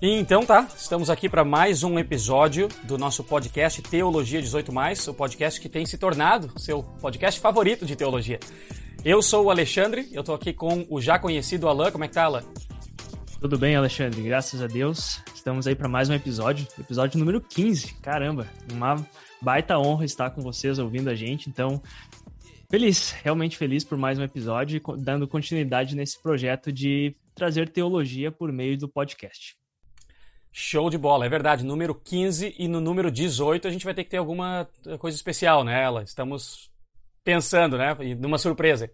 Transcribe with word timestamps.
Então 0.00 0.46
tá, 0.46 0.68
estamos 0.76 1.10
aqui 1.10 1.28
para 1.28 1.44
mais 1.44 1.82
um 1.82 1.98
episódio 1.98 2.68
do 2.84 2.96
nosso 2.96 3.24
podcast 3.24 3.82
Teologia 3.82 4.40
18, 4.40 4.70
o 5.10 5.14
podcast 5.14 5.60
que 5.60 5.68
tem 5.68 5.84
se 5.84 5.98
tornado 5.98 6.52
seu 6.56 6.84
podcast 6.84 7.40
favorito 7.40 7.84
de 7.84 7.96
teologia. 7.96 8.38
Eu 9.04 9.20
sou 9.20 9.46
o 9.46 9.50
Alexandre, 9.50 10.08
eu 10.12 10.20
estou 10.20 10.36
aqui 10.36 10.52
com 10.52 10.86
o 10.88 11.00
já 11.00 11.18
conhecido 11.18 11.66
Alan. 11.66 11.90
Como 11.90 12.04
é 12.04 12.06
que 12.06 12.14
tá, 12.14 12.22
Alan? 12.22 12.44
Tudo 13.40 13.58
bem, 13.58 13.74
Alexandre, 13.74 14.22
graças 14.22 14.62
a 14.62 14.68
Deus. 14.68 15.20
Estamos 15.34 15.66
aí 15.66 15.74
para 15.74 15.88
mais 15.88 16.08
um 16.08 16.14
episódio, 16.14 16.64
episódio 16.78 17.18
número 17.18 17.40
15. 17.40 17.94
Caramba, 17.94 18.46
uma 18.72 19.04
baita 19.42 19.76
honra 19.80 20.04
estar 20.04 20.30
com 20.30 20.40
vocês 20.40 20.78
ouvindo 20.78 21.10
a 21.10 21.16
gente. 21.16 21.50
Então, 21.50 21.82
feliz, 22.70 23.16
realmente 23.24 23.56
feliz 23.56 23.82
por 23.82 23.98
mais 23.98 24.16
um 24.16 24.22
episódio, 24.22 24.80
dando 24.96 25.26
continuidade 25.26 25.96
nesse 25.96 26.22
projeto 26.22 26.72
de 26.72 27.16
trazer 27.34 27.68
teologia 27.68 28.30
por 28.30 28.52
meio 28.52 28.78
do 28.78 28.88
podcast. 28.88 29.58
Show 30.60 30.90
de 30.90 30.98
bola, 30.98 31.24
é 31.24 31.28
verdade. 31.28 31.64
Número 31.64 31.94
15 31.94 32.56
e 32.58 32.66
no 32.66 32.80
número 32.80 33.12
18 33.12 33.68
a 33.68 33.70
gente 33.70 33.84
vai 33.84 33.94
ter 33.94 34.02
que 34.02 34.10
ter 34.10 34.16
alguma 34.16 34.68
coisa 34.98 35.16
especial, 35.16 35.62
né? 35.62 35.84
Ela, 35.84 36.02
estamos 36.02 36.68
pensando, 37.22 37.78
né? 37.78 37.96
Numa 38.18 38.38
surpresa. 38.38 38.90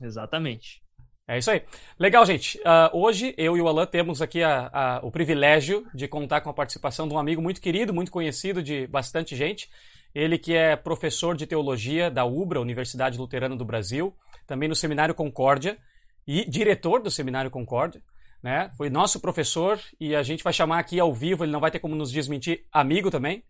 Exatamente. 0.00 0.80
É 1.26 1.36
isso 1.36 1.50
aí. 1.50 1.64
Legal, 1.98 2.24
gente. 2.24 2.58
Uh, 2.58 2.96
hoje 2.96 3.34
eu 3.36 3.56
e 3.56 3.60
o 3.60 3.66
Alan 3.66 3.86
temos 3.86 4.22
aqui 4.22 4.40
a, 4.40 4.70
a, 4.72 5.00
o 5.02 5.10
privilégio 5.10 5.84
de 5.92 6.06
contar 6.06 6.42
com 6.42 6.50
a 6.50 6.54
participação 6.54 7.08
de 7.08 7.14
um 7.14 7.18
amigo 7.18 7.42
muito 7.42 7.60
querido, 7.60 7.92
muito 7.92 8.12
conhecido 8.12 8.62
de 8.62 8.86
bastante 8.86 9.34
gente. 9.34 9.68
Ele 10.14 10.38
que 10.38 10.54
é 10.54 10.76
professor 10.76 11.36
de 11.36 11.44
teologia 11.44 12.08
da 12.08 12.24
UBRA, 12.24 12.60
Universidade 12.60 13.18
Luterana 13.18 13.56
do 13.56 13.64
Brasil, 13.64 14.14
também 14.46 14.68
no 14.68 14.76
Seminário 14.76 15.12
Concórdia 15.12 15.76
e 16.24 16.48
diretor 16.48 17.02
do 17.02 17.10
Seminário 17.10 17.50
Concórdia 17.50 18.00
né? 18.42 18.70
Foi 18.76 18.88
nosso 18.88 19.20
professor 19.20 19.80
e 20.00 20.14
a 20.14 20.22
gente 20.22 20.44
vai 20.44 20.52
chamar 20.52 20.78
aqui 20.78 20.98
ao 21.00 21.12
vivo, 21.12 21.44
ele 21.44 21.52
não 21.52 21.60
vai 21.60 21.70
ter 21.70 21.78
como 21.78 21.94
nos 21.94 22.10
desmentir, 22.10 22.64
amigo 22.72 23.10
também, 23.10 23.42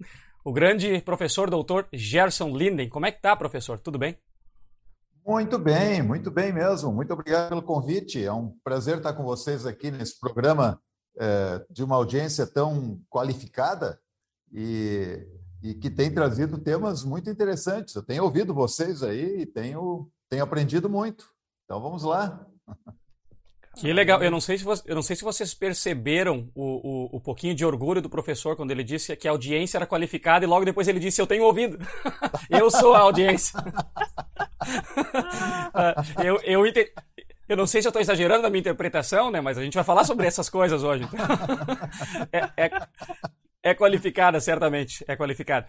o 0.44 0.52
grande 0.52 1.00
professor 1.02 1.50
doutor 1.50 1.86
Gerson 1.92 2.56
Linden. 2.56 2.88
Como 2.88 3.06
é 3.06 3.12
que 3.12 3.20
tá, 3.20 3.36
professor? 3.36 3.78
Tudo 3.78 3.98
bem? 3.98 4.16
Muito 5.26 5.58
bem, 5.58 6.02
muito 6.02 6.30
bem 6.30 6.52
mesmo. 6.52 6.90
Muito 6.90 7.12
obrigado 7.12 7.50
pelo 7.50 7.62
convite. 7.62 8.24
É 8.24 8.32
um 8.32 8.56
prazer 8.64 8.96
estar 8.96 9.12
com 9.12 9.24
vocês 9.24 9.66
aqui 9.66 9.90
nesse 9.90 10.18
programa 10.18 10.80
é, 11.18 11.66
de 11.68 11.84
uma 11.84 11.96
audiência 11.96 12.46
tão 12.46 12.98
qualificada 13.10 14.00
e, 14.50 15.26
e 15.62 15.74
que 15.74 15.90
tem 15.90 16.10
trazido 16.10 16.56
temas 16.56 17.04
muito 17.04 17.28
interessantes. 17.28 17.94
Eu 17.94 18.02
tenho 18.02 18.24
ouvido 18.24 18.54
vocês 18.54 19.02
aí 19.02 19.42
e 19.42 19.46
tenho, 19.46 20.10
tenho 20.30 20.44
aprendido 20.44 20.88
muito. 20.88 21.26
Então 21.64 21.78
vamos 21.82 22.04
lá. 22.04 22.46
Que 23.78 23.92
legal. 23.92 24.22
Eu 24.22 24.30
não 24.30 24.40
sei 24.40 24.58
se, 24.58 24.64
você, 24.64 24.82
eu 24.86 24.94
não 24.94 25.02
sei 25.02 25.14
se 25.14 25.22
vocês 25.22 25.54
perceberam 25.54 26.48
o, 26.54 26.64
o, 26.64 27.16
o, 27.16 27.20
pouquinho 27.20 27.54
de 27.54 27.64
orgulho 27.64 28.02
do 28.02 28.10
professor 28.10 28.56
quando 28.56 28.70
ele 28.72 28.82
disse 28.82 29.14
que 29.16 29.28
a 29.28 29.30
audiência 29.30 29.78
era 29.78 29.86
qualificada 29.86 30.44
e 30.44 30.48
logo 30.48 30.64
depois 30.64 30.88
ele 30.88 30.98
disse: 30.98 31.20
Eu 31.20 31.26
tenho 31.26 31.44
ouvido. 31.44 31.78
eu 32.50 32.70
sou 32.70 32.94
a 32.94 33.00
audiência. 33.00 33.58
eu, 36.24 36.40
eu, 36.42 36.66
eu 37.48 37.56
não 37.56 37.66
sei 37.66 37.80
se 37.80 37.88
eu 37.88 37.90
estou 37.90 38.02
exagerando 38.02 38.42
na 38.42 38.50
minha 38.50 38.60
interpretação, 38.60 39.30
né? 39.30 39.40
Mas 39.40 39.56
a 39.56 39.62
gente 39.62 39.74
vai 39.74 39.84
falar 39.84 40.04
sobre 40.04 40.26
essas 40.26 40.50
coisas 40.50 40.82
hoje. 40.82 41.08
é, 42.30 42.66
é, 42.66 42.70
é 43.68 43.74
qualificada, 43.74 44.40
certamente. 44.40 45.04
É 45.06 45.16
qualificada. 45.16 45.66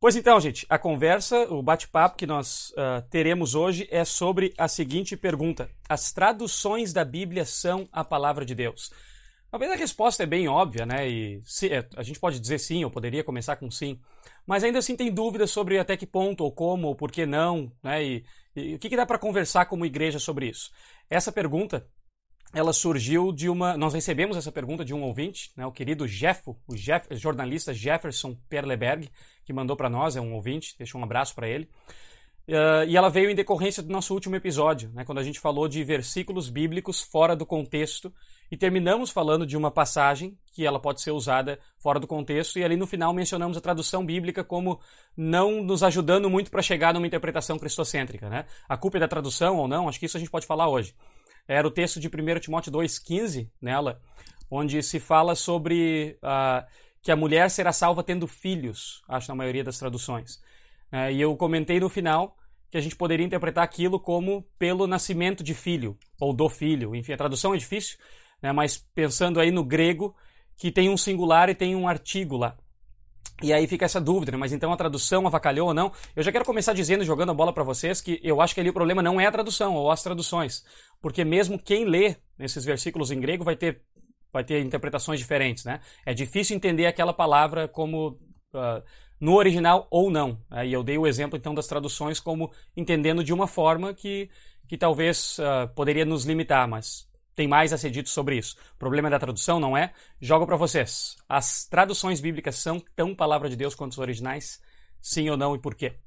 Pois 0.00 0.16
então, 0.16 0.40
gente, 0.40 0.64
a 0.68 0.78
conversa, 0.78 1.52
o 1.52 1.62
bate-papo 1.62 2.16
que 2.16 2.26
nós 2.26 2.70
uh, 2.70 3.02
teremos 3.10 3.54
hoje 3.54 3.86
é 3.90 4.04
sobre 4.04 4.54
a 4.56 4.66
seguinte 4.66 5.16
pergunta: 5.16 5.68
As 5.88 6.12
traduções 6.12 6.92
da 6.92 7.04
Bíblia 7.04 7.44
são 7.44 7.88
a 7.92 8.02
palavra 8.02 8.44
de 8.44 8.54
Deus? 8.54 8.90
Talvez 9.50 9.72
a 9.72 9.76
resposta 9.76 10.22
é 10.22 10.26
bem 10.26 10.46
óbvia, 10.46 10.86
né? 10.86 11.08
E 11.08 11.42
se, 11.44 11.68
é, 11.68 11.86
a 11.96 12.02
gente 12.02 12.20
pode 12.20 12.38
dizer 12.38 12.58
sim, 12.58 12.84
ou 12.84 12.90
poderia 12.90 13.24
começar 13.24 13.56
com 13.56 13.68
sim, 13.70 14.00
mas 14.46 14.62
ainda 14.62 14.78
assim 14.78 14.94
tem 14.94 15.12
dúvidas 15.12 15.50
sobre 15.50 15.78
até 15.78 15.96
que 15.96 16.06
ponto, 16.06 16.44
ou 16.44 16.52
como, 16.52 16.86
ou 16.86 16.94
por 16.94 17.10
que 17.10 17.26
não, 17.26 17.70
né? 17.82 18.02
E, 18.02 18.24
e 18.54 18.74
o 18.76 18.78
que, 18.78 18.88
que 18.88 18.96
dá 18.96 19.04
para 19.04 19.18
conversar 19.18 19.66
como 19.66 19.84
igreja 19.84 20.18
sobre 20.18 20.48
isso? 20.48 20.70
Essa 21.10 21.32
pergunta 21.32 21.86
ela 22.52 22.72
surgiu 22.72 23.32
de 23.32 23.48
uma. 23.48 23.76
Nós 23.76 23.94
recebemos 23.94 24.36
essa 24.36 24.50
pergunta 24.50 24.84
de 24.84 24.92
um 24.92 25.02
ouvinte, 25.02 25.52
né, 25.56 25.64
o 25.66 25.72
querido 25.72 26.06
Jeffo, 26.06 26.56
o 26.66 26.74
Jeff, 26.74 27.06
jornalista 27.16 27.72
Jefferson 27.72 28.36
Perleberg, 28.48 29.08
que 29.44 29.52
mandou 29.52 29.76
para 29.76 29.88
nós, 29.88 30.16
é 30.16 30.20
um 30.20 30.34
ouvinte, 30.34 30.74
deixa 30.76 30.98
um 30.98 31.04
abraço 31.04 31.34
para 31.34 31.48
ele. 31.48 31.68
Uh, 32.48 32.82
e 32.88 32.96
ela 32.96 33.08
veio 33.08 33.30
em 33.30 33.34
decorrência 33.34 33.80
do 33.80 33.92
nosso 33.92 34.12
último 34.12 34.34
episódio, 34.34 34.90
né, 34.92 35.04
quando 35.04 35.18
a 35.18 35.22
gente 35.22 35.38
falou 35.38 35.68
de 35.68 35.84
versículos 35.84 36.50
bíblicos 36.50 37.00
fora 37.00 37.36
do 37.36 37.46
contexto 37.46 38.12
e 38.50 38.56
terminamos 38.56 39.10
falando 39.10 39.46
de 39.46 39.56
uma 39.56 39.70
passagem 39.70 40.36
que 40.52 40.66
ela 40.66 40.80
pode 40.80 41.00
ser 41.00 41.12
usada 41.12 41.60
fora 41.78 42.00
do 42.00 42.08
contexto 42.08 42.58
e 42.58 42.64
ali 42.64 42.76
no 42.76 42.88
final 42.88 43.14
mencionamos 43.14 43.56
a 43.56 43.60
tradução 43.60 44.04
bíblica 44.04 44.42
como 44.42 44.80
não 45.16 45.62
nos 45.62 45.84
ajudando 45.84 46.28
muito 46.28 46.50
para 46.50 46.60
chegar 46.60 46.92
numa 46.92 47.06
interpretação 47.06 47.56
cristocêntrica. 47.56 48.28
Né? 48.28 48.44
A 48.68 48.76
culpa 48.76 48.96
é 48.96 49.00
da 49.00 49.06
tradução 49.06 49.56
ou 49.56 49.68
não? 49.68 49.88
Acho 49.88 50.00
que 50.00 50.06
isso 50.06 50.16
a 50.16 50.20
gente 50.20 50.30
pode 50.30 50.46
falar 50.46 50.68
hoje 50.68 50.92
era 51.52 51.66
o 51.66 51.70
texto 51.70 51.98
de 51.98 52.06
1 52.06 52.38
Timóteo 52.38 52.70
2,15 52.70 53.50
nela, 53.60 54.00
onde 54.48 54.80
se 54.84 55.00
fala 55.00 55.34
sobre 55.34 56.16
uh, 56.22 56.64
que 57.02 57.10
a 57.10 57.16
mulher 57.16 57.50
será 57.50 57.72
salva 57.72 58.04
tendo 58.04 58.28
filhos, 58.28 59.02
acho 59.08 59.28
na 59.28 59.34
maioria 59.34 59.64
das 59.64 59.76
traduções. 59.76 60.36
Uh, 60.92 61.10
e 61.12 61.20
eu 61.20 61.36
comentei 61.36 61.80
no 61.80 61.88
final 61.88 62.36
que 62.70 62.78
a 62.78 62.80
gente 62.80 62.94
poderia 62.94 63.26
interpretar 63.26 63.64
aquilo 63.64 63.98
como 63.98 64.44
pelo 64.60 64.86
nascimento 64.86 65.42
de 65.42 65.52
filho, 65.52 65.98
ou 66.20 66.32
do 66.32 66.48
filho. 66.48 66.94
Enfim, 66.94 67.14
a 67.14 67.16
tradução 67.16 67.52
é 67.52 67.56
difícil, 67.56 67.98
né, 68.40 68.52
mas 68.52 68.78
pensando 68.94 69.40
aí 69.40 69.50
no 69.50 69.64
grego, 69.64 70.14
que 70.56 70.70
tem 70.70 70.88
um 70.88 70.96
singular 70.96 71.48
e 71.48 71.54
tem 71.54 71.74
um 71.74 71.88
artigo 71.88 72.36
lá. 72.36 72.56
E 73.42 73.52
aí 73.52 73.66
fica 73.66 73.86
essa 73.86 74.00
dúvida, 74.00 74.32
né? 74.32 74.38
mas 74.38 74.52
então 74.52 74.72
a 74.72 74.76
tradução 74.76 75.26
avacalhou 75.26 75.68
ou 75.68 75.74
não? 75.74 75.92
Eu 76.14 76.22
já 76.22 76.30
quero 76.30 76.44
começar 76.44 76.74
dizendo, 76.74 77.04
jogando 77.04 77.30
a 77.30 77.34
bola 77.34 77.52
para 77.52 77.64
vocês, 77.64 78.00
que 78.00 78.20
eu 78.22 78.40
acho 78.40 78.54
que 78.54 78.60
ali 78.60 78.68
o 78.68 78.74
problema 78.74 79.02
não 79.02 79.20
é 79.20 79.26
a 79.26 79.32
tradução 79.32 79.74
ou 79.74 79.90
as 79.90 80.02
traduções, 80.02 80.64
porque 81.00 81.24
mesmo 81.24 81.58
quem 81.58 81.84
lê 81.84 82.16
nesses 82.38 82.64
versículos 82.64 83.10
em 83.10 83.18
grego 83.18 83.42
vai 83.42 83.56
ter, 83.56 83.82
vai 84.30 84.44
ter 84.44 84.60
interpretações 84.60 85.18
diferentes, 85.18 85.64
né? 85.64 85.80
É 86.04 86.12
difícil 86.12 86.54
entender 86.54 86.86
aquela 86.86 87.14
palavra 87.14 87.66
como 87.66 88.08
uh, 88.54 88.82
no 89.18 89.34
original 89.34 89.86
ou 89.90 90.10
não. 90.10 90.38
Né? 90.50 90.68
E 90.68 90.72
eu 90.72 90.82
dei 90.82 90.98
o 90.98 91.06
exemplo 91.06 91.38
então 91.38 91.54
das 91.54 91.66
traduções 91.66 92.20
como 92.20 92.50
entendendo 92.76 93.24
de 93.24 93.32
uma 93.32 93.46
forma 93.46 93.94
que, 93.94 94.30
que 94.68 94.76
talvez 94.76 95.38
uh, 95.38 95.68
poderia 95.74 96.04
nos 96.04 96.24
limitar, 96.24 96.68
mas 96.68 97.08
tem 97.34 97.48
mais 97.48 97.72
a 97.72 97.78
ser 97.78 97.90
dito 97.90 98.08
sobre 98.08 98.36
isso. 98.36 98.56
O 98.74 98.78
problema 98.78 99.08
da 99.08 99.18
tradução, 99.18 99.60
não 99.60 99.76
é? 99.76 99.92
Jogo 100.20 100.46
para 100.46 100.56
vocês. 100.56 101.16
As 101.28 101.64
traduções 101.64 102.20
bíblicas 102.20 102.56
são 102.56 102.80
tão 102.94 103.14
palavra 103.14 103.48
de 103.48 103.56
Deus 103.56 103.74
quanto 103.74 103.92
os 103.92 103.98
originais? 103.98 104.60
Sim 105.00 105.30
ou 105.30 105.36
não 105.36 105.54
e 105.54 105.58
por 105.58 105.74
quê? 105.74 105.98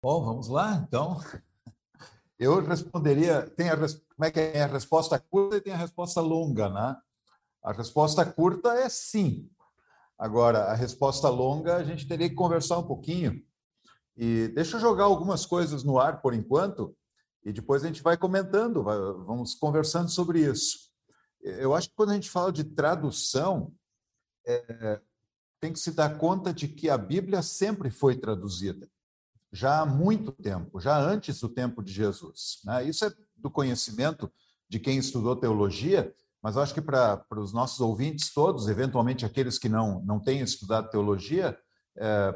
Bom, 0.00 0.24
vamos 0.24 0.48
lá, 0.48 0.84
então. 0.86 1.20
Eu 2.38 2.64
responderia, 2.64 3.42
tem 3.56 3.68
a, 3.68 3.76
como 3.76 4.24
é 4.24 4.30
que 4.30 4.38
é 4.38 4.62
a 4.62 4.66
resposta 4.68 5.18
curta 5.18 5.56
e 5.56 5.60
tem 5.60 5.72
a 5.72 5.76
resposta 5.76 6.20
longa, 6.20 6.68
né? 6.68 6.96
A 7.62 7.72
resposta 7.72 8.24
curta 8.24 8.70
é 8.74 8.88
sim. 8.88 9.50
Agora, 10.16 10.64
a 10.64 10.74
resposta 10.74 11.28
longa, 11.28 11.76
a 11.76 11.84
gente 11.84 12.06
teria 12.06 12.28
que 12.28 12.34
conversar 12.34 12.78
um 12.78 12.86
pouquinho. 12.86 13.42
E 14.16 14.48
deixa 14.48 14.76
eu 14.76 14.80
jogar 14.80 15.04
algumas 15.04 15.44
coisas 15.46 15.84
no 15.84 15.98
ar 15.98 16.20
por 16.20 16.34
enquanto, 16.34 16.96
e 17.44 17.52
depois 17.52 17.82
a 17.82 17.86
gente 17.86 18.02
vai 18.02 18.16
comentando, 18.16 18.82
vamos 18.82 19.54
conversando 19.54 20.10
sobre 20.10 20.40
isso. 20.40 20.88
Eu 21.40 21.74
acho 21.74 21.88
que 21.88 21.94
quando 21.94 22.10
a 22.10 22.14
gente 22.14 22.30
fala 22.30 22.52
de 22.52 22.64
tradução, 22.64 23.72
é, 24.46 25.00
tem 25.60 25.72
que 25.72 25.78
se 25.78 25.92
dar 25.92 26.18
conta 26.18 26.52
de 26.52 26.68
que 26.68 26.88
a 26.88 26.98
Bíblia 26.98 27.42
sempre 27.42 27.90
foi 27.90 28.16
traduzida, 28.16 28.88
já 29.52 29.80
há 29.80 29.86
muito 29.86 30.32
tempo, 30.32 30.80
já 30.80 30.98
antes 30.98 31.40
do 31.40 31.48
tempo 31.48 31.82
de 31.82 31.92
Jesus. 31.92 32.60
Né? 32.64 32.84
Isso 32.84 33.04
é 33.04 33.12
do 33.36 33.50
conhecimento 33.50 34.30
de 34.68 34.78
quem 34.78 34.98
estudou 34.98 35.34
teologia, 35.36 36.12
mas 36.42 36.56
acho 36.56 36.74
que 36.74 36.82
para, 36.82 37.24
os 37.36 37.52
nossos 37.52 37.80
ouvintes 37.80 38.32
todos, 38.32 38.68
eventualmente 38.68 39.24
aqueles 39.24 39.58
que 39.58 39.68
não, 39.68 40.02
não 40.04 40.20
têm 40.20 40.40
estudado 40.40 40.90
teologia, 40.90 41.58
é, 41.96 42.34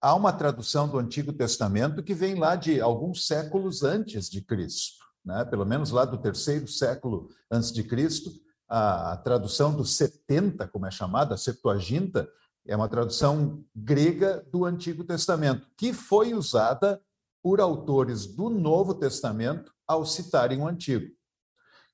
há 0.00 0.14
uma 0.14 0.32
tradução 0.32 0.88
do 0.88 0.98
Antigo 0.98 1.32
Testamento 1.32 2.02
que 2.02 2.14
vem 2.14 2.34
lá 2.34 2.56
de 2.56 2.80
alguns 2.80 3.26
séculos 3.26 3.82
antes 3.82 4.30
de 4.30 4.40
Cristo, 4.40 5.04
né? 5.24 5.44
pelo 5.44 5.66
menos 5.66 5.90
lá 5.90 6.04
do 6.04 6.18
terceiro 6.18 6.68
século 6.68 7.28
antes 7.50 7.72
de 7.72 7.82
Cristo, 7.82 8.30
a, 8.68 9.16
tradução 9.16 9.74
do 9.74 9.84
70, 9.84 10.68
como 10.68 10.86
é 10.86 10.90
chamada, 10.90 11.34
a 11.34 11.38
Septuaginta, 11.38 12.28
é 12.66 12.76
uma 12.76 12.88
tradução 12.88 13.64
grega 13.74 14.46
do 14.52 14.64
Antigo 14.64 15.02
Testamento, 15.02 15.66
que 15.76 15.92
foi 15.92 16.34
usada 16.34 17.00
por 17.42 17.60
autores 17.60 18.26
do 18.26 18.50
Novo 18.50 18.94
Testamento 18.94 19.72
ao 19.86 20.04
citarem 20.04 20.60
o 20.60 20.68
Antigo. 20.68 21.14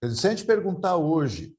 Se 0.02 0.26
a 0.26 0.30
gente 0.30 0.44
perguntar 0.44 0.96
hoje, 0.96 1.56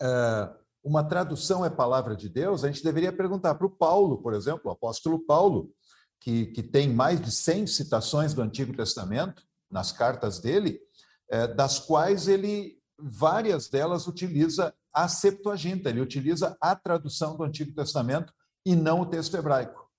é, 0.00 0.50
uma 0.86 1.02
tradução 1.02 1.64
é 1.64 1.68
palavra 1.68 2.14
de 2.14 2.28
Deus, 2.28 2.62
a 2.62 2.68
gente 2.68 2.84
deveria 2.84 3.12
perguntar 3.12 3.56
para 3.56 3.66
o 3.66 3.70
Paulo, 3.70 4.18
por 4.18 4.32
exemplo, 4.32 4.62
o 4.66 4.70
apóstolo 4.70 5.18
Paulo, 5.18 5.72
que, 6.20 6.46
que 6.46 6.62
tem 6.62 6.88
mais 6.88 7.20
de 7.20 7.32
100 7.32 7.66
citações 7.66 8.32
do 8.32 8.40
Antigo 8.40 8.74
Testamento 8.74 9.42
nas 9.68 9.90
cartas 9.90 10.38
dele, 10.38 10.80
é, 11.28 11.48
das 11.48 11.80
quais 11.80 12.28
ele, 12.28 12.78
várias 12.96 13.68
delas, 13.68 14.06
utiliza 14.06 14.72
a 14.92 15.08
Septuaginta, 15.08 15.90
ele 15.90 16.00
utiliza 16.00 16.56
a 16.60 16.76
tradução 16.76 17.36
do 17.36 17.42
Antigo 17.42 17.74
Testamento 17.74 18.32
e 18.64 18.76
não 18.76 19.00
o 19.00 19.06
texto 19.06 19.36
hebraico. 19.36 19.90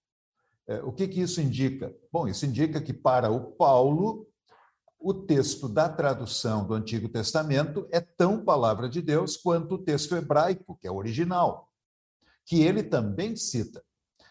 É, 0.68 0.82
o 0.84 0.94
que, 0.94 1.06
que 1.08 1.20
isso 1.20 1.42
indica? 1.42 1.94
Bom, 2.10 2.30
isso 2.30 2.46
indica 2.46 2.80
que 2.82 2.94
para 2.94 3.30
o 3.30 3.52
Paulo, 3.52 4.26
o 5.00 5.14
texto 5.14 5.70
da 5.70 5.88
tradução 5.88 6.66
do 6.66 6.74
Antigo 6.74 7.08
Testamento 7.08 7.88
é 7.92 8.00
tão 8.00 8.44
palavra 8.44 8.90
de 8.90 9.02
Deus 9.02 9.38
quanto 9.38 9.76
o 9.76 9.84
texto 9.84 10.16
hebraico, 10.16 10.78
que 10.82 10.88
é 10.88 10.92
o 10.92 10.96
original, 10.96 11.72
que 12.46 12.62
ele 12.62 12.84
também 12.84 13.36
cita. 13.36 13.84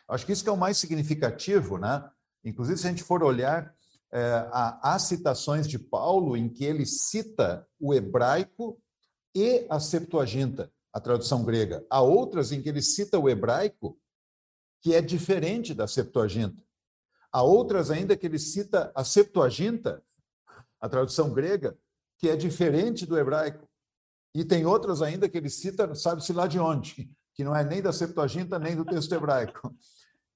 Acho 0.08 0.26
que 0.26 0.32
isso 0.32 0.42
que 0.42 0.48
é 0.48 0.52
o 0.52 0.56
mais 0.56 0.78
significativo, 0.78 1.78
né? 1.78 2.08
Inclusive, 2.44 2.78
se 2.78 2.86
a 2.86 2.90
gente 2.90 3.02
for 3.02 3.22
olhar, 3.22 3.74
é, 4.12 4.48
há 4.52 4.98
citações 4.98 5.66
de 5.66 5.78
Paulo 5.78 6.36
em 6.36 6.48
que 6.48 6.64
ele 6.64 6.86
cita 6.86 7.66
o 7.78 7.92
hebraico 7.92 8.80
e 9.34 9.66
a 9.68 9.80
Septuaginta, 9.80 10.72
a 10.92 11.00
tradução 11.00 11.44
grega. 11.44 11.84
Há 11.90 12.00
outras 12.00 12.52
em 12.52 12.62
que 12.62 12.68
ele 12.68 12.80
cita 12.80 13.18
o 13.18 13.28
hebraico, 13.28 13.98
que 14.80 14.94
é 14.94 15.02
diferente 15.02 15.74
da 15.74 15.86
Septuaginta. 15.86 16.62
Há 17.32 17.42
outras 17.42 17.90
ainda 17.90 18.16
que 18.16 18.26
ele 18.26 18.38
cita 18.38 18.92
a 18.94 19.04
Septuaginta, 19.04 20.02
a 20.86 20.90
tradução 20.90 21.32
grega, 21.32 21.76
que 22.18 22.28
é 22.28 22.36
diferente 22.36 23.04
do 23.04 23.18
hebraico. 23.18 23.68
E 24.34 24.44
tem 24.44 24.66
outras 24.66 25.02
ainda 25.02 25.28
que 25.28 25.36
ele 25.38 25.50
cita, 25.50 25.94
sabe-se 25.94 26.32
lá 26.32 26.46
de 26.46 26.58
onde, 26.58 27.10
que 27.34 27.44
não 27.44 27.54
é 27.54 27.64
nem 27.64 27.82
da 27.82 27.92
Septuaginta 27.92 28.58
nem 28.58 28.76
do 28.76 28.84
texto 28.84 29.14
hebraico. 29.14 29.74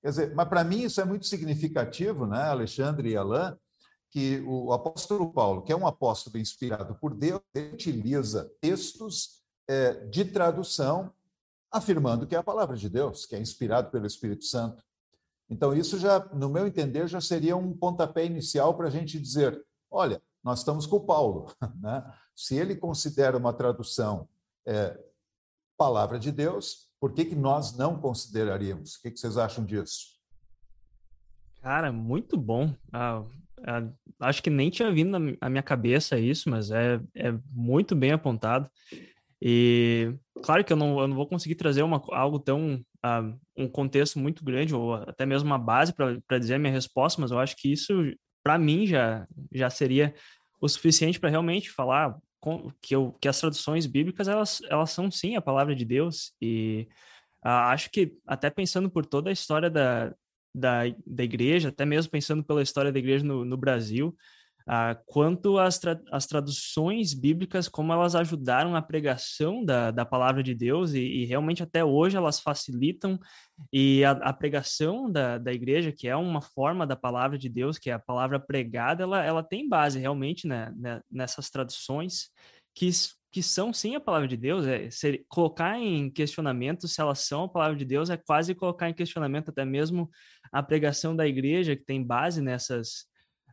Quer 0.02 0.08
dizer, 0.08 0.34
mas 0.34 0.48
para 0.48 0.64
mim 0.64 0.82
isso 0.82 1.00
é 1.00 1.04
muito 1.04 1.26
significativo, 1.26 2.26
né, 2.26 2.42
Alexandre 2.44 3.10
e 3.10 3.16
Alain, 3.16 3.54
que 4.10 4.40
o 4.46 4.72
apóstolo 4.72 5.32
Paulo, 5.32 5.62
que 5.62 5.72
é 5.72 5.76
um 5.76 5.86
apóstolo 5.86 6.38
inspirado 6.38 6.94
por 6.96 7.14
Deus, 7.14 7.40
utiliza 7.72 8.50
textos 8.60 9.42
é, 9.68 10.04
de 10.06 10.24
tradução 10.24 11.12
afirmando 11.70 12.26
que 12.26 12.34
é 12.34 12.38
a 12.38 12.42
palavra 12.42 12.76
de 12.76 12.88
Deus, 12.88 13.24
que 13.24 13.36
é 13.36 13.38
inspirado 13.38 13.90
pelo 13.90 14.06
Espírito 14.06 14.44
Santo. 14.44 14.82
Então, 15.48 15.74
isso 15.74 15.98
já, 15.98 16.18
no 16.32 16.48
meu 16.48 16.66
entender, 16.66 17.08
já 17.08 17.20
seria 17.20 17.56
um 17.56 17.76
pontapé 17.76 18.24
inicial 18.24 18.76
para 18.76 18.88
a 18.88 18.90
gente 18.90 19.18
dizer: 19.18 19.64
olha, 19.90 20.22
nós 20.42 20.60
estamos 20.60 20.86
com 20.86 20.96
o 20.96 21.06
Paulo. 21.06 21.52
Né? 21.80 22.04
Se 22.34 22.56
ele 22.56 22.76
considera 22.76 23.36
uma 23.36 23.52
tradução 23.52 24.28
é, 24.66 24.98
palavra 25.76 26.18
de 26.18 26.30
Deus, 26.30 26.90
por 27.00 27.12
que, 27.12 27.24
que 27.24 27.34
nós 27.34 27.76
não 27.76 27.98
consideraríamos? 27.98 28.96
O 28.96 29.02
que, 29.02 29.10
que 29.10 29.18
vocês 29.18 29.36
acham 29.36 29.64
disso? 29.64 30.20
Cara, 31.62 31.90
muito 31.92 32.36
bom. 32.36 32.74
Ah, 32.92 33.22
ah, 33.64 33.88
acho 34.20 34.42
que 34.42 34.50
nem 34.50 34.70
tinha 34.70 34.92
vindo 34.92 35.18
na 35.40 35.48
minha 35.48 35.62
cabeça 35.62 36.18
isso, 36.18 36.48
mas 36.50 36.70
é, 36.70 37.00
é 37.14 37.32
muito 37.50 37.94
bem 37.94 38.12
apontado. 38.12 38.70
E 39.40 40.14
claro 40.42 40.64
que 40.64 40.72
eu 40.72 40.76
não, 40.76 41.00
eu 41.00 41.08
não 41.08 41.16
vou 41.16 41.26
conseguir 41.26 41.54
trazer 41.54 41.82
uma, 41.82 42.02
algo 42.10 42.38
tão. 42.38 42.84
Uh, 43.02 43.34
um 43.56 43.66
contexto 43.66 44.18
muito 44.18 44.44
grande, 44.44 44.74
ou 44.74 44.92
até 44.94 45.24
mesmo 45.24 45.46
uma 45.46 45.58
base 45.58 45.94
para 45.94 46.38
dizer 46.38 46.56
a 46.56 46.58
minha 46.58 46.72
resposta, 46.72 47.18
mas 47.18 47.30
eu 47.30 47.38
acho 47.38 47.56
que 47.56 47.72
isso, 47.72 47.94
para 48.42 48.58
mim, 48.58 48.86
já, 48.86 49.26
já 49.52 49.70
seria 49.70 50.14
o 50.60 50.68
suficiente 50.68 51.18
para 51.18 51.30
realmente 51.30 51.70
falar 51.70 52.16
com, 52.40 52.70
que, 52.80 52.94
eu, 52.94 53.14
que 53.20 53.28
as 53.28 53.38
traduções 53.38 53.86
bíblicas 53.86 54.28
elas, 54.28 54.60
elas 54.68 54.90
são 54.90 55.10
sim 55.10 55.36
a 55.36 55.42
palavra 55.42 55.74
de 55.74 55.84
Deus. 55.84 56.32
E 56.40 56.88
uh, 57.44 57.70
acho 57.70 57.90
que, 57.90 58.16
até 58.26 58.50
pensando 58.50 58.90
por 58.90 59.04
toda 59.04 59.30
a 59.30 59.32
história 59.32 59.70
da, 59.70 60.14
da, 60.54 60.82
da 61.06 61.24
igreja, 61.24 61.68
até 61.68 61.84
mesmo 61.84 62.10
pensando 62.10 62.42
pela 62.42 62.62
história 62.62 62.92
da 62.92 62.98
igreja 62.98 63.24
no, 63.24 63.44
no 63.44 63.56
Brasil, 63.56 64.16
quanto 65.06 65.58
às, 65.58 65.80
tra 65.80 66.00
as 66.12 66.26
traduções 66.26 67.12
bíblicas, 67.12 67.68
como 67.68 67.92
elas 67.92 68.14
ajudaram 68.14 68.76
a 68.76 68.82
pregação 68.82 69.64
da, 69.64 69.90
da 69.90 70.04
palavra 70.06 70.44
de 70.44 70.54
Deus, 70.54 70.92
e, 70.94 71.00
e 71.00 71.24
realmente 71.24 71.60
até 71.60 71.84
hoje 71.84 72.16
elas 72.16 72.38
facilitam, 72.38 73.18
e 73.72 74.04
a, 74.04 74.12
a, 74.12 74.32
pregação 74.32 75.10
da, 75.10 75.38
da 75.38 75.52
igreja, 75.52 75.90
que 75.90 76.06
é 76.06 76.14
uma 76.14 76.40
forma 76.40 76.86
da 76.86 76.94
palavra 76.94 77.36
de 77.36 77.48
Deus, 77.48 77.78
que 77.78 77.90
é 77.90 77.94
a 77.94 77.98
palavra 77.98 78.38
pregada, 78.38 79.02
ela, 79.02 79.24
ela 79.24 79.42
tem 79.42 79.68
base 79.68 79.98
realmente 79.98 80.46
né, 80.46 80.72
né, 80.76 81.00
nessas 81.10 81.50
traduções, 81.50 82.30
que, 82.72 82.88
que 83.32 83.42
são 83.42 83.72
sim 83.72 83.96
a 83.96 84.00
palavra 84.00 84.28
de 84.28 84.36
Deus, 84.36 84.64
é 84.66 84.88
ser, 84.88 85.24
colocar 85.28 85.76
em 85.80 86.08
questionamento 86.08 86.86
se 86.86 87.00
elas 87.00 87.18
são 87.18 87.42
a 87.44 87.48
palavra 87.48 87.76
de 87.76 87.84
Deus, 87.84 88.08
é 88.08 88.16
quase 88.16 88.54
colocar 88.54 88.88
em 88.88 88.94
questionamento 88.94 89.48
até 89.48 89.64
mesmo 89.64 90.08
a 90.52 90.62
pregação 90.62 91.16
da 91.16 91.26
igreja, 91.26 91.74
que 91.74 91.84
tem 91.84 92.04
base 92.04 92.40
nessas 92.40 93.09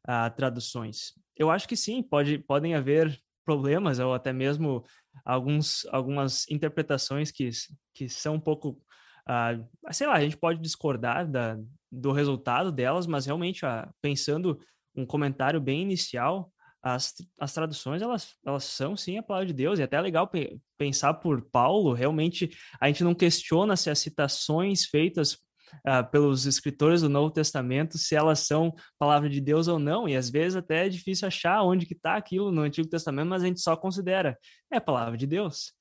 uh, 0.08 0.36
traduções. 0.36 1.14
Eu 1.36 1.52
acho 1.52 1.68
que 1.68 1.76
sim, 1.76 2.02
pode, 2.02 2.40
podem 2.40 2.76
haver 2.76 3.20
problemas 3.46 4.00
ou 4.00 4.14
até 4.14 4.34
mesmo 4.34 4.84
alguns, 5.24 5.86
algumas 5.92 6.50
interpretações 6.50 7.32
que, 7.32 7.50
que 7.94 8.10
são 8.10 8.36
um 8.36 8.40
pouco, 8.40 8.82
uh, 9.30 9.94
sei 9.94 10.08
lá, 10.08 10.16
a 10.16 10.22
gente 10.22 10.38
pode 10.38 10.60
discordar 10.60 11.30
da, 11.30 11.58
do 11.92 12.12
resultado 12.12 12.72
delas, 12.72 13.08
mas 13.08 13.26
realmente, 13.26 13.66
uh, 13.66 13.88
pensando 14.02 14.60
um 14.96 15.06
comentário 15.06 15.62
bem 15.62 15.82
inicial, 15.82 16.52
as, 16.82 17.14
as 17.40 17.54
traduções 17.54 18.02
elas, 18.02 18.36
elas 18.46 18.64
são 18.64 18.96
sim 18.96 19.18
a 19.18 19.24
palavra 19.24 19.48
de 19.48 19.54
Deus, 19.54 19.80
e 19.80 19.84
até 19.84 19.98
é 19.98 20.02
legal 20.02 20.28
pe 20.28 20.60
pensar 20.78 21.14
por 21.16 21.42
Paulo, 21.50 21.94
realmente 21.94 22.52
a 22.80 22.88
gente 22.88 23.04
não 23.04 23.16
questiona 23.16 23.76
se 23.76 23.90
as 23.90 24.00
citações 24.00 24.86
feitas 24.86 25.38
uh, 25.86 26.10
pelos 26.12 26.46
escritores 26.46 27.02
do 27.02 27.10
Novo 27.10 27.32
Testamento 27.32 27.98
se 27.98 28.16
elas 28.16 28.40
são 28.40 28.74
palavra 28.98 29.30
de 29.30 29.42
Deus 29.42 29.68
ou 29.68 29.80
não, 29.80 30.08
e 30.08 30.16
às 30.16 30.30
vezes 30.30 30.56
até 30.56 30.86
é 30.86 30.90
difícil 30.90 31.28
achar 31.28 31.64
onde 31.64 31.86
que 31.86 31.94
está 31.94 32.16
aquilo 32.16 32.52
no 32.52 32.62
Antigo 32.62 32.88
Testamento, 32.88 33.30
mas 33.30 33.44
a 33.44 33.48
gente 33.48 33.62
só 33.62 33.76
considera, 33.76 34.38
é 34.72 34.80
palavra 34.80 35.18
de 35.18 35.28
Deus. 35.28 35.74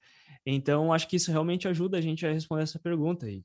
Então, 0.44 0.92
acho 0.92 1.08
que 1.08 1.16
isso 1.16 1.32
realmente 1.32 1.66
ajuda 1.66 1.98
a 1.98 2.00
gente 2.00 2.24
a 2.24 2.32
responder 2.32 2.62
essa 2.62 2.78
pergunta. 2.78 3.28
E 3.28 3.42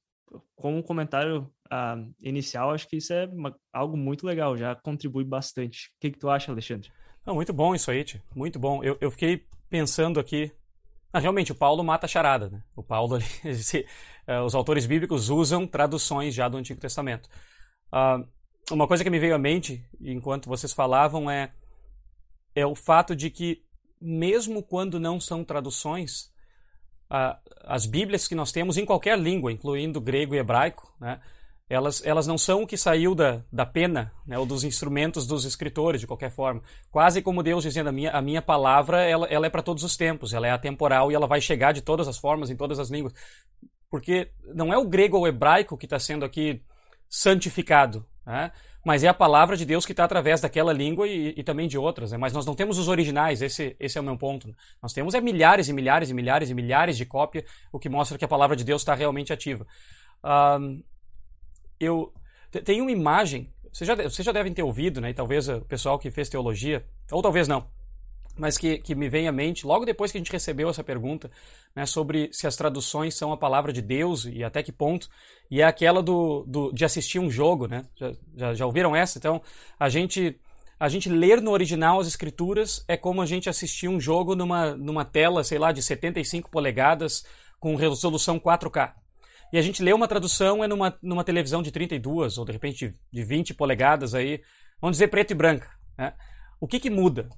como 0.55 0.83
comentário 0.83 1.51
uh, 1.71 2.13
inicial, 2.21 2.71
acho 2.71 2.87
que 2.87 2.97
isso 2.97 3.11
é 3.11 3.25
uma, 3.25 3.55
algo 3.73 3.97
muito 3.97 4.25
legal, 4.25 4.55
já 4.55 4.75
contribui 4.75 5.23
bastante. 5.23 5.87
O 5.87 5.99
que, 5.99 6.11
que 6.11 6.19
tu 6.19 6.29
acha, 6.29 6.51
Alexandre? 6.51 6.91
Não, 7.25 7.35
muito 7.35 7.53
bom 7.53 7.73
isso 7.73 7.89
aí, 7.91 8.03
Tio. 8.03 8.21
muito 8.35 8.59
bom. 8.59 8.83
Eu, 8.83 8.97
eu 9.01 9.11
fiquei 9.11 9.45
pensando 9.69 10.19
aqui 10.19 10.51
realmente, 11.19 11.51
o 11.51 11.55
Paulo 11.55 11.83
mata 11.83 12.05
a 12.05 12.09
charada. 12.09 12.49
Né? 12.49 12.61
O 12.75 12.83
Paulo, 12.83 13.17
esse, 13.43 13.85
uh, 14.27 14.43
os 14.45 14.55
autores 14.55 14.85
bíblicos 14.85 15.29
usam 15.29 15.67
traduções 15.67 16.33
já 16.33 16.47
do 16.47 16.57
Antigo 16.57 16.79
Testamento. 16.79 17.29
Uh, 17.91 18.27
uma 18.71 18.87
coisa 18.87 19.03
que 19.03 19.09
me 19.09 19.19
veio 19.19 19.35
à 19.35 19.37
mente, 19.37 19.85
enquanto 19.99 20.47
vocês 20.47 20.71
falavam, 20.71 21.29
é, 21.29 21.51
é 22.55 22.65
o 22.65 22.75
fato 22.75 23.15
de 23.15 23.29
que, 23.29 23.63
mesmo 23.99 24.63
quando 24.63 24.99
não 24.99 25.19
são 25.19 25.43
traduções, 25.43 26.31
uh, 27.11 27.35
as 27.63 27.85
Bíblias 27.85 28.27
que 28.27 28.35
nós 28.35 28.51
temos 28.51 28.77
em 28.77 28.85
qualquer 28.85 29.19
língua, 29.19 29.51
incluindo 29.51 29.99
grego 29.99 30.35
e 30.35 30.37
hebraico, 30.37 30.95
né, 30.99 31.19
elas, 31.71 32.05
elas 32.05 32.27
não 32.27 32.37
são 32.37 32.63
o 32.63 32.67
que 32.67 32.75
saiu 32.75 33.15
da, 33.15 33.41
da 33.49 33.65
pena, 33.65 34.11
né, 34.27 34.37
ou 34.37 34.45
dos 34.45 34.65
instrumentos 34.65 35.25
dos 35.25 35.45
escritores, 35.45 36.01
de 36.01 36.07
qualquer 36.07 36.29
forma. 36.29 36.61
Quase 36.91 37.21
como 37.21 37.41
Deus 37.41 37.63
dizendo, 37.63 37.87
a 37.87 37.93
minha, 37.93 38.11
a 38.11 38.21
minha 38.21 38.41
palavra 38.41 39.01
ela, 39.03 39.25
ela 39.27 39.47
é 39.47 39.49
para 39.49 39.63
todos 39.63 39.81
os 39.81 39.95
tempos, 39.95 40.33
ela 40.33 40.45
é 40.45 40.51
atemporal 40.51 41.09
e 41.09 41.15
ela 41.15 41.27
vai 41.27 41.39
chegar 41.39 41.71
de 41.71 41.81
todas 41.81 42.09
as 42.09 42.17
formas, 42.17 42.49
em 42.49 42.57
todas 42.57 42.77
as 42.77 42.89
línguas. 42.89 43.13
Porque 43.89 44.29
não 44.53 44.73
é 44.73 44.77
o 44.77 44.85
grego 44.85 45.15
ou 45.15 45.23
o 45.23 45.27
hebraico 45.27 45.77
que 45.77 45.85
está 45.85 45.97
sendo 45.97 46.25
aqui 46.25 46.61
santificado, 47.07 48.05
né? 48.25 48.51
mas 48.85 49.05
é 49.05 49.07
a 49.07 49.13
palavra 49.13 49.55
de 49.55 49.65
Deus 49.65 49.85
que 49.85 49.93
está 49.93 50.03
através 50.03 50.41
daquela 50.41 50.73
língua 50.73 51.07
e, 51.07 51.33
e 51.37 51.41
também 51.41 51.69
de 51.69 51.77
outras. 51.77 52.11
Né? 52.11 52.17
Mas 52.17 52.33
nós 52.33 52.45
não 52.45 52.53
temos 52.53 52.79
os 52.79 52.89
originais, 52.89 53.41
esse, 53.41 53.77
esse 53.79 53.97
é 53.97 54.01
o 54.01 54.03
meu 54.03 54.17
ponto. 54.17 54.53
Nós 54.83 54.91
temos 54.91 55.13
é 55.13 55.21
milhares 55.21 55.69
e 55.69 55.73
milhares 55.73 56.09
e 56.09 56.13
milhares 56.13 56.49
e 56.49 56.53
milhares 56.53 56.97
de 56.97 57.05
cópias, 57.05 57.45
o 57.71 57.79
que 57.79 57.87
mostra 57.87 58.17
que 58.17 58.25
a 58.25 58.27
palavra 58.27 58.57
de 58.57 58.65
Deus 58.65 58.81
está 58.81 58.93
realmente 58.93 59.31
ativa. 59.31 59.65
Eu 61.81 62.13
tem 62.63 62.81
uma 62.81 62.91
imagem, 62.91 63.49
vocês 63.71 63.87
já, 63.87 63.95
vocês 63.95 64.25
já 64.25 64.31
devem 64.31 64.53
ter 64.53 64.63
ouvido, 64.63 65.01
né? 65.01 65.09
E 65.09 65.13
talvez 65.13 65.47
o 65.49 65.61
pessoal 65.61 65.97
que 65.97 66.11
fez 66.11 66.29
teologia, 66.29 66.85
ou 67.11 67.21
talvez 67.21 67.47
não, 67.47 67.65
mas 68.37 68.57
que, 68.57 68.77
que 68.77 68.93
me 68.95 69.09
vem 69.09 69.27
à 69.27 69.31
mente, 69.31 69.65
logo 69.65 69.85
depois 69.85 70.11
que 70.11 70.17
a 70.17 70.19
gente 70.19 70.31
recebeu 70.31 70.69
essa 70.69 70.83
pergunta, 70.83 71.31
né, 71.75 71.85
sobre 71.85 72.29
se 72.33 72.47
as 72.47 72.55
traduções 72.55 73.15
são 73.15 73.31
a 73.31 73.37
palavra 73.37 73.71
de 73.71 73.81
Deus 73.81 74.25
e 74.25 74.43
até 74.43 74.61
que 74.63 74.71
ponto, 74.71 75.09
e 75.49 75.61
é 75.61 75.63
aquela 75.63 76.01
do, 76.01 76.43
do 76.47 76.71
de 76.73 76.83
assistir 76.83 77.19
um 77.19 77.29
jogo, 77.29 77.67
né? 77.67 77.85
Já, 77.95 78.11
já, 78.35 78.53
já 78.53 78.65
ouviram 78.65 78.95
essa? 78.95 79.17
Então, 79.17 79.41
a 79.79 79.89
gente 79.89 80.39
A 80.79 80.89
gente 80.89 81.09
ler 81.09 81.41
no 81.41 81.51
original 81.51 81.99
as 81.99 82.07
escrituras 82.07 82.83
é 82.87 82.97
como 82.97 83.21
a 83.21 83.25
gente 83.25 83.47
assistir 83.47 83.87
um 83.87 83.99
jogo 83.99 84.35
numa, 84.35 84.75
numa 84.75 85.05
tela, 85.05 85.43
sei 85.43 85.59
lá, 85.59 85.71
de 85.71 85.81
75 85.81 86.49
polegadas 86.49 87.23
com 87.59 87.75
resolução 87.75 88.39
4K. 88.39 89.00
E 89.51 89.57
a 89.57 89.61
gente 89.61 89.83
lê 89.83 89.91
uma 89.93 90.07
tradução 90.07 90.63
é 90.63 90.67
numa, 90.67 90.97
numa 91.01 91.23
televisão 91.23 91.61
de 91.61 91.71
32 91.71 92.37
ou 92.37 92.45
de 92.45 92.51
repente 92.51 92.95
de 93.11 93.23
20 93.23 93.53
polegadas 93.53 94.15
aí, 94.15 94.41
vamos 94.79 94.95
dizer 94.95 95.07
preto 95.07 95.31
e 95.31 95.35
branca. 95.35 95.69
Né? 95.97 96.13
O 96.59 96.67
que, 96.67 96.79
que 96.79 96.89
muda? 96.89 97.29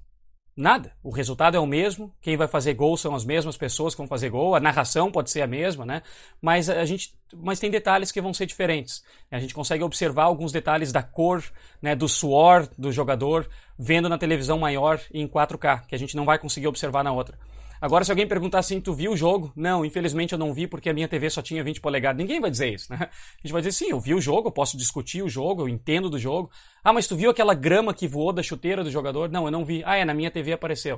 Nada. 0.55 0.91
O 1.01 1.09
resultado 1.09 1.57
é 1.57 1.59
o 1.59 1.65
mesmo. 1.65 2.13
Quem 2.21 2.37
vai 2.37 2.47
fazer 2.47 2.75
gol 2.75 2.95
são 2.95 3.15
as 3.15 3.25
mesmas 3.25 3.57
pessoas 3.57 3.95
que 3.95 3.97
vão 3.97 4.07
fazer 4.07 4.29
gol. 4.29 4.53
A 4.53 4.59
narração 4.59 5.11
pode 5.11 5.31
ser 5.31 5.41
a 5.41 5.47
mesma, 5.47 5.83
né? 5.83 6.03
Mas 6.39 6.69
a 6.69 6.85
gente, 6.85 7.15
mas 7.33 7.59
tem 7.59 7.71
detalhes 7.71 8.11
que 8.11 8.21
vão 8.21 8.31
ser 8.33 8.45
diferentes. 8.45 9.03
A 9.31 9.39
gente 9.39 9.53
consegue 9.53 9.83
observar 9.83 10.25
alguns 10.25 10.51
detalhes 10.51 10.91
da 10.91 11.01
cor, 11.01 11.43
né, 11.81 11.95
do 11.95 12.07
suor 12.07 12.67
do 12.77 12.91
jogador, 12.91 13.49
vendo 13.79 14.07
na 14.07 14.17
televisão 14.17 14.59
maior 14.59 15.01
em 15.11 15.27
4K, 15.27 15.87
que 15.87 15.95
a 15.95 15.97
gente 15.97 16.15
não 16.15 16.23
vai 16.23 16.37
conseguir 16.37 16.67
observar 16.67 17.03
na 17.03 17.11
outra. 17.11 17.35
Agora, 17.83 18.05
se 18.05 18.11
alguém 18.13 18.25
perguntar 18.25 18.59
assim, 18.59 18.79
tu 18.79 18.93
viu 18.93 19.11
o 19.11 19.17
jogo? 19.17 19.51
Não, 19.57 19.83
infelizmente 19.83 20.31
eu 20.31 20.39
não 20.39 20.53
vi 20.53 20.67
porque 20.67 20.89
a 20.89 20.93
minha 20.93 21.05
TV 21.05 21.29
só 21.29 21.41
tinha 21.41 21.61
20 21.61 21.81
polegadas. 21.81 22.17
Ninguém 22.17 22.39
vai 22.39 22.49
dizer 22.49 22.73
isso, 22.73 22.89
né? 22.89 22.97
A 23.01 23.41
gente 23.41 23.51
vai 23.51 23.61
dizer, 23.61 23.73
sim, 23.73 23.89
eu 23.89 23.99
vi 23.99 24.13
o 24.13 24.21
jogo, 24.21 24.47
eu 24.47 24.53
posso 24.53 24.77
discutir 24.77 25.21
o 25.21 25.27
jogo, 25.27 25.63
eu 25.63 25.67
entendo 25.67 26.09
do 26.09 26.17
jogo. 26.17 26.49
Ah, 26.81 26.93
mas 26.93 27.07
tu 27.07 27.17
viu 27.17 27.29
aquela 27.29 27.53
grama 27.53 27.93
que 27.93 28.07
voou 28.07 28.31
da 28.31 28.41
chuteira 28.41 28.85
do 28.85 28.89
jogador? 28.89 29.29
Não, 29.29 29.43
eu 29.43 29.51
não 29.51 29.65
vi. 29.65 29.83
Ah, 29.85 29.97
é, 29.97 30.05
na 30.05 30.13
minha 30.13 30.31
TV 30.31 30.53
apareceu. 30.53 30.95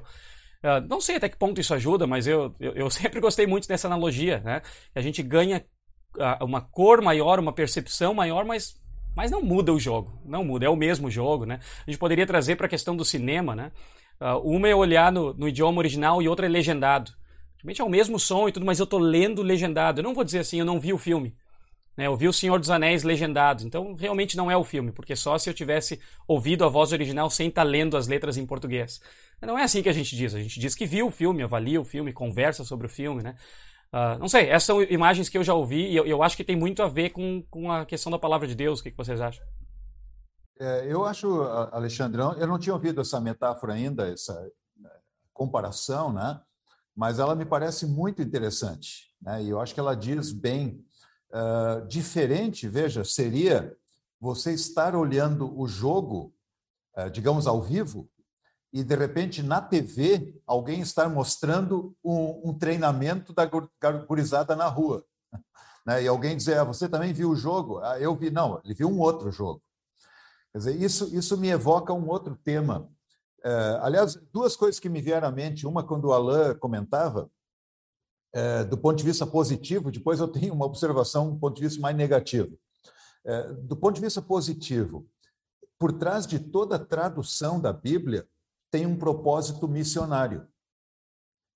Uh, 0.63 0.88
não 0.88 1.01
sei 1.01 1.15
até 1.15 1.27
que 1.27 1.36
ponto 1.38 1.60
isso 1.60 1.74
ajuda, 1.74 2.06
mas 2.06 2.27
eu, 2.27 2.54
eu, 2.60 2.74
eu 2.74 2.89
sempre 2.92 3.20
gostei 3.20 3.48
muito 3.48 3.68
dessa 3.68 3.88
analogia, 3.88 4.42
né? 4.42 4.62
A 4.94 5.01
gente 5.01 5.24
ganha 5.24 5.65
uh, 6.18 6.46
uma 6.46 6.62
cor 6.62 7.01
maior, 7.01 7.39
uma 7.39 7.51
percepção 7.51 8.13
maior, 8.13 8.46
mas 8.46 8.77
mas 9.15 9.32
não 9.32 9.42
muda 9.42 9.72
o 9.72 9.80
jogo, 9.80 10.22
não 10.25 10.44
muda, 10.44 10.65
é 10.65 10.70
o 10.70 10.75
mesmo 10.75 11.10
jogo, 11.10 11.46
né? 11.46 11.62
A 11.88 11.89
gente 11.89 11.98
poderia 11.98 12.27
trazer 12.27 12.58
para 12.58 12.65
a 12.65 12.70
questão 12.70 12.98
do 12.98 13.06
cinema, 13.06 13.56
né? 13.56 13.72
Uh, 14.20 14.40
uma 14.50 14.68
é 14.68 14.76
olhar 14.76 15.12
no, 15.12 15.34
no, 15.34 15.48
idioma 15.48 15.80
original 15.80 16.22
e 16.22 16.28
outra 16.28 16.46
é 16.46 16.50
legendado. 16.50 17.12
Realmente 17.58 17.82
é 17.82 17.84
o 17.84 17.90
mesmo 17.90 18.20
som 18.20 18.48
e 18.48 18.52
tudo, 18.52 18.66
mas 18.66 18.80
eu 18.80 18.86
estou 18.86 19.00
lendo 19.00 19.42
legendado. 19.42 20.00
Eu 20.00 20.04
não 20.04 20.14
vou 20.14 20.24
dizer 20.24 20.40
assim, 20.40 20.60
eu 20.60 20.66
não 20.66 20.80
vi 20.80 20.94
o 20.94 20.98
filme. 20.98 21.36
Né? 21.98 22.08
Eu 22.08 22.16
vi 22.16 22.28
o 22.28 22.34
Senhor 22.34 22.60
dos 22.60 22.70
Anéis 22.70 23.04
legendado. 23.04 23.66
Então, 23.66 23.94
realmente 23.96 24.38
não 24.38 24.50
é 24.50 24.58
o 24.58 24.64
filme, 24.64 24.92
porque 24.92 25.16
só 25.16 25.38
se 25.38 25.50
eu 25.50 25.54
tivesse 25.54 26.00
ouvido 26.28 26.64
a 26.64 26.70
voz 26.70 26.92
original 26.92 27.30
sem 27.30 27.50
estar 27.50 27.64
tá 27.64 27.68
lendo 27.68 27.98
as 27.98 28.08
letras 28.08 28.38
em 28.38 28.46
português. 28.46 29.02
Não 29.42 29.58
é 29.58 29.64
assim 29.64 29.82
que 29.82 29.90
a 29.90 29.94
gente 29.94 30.16
diz. 30.16 30.34
A 30.34 30.42
gente 30.42 30.60
diz 30.60 30.76
que 30.76 30.86
viu 30.86 31.08
o 31.08 31.12
filme, 31.12 31.44
avalia 31.44 31.80
o 31.80 31.84
filme, 31.84 32.14
conversa 32.14 32.64
sobre 32.64 32.88
o 32.88 32.90
filme, 32.90 33.22
né? 33.22 33.36
Uh, 33.94 34.20
não 34.20 34.28
sei, 34.28 34.50
essas 34.50 34.64
são 34.64 34.84
imagens 34.84 35.30
que 35.30 35.38
eu 35.38 35.44
já 35.44 35.54
ouvi 35.54 35.88
e 35.90 35.96
eu, 35.96 36.06
eu, 36.06 36.22
acho 36.22 36.36
que 36.36 36.44
tem 36.44 36.56
muito 36.56 36.84
a 36.84 36.88
ver 36.88 37.12
com, 37.12 37.42
com 37.50 37.72
a 37.72 37.86
questão 37.86 38.12
da 38.12 38.20
palavra 38.20 38.48
de 38.48 38.56
Deus. 38.56 38.80
O 38.80 38.84
que, 38.84 38.92
que 38.92 38.98
vocês 38.98 39.22
acham? 39.22 39.46
É, 40.58 40.86
eu 40.88 41.06
acho, 41.06 41.42
Alexandrão, 41.72 42.34
eu 42.34 42.48
não 42.48 42.58
tinha 42.58 42.74
ouvido 42.74 43.02
essa 43.02 43.20
metáfora 43.20 43.74
ainda, 43.74 44.08
essa 44.08 44.34
né, 44.78 44.90
comparação, 45.34 46.14
né? 46.14 46.40
mas 46.96 47.20
ela 47.20 47.36
me 47.36 47.46
parece 47.46 47.86
muito 47.86 48.22
interessante. 48.22 49.14
Né? 49.22 49.44
E 49.44 49.50
eu 49.50 49.60
acho 49.60 49.74
que 49.74 49.80
ela 49.80 49.96
diz 49.96 50.32
bem. 50.32 50.84
Uh, 51.32 51.86
diferente, 51.88 52.66
veja, 52.70 53.04
seria 53.04 53.76
você 54.22 54.54
estar 54.54 54.96
olhando 54.96 55.60
o 55.60 55.68
jogo, 55.68 56.34
uh, 56.98 57.10
digamos, 57.10 57.46
ao 57.46 57.62
vivo, 57.62 58.10
e 58.72 58.84
de 58.84 58.96
repente 58.96 59.44
na 59.44 59.60
TV 59.60 60.40
alguém 60.48 60.80
estar 60.80 61.10
mostrando 61.10 61.94
um, 62.02 62.50
um 62.50 62.58
treinamento 62.58 63.34
da 63.34 63.46
gurizada 63.46 64.56
na 64.56 64.68
rua. 64.68 65.04
Né? 65.86 66.02
E 66.02 66.08
alguém 66.08 66.36
dizer, 66.36 66.58
ah, 66.58 66.64
você 66.64 66.90
também 66.90 67.14
viu 67.14 67.30
o 67.30 67.36
jogo? 67.36 67.78
Ah, 67.78 68.00
eu 68.00 68.16
vi. 68.16 68.32
Não, 68.32 68.60
ele 68.66 68.74
viu 68.74 68.90
um 68.90 69.00
outro 69.00 69.32
jogo. 69.32 69.62
Quer 70.56 70.60
dizer, 70.60 70.82
isso, 70.82 71.14
isso 71.14 71.38
me 71.38 71.50
evoca 71.50 71.92
um 71.92 72.08
outro 72.08 72.34
tema. 72.34 72.90
É, 73.44 73.80
aliás, 73.82 74.16
duas 74.32 74.56
coisas 74.56 74.80
que 74.80 74.88
me 74.88 75.02
vieram 75.02 75.28
à 75.28 75.32
mente. 75.32 75.68
Uma, 75.68 75.86
quando 75.86 76.06
o 76.06 76.14
Alain 76.14 76.58
comentava, 76.58 77.30
é, 78.34 78.64
do 78.64 78.78
ponto 78.78 78.96
de 78.96 79.04
vista 79.04 79.28
positivo, 79.28 79.92
depois 79.92 80.22
eu 80.22 80.30
tenho 80.30 80.54
uma 80.54 80.66
observação 80.66 81.30
do 81.30 81.38
ponto 81.38 81.58
de 81.58 81.64
vista 81.64 81.82
mais 81.82 81.94
negativo. 81.98 82.58
É, 83.26 83.52
do 83.52 83.76
ponto 83.76 83.96
de 83.96 84.02
vista 84.02 84.22
positivo, 84.22 85.06
por 85.78 85.92
trás 85.92 86.26
de 86.26 86.40
toda 86.40 86.80
tradução 86.80 87.60
da 87.60 87.74
Bíblia 87.74 88.26
tem 88.72 88.86
um 88.86 88.98
propósito 88.98 89.68
missionário. 89.68 90.48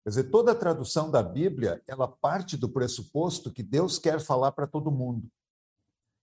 Quer 0.04 0.10
dizer, 0.10 0.24
toda 0.26 0.54
tradução 0.54 1.10
da 1.10 1.24
Bíblia, 1.24 1.82
ela 1.88 2.06
parte 2.06 2.58
do 2.58 2.68
pressuposto 2.68 3.50
que 3.50 3.64
Deus 3.64 3.98
quer 3.98 4.20
falar 4.20 4.52
para 4.52 4.68
todo 4.68 4.92
mundo. 4.92 5.32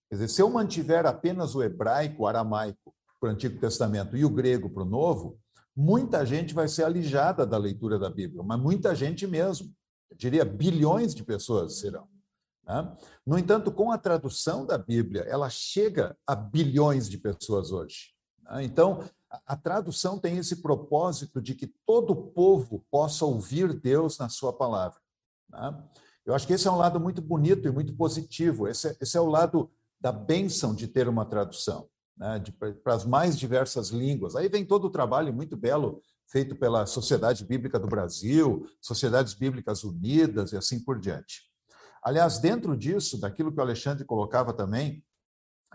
Quer 0.09 0.17
dizer, 0.17 0.29
se 0.29 0.41
eu 0.41 0.49
mantiver 0.49 1.07
apenas 1.07 1.55
o 1.55 1.63
hebraico, 1.63 2.23
o 2.23 2.27
aramaico 2.27 2.95
para 3.21 3.31
o 3.31 3.33
Antigo 3.33 3.59
Testamento 3.59 4.17
e 4.17 4.25
o 4.25 4.31
grego 4.31 4.71
para 4.71 4.83
o 4.83 4.87
Novo, 4.87 5.39
muita 5.75 6.25
gente 6.25 6.55
vai 6.55 6.69
ser 6.69 6.85
alijada 6.85 7.47
da 7.47 7.59
leitura 7.59 7.99
da 7.99 8.09
Bíblia, 8.09 8.43
mas 8.43 8.61
muita 8.61 8.95
gente 8.95 9.27
mesmo. 9.27 9.75
Eu 10.11 10.17
diria 10.17 10.45
bilhões 10.45 11.15
de 11.15 11.25
pessoas 11.25 11.81
serão. 11.81 12.09
Né? 12.67 12.97
No 13.25 13.39
entanto, 13.39 13.71
com 13.71 13.91
a 13.91 13.99
tradução 13.99 14.65
da 14.65 14.79
Bíblia, 14.79 15.23
ela 15.23 15.51
chega 15.51 16.17
a 16.27 16.35
bilhões 16.35 17.09
de 17.09 17.19
pessoas 17.19 17.71
hoje. 17.71 18.15
Né? 18.43 18.65
Então, 18.65 19.05
a 19.45 19.57
tradução 19.57 20.19
tem 20.19 20.39
esse 20.39 20.63
propósito 20.63 21.41
de 21.41 21.55
que 21.55 21.67
todo 21.85 22.15
povo 22.15 22.85
possa 22.91 23.25
ouvir 23.25 23.73
Deus 23.73 24.19
na 24.19 24.29
sua 24.29 24.53
palavra. 24.53 24.99
Né? 25.51 25.85
Eu 26.25 26.35
acho 26.35 26.47
que 26.47 26.53
esse 26.53 26.67
é 26.67 26.71
um 26.71 26.77
lado 26.77 26.99
muito 26.99 27.21
bonito 27.21 27.69
e 27.69 27.73
muito 27.73 27.95
positivo. 27.97 28.67
Esse 28.67 28.89
é, 28.89 28.97
esse 29.01 29.17
é 29.17 29.21
o 29.21 29.27
lado 29.27 29.71
da 30.07 30.13
bênção 30.13 30.73
de 30.73 30.87
ter 30.87 31.09
uma 31.09 31.25
tradução 31.25 31.89
né, 32.17 32.41
para 32.85 32.95
as 32.95 33.05
mais 33.05 33.37
diversas 33.37 33.89
línguas. 33.89 34.37
Aí 34.37 34.49
vem 34.49 34.65
todo 34.65 34.85
o 34.85 34.91
trabalho 34.91 35.35
muito 35.35 35.57
belo 35.57 36.01
feito 36.29 36.55
pela 36.55 36.87
Sociedade 36.87 37.45
Bíblica 37.45 37.77
do 37.77 37.89
Brasil, 37.89 38.65
Sociedades 38.81 39.35
Bíblicas 39.35 39.83
Unidas 39.83 40.53
e 40.53 40.57
assim 40.57 40.79
por 40.79 41.01
diante. 41.01 41.51
Aliás, 42.05 42.39
dentro 42.39 42.77
disso, 42.77 43.21
daquilo 43.21 43.51
que 43.51 43.59
o 43.59 43.63
Alexandre 43.63 44.05
colocava 44.05 44.53
também, 44.53 45.05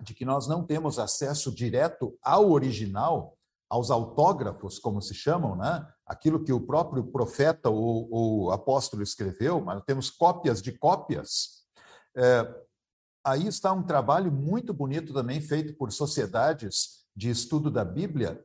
de 0.01 0.13
que 0.13 0.23
nós 0.23 0.47
não 0.47 0.65
temos 0.65 0.97
acesso 0.97 1.53
direto 1.53 2.17
ao 2.23 2.51
original, 2.51 3.37
aos 3.69 3.91
autógrafos, 3.91 4.79
como 4.79 5.01
se 5.01 5.13
chamam, 5.13 5.57
né? 5.57 5.85
aquilo 6.05 6.41
que 6.41 6.53
o 6.53 6.65
próprio 6.65 7.03
profeta 7.03 7.69
ou, 7.69 8.07
ou 8.09 8.51
apóstolo 8.51 9.03
escreveu, 9.03 9.59
mas 9.59 9.83
temos 9.83 10.09
cópias 10.09 10.61
de 10.61 10.71
cópias. 10.71 11.65
É, 12.15 12.70
aí 13.23 13.47
está 13.47 13.71
um 13.71 13.83
trabalho 13.83 14.31
muito 14.31 14.73
bonito 14.73 15.13
também 15.13 15.41
feito 15.41 15.75
por 15.75 15.91
sociedades 15.91 17.05
de 17.15 17.29
estudo 17.29 17.69
da 17.69 17.83
Bíblia 17.83 18.43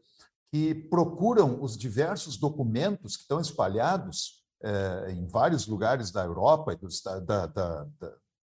que 0.53 0.75
procuram 0.75 1.63
os 1.63 1.77
diversos 1.77 2.37
documentos 2.37 3.17
que 3.17 3.23
estão 3.23 3.41
espalhados 3.41 4.45
é, 4.63 5.13
em 5.13 5.27
vários 5.27 5.67
lugares 5.67 6.11
da 6.11 6.25
Europa 6.25 6.73
e 6.73 6.77
do, 6.77 6.89
da, 7.05 7.47
da, 7.47 7.47
da, 7.47 7.87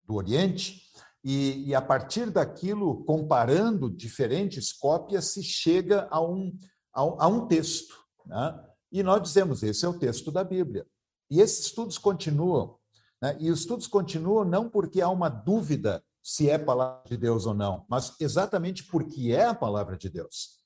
do 0.06 0.16
Oriente, 0.16 0.82
e, 1.24 1.70
e, 1.70 1.76
a 1.76 1.82
partir 1.82 2.30
daquilo, 2.30 3.04
comparando 3.04 3.90
diferentes 3.90 4.72
cópias, 4.72 5.34
se 5.34 5.44
chega 5.44 6.08
a 6.10 6.22
um, 6.22 6.58
a 6.94 7.02
a 7.26 7.28
um 7.28 7.48
texto. 7.48 7.96
Né? 8.26 8.64
E 8.92 9.04
nós 9.04 9.22
dizemos: 9.22 9.64
esse 9.64 9.84
é 9.84 9.90
o 9.90 9.98
texto 10.00 10.32
da 10.32 10.44
Bíblia. 10.44 10.86
E 11.30 11.42
esses 11.42 11.66
estudos 11.66 11.98
continuam. 11.98 12.78
Né? 13.22 13.38
E 13.40 13.52
os 13.52 13.62
estudos 13.62 13.88
continuam 13.88 14.46
não 14.46 14.70
porque 14.70 15.02
há 15.02 15.10
uma 15.10 15.30
dúvida 15.30 16.04
se 16.22 16.50
é 16.50 16.58
palavra 16.58 17.04
de 17.06 17.16
Deus 17.16 17.46
ou 17.46 17.54
não, 17.54 17.86
mas 17.90 18.16
exatamente 18.20 18.84
porque 18.84 19.32
é 19.32 19.46
a 19.46 19.56
palavra 19.56 19.98
de 19.98 20.10
Deus. 20.10 20.58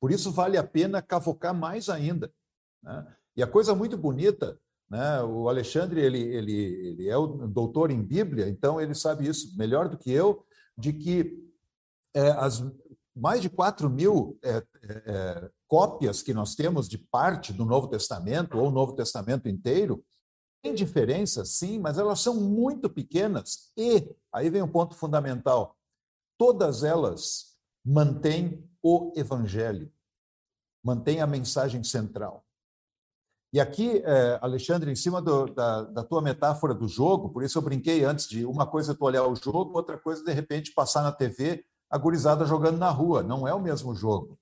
Por 0.00 0.12
isso 0.12 0.30
vale 0.30 0.56
a 0.56 0.62
pena 0.62 1.02
cavocar 1.02 1.52
mais 1.52 1.88
ainda. 1.88 2.32
Né? 2.82 3.16
E 3.36 3.42
a 3.42 3.46
coisa 3.46 3.74
muito 3.74 3.96
bonita, 3.96 4.58
né? 4.88 5.20
o 5.22 5.48
Alexandre 5.48 6.00
ele, 6.00 6.20
ele, 6.20 6.52
ele 6.52 7.08
é 7.08 7.16
o 7.16 7.26
doutor 7.26 7.90
em 7.90 8.02
Bíblia, 8.02 8.48
então 8.48 8.80
ele 8.80 8.94
sabe 8.94 9.26
isso 9.26 9.56
melhor 9.56 9.88
do 9.88 9.98
que 9.98 10.10
eu, 10.10 10.44
de 10.76 10.92
que 10.92 11.36
é, 12.14 12.30
as 12.30 12.64
mais 13.14 13.42
de 13.42 13.50
4 13.50 13.90
mil 13.90 14.38
é, 14.42 14.62
é, 14.84 15.50
cópias 15.66 16.22
que 16.22 16.32
nós 16.32 16.54
temos 16.54 16.88
de 16.88 16.96
parte 16.96 17.52
do 17.52 17.64
Novo 17.64 17.88
Testamento, 17.88 18.56
ou 18.56 18.70
Novo 18.70 18.94
Testamento 18.94 19.48
inteiro, 19.48 20.04
tem 20.62 20.74
diferenças, 20.74 21.50
sim, 21.50 21.78
mas 21.78 21.98
elas 21.98 22.20
são 22.20 22.34
muito 22.34 22.90
pequenas 22.90 23.72
e, 23.76 24.14
aí 24.32 24.50
vem 24.50 24.62
um 24.62 24.68
ponto 24.68 24.94
fundamental, 24.94 25.76
todas 26.36 26.82
elas 26.82 27.56
mantêm 27.84 28.68
o 28.82 29.12
evangelho, 29.16 29.92
mantêm 30.84 31.20
a 31.20 31.26
mensagem 31.26 31.82
central. 31.82 32.44
E 33.52 33.58
aqui, 33.58 34.02
é, 34.04 34.38
Alexandre, 34.42 34.90
em 34.90 34.96
cima 34.96 35.22
do, 35.22 35.46
da, 35.46 35.82
da, 35.84 36.04
tua 36.04 36.20
metáfora 36.20 36.74
do 36.74 36.86
jogo, 36.86 37.30
por 37.30 37.42
isso 37.42 37.56
eu 37.56 37.62
brinquei 37.62 38.04
antes 38.04 38.28
de 38.28 38.44
uma 38.44 38.66
coisa 38.66 38.92
é 38.92 38.94
tu 38.94 39.04
olhar 39.04 39.26
o 39.26 39.34
jogo, 39.34 39.74
outra 39.74 39.96
coisa 39.96 40.22
de 40.22 40.32
repente 40.32 40.72
passar 40.72 41.02
na 41.02 41.12
TV 41.12 41.64
a 41.88 41.96
gurizada 41.96 42.44
jogando 42.44 42.76
na 42.76 42.90
rua. 42.90 43.22
Não 43.22 43.48
é 43.48 43.54
o 43.54 43.60
mesmo 43.60 43.94
jogo. 43.94 44.38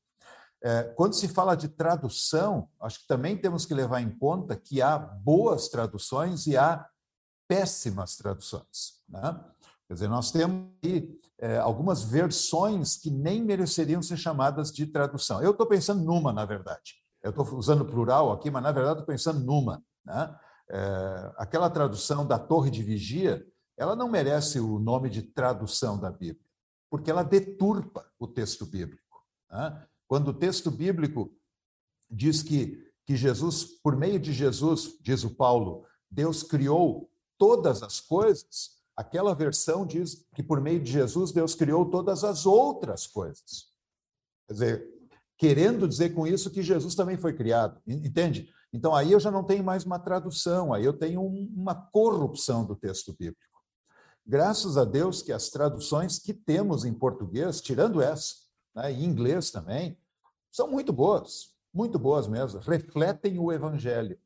É, 0.63 0.83
quando 0.83 1.15
se 1.15 1.29
fala 1.29 1.55
de 1.55 1.69
tradução, 1.69 2.69
acho 2.81 3.01
que 3.01 3.07
também 3.07 3.37
temos 3.37 3.67
que 3.67 3.75
levar 3.75 4.01
em 4.01 4.11
conta 4.11 4.57
que 4.57 4.81
há 4.81 4.99
boas 4.99 5.69
traduções 5.69 6.47
e 6.47 6.57
há 6.57 6.89
péssimas 7.49 8.17
traduções. 8.17 9.03
Né? 9.09 9.39
Quer 9.87 9.95
dizer, 9.95 10.09
nós 10.09 10.33
temos 10.33 10.69
aí 10.85 11.21
é, 11.39 11.59
algumas 11.59 12.03
versões 12.03 12.97
que 12.97 13.11
nem 13.11 13.45
mereceriam 13.45 14.03
ser 14.03 14.17
chamadas 14.17 14.73
de 14.73 14.87
tradução. 14.87 15.43
Eu 15.43 15.53
estou 15.53 15.67
pensando 15.67 16.03
numa, 16.03 16.33
na 16.33 16.45
verdade. 16.45 16.95
Eu 17.23 17.31
estou 17.31 17.47
usando 17.57 17.85
plural 17.85 18.33
aqui, 18.33 18.51
mas 18.51 18.63
na 18.63 18.73
verdade 18.73 19.01
estou 19.01 19.07
pensando 19.07 19.41
numa. 19.41 19.83
Né? 20.05 20.39
É, 20.71 21.33
aquela 21.37 21.71
tradução 21.71 22.27
da 22.27 22.39
Torre 22.39 22.71
de 22.71 22.83
Vigia, 22.83 23.47
ela 23.77 23.95
não 23.95 24.09
merece 24.09 24.59
o 24.59 24.79
nome 24.79 25.11
de 25.11 25.23
tradução 25.23 25.99
da 25.99 26.11
Bíblia, 26.11 26.47
porque 26.91 27.11
ela 27.11 27.23
deturpa 27.23 28.05
o 28.19 28.27
texto 28.27 28.65
bíblico. 28.67 29.25
Né? 29.51 29.87
Quando 30.09 30.29
o 30.29 30.35
texto 30.35 30.71
bíblico 30.71 31.35
diz 32.11 32.43
que, 32.43 32.85
que 33.05 33.17
Jesus, 33.17 33.65
por 33.65 33.97
meio 33.97 34.19
de 34.19 34.33
Jesus, 34.33 34.97
diz 35.01 35.25
o 35.25 35.35
Paulo, 35.35 35.85
Deus 36.11 36.43
criou 36.43 37.11
todas 37.39 37.83
as 37.83 38.01
coisas, 38.01 38.77
aquela 38.97 39.35
versão 39.35 39.85
diz 39.85 40.27
que 40.35 40.43
por 40.43 40.61
meio 40.61 40.81
de 40.81 40.91
Jesus 40.91 41.33
Deus 41.33 41.55
criou 41.55 41.91
todas 41.91 42.25
as 42.25 42.47
outras 42.47 43.07
coisas. 43.07 43.73
Quer 44.47 44.53
dizer, 44.53 44.89
querendo 45.37 45.89
dizer 45.89 46.15
com 46.15 46.27
isso 46.27 46.51
que 46.51 46.63
Jesus 46.63 46.95
também 46.95 47.19
foi 47.19 47.35
criado, 47.35 47.81
entende? 47.87 48.49
Então 48.73 48.95
aí 48.95 49.13
eu 49.13 49.21
já 49.21 49.31
não 49.31 49.45
tenho 49.45 49.65
mais 49.65 49.85
uma 49.85 49.99
tradução, 49.99 50.73
aí 50.73 50.85
eu 50.85 50.93
tenho 50.93 51.23
uma 51.23 51.75
corrupção 51.75 52.65
do 52.65 52.77
texto 52.77 53.13
bíblico. 53.13 53.41
Graças 54.27 54.77
a 54.77 54.85
Deus 54.85 55.23
que 55.23 55.33
as 55.33 55.51
traduções 55.51 56.19
que 56.19 56.35
temos 56.35 56.85
em 56.85 56.93
português, 56.93 57.61
tirando 57.61 58.03
essa, 58.03 58.35
né, 58.77 58.93
e 58.93 59.05
inglês 59.05 59.51
também, 59.51 59.99
são 60.53 60.71
muito 60.71 60.93
boas, 60.93 61.55
muito 61.73 61.99
boas 61.99 62.29
mesmo, 62.29 62.61
refletem 62.61 63.39
o 63.39 63.51
evangelho. 63.51 64.19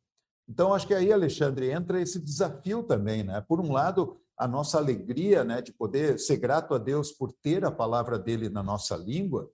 Então, 0.49 0.75
acho 0.75 0.87
que 0.87 0.95
aí, 0.95 1.13
Alexandre, 1.13 1.71
entra 1.71 2.01
esse 2.01 2.19
desafio 2.19 2.83
também, 2.83 3.23
né? 3.23 3.41
Por 3.41 3.61
um 3.61 3.71
lado, 3.71 4.21
a 4.37 4.49
nossa 4.49 4.79
alegria 4.79 5.45
né, 5.45 5.63
de 5.63 5.73
poder 5.73 6.19
ser 6.19 6.39
grato 6.39 6.75
a 6.75 6.79
Deus 6.79 7.13
por 7.13 7.33
ter 7.33 7.65
a 7.65 7.71
palavra 7.71 8.19
dele 8.19 8.49
na 8.49 8.63
nossa 8.63 8.97
língua, 8.97 9.49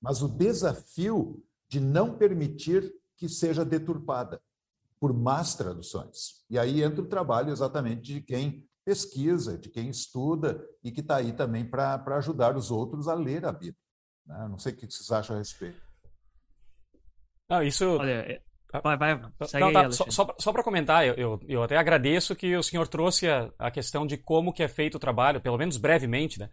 mas 0.00 0.22
o 0.22 0.28
desafio 0.28 1.42
de 1.68 1.80
não 1.80 2.16
permitir 2.16 2.94
que 3.16 3.28
seja 3.28 3.64
deturpada 3.64 4.40
por 5.00 5.12
más 5.12 5.54
traduções. 5.54 6.44
E 6.48 6.58
aí 6.58 6.82
entra 6.82 7.02
o 7.02 7.08
trabalho 7.08 7.50
exatamente 7.50 8.02
de 8.02 8.20
quem 8.20 8.64
pesquisa, 8.84 9.58
de 9.58 9.68
quem 9.68 9.88
estuda 9.88 10.64
e 10.84 10.92
que 10.92 11.00
está 11.00 11.16
aí 11.16 11.32
também 11.32 11.64
para 11.68 12.00
ajudar 12.18 12.56
os 12.56 12.70
outros 12.70 13.08
a 13.08 13.14
ler 13.14 13.44
a 13.44 13.52
Bíblia. 13.52 13.85
Né? 14.26 14.46
Não 14.48 14.58
sei 14.58 14.72
o 14.72 14.76
que 14.76 14.86
vocês 14.86 15.10
acham 15.10 15.36
a 15.36 15.38
respeito. 15.38 15.80
Não, 17.48 17.62
isso. 17.62 17.86
Olha, 17.98 18.32
é, 18.32 18.42
Vai, 18.82 18.96
vai, 18.96 19.20
segue 19.46 19.64
não, 19.64 19.72
tá, 19.72 19.86
aí, 19.86 19.92
só, 19.92 20.10
só, 20.10 20.34
só 20.38 20.52
para 20.52 20.62
comentar, 20.62 21.06
eu, 21.06 21.14
eu, 21.14 21.40
eu, 21.48 21.62
até 21.62 21.76
agradeço 21.76 22.34
que 22.34 22.56
o 22.56 22.62
senhor 22.62 22.86
trouxe 22.88 23.28
a, 23.28 23.50
a 23.58 23.70
questão 23.70 24.06
de 24.06 24.16
como 24.16 24.52
que 24.52 24.62
é 24.62 24.68
feito 24.68 24.96
o 24.96 25.00
trabalho, 25.00 25.40
pelo 25.40 25.56
menos 25.56 25.76
brevemente, 25.76 26.38
né? 26.38 26.50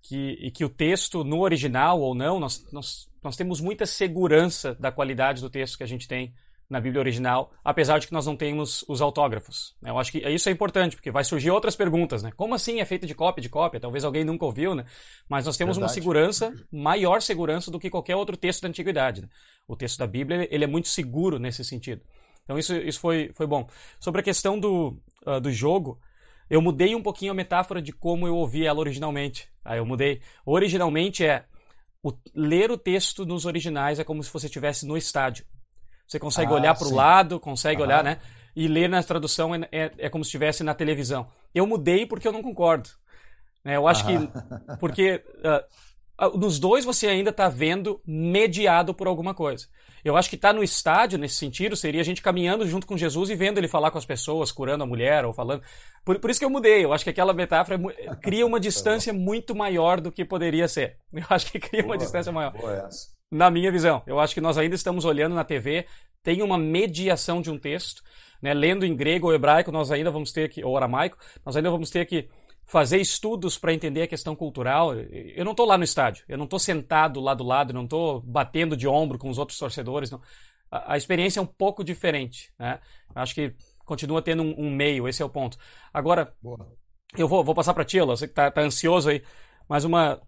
Que, 0.00 0.38
e 0.40 0.50
que 0.50 0.64
o 0.64 0.68
texto, 0.68 1.24
no 1.24 1.40
original 1.40 2.00
ou 2.00 2.14
não, 2.14 2.38
nós, 2.38 2.64
nós, 2.72 3.08
nós 3.22 3.36
temos 3.36 3.60
muita 3.60 3.84
segurança 3.84 4.74
da 4.76 4.92
qualidade 4.92 5.40
do 5.40 5.50
texto 5.50 5.76
que 5.76 5.82
a 5.82 5.88
gente 5.88 6.06
tem 6.06 6.32
na 6.68 6.80
Bíblia 6.80 7.00
original, 7.00 7.52
apesar 7.64 7.98
de 7.98 8.08
que 8.08 8.12
nós 8.12 8.26
não 8.26 8.36
temos 8.36 8.84
os 8.88 9.00
autógrafos. 9.00 9.74
Né? 9.80 9.90
Eu 9.90 9.98
acho 9.98 10.10
que 10.10 10.18
isso 10.18 10.48
é 10.48 10.52
importante, 10.52 10.96
porque 10.96 11.10
vai 11.10 11.22
surgir 11.22 11.50
outras 11.50 11.76
perguntas, 11.76 12.22
né? 12.22 12.32
Como 12.36 12.54
assim 12.54 12.80
é 12.80 12.84
feito 12.84 13.06
de 13.06 13.14
cópia 13.14 13.40
de 13.40 13.48
cópia? 13.48 13.78
Talvez 13.78 14.04
alguém 14.04 14.24
nunca 14.24 14.44
ouviu, 14.44 14.74
né? 14.74 14.84
Mas 15.28 15.46
nós 15.46 15.56
temos 15.56 15.76
Verdade. 15.76 15.92
uma 15.92 15.94
segurança, 15.94 16.52
maior 16.72 17.22
segurança 17.22 17.70
do 17.70 17.78
que 17.78 17.88
qualquer 17.88 18.16
outro 18.16 18.36
texto 18.36 18.62
da 18.62 18.68
antiguidade. 18.68 19.22
Né? 19.22 19.28
O 19.68 19.76
texto 19.76 19.98
da 19.98 20.06
Bíblia, 20.06 20.48
ele 20.50 20.64
é 20.64 20.66
muito 20.66 20.88
seguro 20.88 21.38
nesse 21.38 21.64
sentido. 21.64 22.02
Então 22.42 22.58
isso, 22.58 22.74
isso 22.76 23.00
foi, 23.00 23.30
foi 23.32 23.46
bom. 23.46 23.68
Sobre 24.00 24.20
a 24.20 24.24
questão 24.24 24.58
do, 24.58 24.96
uh, 25.24 25.40
do 25.40 25.52
jogo, 25.52 26.00
eu 26.48 26.60
mudei 26.60 26.94
um 26.94 27.02
pouquinho 27.02 27.32
a 27.32 27.34
metáfora 27.34 27.82
de 27.82 27.92
como 27.92 28.26
eu 28.26 28.36
ouvi 28.36 28.64
ela 28.66 28.78
originalmente. 28.78 29.48
Aí 29.64 29.78
eu 29.78 29.86
mudei. 29.86 30.20
Originalmente 30.44 31.24
é 31.24 31.44
o, 32.02 32.12
ler 32.34 32.70
o 32.70 32.78
texto 32.78 33.26
nos 33.26 33.46
originais 33.46 33.98
é 33.98 34.04
como 34.04 34.22
se 34.22 34.32
você 34.32 34.46
estivesse 34.46 34.86
no 34.86 34.96
estádio. 34.96 35.44
Você 36.06 36.18
consegue 36.18 36.52
ah, 36.52 36.54
olhar 36.54 36.74
para 36.74 36.86
o 36.86 36.94
lado, 36.94 37.40
consegue 37.40 37.82
olhar, 37.82 38.02
né? 38.04 38.18
E 38.54 38.68
ler 38.68 38.88
na 38.88 39.02
tradução 39.02 39.54
é, 39.54 39.68
é, 39.72 39.92
é, 39.98 40.08
como 40.08 40.24
se 40.24 40.28
estivesse 40.28 40.62
na 40.62 40.74
televisão. 40.74 41.26
Eu 41.54 41.66
mudei 41.66 42.06
porque 42.06 42.26
eu 42.26 42.32
não 42.32 42.42
concordo. 42.42 42.88
Né? 43.64 43.76
Eu 43.76 43.88
acho 43.88 44.06
que. 44.06 44.12
Porque 44.78 45.22
uh, 46.18 46.38
nos 46.38 46.58
dois 46.58 46.84
você 46.84 47.08
ainda 47.08 47.30
está 47.30 47.48
vendo 47.48 48.00
mediado 48.06 48.94
por 48.94 49.06
alguma 49.06 49.34
coisa. 49.34 49.66
Eu 50.04 50.16
acho 50.16 50.30
que 50.30 50.36
estar 50.36 50.50
tá 50.50 50.54
no 50.54 50.62
estádio, 50.62 51.18
nesse 51.18 51.34
sentido, 51.34 51.74
seria 51.74 52.00
a 52.00 52.04
gente 52.04 52.22
caminhando 52.22 52.64
junto 52.66 52.86
com 52.86 52.96
Jesus 52.96 53.28
e 53.28 53.34
vendo 53.34 53.58
ele 53.58 53.66
falar 53.66 53.90
com 53.90 53.98
as 53.98 54.06
pessoas, 54.06 54.52
curando 54.52 54.84
a 54.84 54.86
mulher 54.86 55.24
ou 55.24 55.32
falando. 55.32 55.62
Por, 56.04 56.20
por 56.20 56.30
isso 56.30 56.38
que 56.38 56.46
eu 56.46 56.50
mudei. 56.50 56.84
Eu 56.84 56.92
acho 56.92 57.02
que 57.02 57.10
aquela 57.10 57.34
metáfora 57.34 57.78
é, 57.98 58.14
cria 58.22 58.46
uma 58.46 58.58
tá 58.58 58.62
distância 58.62 59.12
muito 59.12 59.54
maior 59.54 60.00
do 60.00 60.12
que 60.12 60.24
poderia 60.24 60.68
ser. 60.68 60.96
Eu 61.12 61.24
acho 61.28 61.50
que 61.50 61.58
cria 61.58 61.82
boa, 61.82 61.94
uma 61.94 61.98
distância 61.98 62.30
maior. 62.30 62.52
Boa 62.52 62.86
essa 62.86 63.15
na 63.30 63.50
minha 63.50 63.70
visão. 63.70 64.02
Eu 64.06 64.20
acho 64.20 64.34
que 64.34 64.40
nós 64.40 64.58
ainda 64.58 64.74
estamos 64.74 65.04
olhando 65.04 65.34
na 65.34 65.44
TV, 65.44 65.86
tem 66.22 66.42
uma 66.42 66.58
mediação 66.58 67.40
de 67.40 67.50
um 67.50 67.58
texto, 67.58 68.02
né? 68.40 68.52
lendo 68.52 68.84
em 68.84 68.94
grego 68.94 69.28
ou 69.28 69.34
hebraico, 69.34 69.70
nós 69.70 69.90
ainda 69.90 70.10
vamos 70.10 70.32
ter 70.32 70.48
que, 70.48 70.64
ou 70.64 70.76
aramaico, 70.76 71.16
nós 71.44 71.56
ainda 71.56 71.70
vamos 71.70 71.90
ter 71.90 72.04
que 72.06 72.28
fazer 72.64 73.00
estudos 73.00 73.56
para 73.56 73.72
entender 73.72 74.02
a 74.02 74.06
questão 74.08 74.34
cultural. 74.34 74.92
Eu 74.94 75.44
não 75.44 75.52
estou 75.52 75.66
lá 75.66 75.78
no 75.78 75.84
estádio, 75.84 76.24
eu 76.28 76.36
não 76.36 76.44
estou 76.44 76.58
sentado 76.58 77.20
lá 77.20 77.32
do 77.32 77.44
lado, 77.44 77.72
não 77.72 77.84
estou 77.84 78.20
batendo 78.20 78.76
de 78.76 78.88
ombro 78.88 79.18
com 79.18 79.30
os 79.30 79.38
outros 79.38 79.58
torcedores. 79.58 80.10
Não. 80.10 80.20
A, 80.70 80.94
a, 80.94 80.96
experiência 80.96 81.38
é 81.38 81.42
um 81.42 81.46
pouco 81.46 81.84
diferente. 81.84 82.52
Né? 82.58 82.80
Acho 83.14 83.34
que 83.34 83.54
continua 83.84 84.20
tendo 84.20 84.42
um, 84.42 84.66
um, 84.66 84.70
meio, 84.70 85.08
esse 85.08 85.22
é 85.22 85.24
o 85.24 85.30
ponto. 85.30 85.56
Agora, 85.94 86.34
Boa. 86.42 86.66
eu 87.16 87.28
vou, 87.28 87.44
vou 87.44 87.54
passar 87.54 87.72
para 87.72 87.84
ti, 87.84 88.00
você 88.00 88.26
que 88.26 88.32
está 88.32 88.50
tá 88.50 88.62
ansioso 88.62 89.10
aí, 89.10 89.22
mas 89.68 89.84
uma, 89.84 90.20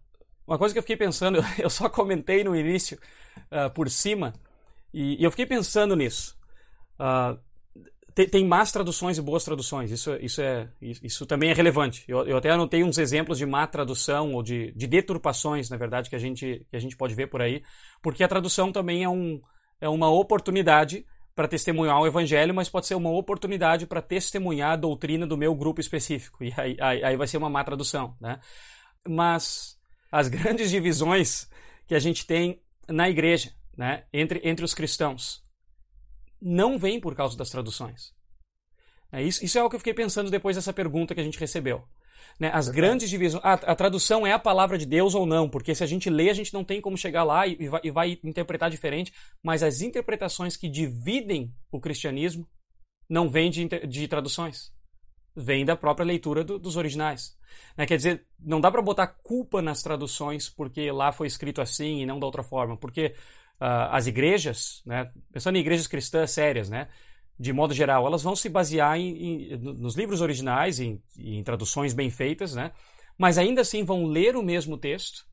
uma 0.49 0.57
coisa 0.57 0.75
que 0.75 0.79
eu 0.79 0.83
fiquei 0.83 0.97
pensando, 0.97 1.39
eu 1.61 1.69
só 1.69 1.91
comentei 1.91 2.43
no 2.43 2.57
início 2.57 2.99
uh, 3.53 3.71
por 3.75 3.91
cima, 3.91 4.33
e, 4.93 5.21
e, 5.21 5.25
eu 5.25 5.31
fiquei 5.31 5.45
pensando 5.45 5.95
nisso. 5.95 6.35
Uh, 6.99 7.39
tem, 8.15 8.27
tem 8.27 8.45
más 8.45 8.73
traduções 8.73 9.19
e 9.19 9.23
boas 9.23 9.45
traduções, 9.45 9.93
isso, 9.93 10.17
isso, 10.17 10.41
é, 10.41 10.69
isso 10.81 11.27
também 11.27 11.51
é 11.51 11.53
relevante. 11.53 12.03
Eu, 12.09 12.27
eu 12.27 12.39
até 12.39 12.51
anotei 12.51 12.83
uns 12.83 12.97
exemplos 12.97 13.37
de 13.37 13.45
má 13.45 13.67
tradução, 13.67 14.33
ou 14.33 14.43
de, 14.43 14.73
de 14.73 14.87
deturpações, 14.87 15.69
na 15.69 15.77
verdade, 15.77 16.09
que 16.09 16.17
a, 16.17 16.19
gente, 16.19 16.67
que 16.71 16.77
a 16.77 16.81
gente 16.81 16.97
pode 16.97 17.15
ver 17.15 17.27
por 17.29 17.43
aí, 17.43 17.63
porque 18.03 18.25
a 18.25 18.29
tradução 18.29 18.73
também 18.73 19.05
é, 19.05 19.09
um, 19.09 19.41
é 19.81 19.89
uma 19.89 20.11
oportunidade 20.11 21.05
para 21.35 21.47
testemunhar 21.47 22.01
o 22.01 22.07
evangelho, 22.07 22.55
mas 22.55 22.69
pode 22.69 22.87
ser 22.87 22.97
uma 22.97 23.11
oportunidade 23.11 23.87
para 23.87 24.03
testemunhar 24.03 24.73
a 24.73 24.77
doutrina 24.77 25.25
do 25.25 25.37
meu 25.37 25.55
grupo 25.55 25.81
específico. 25.81 26.43
E 26.43 26.53
aí, 26.57 26.77
aí, 26.81 27.05
aí 27.05 27.17
vai 27.17 27.29
ser 27.29 27.37
uma 27.37 27.51
má 27.51 27.63
tradução. 27.63 28.17
Né? 28.21 28.41
Mas 29.07 29.78
as 30.11 30.29
grandes 30.29 30.71
divisões 30.71 31.49
que 31.87 31.94
a 31.94 31.99
gente 31.99 32.27
tem 32.27 32.61
na 32.88 33.09
igreja, 33.09 33.53
né, 33.77 34.05
entre, 34.12 34.40
entre 34.42 34.64
os 34.64 34.75
cristãos, 34.75 35.44
não 36.40 36.79
vem 36.79 37.01
por 37.01 37.14
causa 37.14 37.37
das 37.37 37.51
traduções. 37.51 38.12
É, 39.11 39.23
isso, 39.23 39.44
isso 39.44 39.59
é 39.59 39.62
o 39.62 39.71
que 39.71 39.77
eu 39.77 39.81
fiquei 39.81 39.94
pensando 39.94 40.31
depois 40.31 40.57
dessa 40.57 40.73
pergunta 40.73 41.14
que 41.14 41.21
a 41.21 41.25
gente 41.25 41.38
recebeu. 41.38 41.85
Né, 42.38 42.51
as 42.53 42.68
grandes 42.68 43.09
divisões. 43.09 43.44
A, 43.44 43.55
a, 43.55 43.75
tradução 43.75 44.27
é 44.27 44.33
a 44.33 44.38
palavra 44.38 44.79
de 44.79 44.87
Deus 44.87 45.14
ou 45.14 45.27
não, 45.27 45.49
porque 45.49 45.75
se 45.75 45.83
a 45.83 45.87
gente 45.87 46.11
lê, 46.11 46.31
a 46.31 46.35
gente 46.35 46.53
não 46.53 46.62
tem 46.62 46.81
como 46.81 46.97
chegar 46.97 47.25
lá 47.25 47.47
e, 47.47 47.57
e, 47.59 47.68
vai, 47.68 47.81
e 47.85 47.90
vai 47.90 48.18
interpretar 48.23 48.71
diferente, 48.71 49.12
mas 49.42 49.62
as 49.62 49.81
interpretações 49.81 50.57
que 50.57 50.68
dividem 50.68 51.53
o 51.71 51.81
cristianismo 51.81 52.47
não 53.09 53.29
vêm 53.29 53.51
de, 53.51 53.66
de 53.66 54.07
traduções 54.07 54.73
vem 55.35 55.64
da 55.64 55.77
própria 55.77 56.05
leitura 56.05 56.43
do, 56.43 56.59
dos 56.59 56.77
originais. 56.77 57.37
Né? 57.77 57.87
Quer 57.87 57.97
dizer, 57.97 58.27
não 58.38 58.61
dá 58.61 58.71
para 58.71 58.83
botar 58.83 59.07
culpa 59.07 59.62
nas 59.62 59.83
traduções 59.83 60.49
porque 60.49 60.91
lá 60.91 61.12
foi 61.12 61.27
escrito 61.27 61.61
assim 61.61 62.03
e 62.03 62.07
não 62.07 62.19
da 62.19 62.27
outra 62.27 62.43
forma, 62.43 62.77
porque 62.77 63.14
uh, 63.61 63.91
as 63.91 64.07
igrejas, 64.07 64.83
né, 64.85 65.11
pensando 65.33 65.57
em 65.57 65.61
igrejas 65.61 65.87
cristãs 65.87 66.31
sérias, 66.31 66.69
né, 66.69 66.88
de 67.38 67.53
modo 67.53 67.73
geral, 67.73 68.07
elas 68.07 68.23
vão 68.23 68.35
se 68.35 68.49
basear 68.49 68.99
em, 68.99 69.53
em, 69.53 69.57
nos 69.57 69.95
livros 69.95 70.21
originais, 70.21 70.81
em, 70.81 71.01
em 71.17 71.43
traduções 71.45 71.93
bem 71.93 72.11
feitas, 72.11 72.55
né, 72.55 72.73
mas 73.17 73.38
ainda 73.38 73.61
assim 73.61 73.85
vão 73.85 74.07
ler 74.07 74.37
o 74.37 74.43
mesmo 74.43 74.77
texto 74.77 75.25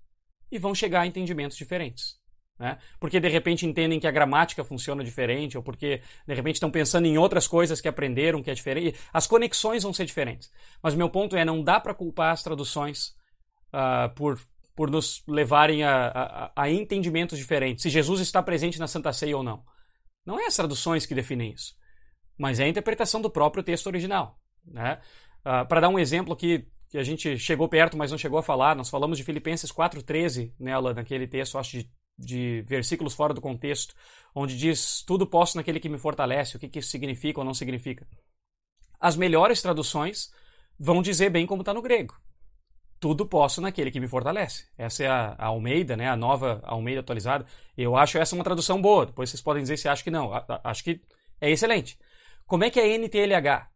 e 0.51 0.59
vão 0.59 0.75
chegar 0.75 1.01
a 1.01 1.07
entendimentos 1.07 1.57
diferentes. 1.57 2.19
Né? 2.57 2.77
Porque 2.99 3.19
de 3.19 3.27
repente 3.27 3.65
entendem 3.65 3.99
que 3.99 4.07
a 4.07 4.11
gramática 4.11 4.63
funciona 4.63 5.03
diferente, 5.03 5.57
ou 5.57 5.63
porque 5.63 6.01
de 6.25 6.33
repente 6.33 6.55
estão 6.55 6.71
pensando 6.71 7.05
em 7.05 7.17
outras 7.17 7.47
coisas 7.47 7.81
que 7.81 7.87
aprenderam 7.87 8.41
que 8.41 8.49
é 8.49 8.53
diferente. 8.53 8.97
As 9.11 9.27
conexões 9.27 9.83
vão 9.83 9.93
ser 9.93 10.05
diferentes. 10.05 10.51
Mas 10.81 10.95
meu 10.95 11.09
ponto 11.09 11.35
é: 11.35 11.43
não 11.43 11.61
dá 11.61 11.79
para 11.79 11.93
culpar 11.93 12.31
as 12.31 12.43
traduções 12.43 13.13
uh, 13.73 14.13
por, 14.15 14.39
por 14.73 14.89
nos 14.89 15.21
levarem 15.27 15.83
a, 15.83 16.07
a, 16.07 16.51
a, 16.55 16.71
entendimentos 16.71 17.37
diferentes. 17.37 17.83
Se 17.83 17.89
Jesus 17.89 18.21
está 18.21 18.41
presente 18.41 18.79
na 18.79 18.87
Santa 18.87 19.11
Ceia 19.11 19.35
ou 19.35 19.43
não. 19.43 19.63
Não 20.25 20.39
é 20.39 20.47
as 20.47 20.55
traduções 20.55 21.05
que 21.05 21.13
definem 21.13 21.51
isso, 21.51 21.75
mas 22.35 22.59
é 22.59 22.63
a 22.63 22.67
interpretação 22.67 23.21
do 23.21 23.29
próprio 23.29 23.63
texto 23.63 23.85
original. 23.85 24.39
Né? 24.65 24.99
Uh, 25.41 25.67
para 25.67 25.81
dar 25.81 25.89
um 25.89 25.99
exemplo 25.99 26.33
aqui 26.33 26.67
que 26.89 26.97
a 26.97 27.03
gente 27.03 27.37
chegou 27.37 27.69
perto, 27.69 27.95
mas 27.95 28.09
não 28.09 28.17
chegou 28.17 28.39
a 28.39 28.43
falar, 28.43 28.75
nós 28.75 28.89
falamos 28.89 29.19
de 29.19 29.23
Filipenses 29.23 29.71
4,13 29.71 30.53
nela, 30.59 30.95
naquele 30.95 31.27
texto, 31.27 31.59
acho 31.59 31.77
de 31.77 31.91
de 32.17 32.61
versículos 32.63 33.13
fora 33.13 33.33
do 33.33 33.41
contexto, 33.41 33.93
onde 34.33 34.57
diz 34.57 35.03
tudo 35.03 35.27
posso 35.27 35.57
naquele 35.57 35.79
que 35.79 35.89
me 35.89 35.97
fortalece, 35.97 36.55
o 36.55 36.59
que, 36.59 36.69
que 36.69 36.79
isso 36.79 36.89
significa 36.89 37.39
ou 37.39 37.45
não 37.45 37.53
significa. 37.53 38.07
As 38.99 39.15
melhores 39.15 39.61
traduções 39.61 40.31
vão 40.79 41.01
dizer 41.01 41.29
bem 41.29 41.45
como 41.45 41.61
está 41.61 41.73
no 41.73 41.81
grego. 41.81 42.15
tudo 42.99 43.25
posso 43.25 43.61
naquele 43.61 43.91
que 43.91 43.99
me 43.99 44.07
fortalece. 44.07 44.65
Essa 44.77 45.03
é 45.03 45.07
a, 45.07 45.35
Almeida, 45.37 45.95
né? 45.95 46.09
A 46.09 46.15
nova 46.15 46.61
Almeida 46.63 47.01
atualizada. 47.01 47.45
Eu 47.77 47.95
acho 47.95 48.17
essa 48.17 48.33
uma 48.35 48.43
tradução 48.43 48.81
boa. 48.81 49.05
Depois 49.05 49.29
vocês 49.29 49.41
podem 49.41 49.61
dizer 49.61 49.77
se 49.77 49.87
acham 49.87 50.03
que 50.03 50.09
não. 50.09 50.31
Acho 50.63 50.83
que 50.83 51.01
é 51.39 51.51
excelente. 51.51 51.99
Como 52.47 52.63
é 52.63 52.69
que 52.69 52.79
é 52.79 52.97
NTLH? 52.97 53.69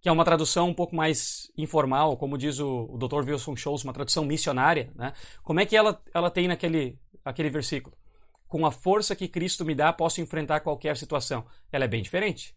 Que 0.00 0.08
é 0.08 0.12
uma 0.12 0.24
tradução 0.24 0.68
um 0.68 0.74
pouco 0.74 0.94
mais 0.94 1.50
informal, 1.56 2.16
como 2.18 2.36
diz 2.36 2.58
o, 2.58 2.86
o 2.90 2.98
Dr. 2.98 3.26
Wilson 3.26 3.56
Schultz, 3.56 3.84
uma 3.84 3.92
tradução 3.92 4.24
missionária, 4.24 4.92
né? 4.94 5.14
Como 5.42 5.60
é 5.60 5.66
que 5.66 5.76
ela, 5.76 6.02
ela 6.12 6.30
tem 6.30 6.46
naquele 6.46 6.98
aquele 7.24 7.50
versículo? 7.50 7.96
Com 8.46 8.66
a 8.66 8.70
força 8.70 9.16
que 9.16 9.28
Cristo 9.28 9.64
me 9.64 9.74
dá, 9.74 9.92
posso 9.92 10.20
enfrentar 10.20 10.60
qualquer 10.60 10.96
situação. 10.96 11.44
Ela 11.72 11.84
é 11.84 11.88
bem 11.88 12.02
diferente. 12.02 12.54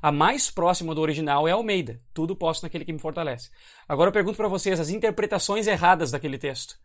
A 0.00 0.12
mais 0.12 0.50
próxima 0.50 0.94
do 0.94 1.00
original 1.00 1.48
é 1.48 1.52
Almeida. 1.52 1.98
Tudo 2.14 2.36
posso 2.36 2.62
naquele 2.62 2.84
que 2.84 2.92
me 2.92 3.00
fortalece. 3.00 3.50
Agora 3.88 4.08
eu 4.08 4.12
pergunto 4.12 4.36
para 4.36 4.48
vocês 4.48 4.78
as 4.78 4.90
interpretações 4.90 5.66
erradas 5.66 6.10
daquele 6.10 6.38
texto. 6.38 6.78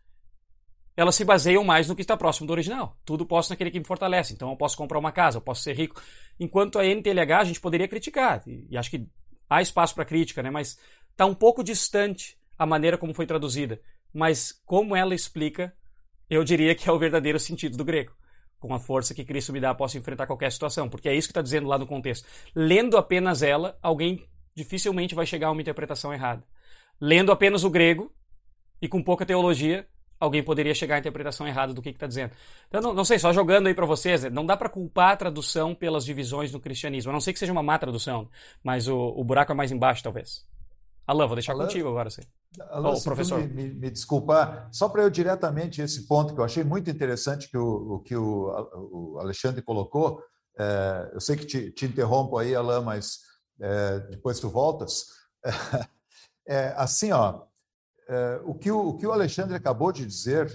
Elas 0.96 1.14
se 1.14 1.24
baseiam 1.24 1.64
mais 1.64 1.88
no 1.88 1.94
que 1.94 2.02
está 2.02 2.16
próximo 2.16 2.46
do 2.46 2.52
original. 2.52 2.96
Tudo 3.04 3.26
posso 3.26 3.50
naquele 3.50 3.70
que 3.70 3.78
me 3.78 3.84
fortalece. 3.84 4.32
Então 4.32 4.50
eu 4.50 4.56
posso 4.56 4.76
comprar 4.76 4.98
uma 4.98 5.12
casa, 5.12 5.38
eu 5.38 5.42
posso 5.42 5.62
ser 5.62 5.76
rico. 5.76 6.00
Enquanto 6.38 6.78
a 6.78 6.84
NTLH 6.84 7.40
a 7.40 7.44
gente 7.44 7.60
poderia 7.60 7.88
criticar. 7.88 8.42
E, 8.46 8.76
acho 8.76 8.90
que 8.90 9.06
há 9.48 9.60
espaço 9.60 9.94
para 9.94 10.04
crítica, 10.04 10.42
né? 10.42 10.50
Mas 10.50 10.78
está 11.10 11.26
um 11.26 11.34
pouco 11.34 11.62
distante 11.62 12.38
a 12.56 12.66
maneira 12.66 12.98
como 12.98 13.14
foi 13.14 13.26
traduzida. 13.26 13.80
Mas 14.12 14.52
como 14.64 14.94
ela 14.94 15.14
explica, 15.14 15.74
eu 16.34 16.44
diria 16.44 16.74
que 16.74 16.88
é 16.88 16.92
o 16.92 16.98
verdadeiro 16.98 17.38
sentido 17.38 17.76
do 17.76 17.84
grego 17.84 18.12
com 18.66 18.72
a 18.72 18.78
força 18.78 19.12
que 19.12 19.24
Cristo 19.24 19.52
me 19.52 19.60
dá, 19.60 19.74
posso 19.74 19.98
enfrentar 19.98 20.26
qualquer 20.26 20.50
situação. 20.50 20.88
Porque 20.88 21.06
é 21.06 21.14
isso 21.14 21.28
que 21.28 21.32
está 21.32 21.42
dizendo 21.42 21.68
lá 21.68 21.76
no 21.76 21.86
contexto. 21.86 22.26
Lendo 22.54 22.96
apenas 22.96 23.42
ela, 23.42 23.78
alguém 23.82 24.24
dificilmente 24.54 25.14
vai 25.14 25.26
chegar 25.26 25.48
a 25.48 25.50
uma 25.50 25.60
interpretação 25.60 26.14
errada. 26.14 26.42
Lendo 26.98 27.30
apenas 27.30 27.62
o 27.62 27.68
grego 27.68 28.10
e 28.80 28.88
com 28.88 29.02
pouca 29.02 29.26
teologia, 29.26 29.86
alguém 30.18 30.42
poderia 30.42 30.74
chegar 30.74 30.94
à 30.94 30.98
interpretação 30.98 31.46
errada 31.46 31.74
do 31.74 31.82
que 31.82 31.90
está 31.90 32.06
dizendo. 32.06 32.32
Então, 32.68 32.80
não, 32.80 32.94
não, 32.94 33.04
sei, 33.04 33.18
só 33.18 33.34
jogando 33.34 33.66
aí 33.66 33.74
para 33.74 33.84
vocês, 33.84 34.22
né? 34.22 34.30
não 34.30 34.46
dá 34.46 34.56
para 34.56 34.70
culpar 34.70 35.12
a 35.12 35.16
tradução 35.16 35.74
pelas 35.74 36.04
divisões 36.04 36.50
no 36.50 36.58
cristianismo. 36.58 37.10
A 37.10 37.12
não 37.12 37.20
sei 37.20 37.34
que 37.34 37.38
seja 37.38 37.52
uma 37.52 37.62
má 37.62 37.78
tradução, 37.78 38.30
mas 38.62 38.88
o, 38.88 38.96
o 38.96 39.22
buraco 39.22 39.52
é 39.52 39.54
mais 39.54 39.72
embaixo, 39.72 40.02
talvez. 40.02 40.42
Alain, 41.06 41.26
vou 41.26 41.36
deixar 41.36 41.52
Alain, 41.52 41.66
contigo 41.66 41.88
agora. 41.88 42.10
Sim. 42.10 42.22
Alain, 42.70 42.94
oh, 42.96 43.02
professor. 43.02 43.38
Me, 43.40 43.48
me, 43.48 43.74
me, 43.74 43.90
desculpar, 43.90 44.68
só 44.72 44.88
para 44.88 45.02
eu 45.02 45.10
diretamente 45.10 45.82
esse 45.82 46.06
ponto 46.06 46.34
que 46.34 46.40
eu 46.40 46.44
achei 46.44 46.64
muito 46.64 46.90
interessante 46.90 47.48
que 47.48 47.58
o, 47.58 47.94
o 47.94 48.00
que 48.00 48.16
o, 48.16 48.50
o, 48.92 49.18
Alexandre 49.20 49.62
colocou. 49.62 50.22
É, 50.58 51.10
eu 51.12 51.20
sei 51.20 51.36
que 51.36 51.44
te, 51.44 51.70
te, 51.72 51.84
interrompo 51.86 52.38
aí, 52.38 52.54
Alain, 52.54 52.82
mas 52.82 53.18
é, 53.60 54.00
depois 54.10 54.40
tu 54.40 54.48
voltas. 54.48 55.06
É, 56.46 56.74
assim, 56.76 57.10
ó, 57.10 57.40
é, 58.06 58.40
o, 58.44 58.54
que 58.54 58.70
o, 58.70 58.90
o 58.90 58.96
que 58.98 59.06
o 59.06 59.12
Alexandre 59.12 59.56
acabou 59.56 59.90
de 59.90 60.04
dizer, 60.04 60.52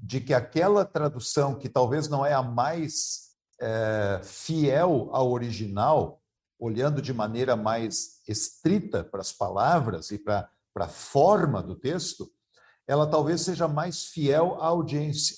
de 0.00 0.20
que 0.20 0.32
aquela 0.32 0.84
tradução 0.84 1.56
que 1.56 1.68
talvez 1.68 2.08
não 2.08 2.24
é 2.24 2.32
a 2.32 2.40
mais 2.40 3.30
é, 3.60 4.20
fiel 4.22 5.08
ao 5.12 5.30
original, 5.32 6.22
olhando 6.58 7.02
de 7.02 7.12
maneira 7.12 7.56
mais 7.56 8.20
estrita 8.28 9.04
para 9.04 9.20
as 9.20 9.32
palavras 9.32 10.10
e 10.10 10.18
para, 10.18 10.48
para 10.72 10.86
a 10.86 10.88
forma 10.88 11.62
do 11.62 11.74
texto, 11.74 12.30
ela 12.86 13.06
talvez 13.06 13.40
seja 13.40 13.66
mais 13.66 14.04
fiel 14.04 14.56
à 14.60 14.66
audiência. 14.66 15.36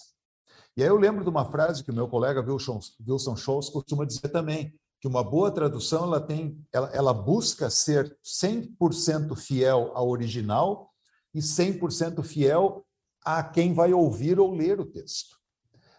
E 0.77 0.83
aí 0.83 0.89
eu 0.89 0.97
lembro 0.97 1.25
de 1.25 1.31
uma 1.31 1.45
frase 1.45 1.83
que 1.83 1.91
o 1.91 1.95
meu 1.95 2.07
colega 2.09 2.41
Wilson, 2.41 2.81
Wilson 3.09 3.37
Scholz 3.37 3.71
costuma 3.71 4.05
dizer 4.05 4.29
também, 4.29 4.75
que 5.01 5.09
uma 5.09 5.23
boa 5.23 5.51
tradução 5.51 6.05
ela 6.05 6.21
tem, 6.21 6.61
ela, 6.73 6.91
ela 6.93 7.15
busca 7.15 7.71
ser 7.71 8.19
100% 8.25 9.37
fiel 9.37 9.93
ao 9.95 10.09
original 10.09 10.91
e 11.35 11.41
100% 11.41 12.23
fiel 12.23 12.85
a 13.25 13.43
quem 13.43 13.75
vai 13.75 13.93
ouvir 13.93 14.39
ou 14.39 14.55
ler 14.55 14.81
o 14.81 14.87
texto. 14.87 15.37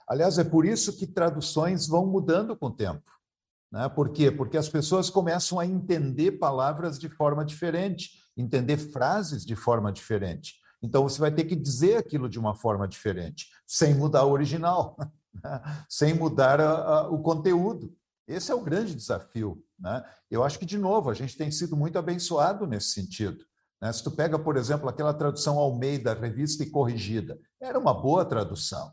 Aliás, 0.08 0.38
é 0.38 0.44
por 0.44 0.66
isso 0.66 0.96
que 0.98 1.06
traduções 1.06 1.88
vão 1.88 2.06
mudando 2.06 2.56
com 2.56 2.68
o 2.68 2.76
tempo. 2.76 3.12
Né? 3.72 3.88
Por 3.90 4.10
quê? 4.10 4.32
Porque 4.32 4.58
as 4.58 4.70
pessoas 4.70 5.10
começam 5.10 5.60
a 5.60 5.66
entender 5.66 6.34
palavras 6.34 6.98
de 6.98 7.10
forma 7.10 7.44
diferente, 7.44 8.12
entender 8.36 8.78
frases 8.78 9.46
de 9.46 9.56
forma 9.56 9.92
diferente. 9.92 10.56
Então, 10.82 11.04
você 11.04 11.20
vai 11.20 11.32
ter 11.32 11.46
que 11.46 11.56
dizer 11.56 11.98
aquilo 11.98 12.30
de 12.30 12.40
uma 12.40 12.54
forma 12.54 12.88
diferente, 12.88 13.48
sem 13.66 13.96
mudar 13.96 14.26
o 14.26 14.32
original, 14.32 14.96
né? 15.44 15.86
sem 15.90 16.14
mudar 16.14 16.62
a, 16.62 16.72
a, 16.72 17.10
o 17.10 17.22
conteúdo. 17.22 17.96
Esse 18.28 18.52
é 18.52 18.56
o 18.56 18.62
grande 18.62 18.94
desafio. 18.94 19.64
Né? 19.80 20.04
Eu 20.30 20.44
acho 20.44 20.60
que, 20.60 20.66
de 20.66 20.78
novo, 20.78 21.10
a 21.10 21.14
gente 21.14 21.38
tem 21.38 21.50
sido 21.50 21.76
muito 21.76 21.98
abençoado 21.98 22.68
nesse 22.68 22.92
sentido. 22.92 23.44
Né? 23.82 23.92
Se 23.92 24.04
tu 24.04 24.12
pega, 24.12 24.38
por 24.38 24.58
exemplo, 24.58 24.88
aquela 24.88 25.14
tradução 25.14 25.58
Almeida, 25.58 26.14
revista 26.14 26.64
e 26.64 26.70
corrigida, 26.70 27.40
era 27.60 27.80
uma 27.80 27.94
boa 27.94 28.26
tradução. 28.26 28.92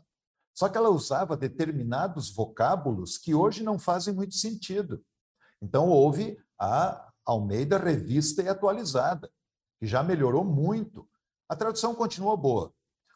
Só 0.55 0.69
que 0.69 0.77
ela 0.77 0.89
usava 0.89 1.35
determinados 1.35 2.33
vocábulos 2.33 3.17
que 3.17 3.35
hoje 3.35 3.61
não 3.61 3.77
fazem 3.77 4.13
muito 4.13 4.35
sentido. 4.35 5.03
Então, 5.61 5.89
houve 5.89 6.37
a 6.57 7.09
Almeida 7.25 7.77
Revista 7.77 8.41
e 8.41 8.47
Atualizada, 8.47 9.29
que 9.79 9.85
já 9.85 10.01
melhorou 10.01 10.45
muito. 10.45 11.07
A 11.49 11.55
tradução 11.55 11.93
continua 11.93 12.37
boa. 12.37 12.71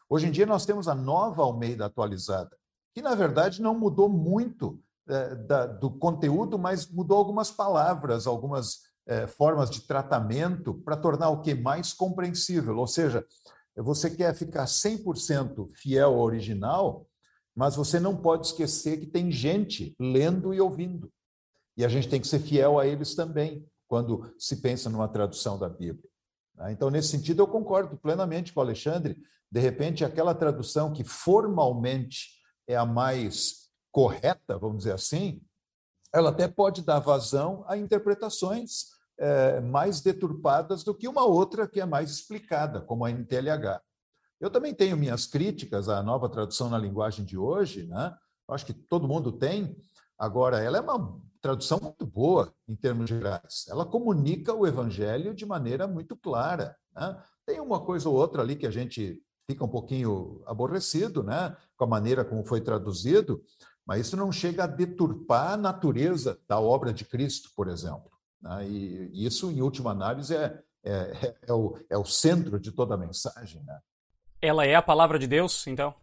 Hoje 0.08 0.26
em 0.26 0.30
dia, 0.30 0.44
nós 0.44 0.66
temos 0.66 0.86
a 0.86 0.94
nova 0.94 1.42
Almeida 1.42 1.86
Atualizada, 1.86 2.54
que, 2.92 3.00
na 3.00 3.14
verdade, 3.14 3.62
não 3.62 3.78
mudou 3.78 4.08
muito 4.08 4.78
é, 5.08 5.34
da, 5.34 5.66
do 5.66 5.90
conteúdo, 5.90 6.58
mas 6.58 6.86
mudou 6.86 7.16
algumas 7.16 7.50
palavras, 7.50 8.26
algumas 8.26 8.80
é, 9.06 9.26
formas 9.26 9.70
de 9.70 9.80
tratamento 9.80 10.74
para 10.74 10.96
tornar 10.96 11.30
o 11.30 11.40
que 11.40 11.54
mais 11.54 11.92
compreensível. 11.92 12.76
Ou 12.76 12.86
seja, 12.86 13.24
você 13.76 14.10
quer 14.10 14.34
ficar 14.34 14.66
100% 14.66 15.70
fiel 15.74 16.10
ao 16.10 16.20
original, 16.20 17.06
mas 17.60 17.76
você 17.76 18.00
não 18.00 18.16
pode 18.16 18.46
esquecer 18.46 18.98
que 18.98 19.06
tem 19.06 19.30
gente 19.30 19.94
lendo 20.00 20.54
e 20.54 20.60
ouvindo. 20.62 21.12
E 21.76 21.84
a 21.84 21.88
gente 21.88 22.08
tem 22.08 22.18
que 22.18 22.26
ser 22.26 22.38
fiel 22.38 22.78
a 22.78 22.86
eles 22.86 23.14
também, 23.14 23.68
quando 23.86 24.34
se 24.38 24.62
pensa 24.62 24.88
numa 24.88 25.06
tradução 25.06 25.58
da 25.58 25.68
Bíblia. 25.68 26.08
Né? 26.56 26.72
Então, 26.72 26.88
nesse 26.88 27.08
sentido, 27.08 27.42
eu 27.42 27.46
concordo 27.46 27.98
plenamente 27.98 28.54
com 28.54 28.60
o 28.60 28.62
Alexandre. 28.62 29.18
De 29.52 29.60
repente, 29.60 30.06
aquela 30.06 30.34
tradução 30.34 30.90
que 30.90 31.04
formalmente 31.04 32.30
é 32.66 32.76
a 32.76 32.86
mais 32.86 33.68
correta, 33.92 34.56
vamos 34.56 34.78
dizer 34.78 34.94
assim, 34.94 35.42
ela 36.14 36.30
até 36.30 36.48
pode 36.48 36.80
dar 36.80 37.00
vazão 37.00 37.62
a 37.68 37.76
interpretações 37.76 38.86
é, 39.18 39.60
mais 39.60 40.00
deturpadas 40.00 40.82
do 40.82 40.94
que 40.94 41.06
uma 41.06 41.26
outra 41.26 41.68
que 41.68 41.78
é 41.78 41.84
mais 41.84 42.10
explicada, 42.10 42.80
como 42.80 43.04
a 43.04 43.10
NTLH. 43.10 43.82
Eu 44.40 44.50
também 44.50 44.74
tenho 44.74 44.96
minhas 44.96 45.26
críticas 45.26 45.88
à 45.88 46.02
nova 46.02 46.28
tradução 46.28 46.70
na 46.70 46.78
linguagem 46.78 47.24
de 47.24 47.36
hoje, 47.36 47.86
né? 47.86 48.16
Acho 48.48 48.66
que 48.66 48.72
todo 48.72 49.06
mundo 49.06 49.30
tem. 49.30 49.76
Agora, 50.18 50.60
ela 50.60 50.78
é 50.78 50.80
uma 50.80 51.20
tradução 51.40 51.78
muito 51.80 52.06
boa 52.06 52.52
em 52.68 52.74
termos 52.74 53.08
gerais. 53.08 53.66
Ela 53.68 53.86
comunica 53.86 54.52
o 54.52 54.66
evangelho 54.66 55.34
de 55.34 55.46
maneira 55.46 55.86
muito 55.86 56.16
clara. 56.16 56.76
Né? 56.94 57.22
Tem 57.46 57.60
uma 57.60 57.80
coisa 57.80 58.08
ou 58.08 58.16
outra 58.16 58.42
ali 58.42 58.56
que 58.56 58.66
a 58.66 58.70
gente 58.70 59.22
fica 59.48 59.64
um 59.64 59.68
pouquinho 59.68 60.42
aborrecido, 60.46 61.22
né? 61.22 61.56
Com 61.76 61.84
a 61.84 61.88
maneira 61.88 62.24
como 62.24 62.44
foi 62.44 62.60
traduzido, 62.60 63.42
mas 63.86 64.06
isso 64.06 64.16
não 64.16 64.30
chega 64.30 64.64
a 64.64 64.68
deturpar 64.68 65.52
a 65.52 65.56
natureza 65.56 66.38
da 66.48 66.60
obra 66.60 66.92
de 66.92 67.04
Cristo, 67.04 67.50
por 67.56 67.68
exemplo. 67.68 68.10
Né? 68.40 68.68
E 68.68 69.26
isso, 69.26 69.50
em 69.50 69.60
última 69.60 69.90
análise, 69.90 70.34
é, 70.34 70.62
é, 70.84 71.36
é, 71.42 71.52
o, 71.52 71.76
é 71.90 71.98
o 71.98 72.04
centro 72.04 72.60
de 72.60 72.70
toda 72.70 72.94
a 72.94 72.98
mensagem. 72.98 73.62
Né? 73.64 73.78
Ela 74.42 74.64
é 74.64 74.74
a 74.74 74.82
palavra 74.82 75.18
de 75.18 75.26
Deus, 75.26 75.66
então? 75.66 75.94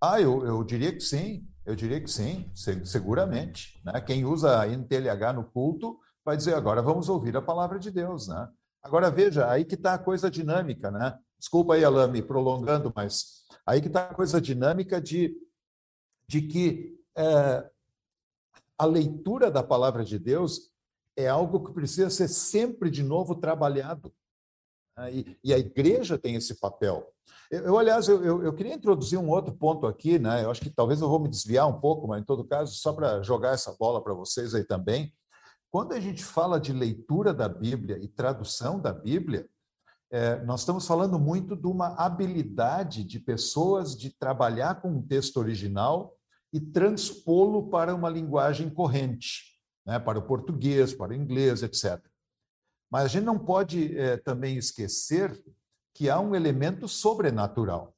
Ah, 0.00 0.20
eu, 0.20 0.44
eu 0.44 0.62
diria 0.62 0.92
que 0.92 1.00
sim, 1.00 1.48
eu 1.64 1.74
diria 1.74 2.00
que 2.00 2.10
sim, 2.10 2.50
seguramente. 2.84 3.80
Né? 3.84 4.00
Quem 4.02 4.24
usa 4.24 4.60
a 4.60 4.66
NTLH 4.66 5.32
no 5.34 5.44
culto 5.44 5.98
vai 6.24 6.36
dizer, 6.36 6.54
agora 6.54 6.82
vamos 6.82 7.08
ouvir 7.08 7.36
a 7.36 7.42
palavra 7.42 7.78
de 7.78 7.90
Deus. 7.90 8.28
Né? 8.28 8.48
Agora 8.82 9.10
veja, 9.10 9.50
aí 9.50 9.64
que 9.64 9.74
está 9.74 9.94
a 9.94 9.98
coisa 9.98 10.30
dinâmica, 10.30 10.90
né? 10.90 11.18
Desculpa 11.38 11.74
aí, 11.74 11.84
Alain, 11.84 12.10
me 12.10 12.22
prolongando, 12.22 12.92
mas 12.94 13.44
aí 13.66 13.80
que 13.80 13.88
está 13.88 14.10
a 14.10 14.14
coisa 14.14 14.40
dinâmica 14.40 15.00
de, 15.00 15.36
de 16.26 16.42
que 16.42 16.98
é, 17.16 17.70
a 18.78 18.84
leitura 18.84 19.50
da 19.50 19.62
palavra 19.62 20.04
de 20.04 20.18
Deus 20.18 20.70
é 21.16 21.26
algo 21.26 21.64
que 21.64 21.72
precisa 21.72 22.10
ser 22.10 22.28
sempre 22.28 22.90
de 22.90 23.02
novo 23.02 23.34
trabalhado. 23.34 24.12
Né? 24.96 25.24
E, 25.44 25.52
a 25.52 25.58
igreja 25.58 26.18
tem 26.18 26.34
esse 26.34 26.58
papel. 26.58 27.06
Eu, 27.50 27.60
eu 27.64 27.78
aliás, 27.78 28.08
eu, 28.08 28.24
eu, 28.24 28.42
eu, 28.42 28.52
queria 28.52 28.74
introduzir 28.74 29.18
um 29.18 29.28
outro 29.28 29.54
ponto 29.54 29.86
aqui, 29.86 30.18
né? 30.18 30.44
Eu 30.44 30.50
acho 30.50 30.60
que 30.60 30.70
talvez 30.70 31.00
eu 31.00 31.08
vou 31.08 31.20
me 31.20 31.28
desviar 31.28 31.68
um 31.68 31.80
pouco, 31.80 32.08
mas 32.08 32.22
em 32.22 32.24
todo 32.24 32.44
caso, 32.44 32.74
só 32.74 32.92
para 32.92 33.22
jogar 33.22 33.52
essa 33.52 33.74
bola 33.78 34.02
para 34.02 34.14
vocês 34.14 34.54
aí 34.54 34.64
também. 34.64 35.12
Quando 35.70 35.92
a 35.92 36.00
gente 36.00 36.24
fala 36.24 36.58
de 36.58 36.72
leitura 36.72 37.34
da 37.34 37.48
Bíblia 37.48 37.98
e 38.00 38.08
tradução 38.08 38.80
da 38.80 38.92
Bíblia, 38.92 39.46
é, 40.10 40.42
nós 40.44 40.60
estamos 40.60 40.86
falando 40.86 41.18
muito 41.18 41.56
de 41.56 41.66
uma 41.66 41.88
habilidade 41.96 43.04
de 43.04 43.18
pessoas 43.18 43.96
de 43.96 44.10
trabalhar 44.10 44.80
com 44.80 44.88
um 44.88 45.02
texto 45.02 45.36
original 45.38 46.16
e 46.52 46.60
transpô-lo 46.60 47.68
para 47.68 47.94
uma 47.94 48.08
linguagem 48.08 48.70
corrente, 48.70 49.58
né? 49.84 49.98
para 49.98 50.18
o 50.18 50.22
português, 50.22 50.94
para 50.94 51.10
o 51.10 51.14
inglês, 51.14 51.62
etc. 51.62 52.00
Mas 52.90 53.04
a 53.04 53.08
gente 53.08 53.24
não 53.24 53.38
pode 53.38 53.98
é, 53.98 54.16
também 54.16 54.56
esquecer 54.56 55.42
que 55.94 56.08
há 56.10 56.20
um 56.20 56.34
elemento 56.34 56.86
sobrenatural. 56.86 57.94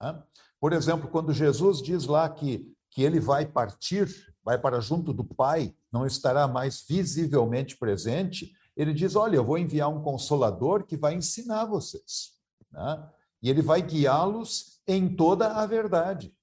Né? 0.00 0.22
Por 0.60 0.72
exemplo, 0.72 1.08
quando 1.08 1.32
Jesus 1.32 1.82
diz 1.82 2.06
lá 2.06 2.28
que, 2.28 2.72
que 2.90 3.02
ele 3.02 3.20
vai 3.20 3.44
partir, 3.44 4.08
vai 4.44 4.58
para 4.58 4.80
junto 4.80 5.12
do 5.12 5.24
Pai, 5.24 5.74
não 5.92 6.06
estará 6.06 6.46
mais 6.46 6.84
visivelmente 6.88 7.76
presente, 7.76 8.52
ele 8.76 8.92
diz: 8.92 9.16
Olha, 9.16 9.36
eu 9.36 9.44
vou 9.44 9.58
enviar 9.58 9.88
um 9.88 10.02
consolador 10.02 10.84
que 10.84 10.96
vai 10.96 11.14
ensinar 11.14 11.64
vocês. 11.64 12.32
Né? 12.70 13.10
E 13.42 13.50
ele 13.50 13.62
vai 13.62 13.82
guiá-los 13.82 14.80
em 14.86 15.14
toda 15.14 15.48
a 15.52 15.66
verdade. 15.66 16.34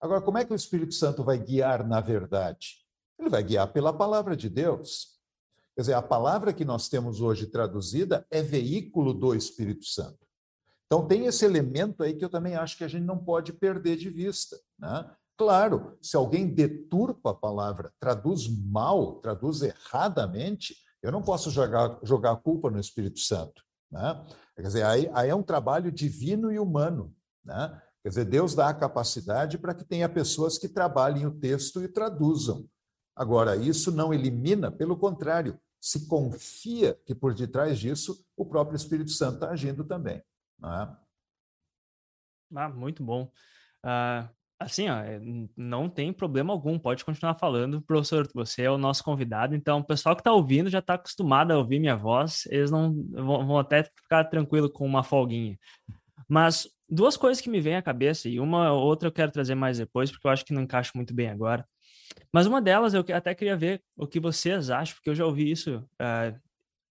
Agora, 0.00 0.20
como 0.20 0.38
é 0.38 0.44
que 0.44 0.52
o 0.52 0.56
Espírito 0.56 0.94
Santo 0.94 1.22
vai 1.22 1.38
guiar 1.38 1.86
na 1.86 2.00
verdade? 2.00 2.84
Ele 3.18 3.28
vai 3.28 3.42
guiar 3.42 3.72
pela 3.72 3.92
palavra 3.92 4.36
de 4.36 4.48
Deus. 4.48 5.20
Quer 5.74 5.82
dizer, 5.82 5.94
a 5.94 6.02
palavra 6.02 6.52
que 6.52 6.64
nós 6.64 6.88
temos 6.88 7.20
hoje 7.20 7.46
traduzida 7.46 8.26
é 8.30 8.42
veículo 8.42 9.14
do 9.14 9.34
Espírito 9.34 9.86
Santo. 9.86 10.26
Então, 10.86 11.06
tem 11.06 11.24
esse 11.24 11.44
elemento 11.44 12.02
aí 12.02 12.12
que 12.14 12.24
eu 12.24 12.28
também 12.28 12.54
acho 12.54 12.76
que 12.76 12.84
a 12.84 12.88
gente 12.88 13.04
não 13.04 13.16
pode 13.16 13.52
perder 13.54 13.96
de 13.96 14.10
vista. 14.10 14.60
Né? 14.78 15.10
Claro, 15.38 15.96
se 16.02 16.16
alguém 16.16 16.46
deturpa 16.46 17.30
a 17.30 17.34
palavra, 17.34 17.90
traduz 17.98 18.46
mal, 18.48 19.14
traduz 19.20 19.62
erradamente, 19.62 20.76
eu 21.02 21.10
não 21.10 21.22
posso 21.22 21.50
jogar, 21.50 21.98
jogar 22.02 22.32
a 22.32 22.36
culpa 22.36 22.70
no 22.70 22.78
Espírito 22.78 23.20
Santo. 23.20 23.62
Né? 23.90 24.22
Quer 24.54 24.62
dizer, 24.62 24.84
aí, 24.84 25.10
aí 25.14 25.30
é 25.30 25.34
um 25.34 25.42
trabalho 25.42 25.90
divino 25.90 26.52
e 26.52 26.58
humano. 26.58 27.14
Né? 27.42 27.80
Quer 28.02 28.08
dizer, 28.10 28.24
Deus 28.26 28.54
dá 28.54 28.68
a 28.68 28.74
capacidade 28.74 29.56
para 29.56 29.74
que 29.74 29.84
tenha 29.84 30.08
pessoas 30.08 30.58
que 30.58 30.68
trabalhem 30.68 31.24
o 31.24 31.38
texto 31.38 31.82
e 31.82 31.88
traduzam. 31.88 32.68
Agora, 33.14 33.56
isso 33.56 33.92
não 33.92 34.12
elimina, 34.12 34.70
pelo 34.70 34.96
contrário, 34.96 35.58
se 35.80 36.06
confia 36.06 36.96
que 37.04 37.14
por 37.14 37.34
detrás 37.34 37.78
disso 37.78 38.24
o 38.36 38.46
próprio 38.46 38.76
Espírito 38.76 39.10
Santo 39.10 39.34
está 39.34 39.50
agindo 39.50 39.84
também. 39.84 40.22
Né? 40.58 40.96
Ah, 42.54 42.68
muito 42.68 43.02
bom. 43.02 43.30
Uh, 43.84 44.28
assim, 44.60 44.88
ó, 44.88 44.98
é, 44.98 45.20
não 45.56 45.88
tem 45.88 46.12
problema 46.12 46.52
algum, 46.52 46.78
pode 46.78 47.04
continuar 47.04 47.34
falando, 47.34 47.82
professor. 47.82 48.28
Você 48.34 48.62
é 48.62 48.70
o 48.70 48.78
nosso 48.78 49.02
convidado, 49.02 49.54
então 49.54 49.80
o 49.80 49.84
pessoal 49.84 50.14
que 50.14 50.20
está 50.20 50.32
ouvindo 50.32 50.70
já 50.70 50.78
está 50.78 50.94
acostumado 50.94 51.50
a 51.50 51.58
ouvir 51.58 51.80
minha 51.80 51.96
voz, 51.96 52.46
eles 52.46 52.70
não 52.70 52.94
vão, 53.10 53.58
até 53.58 53.82
ficar 53.82 54.24
tranquilo 54.24 54.70
com 54.70 54.86
uma 54.86 55.02
folguinha. 55.02 55.58
Mas 56.28 56.68
duas 56.88 57.16
coisas 57.16 57.42
que 57.42 57.50
me 57.50 57.60
vêm 57.60 57.76
à 57.76 57.82
cabeça, 57.82 58.28
e 58.28 58.38
uma 58.38 58.72
outra 58.72 59.08
eu 59.08 59.12
quero 59.12 59.32
trazer 59.32 59.54
mais 59.54 59.78
depois, 59.78 60.10
porque 60.10 60.26
eu 60.26 60.30
acho 60.30 60.44
que 60.44 60.52
não 60.52 60.62
encaixa 60.62 60.92
muito 60.94 61.12
bem 61.12 61.28
agora. 61.28 61.66
Mas 62.32 62.46
uma 62.46 62.60
delas 62.60 62.94
eu 62.94 63.04
até 63.12 63.34
queria 63.34 63.56
ver 63.56 63.82
o 63.96 64.06
que 64.06 64.20
vocês 64.20 64.70
acham, 64.70 64.94
porque 64.94 65.10
eu 65.10 65.14
já 65.14 65.26
ouvi 65.26 65.50
isso 65.50 65.78
uh, 65.78 66.40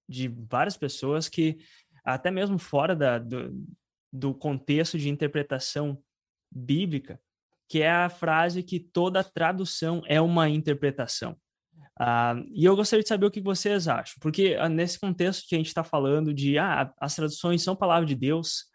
de 0.07 0.27
várias 0.27 0.77
pessoas 0.77 1.27
que, 1.27 1.57
até 2.03 2.29
mesmo 2.29 2.57
fora 2.57 2.95
da, 2.95 3.17
do, 3.17 3.65
do 4.11 4.33
contexto 4.33 4.97
de 4.97 5.09
interpretação 5.09 6.01
bíblica, 6.51 7.19
que 7.67 7.81
é 7.81 7.89
a 7.89 8.09
frase 8.09 8.61
que 8.61 8.79
toda 8.79 9.23
tradução 9.23 10.01
é 10.05 10.19
uma 10.19 10.49
interpretação. 10.49 11.37
Uh, 11.99 12.43
e 12.53 12.65
eu 12.65 12.75
gostaria 12.75 13.03
de 13.03 13.09
saber 13.09 13.25
o 13.25 13.31
que 13.31 13.41
vocês 13.41 13.87
acham, 13.87 14.15
porque 14.19 14.55
uh, 14.57 14.67
nesse 14.67 14.99
contexto 14.99 15.47
que 15.47 15.55
a 15.55 15.57
gente 15.57 15.67
está 15.67 15.83
falando 15.83 16.33
de 16.33 16.57
ah, 16.57 16.91
as 16.99 17.15
traduções 17.15 17.63
são 17.63 17.75
palavra 17.75 18.05
de 18.05 18.15
Deus, 18.15 18.65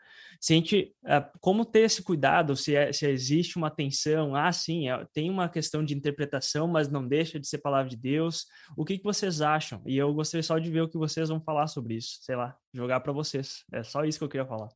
se 0.40 0.53
a 0.53 0.57
gente, 0.57 0.94
uh, 1.05 1.38
como 1.40 1.64
ter 1.64 1.81
esse 1.81 2.03
cuidado, 2.03 2.57
se, 2.57 2.75
é, 2.75 2.92
se 2.92 3.07
existe 3.09 3.57
uma 3.57 3.70
tensão, 3.70 4.35
ah, 4.35 4.53
sim, 4.53 4.88
é, 4.88 5.07
tem 5.12 5.31
uma 5.31 5.49
questão 5.49 5.85
de 5.85 5.94
interpretação, 5.94 6.66
mas 6.66 6.90
não 6.90 7.07
deixa 7.07 7.38
de 7.38 7.46
ser 7.46 7.59
palavra 7.59 7.88
de 7.88 7.96
Deus, 7.96 8.46
o 8.77 8.85
que, 8.85 8.99
que 8.99 9.05
vocês 9.05 9.40
acham? 9.40 9.83
E 9.87 9.96
eu 9.96 10.12
gostaria 10.12 10.42
só 10.42 10.59
de 10.59 10.70
ver 10.70 10.83
o 10.83 10.88
que 10.88 10.99
vocês 10.99 11.29
vão 11.29 11.40
falar 11.40 11.66
sobre 11.66 11.94
isso, 11.94 12.18
sei 12.22 12.37
lá, 12.37 12.57
jogar 12.72 13.01
para 13.01 13.12
vocês, 13.12 13.64
é 13.72 13.83
só 13.83 14.05
isso 14.05 14.18
que 14.18 14.25
eu 14.25 14.29
queria 14.29 14.46
falar. 14.46 14.68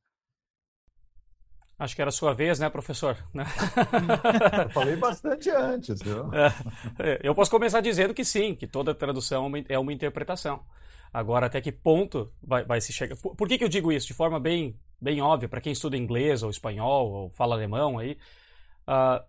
Acho 1.78 1.96
que 1.96 2.02
era 2.02 2.10
a 2.10 2.12
sua 2.12 2.34
vez, 2.34 2.58
né, 2.58 2.68
professor? 2.68 3.16
eu 3.32 4.70
falei 4.70 4.96
bastante 4.96 5.48
antes, 5.48 6.02
viu? 6.02 6.28
É, 6.98 7.18
eu 7.22 7.34
posso 7.34 7.50
começar 7.50 7.80
dizendo 7.80 8.12
que 8.12 8.22
sim, 8.22 8.54
que 8.54 8.66
toda 8.66 8.94
tradução 8.94 9.50
é 9.66 9.78
uma 9.78 9.92
interpretação. 9.92 10.62
Agora, 11.12 11.46
até 11.46 11.60
que 11.60 11.72
ponto 11.72 12.32
vai, 12.42 12.64
vai 12.64 12.80
se 12.80 12.92
chegar? 12.92 13.16
Por, 13.16 13.34
por, 13.34 13.48
que, 13.48 13.58
que 13.58 13.64
eu 13.64 13.68
digo 13.68 13.90
isso? 13.90 14.06
De 14.06 14.14
forma 14.14 14.38
bem, 14.38 14.78
bem 15.00 15.20
óbvia, 15.20 15.48
para 15.48 15.60
quem 15.60 15.72
estuda 15.72 15.96
inglês 15.96 16.42
ou 16.42 16.50
espanhol 16.50 17.10
ou 17.10 17.30
fala 17.30 17.54
alemão 17.54 17.98
aí. 17.98 18.18
Uh, 18.86 19.24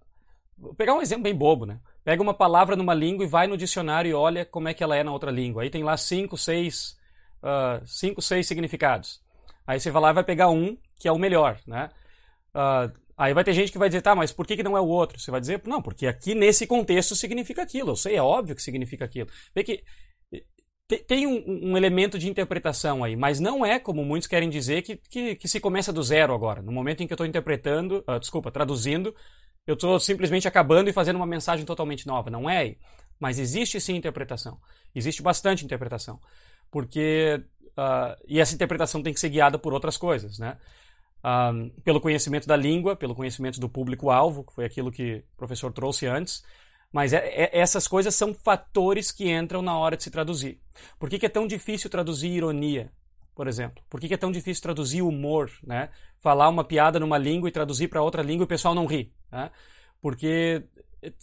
vou 0.57 0.73
pegar 0.75 0.93
um 0.93 1.01
exemplo 1.01 1.23
bem 1.23 1.35
bobo, 1.35 1.65
né? 1.65 1.79
Pega 2.03 2.21
uma 2.21 2.33
palavra 2.33 2.75
numa 2.75 2.93
língua 2.93 3.23
e 3.23 3.27
vai 3.27 3.47
no 3.47 3.55
dicionário 3.55 4.09
e 4.09 4.13
olha 4.13 4.43
como 4.43 4.67
é 4.67 4.73
que 4.73 4.83
ela 4.83 4.95
é 4.95 5.03
na 5.03 5.11
outra 5.11 5.31
língua. 5.31 5.63
Aí 5.63 5.69
tem 5.69 5.83
lá 5.83 5.95
cinco, 5.95 6.37
seis, 6.37 6.97
uh, 7.43 7.85
cinco, 7.85 8.21
seis 8.21 8.47
significados. 8.47 9.21
Aí 9.65 9.79
você 9.79 9.91
vai 9.91 10.01
lá 10.01 10.09
e 10.09 10.13
vai 10.13 10.23
pegar 10.23 10.49
um 10.49 10.75
que 10.99 11.07
é 11.07 11.11
o 11.11 11.17
melhor, 11.17 11.59
né? 11.65 11.89
Uh, 12.53 12.91
aí 13.17 13.33
vai 13.33 13.43
ter 13.43 13.53
gente 13.53 13.71
que 13.71 13.77
vai 13.77 13.87
dizer, 13.87 14.01
tá, 14.01 14.15
mas 14.15 14.31
por 14.31 14.45
que, 14.45 14.57
que 14.57 14.63
não 14.63 14.75
é 14.75 14.81
o 14.81 14.87
outro? 14.87 15.19
Você 15.19 15.31
vai 15.31 15.39
dizer, 15.39 15.61
não, 15.65 15.81
porque 15.81 16.07
aqui 16.07 16.35
nesse 16.35 16.67
contexto 16.67 17.15
significa 17.15 17.61
aquilo. 17.61 17.91
Eu 17.91 17.95
sei, 17.95 18.15
é 18.15 18.21
óbvio 18.21 18.55
que 18.55 18.61
significa 18.61 19.05
aquilo. 19.05 19.29
Vê 19.53 19.63
que 19.63 19.83
tem 20.97 21.27
um, 21.27 21.69
um, 21.71 21.77
elemento 21.77 22.17
de 22.17 22.29
interpretação 22.29 23.03
aí, 23.03 23.15
mas 23.15 23.39
não 23.39 23.65
é 23.65 23.79
como 23.79 24.03
muitos 24.03 24.27
querem 24.27 24.49
dizer 24.49 24.81
que, 24.81 24.97
que, 24.97 25.35
que 25.35 25.47
se 25.47 25.59
começa 25.59 25.91
do 25.91 26.03
zero 26.03 26.33
agora. 26.33 26.61
No 26.61 26.71
momento 26.71 27.01
em 27.01 27.07
que 27.07 27.13
eu 27.13 27.15
estou 27.15 27.25
interpretando, 27.25 28.03
uh, 28.07 28.19
desculpa, 28.19 28.51
traduzindo, 28.51 29.15
eu 29.65 29.75
estou 29.75 29.99
simplesmente 29.99 30.47
acabando 30.47 30.89
e 30.89 30.93
fazendo 30.93 31.17
uma 31.17 31.25
mensagem 31.25 31.65
totalmente 31.65 32.07
nova. 32.07 32.29
Não 32.29 32.49
é? 32.49 32.75
Mas 33.19 33.39
existe 33.39 33.79
sim 33.79 33.95
interpretação. 33.95 34.59
Existe 34.93 35.21
bastante 35.21 35.65
interpretação. 35.65 36.19
Porque. 36.69 37.43
Uh, 37.71 38.15
e 38.27 38.39
essa 38.39 38.53
interpretação 38.53 39.01
tem 39.01 39.13
que 39.13 39.19
ser 39.19 39.29
guiada 39.29 39.57
por 39.57 39.73
outras 39.73 39.95
coisas, 39.95 40.37
né? 40.37 40.57
um, 41.23 41.69
pelo 41.83 42.01
conhecimento 42.01 42.47
da 42.47 42.55
língua, 42.55 42.95
pelo 42.95 43.15
conhecimento 43.15 43.59
do 43.59 43.69
público-alvo, 43.69 44.43
que 44.43 44.53
foi 44.53 44.65
aquilo 44.65 44.91
que 44.91 45.23
o 45.33 45.37
professor 45.37 45.71
trouxe 45.71 46.07
antes. 46.07 46.43
Mas 46.91 47.13
é, 47.13 47.17
é, 47.17 47.49
essas 47.57 47.87
coisas 47.87 48.13
são 48.13 48.33
fatores 48.33 49.11
que 49.11 49.31
entram 49.31 49.61
na 49.61 49.77
hora 49.77 49.95
de 49.95 50.03
se 50.03 50.11
traduzir. 50.11 50.59
Por 50.99 51.09
que, 51.09 51.17
que 51.17 51.25
é 51.25 51.29
tão 51.29 51.47
difícil 51.47 51.89
traduzir 51.89 52.29
ironia, 52.29 52.91
por 53.33 53.47
exemplo? 53.47 53.81
Por 53.89 53.99
que, 53.99 54.07
que 54.07 54.13
é 54.13 54.17
tão 54.17 54.31
difícil 54.31 54.61
traduzir 54.61 55.01
humor? 55.01 55.49
Né? 55.63 55.89
Falar 56.19 56.49
uma 56.49 56.63
piada 56.63 56.99
numa 56.99 57.17
língua 57.17 57.47
e 57.47 57.51
traduzir 57.51 57.87
para 57.87 58.01
outra 58.01 58.21
língua 58.21 58.43
e 58.43 58.45
o 58.45 58.47
pessoal 58.47 58.75
não 58.75 58.85
ri. 58.85 59.13
Né? 59.31 59.49
Porque 60.01 60.63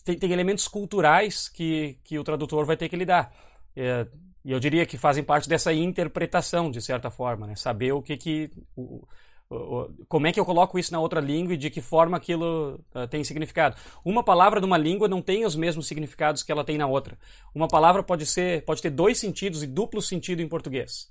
tem, 0.04 0.18
tem, 0.18 0.32
elementos 0.32 0.66
culturais 0.66 1.48
que, 1.48 1.98
que 2.02 2.18
o 2.18 2.24
tradutor 2.24 2.64
vai 2.64 2.76
ter 2.76 2.88
que 2.88 2.96
lidar. 2.96 3.32
É, 3.76 4.06
e 4.44 4.52
eu 4.52 4.58
diria 4.58 4.86
que 4.86 4.96
fazem 4.96 5.22
parte 5.22 5.48
dessa 5.48 5.72
interpretação, 5.72 6.70
de 6.70 6.80
certa 6.80 7.10
forma, 7.10 7.46
né? 7.46 7.56
saber 7.56 7.92
o 7.92 8.00
que, 8.00 8.16
que 8.16 8.50
o, 8.74 9.06
como 10.08 10.26
é 10.26 10.32
que 10.32 10.38
eu 10.38 10.44
coloco 10.44 10.78
isso 10.78 10.92
na 10.92 11.00
outra 11.00 11.20
língua 11.20 11.54
e 11.54 11.56
de 11.56 11.70
que 11.70 11.80
forma 11.80 12.16
aquilo 12.16 12.78
uh, 12.94 13.08
tem 13.08 13.24
significado. 13.24 13.76
Uma 14.04 14.22
palavra 14.22 14.60
numa 14.60 14.76
língua 14.76 15.08
não 15.08 15.22
tem 15.22 15.44
os 15.46 15.56
mesmos 15.56 15.86
significados 15.86 16.42
que 16.42 16.52
ela 16.52 16.64
tem 16.64 16.76
na 16.76 16.86
outra. 16.86 17.18
Uma 17.54 17.66
palavra 17.66 18.02
pode 18.02 18.26
ser, 18.26 18.64
pode 18.64 18.82
ter 18.82 18.90
dois 18.90 19.18
sentidos 19.18 19.62
e 19.62 19.66
duplo 19.66 20.02
sentido 20.02 20.42
em 20.42 20.48
português, 20.48 21.10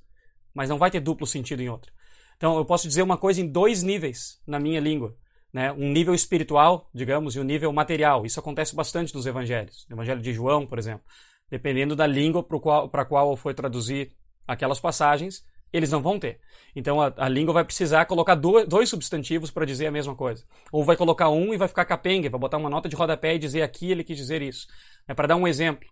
mas 0.54 0.70
não 0.70 0.78
vai 0.78 0.92
ter 0.92 1.00
duplo 1.00 1.26
sentido 1.26 1.62
em 1.62 1.70
outra. 1.70 1.92
Então 2.38 2.56
eu 2.58 2.66
posso 2.66 2.88
dizer 2.88 3.02
uma 3.02 3.18
coisa 3.18 3.42
em 3.42 3.48
dois 3.48 3.82
níveis 3.82 4.40
na 4.46 4.60
minha 4.60 4.80
língua, 4.80 5.18
né? 5.52 5.72
Um 5.72 5.92
nível 5.92 6.14
espiritual, 6.14 6.88
digamos, 6.94 7.36
e 7.36 7.40
um 7.40 7.44
nível 7.44 7.74
material. 7.74 8.24
Isso 8.24 8.40
acontece 8.40 8.76
bastante 8.76 9.16
nos 9.16 9.26
evangelhos. 9.26 9.88
No 9.90 9.96
Evangelho 9.96 10.22
de 10.22 10.32
João, 10.32 10.68
por 10.68 10.78
exemplo, 10.78 11.04
dependendo 11.50 11.96
da 11.96 12.06
língua 12.06 12.44
para 12.44 12.60
qual, 12.60 12.90
qual 13.08 13.36
foi 13.36 13.56
traduzir 13.56 14.12
aquelas 14.48 14.80
passagens, 14.80 15.44
eles 15.72 15.92
não 15.92 16.02
vão 16.02 16.20
ter. 16.20 16.40
Então 16.76 17.02
a, 17.02 17.14
a 17.18 17.30
língua 17.30 17.54
vai 17.54 17.64
precisar 17.64 18.06
colocar 18.06 18.36
do, 18.36 18.66
dois 18.66 18.90
substantivos 18.90 19.52
para 19.52 19.66
dizer 19.66 19.88
a 19.88 19.92
mesma 19.92 20.16
coisa. 20.16 20.44
Ou 20.72 20.84
vai 20.84 20.96
colocar 20.96 21.30
um 21.30 21.54
e 21.54 21.58
vai 21.58 21.68
ficar 21.68 21.86
capenga, 21.86 22.30
vai 22.30 22.40
botar 22.40 22.58
uma 22.58 22.70
nota 22.70 22.88
de 22.88 22.96
rodapé 22.96 23.36
e 23.36 23.40
dizer 23.40 23.62
aqui 23.62 23.92
ele 23.92 24.04
quis 24.04 24.18
dizer 24.18 24.42
isso. 24.42 24.68
É 25.08 25.14
para 25.14 25.28
dar 25.28 25.36
um 25.36 25.48
exemplo. 25.48 25.90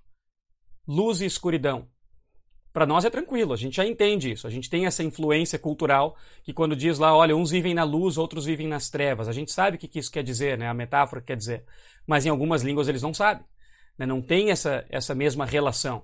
Luz 0.88 1.22
e 1.22 1.26
escuridão. 1.26 1.88
Para 2.72 2.86
nós 2.86 3.06
é 3.06 3.10
tranquilo, 3.10 3.54
a 3.54 3.56
gente 3.56 3.78
já 3.78 3.86
entende 3.86 4.34
isso. 4.34 4.46
A 4.46 4.50
gente 4.50 4.70
tem 4.70 4.86
essa 4.86 5.02
influência 5.02 5.58
cultural 5.58 6.18
que 6.44 6.52
quando 6.52 6.76
diz 6.76 7.00
lá, 7.00 7.16
olha, 7.16 7.36
uns 7.36 7.50
vivem 7.50 7.74
na 7.74 7.86
luz, 7.86 8.18
outros 8.18 8.44
vivem 8.46 8.68
nas 8.68 8.90
trevas. 8.90 9.30
A 9.30 9.32
gente 9.32 9.52
sabe 9.52 9.78
o 9.78 9.80
que, 9.80 9.88
que 9.88 9.98
isso 9.98 10.12
quer 10.12 10.24
dizer, 10.24 10.58
né? 10.58 10.68
A 10.68 10.74
metáfora 10.74 11.22
quer 11.22 11.38
dizer. 11.38 11.64
Mas 12.06 12.26
em 12.26 12.30
algumas 12.30 12.64
línguas 12.64 12.90
eles 12.90 13.02
não 13.02 13.14
sabem. 13.14 13.46
Né? 13.98 14.06
Não 14.06 14.22
tem 14.22 14.52
essa, 14.52 14.86
essa 14.90 15.16
mesma 15.16 15.46
relação. 15.46 16.04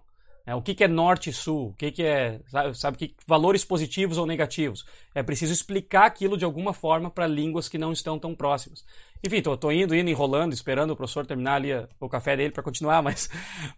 É, 0.52 0.56
o 0.56 0.62
que, 0.62 0.76
que 0.76 0.84
é 0.84 0.88
norte 0.88 1.30
e 1.30 1.34
sul? 1.34 1.70
O 1.70 1.74
que, 1.74 1.92
que 1.92 2.04
é, 2.04 2.42
sabe, 2.48 2.78
sabe 2.78 2.98
que 2.98 3.16
valores 3.26 3.64
positivos 3.64 4.18
ou 4.18 4.26
negativos? 4.26 4.86
É 5.16 5.24
preciso 5.24 5.54
explicar 5.54 6.06
aquilo 6.06 6.38
de 6.38 6.44
alguma 6.44 6.74
forma 6.74 7.10
para 7.10 7.26
línguas 7.26 7.70
que 7.70 7.78
não 7.78 7.94
estão 7.94 8.20
tão 8.20 8.36
próximas. 8.36 8.84
Enfim, 9.24 9.42
tô 9.42 9.72
indo, 9.72 9.96
indo, 9.96 10.10
enrolando, 10.10 10.52
esperando 10.52 10.92
o 10.92 10.96
professor 10.96 11.26
terminar 11.26 11.56
ali 11.56 11.70
o 12.02 12.10
café 12.10 12.36
dele 12.36 12.52
para 12.52 12.62
continuar, 12.62 13.00
mas, 13.04 13.30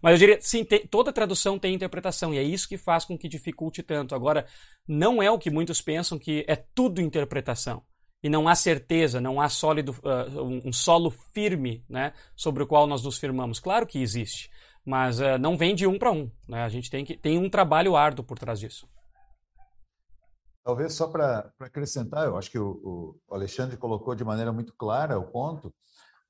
mas 0.02 0.14
eu 0.14 0.18
diria, 0.18 0.38
sim, 0.40 0.64
tem, 0.64 0.84
toda 0.84 1.12
tradução 1.12 1.60
tem 1.60 1.72
interpretação 1.72 2.34
e 2.34 2.38
é 2.38 2.42
isso 2.42 2.68
que 2.68 2.76
faz 2.76 3.04
com 3.04 3.16
que 3.16 3.28
dificulte 3.28 3.80
tanto. 3.80 4.12
Agora, 4.12 4.44
não 4.88 5.22
é 5.22 5.30
o 5.30 5.38
que 5.38 5.50
muitos 5.50 5.80
pensam 5.80 6.18
que 6.18 6.44
é 6.48 6.56
tudo 6.56 7.00
interpretação 7.00 7.84
e 8.20 8.28
não 8.28 8.48
há 8.48 8.54
certeza, 8.56 9.20
não 9.20 9.40
há 9.40 9.48
sólido, 9.48 9.94
uh, 10.02 10.42
um 10.42 10.72
solo 10.72 11.12
firme 11.32 11.84
né, 11.88 12.14
sobre 12.34 12.64
o 12.64 12.66
qual 12.66 12.84
nós 12.84 13.04
nos 13.04 13.16
firmamos. 13.16 13.60
Claro 13.60 13.86
que 13.86 14.02
existe 14.02 14.50
mas 14.84 15.20
uh, 15.20 15.38
não 15.40 15.56
vem 15.56 15.74
de 15.74 15.86
um 15.86 15.98
para 15.98 16.12
um. 16.12 16.30
Né? 16.48 16.62
A 16.62 16.68
gente 16.68 16.90
tem, 16.90 17.04
que, 17.04 17.16
tem 17.16 17.38
um 17.38 17.48
trabalho 17.48 17.96
árduo 17.96 18.24
por 18.24 18.38
trás 18.38 18.60
disso. 18.60 18.86
Talvez 20.64 20.94
só 20.94 21.08
para 21.08 21.52
acrescentar, 21.60 22.26
eu 22.26 22.38
acho 22.38 22.50
que 22.50 22.58
o, 22.58 23.20
o, 23.28 23.34
Alexandre 23.34 23.76
colocou 23.76 24.14
de 24.14 24.24
maneira 24.24 24.52
muito 24.52 24.72
clara 24.74 25.18
o 25.18 25.26
ponto, 25.26 25.72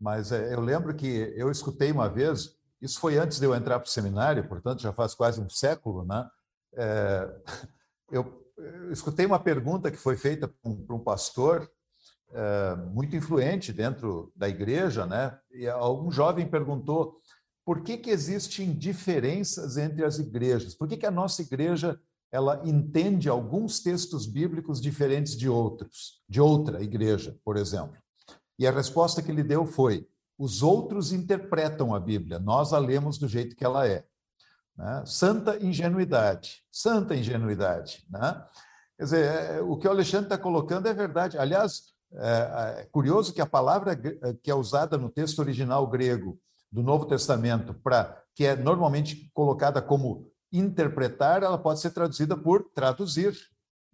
mas 0.00 0.32
é, 0.32 0.52
eu 0.52 0.60
lembro 0.60 0.94
que 0.94 1.32
eu 1.36 1.50
escutei 1.50 1.92
uma 1.92 2.08
vez, 2.08 2.56
isso 2.82 2.98
foi 2.98 3.16
antes 3.16 3.38
de 3.38 3.46
eu 3.46 3.54
entrar 3.54 3.78
para 3.78 3.86
o 3.86 3.90
seminário, 3.90 4.48
portanto 4.48 4.82
já 4.82 4.92
faz 4.92 5.14
quase 5.14 5.40
um 5.40 5.48
século, 5.48 6.04
né? 6.04 6.28
É, 6.74 7.30
eu, 8.10 8.44
eu, 8.58 8.92
escutei 8.92 9.24
uma 9.24 9.38
pergunta 9.38 9.88
que 9.88 9.96
foi 9.96 10.16
feita 10.16 10.48
para 10.48 10.70
um, 10.70 10.84
um 10.90 10.98
pastor 10.98 11.70
é, 12.32 12.74
muito 12.92 13.14
influente 13.14 13.72
dentro 13.72 14.32
da 14.34 14.48
igreja, 14.48 15.06
né? 15.06 15.38
E 15.52 15.68
algum 15.68 16.10
jovem 16.10 16.44
perguntou 16.44 17.20
por 17.64 17.82
que, 17.82 17.96
que 17.96 18.10
existem 18.10 18.74
diferenças 18.74 19.76
entre 19.76 20.04
as 20.04 20.18
igrejas? 20.18 20.74
Por 20.74 20.86
que, 20.86 20.96
que 20.96 21.06
a 21.06 21.10
nossa 21.10 21.42
igreja 21.42 21.98
ela 22.34 22.60
entende 22.64 23.28
alguns 23.28 23.78
textos 23.78 24.26
bíblicos 24.26 24.80
diferentes 24.80 25.36
de 25.36 25.48
outros, 25.48 26.20
de 26.28 26.40
outra 26.40 26.82
igreja, 26.82 27.38
por 27.44 27.56
exemplo. 27.56 27.96
E 28.58 28.66
a 28.66 28.72
resposta 28.72 29.22
que 29.22 29.30
ele 29.30 29.44
deu 29.44 29.64
foi: 29.64 30.04
os 30.36 30.60
outros 30.60 31.12
interpretam 31.12 31.94
a 31.94 32.00
Bíblia, 32.00 32.40
nós 32.40 32.72
a 32.72 32.78
lemos 32.80 33.18
do 33.18 33.28
jeito 33.28 33.54
que 33.54 33.64
ela 33.64 33.86
é. 33.86 34.04
Né? 34.76 35.04
Santa 35.06 35.64
ingenuidade, 35.64 36.64
santa 36.72 37.14
ingenuidade. 37.14 38.04
Né? 38.10 38.44
Quer 38.98 39.04
dizer, 39.04 39.24
é, 39.24 39.60
o 39.60 39.76
que 39.76 39.86
o 39.86 39.90
Alexandre 39.92 40.26
está 40.26 40.36
colocando 40.36 40.88
é 40.88 40.92
verdade. 40.92 41.38
Aliás, 41.38 41.94
é, 42.14 42.80
é 42.80 42.88
curioso 42.90 43.32
que 43.32 43.40
a 43.40 43.46
palavra 43.46 43.94
que 43.94 44.50
é 44.50 44.54
usada 44.56 44.98
no 44.98 45.08
texto 45.08 45.38
original 45.38 45.86
grego 45.86 46.36
do 46.74 46.82
Novo 46.82 47.06
Testamento, 47.06 47.72
para 47.72 48.20
que 48.34 48.44
é 48.44 48.56
normalmente 48.56 49.30
colocada 49.32 49.80
como 49.80 50.28
interpretar, 50.52 51.44
ela 51.44 51.56
pode 51.56 51.80
ser 51.80 51.90
traduzida 51.90 52.36
por 52.36 52.64
traduzir. 52.74 53.38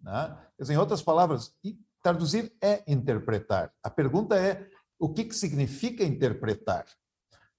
Né? 0.01 0.35
Dizer, 0.59 0.73
em 0.73 0.77
outras 0.77 0.99
palavras, 0.99 1.53
traduzir 2.01 2.51
é 2.59 2.81
interpretar. 2.87 3.71
A 3.83 3.89
pergunta 3.89 4.35
é: 4.35 4.67
o 4.99 5.13
que, 5.13 5.25
que 5.25 5.35
significa 5.35 6.03
interpretar? 6.03 6.87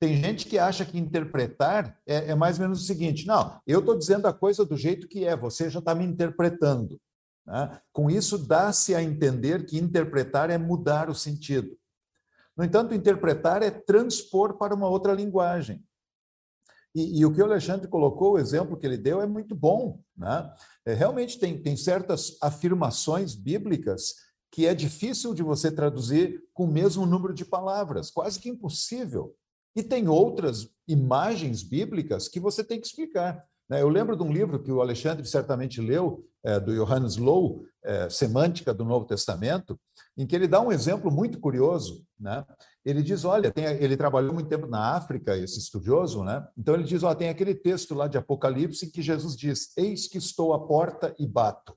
Tem 0.01 0.17
gente 0.17 0.47
que 0.47 0.59
acha 0.59 0.85
que 0.85 0.99
interpretar 0.99 1.97
é, 2.05 2.31
é 2.31 2.35
mais 2.35 2.59
ou 2.59 2.65
menos 2.65 2.83
o 2.83 2.85
seguinte: 2.85 3.25
não, 3.25 3.61
eu 3.65 3.79
estou 3.79 3.97
dizendo 3.97 4.27
a 4.27 4.33
coisa 4.33 4.65
do 4.65 4.77
jeito 4.77 5.07
que 5.07 5.25
é, 5.25 5.37
você 5.37 5.71
já 5.71 5.79
está 5.79 5.95
me 5.95 6.05
interpretando. 6.05 7.01
Né? 7.47 7.81
Com 7.93 8.11
isso, 8.11 8.37
dá-se 8.37 8.93
a 8.93 9.01
entender 9.01 9.67
que 9.67 9.79
interpretar 9.79 10.51
é 10.51 10.59
mudar 10.59 11.09
o 11.09 11.15
sentido. 11.15 11.79
No 12.57 12.65
entanto, 12.65 12.95
interpretar 12.95 13.63
é 13.63 13.71
transpor 13.71 14.59
para 14.59 14.75
uma 14.75 14.89
outra 14.89 15.13
linguagem. 15.13 15.83
E, 16.95 17.21
e, 17.21 17.25
o 17.25 17.33
que 17.33 17.41
o 17.41 17.45
Alexandre 17.45 17.89
colocou, 17.89 18.33
o 18.33 18.39
exemplo 18.39 18.77
que 18.77 18.87
ele 18.87 18.99
deu, 18.99 19.23
é 19.23 19.27
muito 19.27 19.55
bom. 19.55 20.01
Né? 20.17 20.55
É, 20.85 20.93
realmente 20.93 21.39
tem, 21.39 21.61
tem 21.61 21.77
certas 21.77 22.37
afirmações 22.43 23.35
bíblicas 23.35 24.15
que 24.51 24.67
é 24.67 24.75
difícil 24.75 25.33
de 25.33 25.43
você 25.43 25.73
traduzir 25.73 26.45
com 26.53 26.65
o 26.65 26.71
mesmo 26.71 27.07
número 27.07 27.33
de 27.33 27.45
palavras, 27.45 28.11
quase 28.11 28.39
que 28.39 28.51
impossível. 28.51 29.35
E 29.75 29.83
tem 29.83 30.09
outras 30.09 30.69
imagens 30.87 31.63
bíblicas 31.63 32.29
que 32.29 32.39
você 32.39 32.63
tem 32.63 32.79
que 32.79 32.87
explicar. 32.87 33.43
Né? 33.73 33.81
Eu 33.81 33.89
lembro 33.89 34.15
de 34.15 34.23
um 34.23 34.31
livro 34.31 34.63
que 34.63 34.71
o 34.71 34.83
Alexandre 34.83 35.27
certamente 35.27 35.81
leu, 35.81 36.29
é, 36.45 36.61
do 36.61 36.75
Johannes 36.75 37.17
Low, 37.17 37.65
é, 37.83 38.07
Semântica 38.11 38.75
do 38.75 38.85
Novo 38.85 39.07
Testamento, 39.07 39.81
em 40.15 40.27
que 40.27 40.37
ele 40.37 40.47
dá 40.47 40.61
um 40.61 40.71
exemplo 40.71 41.11
muito 41.11 41.41
curioso. 41.41 42.05
Né? 42.21 42.45
Ele 42.85 43.03
diz: 43.03 43.25
olha, 43.25 43.51
tem, 43.51 43.65
ele 43.65 43.97
trabalhou 43.97 44.35
muito 44.35 44.51
tempo 44.51 44.67
na 44.67 44.95
África, 44.95 45.39
esse 45.39 45.59
estudioso, 45.59 46.23
né? 46.23 46.47
então 46.57 46.75
ele 46.75 46.85
diz: 46.85 47.03
olha, 47.03 47.17
tem 47.17 47.31
aquele 47.31 47.55
texto 47.55 47.95
lá 47.95 48.07
de 48.07 48.19
Apocalipse 48.19 48.85
em 48.85 48.91
que 48.91 49.01
Jesus 49.01 49.35
diz: 49.35 49.73
Eis 49.75 50.07
que 50.07 50.19
estou 50.19 50.53
à 50.53 50.67
porta 50.67 51.15
e 51.19 51.27
bato. 51.27 51.75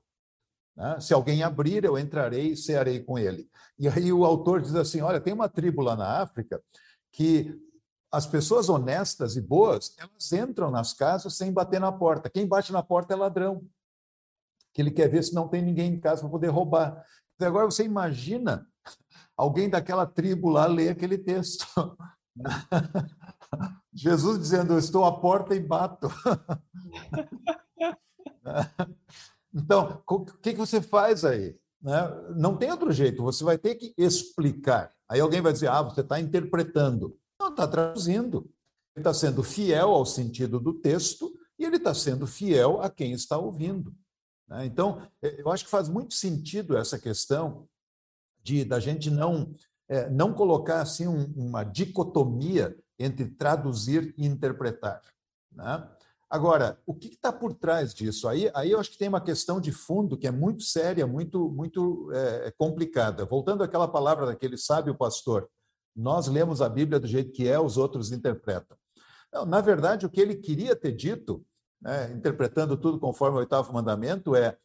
Né? 0.76 1.00
Se 1.00 1.14
alguém 1.14 1.42
abrir, 1.42 1.82
eu 1.82 1.98
entrarei 1.98 2.48
e 2.48 2.56
cearei 2.58 3.00
com 3.00 3.18
ele. 3.18 3.48
E 3.78 3.88
aí 3.88 4.12
o 4.12 4.26
autor 4.26 4.60
diz 4.60 4.74
assim: 4.74 5.00
olha, 5.00 5.18
tem 5.18 5.32
uma 5.32 5.48
tribo 5.48 5.80
lá 5.80 5.96
na 5.96 6.20
África 6.20 6.60
que 7.10 7.58
as 8.10 8.26
pessoas 8.26 8.68
honestas 8.68 9.36
e 9.36 9.40
boas, 9.40 9.94
elas 9.98 10.32
entram 10.32 10.70
nas 10.70 10.92
casas 10.92 11.36
sem 11.36 11.52
bater 11.52 11.80
na 11.80 11.92
porta. 11.92 12.30
Quem 12.30 12.46
bate 12.46 12.72
na 12.72 12.82
porta 12.82 13.14
é 13.14 13.16
ladrão, 13.16 13.66
que 14.72 14.80
ele 14.80 14.90
quer 14.90 15.08
ver 15.08 15.22
se 15.22 15.34
não 15.34 15.48
tem 15.48 15.62
ninguém 15.62 15.94
em 15.94 16.00
casa 16.00 16.22
para 16.22 16.30
poder 16.30 16.48
roubar. 16.48 17.04
Então, 17.34 17.48
agora 17.48 17.66
você 17.66 17.84
imagina 17.84 18.66
alguém 19.36 19.68
daquela 19.68 20.06
tribo 20.06 20.48
lá 20.48 20.66
ler 20.66 20.88
aquele 20.88 21.18
texto. 21.18 21.66
Jesus 23.92 24.38
dizendo: 24.38 24.78
Estou 24.78 25.04
à 25.04 25.20
porta 25.20 25.54
e 25.54 25.60
bato. 25.60 26.08
então, 29.54 30.02
o 30.06 30.24
que 30.24 30.54
você 30.54 30.80
faz 30.80 31.24
aí? 31.24 31.58
Né? 31.80 32.02
Não 32.36 32.56
tem 32.56 32.70
outro 32.70 32.92
jeito, 32.92 33.22
você 33.22 33.44
vai 33.44 33.58
ter 33.58 33.74
que 33.74 33.94
explicar. 33.96 34.92
Aí 35.08 35.20
alguém 35.20 35.40
vai 35.40 35.52
dizer: 35.52 35.68
Ah, 35.68 35.82
você 35.82 36.00
está 36.00 36.20
interpretando. 36.20 37.16
Não, 37.38 37.50
está 37.50 37.66
traduzindo. 37.66 38.50
Ele 38.94 39.00
está 39.00 39.12
sendo 39.12 39.42
fiel 39.42 39.90
ao 39.90 40.06
sentido 40.06 40.58
do 40.58 40.72
texto 40.74 41.32
e 41.58 41.64
ele 41.64 41.76
está 41.76 41.94
sendo 41.94 42.26
fiel 42.26 42.80
a 42.80 42.88
quem 42.88 43.12
está 43.12 43.36
ouvindo. 43.38 43.94
Né? 44.48 44.66
Então, 44.66 45.02
é, 45.22 45.40
eu 45.40 45.50
acho 45.50 45.64
que 45.64 45.70
faz 45.70 45.88
muito 45.88 46.14
sentido 46.14 46.76
essa 46.76 46.98
questão 46.98 47.68
de 48.42 48.64
da 48.64 48.78
gente 48.78 49.10
não 49.10 49.52
é, 49.88 50.08
não 50.08 50.32
colocar 50.32 50.80
assim 50.80 51.06
um, 51.06 51.32
uma 51.36 51.62
dicotomia 51.62 52.76
entre 52.98 53.26
traduzir 53.26 54.14
e 54.16 54.26
interpretar. 54.26 55.02
Né? 55.52 55.88
Agora, 56.28 56.80
o 56.84 56.94
que 56.94 57.08
está 57.08 57.32
por 57.32 57.54
trás 57.54 57.94
disso? 57.94 58.26
Aí, 58.28 58.50
aí 58.54 58.72
eu 58.72 58.80
acho 58.80 58.90
que 58.90 58.98
tem 58.98 59.08
uma 59.08 59.20
questão 59.20 59.60
de 59.60 59.70
fundo 59.70 60.16
que 60.16 60.26
é 60.26 60.30
muito 60.30 60.64
séria, 60.64 61.06
muito, 61.06 61.48
muito 61.50 62.10
é, 62.12 62.52
complicada. 62.58 63.24
Voltando 63.24 63.62
àquela 63.62 63.86
palavra 63.86 64.26
daquele 64.26 64.56
sábio 64.56 64.96
pastor, 64.96 65.48
nós 65.96 66.26
lemos 66.26 66.60
a 66.60 66.68
Bíblia 66.68 67.00
do 67.00 67.06
jeito 67.06 67.32
que 67.32 67.48
é, 67.48 67.58
os 67.58 67.76
outros 67.76 68.12
interpretam. 68.12 68.76
Não, 69.32 69.46
na 69.46 69.60
verdade, 69.60 70.06
o 70.06 70.10
que 70.10 70.20
ele 70.20 70.36
queria 70.36 70.76
ter 70.76 70.92
dito, 70.92 71.44
né, 71.80 72.12
interpretando 72.12 72.76
tudo 72.76 73.00
conforme 73.00 73.36
o 73.36 73.40
oitavo 73.40 73.72
mandamento, 73.72 74.34
é, 74.34 74.56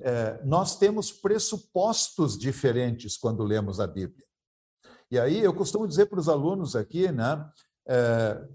é 0.00 0.40
nós 0.44 0.78
temos 0.78 1.12
pressupostos 1.12 2.38
diferentes 2.38 3.16
quando 3.16 3.44
lemos 3.44 3.80
a 3.80 3.86
Bíblia. 3.86 4.26
E 5.10 5.18
aí 5.18 5.38
eu 5.42 5.54
costumo 5.54 5.86
dizer 5.86 6.06
para 6.06 6.20
os 6.20 6.28
alunos 6.28 6.74
aqui, 6.74 7.10
né, 7.12 7.48
é, 7.86 8.48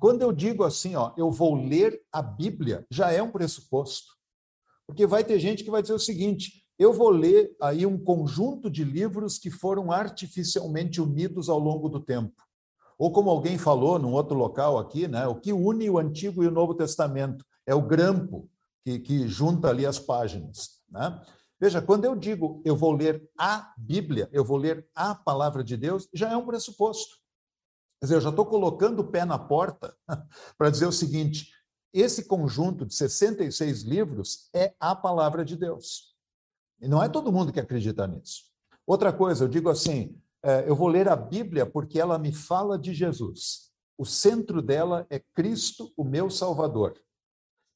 quando 0.00 0.22
eu 0.22 0.32
digo 0.32 0.64
assim, 0.64 0.94
ó, 0.96 1.12
eu 1.16 1.30
vou 1.30 1.54
ler 1.54 2.00
a 2.12 2.22
Bíblia, 2.22 2.86
já 2.90 3.12
é 3.12 3.22
um 3.22 3.30
pressuposto. 3.30 4.16
Porque 4.86 5.06
vai 5.06 5.24
ter 5.24 5.38
gente 5.38 5.64
que 5.64 5.70
vai 5.70 5.82
dizer 5.82 5.94
o 5.94 5.98
seguinte: 5.98 6.64
eu 6.78 6.92
vou 6.92 7.08
ler 7.08 7.56
aí 7.60 7.86
um 7.86 7.98
conjunto 7.98 8.70
de 8.70 8.84
livros 8.84 9.38
que 9.38 9.50
foram 9.50 9.90
artificialmente 9.90 11.00
unidos 11.00 11.48
ao 11.48 11.58
longo 11.58 11.88
do 11.88 12.00
tempo. 12.00 12.34
Ou 12.98 13.12
como 13.12 13.30
alguém 13.30 13.58
falou 13.58 13.98
num 13.98 14.12
outro 14.12 14.36
local 14.36 14.78
aqui, 14.78 15.06
né, 15.06 15.26
o 15.26 15.34
que 15.34 15.52
une 15.52 15.88
o 15.88 15.98
Antigo 15.98 16.42
e 16.42 16.46
o 16.46 16.50
Novo 16.50 16.74
Testamento 16.74 17.44
é 17.66 17.74
o 17.74 17.82
grampo 17.82 18.48
que, 18.84 18.98
que 18.98 19.28
junta 19.28 19.68
ali 19.68 19.84
as 19.84 19.98
páginas. 19.98 20.80
Né? 20.90 21.20
Veja, 21.58 21.80
quando 21.80 22.04
eu 22.04 22.14
digo 22.14 22.62
eu 22.64 22.76
vou 22.76 22.92
ler 22.92 23.28
a 23.38 23.74
Bíblia, 23.76 24.28
eu 24.32 24.44
vou 24.44 24.56
ler 24.56 24.88
a 24.94 25.14
palavra 25.14 25.64
de 25.64 25.76
Deus, 25.76 26.08
já 26.12 26.30
é 26.30 26.36
um 26.36 26.46
pressuposto. 26.46 27.16
Quer 28.00 28.06
dizer, 28.06 28.14
eu 28.16 28.20
já 28.20 28.30
estou 28.30 28.44
colocando 28.44 29.00
o 29.00 29.10
pé 29.10 29.24
na 29.24 29.38
porta 29.38 29.96
para 30.58 30.70
dizer 30.70 30.86
o 30.86 30.92
seguinte: 30.92 31.50
esse 31.92 32.24
conjunto 32.24 32.84
de 32.84 32.94
66 32.94 33.82
livros 33.82 34.50
é 34.54 34.74
a 34.78 34.94
palavra 34.94 35.44
de 35.44 35.56
Deus. 35.56 36.15
E 36.80 36.88
não 36.88 37.02
é 37.02 37.08
todo 37.08 37.32
mundo 37.32 37.52
que 37.52 37.60
acredita 37.60 38.06
nisso. 38.06 38.44
Outra 38.86 39.12
coisa, 39.12 39.44
eu 39.44 39.48
digo 39.48 39.68
assim: 39.68 40.16
é, 40.42 40.68
eu 40.68 40.76
vou 40.76 40.88
ler 40.88 41.08
a 41.08 41.16
Bíblia 41.16 41.66
porque 41.66 41.98
ela 41.98 42.18
me 42.18 42.32
fala 42.32 42.78
de 42.78 42.94
Jesus. 42.94 43.70
O 43.98 44.04
centro 44.04 44.60
dela 44.60 45.06
é 45.10 45.18
Cristo, 45.18 45.92
o 45.96 46.04
meu 46.04 46.30
Salvador. 46.30 46.94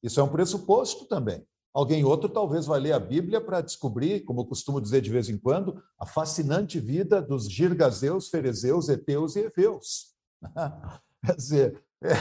Isso 0.03 0.19
é 0.19 0.23
um 0.23 0.29
pressuposto 0.29 1.05
também. 1.05 1.45
Alguém 1.73 2.03
outro 2.03 2.29
talvez 2.29 2.65
vai 2.65 2.79
ler 2.79 2.91
a 2.91 2.99
Bíblia 2.99 3.39
para 3.39 3.61
descobrir, 3.61 4.21
como 4.21 4.41
eu 4.41 4.45
costumo 4.45 4.81
dizer 4.81 5.01
de 5.01 5.09
vez 5.09 5.29
em 5.29 5.37
quando, 5.37 5.81
a 5.97 6.05
fascinante 6.05 6.79
vida 6.79 7.21
dos 7.21 7.49
girgazeus, 7.49 8.29
ferezeus, 8.29 8.89
eteus 8.89 9.35
e 9.35 9.39
efeus. 9.41 10.13
Quer 11.25 11.35
dizer, 11.35 11.83
é, 12.03 12.13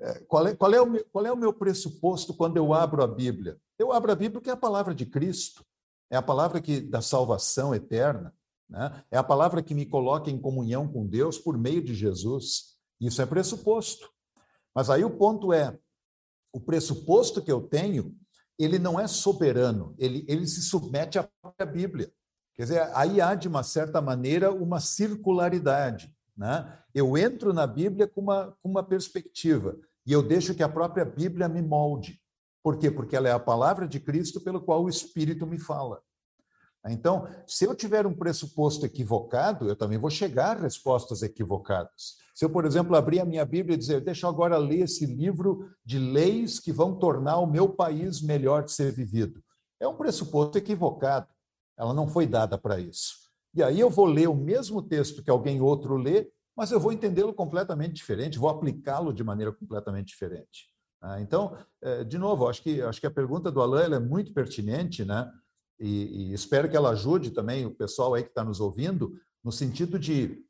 é, 0.00 0.18
qual, 0.26 0.46
é, 0.46 0.54
qual, 0.54 0.72
é 0.74 0.80
o 0.80 0.86
meu, 0.86 1.04
qual 1.10 1.26
é 1.26 1.32
o 1.32 1.36
meu 1.36 1.52
pressuposto 1.52 2.34
quando 2.34 2.56
eu 2.56 2.74
abro 2.74 3.02
a 3.02 3.06
Bíblia? 3.06 3.58
Eu 3.78 3.92
abro 3.92 4.12
a 4.12 4.14
Bíblia 4.14 4.32
porque 4.32 4.50
é 4.50 4.52
a 4.52 4.56
palavra 4.56 4.94
de 4.94 5.06
Cristo 5.06 5.64
é 6.12 6.16
a 6.16 6.22
palavra 6.22 6.60
que 6.60 6.78
da 6.78 7.00
salvação 7.00 7.74
eterna, 7.74 8.34
né? 8.68 9.02
é 9.10 9.16
a 9.16 9.24
palavra 9.24 9.62
que 9.62 9.74
me 9.74 9.86
coloca 9.86 10.30
em 10.30 10.38
comunhão 10.38 10.86
com 10.86 11.06
Deus 11.06 11.38
por 11.38 11.56
meio 11.56 11.82
de 11.82 11.94
Jesus. 11.94 12.76
Isso 13.00 13.22
é 13.22 13.26
pressuposto. 13.26 14.10
Mas 14.74 14.90
aí 14.90 15.02
o 15.02 15.16
ponto 15.16 15.54
é, 15.54 15.78
o 16.52 16.60
pressuposto 16.60 17.40
que 17.40 17.50
eu 17.50 17.62
tenho, 17.62 18.14
ele 18.58 18.78
não 18.78 19.00
é 19.00 19.08
soberano, 19.08 19.94
ele, 19.98 20.22
ele 20.28 20.46
se 20.46 20.60
submete 20.60 21.18
à 21.18 21.64
Bíblia. 21.64 22.12
Quer 22.54 22.62
dizer, 22.64 22.90
aí 22.94 23.18
há, 23.18 23.34
de 23.34 23.48
uma 23.48 23.62
certa 23.62 24.02
maneira, 24.02 24.52
uma 24.52 24.80
circularidade. 24.80 26.14
Né? 26.36 26.78
Eu 26.94 27.16
entro 27.16 27.54
na 27.54 27.66
Bíblia 27.66 28.06
com 28.06 28.20
uma, 28.20 28.54
com 28.62 28.68
uma 28.68 28.82
perspectiva 28.82 29.78
e 30.04 30.12
eu 30.12 30.22
deixo 30.22 30.54
que 30.54 30.62
a 30.62 30.68
própria 30.68 31.06
Bíblia 31.06 31.48
me 31.48 31.62
molde. 31.62 32.20
Por 32.62 32.78
quê? 32.78 32.90
Porque 32.90 33.16
ela 33.16 33.28
é 33.28 33.32
a 33.32 33.40
palavra 33.40 33.88
de 33.88 33.98
Cristo 33.98 34.40
pelo 34.40 34.60
qual 34.60 34.84
o 34.84 34.88
Espírito 34.88 35.46
me 35.46 35.58
fala. 35.58 36.00
Então, 36.88 37.28
se 37.46 37.64
eu 37.64 37.74
tiver 37.74 38.06
um 38.06 38.14
pressuposto 38.14 38.84
equivocado, 38.84 39.68
eu 39.68 39.76
também 39.76 39.98
vou 39.98 40.10
chegar 40.10 40.56
a 40.56 40.62
respostas 40.62 41.22
equivocadas. 41.22 42.16
Se 42.34 42.44
eu, 42.44 42.50
por 42.50 42.64
exemplo, 42.64 42.96
abrir 42.96 43.20
a 43.20 43.24
minha 43.24 43.44
Bíblia 43.44 43.74
e 43.74 43.78
dizer, 43.78 44.00
deixa 44.00 44.26
eu 44.26 44.30
agora 44.30 44.56
ler 44.56 44.80
esse 44.80 45.06
livro 45.06 45.70
de 45.84 45.98
leis 45.98 46.58
que 46.58 46.72
vão 46.72 46.98
tornar 46.98 47.38
o 47.38 47.46
meu 47.46 47.68
país 47.68 48.20
melhor 48.20 48.64
de 48.64 48.72
ser 48.72 48.90
vivido, 48.92 49.42
é 49.78 49.86
um 49.86 49.96
pressuposto 49.96 50.58
equivocado. 50.58 51.28
Ela 51.78 51.94
não 51.94 52.08
foi 52.08 52.26
dada 52.26 52.58
para 52.58 52.80
isso. 52.80 53.14
E 53.54 53.62
aí 53.62 53.78
eu 53.78 53.90
vou 53.90 54.06
ler 54.06 54.28
o 54.28 54.34
mesmo 54.34 54.82
texto 54.82 55.22
que 55.22 55.30
alguém 55.30 55.60
outro 55.60 55.96
lê, 55.96 56.30
mas 56.56 56.72
eu 56.72 56.80
vou 56.80 56.92
entendê-lo 56.92 57.32
completamente 57.32 57.94
diferente, 57.94 58.38
vou 58.38 58.48
aplicá-lo 58.48 59.12
de 59.12 59.22
maneira 59.22 59.52
completamente 59.52 60.08
diferente. 60.08 60.71
Ah, 61.02 61.20
então, 61.20 61.58
eh, 61.82 62.04
de 62.04 62.16
novo, 62.16 62.48
acho 62.48 62.62
que, 62.62 62.80
acho 62.80 63.00
que 63.00 63.06
a 63.06 63.10
pergunta 63.10 63.50
do 63.50 63.60
Alain 63.60 63.92
é 63.92 63.98
muito 63.98 64.32
pertinente, 64.32 65.04
né? 65.04 65.28
E, 65.80 66.30
e, 66.30 66.32
espero 66.32 66.70
que 66.70 66.76
ela 66.76 66.90
ajude 66.90 67.32
também 67.32 67.66
o 67.66 67.74
pessoal 67.74 68.14
aí 68.14 68.22
que 68.22 68.28
está 68.28 68.44
nos 68.44 68.60
ouvindo, 68.60 69.18
no 69.42 69.50
sentido 69.50 69.98
de, 69.98 70.44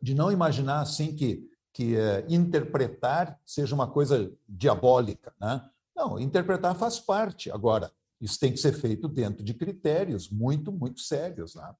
de 0.00 0.14
não 0.14 0.30
imaginar 0.30 0.80
assim 0.80 1.16
que, 1.16 1.50
que 1.72 1.96
é, 1.96 2.24
interpretar 2.28 3.36
seja 3.44 3.74
uma 3.74 3.88
coisa 3.88 4.32
diabólica. 4.48 5.34
Né? 5.40 5.68
Não, 5.96 6.20
interpretar 6.20 6.76
faz 6.76 7.00
parte. 7.00 7.50
Agora, 7.50 7.90
isso 8.20 8.38
tem 8.38 8.52
que 8.52 8.58
ser 8.58 8.72
feito 8.72 9.08
dentro 9.08 9.42
de 9.42 9.52
critérios 9.52 10.30
muito, 10.30 10.70
muito 10.70 11.00
sérios. 11.00 11.56
Né? 11.56 11.74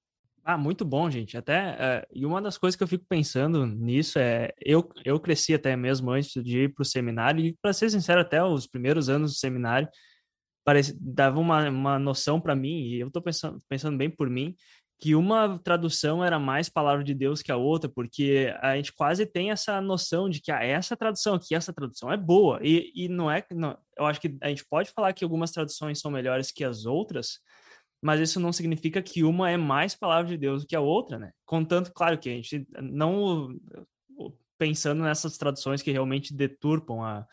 Ah, 0.50 0.56
muito 0.56 0.82
bom, 0.82 1.10
gente. 1.10 1.36
Até 1.36 2.04
uh, 2.04 2.06
e 2.10 2.24
uma 2.24 2.40
das 2.40 2.56
coisas 2.56 2.74
que 2.74 2.82
eu 2.82 2.88
fico 2.88 3.04
pensando 3.06 3.66
nisso 3.66 4.18
é 4.18 4.50
eu, 4.64 4.88
eu 5.04 5.20
cresci 5.20 5.52
até 5.52 5.76
mesmo 5.76 6.10
antes 6.10 6.42
de 6.42 6.60
ir 6.60 6.74
para 6.74 6.80
o 6.82 6.86
seminário 6.86 7.44
e 7.44 7.52
para 7.60 7.70
ser 7.74 7.90
sincero 7.90 8.22
até 8.22 8.42
os 8.42 8.66
primeiros 8.66 9.10
anos 9.10 9.32
do 9.32 9.36
seminário 9.38 9.86
parece, 10.64 10.96
dava 11.00 11.40
uma, 11.40 11.68
uma 11.70 11.98
noção 11.98 12.40
para 12.40 12.56
mim, 12.56 12.82
e 12.82 13.00
eu 13.00 13.08
estou 13.08 13.22
pensando, 13.22 13.62
pensando 13.68 13.98
bem 13.98 14.10
por 14.10 14.30
mim, 14.30 14.56
que 15.00 15.14
uma 15.14 15.58
tradução 15.60 16.24
era 16.24 16.38
mais 16.38 16.68
palavra 16.68 17.04
de 17.04 17.14
Deus 17.14 17.42
que 17.42 17.52
a 17.52 17.56
outra, 17.56 17.90
porque 17.90 18.54
a 18.62 18.76
gente 18.76 18.92
quase 18.94 19.26
tem 19.26 19.50
essa 19.50 19.80
noção 19.80 20.30
de 20.30 20.40
que 20.42 20.52
ah, 20.52 20.64
essa 20.64 20.96
tradução 20.96 21.34
aqui, 21.34 21.54
essa 21.54 21.72
tradução 21.74 22.12
é 22.12 22.16
boa, 22.16 22.60
e, 22.62 22.92
e 22.94 23.08
não 23.08 23.30
é, 23.30 23.44
não, 23.52 23.78
eu 23.98 24.06
acho 24.06 24.20
que 24.20 24.36
a 24.42 24.48
gente 24.48 24.64
pode 24.68 24.90
falar 24.92 25.12
que 25.12 25.24
algumas 25.24 25.52
traduções 25.52 26.00
são 26.00 26.10
melhores 26.10 26.52
que 26.52 26.64
as 26.64 26.86
outras, 26.86 27.40
mas 28.02 28.20
isso 28.20 28.38
não 28.38 28.52
significa 28.52 29.02
que 29.02 29.24
uma 29.24 29.50
é 29.50 29.56
mais 29.56 29.94
palavra 29.94 30.30
de 30.30 30.36
Deus 30.36 30.62
do 30.62 30.68
que 30.68 30.76
a 30.76 30.80
outra, 30.80 31.18
né? 31.18 31.32
Contanto, 31.44 31.92
claro 31.92 32.18
que 32.18 32.30
a 32.30 32.34
gente 32.34 32.66
não 32.80 33.58
pensando 34.58 35.02
nessas 35.02 35.38
traduções 35.38 35.82
que 35.82 35.92
realmente 35.92 36.34
deturpam 36.34 37.02
a, 37.02 37.26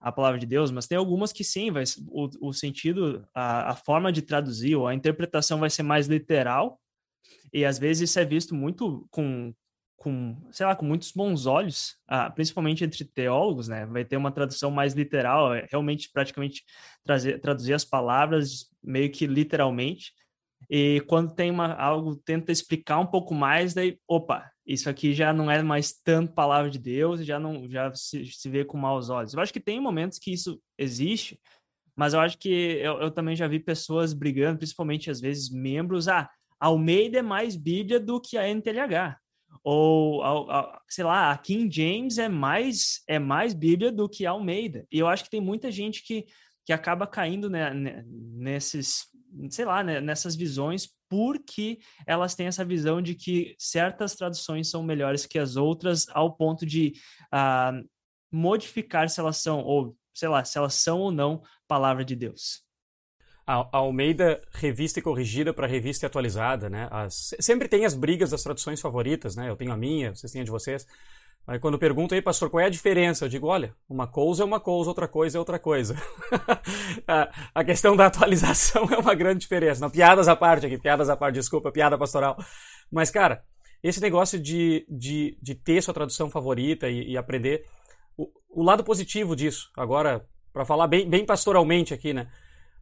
a 0.00 0.12
palavra 0.12 0.38
de 0.38 0.46
Deus, 0.46 0.70
mas 0.70 0.86
tem 0.86 0.98
algumas 0.98 1.32
que 1.32 1.42
sim, 1.42 1.70
vai, 1.70 1.84
o, 2.08 2.48
o 2.48 2.52
sentido, 2.52 3.26
a, 3.34 3.72
a 3.72 3.74
forma 3.74 4.12
de 4.12 4.22
traduzir 4.22 4.76
ou 4.76 4.86
a 4.86 4.94
interpretação 4.94 5.58
vai 5.58 5.70
ser 5.70 5.82
mais 5.82 6.06
literal, 6.06 6.78
e 7.52 7.64
às 7.64 7.78
vezes 7.78 8.10
isso 8.10 8.18
é 8.18 8.24
visto 8.24 8.54
muito 8.54 9.06
com, 9.10 9.54
com 9.98 10.36
sei 10.52 10.64
lá, 10.64 10.76
com 10.76 10.86
muitos 10.86 11.10
bons 11.12 11.44
olhos, 11.44 11.96
ah, 12.06 12.30
principalmente 12.30 12.84
entre 12.84 13.04
teólogos, 13.04 13.68
né? 13.68 13.84
Vai 13.84 14.04
ter 14.04 14.16
uma 14.16 14.30
tradução 14.30 14.70
mais 14.70 14.94
literal, 14.94 15.52
é 15.52 15.66
realmente 15.70 16.08
praticamente 16.10 16.64
trazer, 17.04 17.40
traduzir 17.40 17.74
as 17.74 17.84
palavras 17.84 18.66
meio 18.82 19.10
que 19.10 19.26
literalmente. 19.26 20.12
E 20.70 21.02
quando 21.06 21.34
tem 21.34 21.50
uma, 21.50 21.74
algo, 21.74 22.16
tenta 22.16 22.52
explicar 22.52 22.98
um 23.00 23.06
pouco 23.06 23.34
mais, 23.34 23.74
daí, 23.74 23.98
opa, 24.06 24.50
isso 24.64 24.88
aqui 24.88 25.12
já 25.12 25.32
não 25.32 25.50
é 25.50 25.62
mais 25.62 25.92
tanto 25.92 26.32
palavra 26.32 26.70
de 26.70 26.78
Deus, 26.78 27.24
já 27.24 27.38
não 27.40 27.68
já 27.68 27.92
se, 27.94 28.24
se 28.26 28.48
vê 28.48 28.64
com 28.64 28.78
maus 28.78 29.10
olhos. 29.10 29.34
Eu 29.34 29.40
acho 29.40 29.52
que 29.52 29.60
tem 29.60 29.80
momentos 29.80 30.18
que 30.18 30.32
isso 30.32 30.60
existe, 30.78 31.40
mas 31.96 32.14
eu 32.14 32.20
acho 32.20 32.38
que 32.38 32.48
eu, 32.48 33.00
eu 33.00 33.10
também 33.10 33.34
já 33.34 33.48
vi 33.48 33.58
pessoas 33.58 34.12
brigando, 34.12 34.58
principalmente 34.58 35.10
às 35.10 35.20
vezes 35.20 35.50
membros, 35.50 36.06
ah, 36.06 36.30
Almeida 36.60 37.18
é 37.18 37.22
mais 37.22 37.56
Bíblia 37.56 37.98
do 37.98 38.20
que 38.20 38.36
a 38.36 38.48
NTLH. 38.48 39.16
Ou, 39.70 40.22
sei 40.88 41.04
lá, 41.04 41.30
a 41.30 41.36
King 41.36 41.70
James 41.70 42.16
é 42.16 42.26
mais 42.26 43.02
é 43.06 43.18
mais 43.18 43.52
Bíblia 43.52 43.92
do 43.92 44.08
que 44.08 44.24
a 44.24 44.30
Almeida. 44.30 44.86
E 44.90 44.98
eu 44.98 45.06
acho 45.06 45.24
que 45.24 45.30
tem 45.30 45.42
muita 45.42 45.70
gente 45.70 46.02
que, 46.02 46.24
que 46.64 46.72
acaba 46.72 47.06
caindo 47.06 47.50
né, 47.50 47.70
nesses, 48.06 49.08
sei 49.50 49.66
lá, 49.66 49.84
né, 49.84 50.00
nessas 50.00 50.34
visões 50.34 50.88
porque 51.06 51.80
elas 52.06 52.34
têm 52.34 52.46
essa 52.46 52.64
visão 52.64 53.02
de 53.02 53.14
que 53.14 53.54
certas 53.58 54.14
traduções 54.14 54.70
são 54.70 54.82
melhores 54.82 55.26
que 55.26 55.38
as 55.38 55.54
outras, 55.54 56.06
ao 56.14 56.34
ponto 56.34 56.64
de 56.64 56.94
uh, 57.26 57.86
modificar 58.32 59.10
se 59.10 59.20
elas 59.20 59.36
são, 59.36 59.60
ou 59.60 59.94
sei 60.14 60.30
lá, 60.30 60.42
se 60.46 60.56
elas 60.56 60.76
são 60.76 60.98
ou 60.98 61.12
não 61.12 61.42
palavra 61.66 62.06
de 62.06 62.16
Deus. 62.16 62.66
A 63.50 63.66
Almeida, 63.78 64.42
revista 64.52 64.98
e 64.98 65.02
corrigida 65.02 65.54
para 65.54 65.66
revista 65.66 66.04
e 66.04 66.06
atualizada, 66.06 66.68
né? 66.68 66.86
As, 66.90 67.34
sempre 67.40 67.66
tem 67.66 67.86
as 67.86 67.94
brigas 67.94 68.28
das 68.28 68.42
traduções 68.42 68.78
favoritas, 68.78 69.34
né? 69.36 69.48
Eu 69.48 69.56
tenho 69.56 69.72
a 69.72 69.76
minha, 69.76 70.14
vocês 70.14 70.30
têm 70.30 70.42
a 70.42 70.44
de 70.44 70.50
vocês. 70.50 70.86
Aí 71.46 71.58
quando 71.58 71.78
perguntam 71.78 72.14
aí, 72.14 72.20
pastor, 72.20 72.50
qual 72.50 72.60
é 72.60 72.66
a 72.66 72.68
diferença? 72.68 73.24
Eu 73.24 73.28
digo, 73.30 73.46
olha, 73.46 73.74
uma 73.88 74.06
coisa 74.06 74.42
é 74.42 74.44
uma 74.44 74.60
coisa, 74.60 74.90
outra 74.90 75.08
coisa 75.08 75.38
é 75.38 75.40
outra 75.40 75.58
coisa. 75.58 75.96
a, 77.54 77.64
questão 77.64 77.96
da 77.96 78.04
atualização 78.04 78.86
é 78.92 78.98
uma 78.98 79.14
grande 79.14 79.40
diferença. 79.40 79.80
Não, 79.80 79.88
piadas 79.88 80.28
à 80.28 80.36
parte 80.36 80.66
aqui, 80.66 80.76
piadas 80.76 81.08
à 81.08 81.16
parte, 81.16 81.36
desculpa, 81.36 81.72
piada 81.72 81.96
pastoral. 81.96 82.36
Mas, 82.92 83.10
cara, 83.10 83.42
esse 83.82 83.98
negócio 83.98 84.38
de, 84.38 84.84
de, 84.90 85.38
de 85.40 85.54
ter 85.54 85.82
sua 85.82 85.94
tradução 85.94 86.28
favorita 86.28 86.86
e, 86.86 87.12
e 87.12 87.16
aprender, 87.16 87.64
o, 88.14 88.28
o, 88.50 88.62
lado 88.62 88.84
positivo 88.84 89.34
disso, 89.34 89.70
agora, 89.74 90.28
para 90.52 90.66
falar 90.66 90.86
bem, 90.86 91.08
bem 91.08 91.24
pastoralmente 91.24 91.94
aqui, 91.94 92.12
né? 92.12 92.28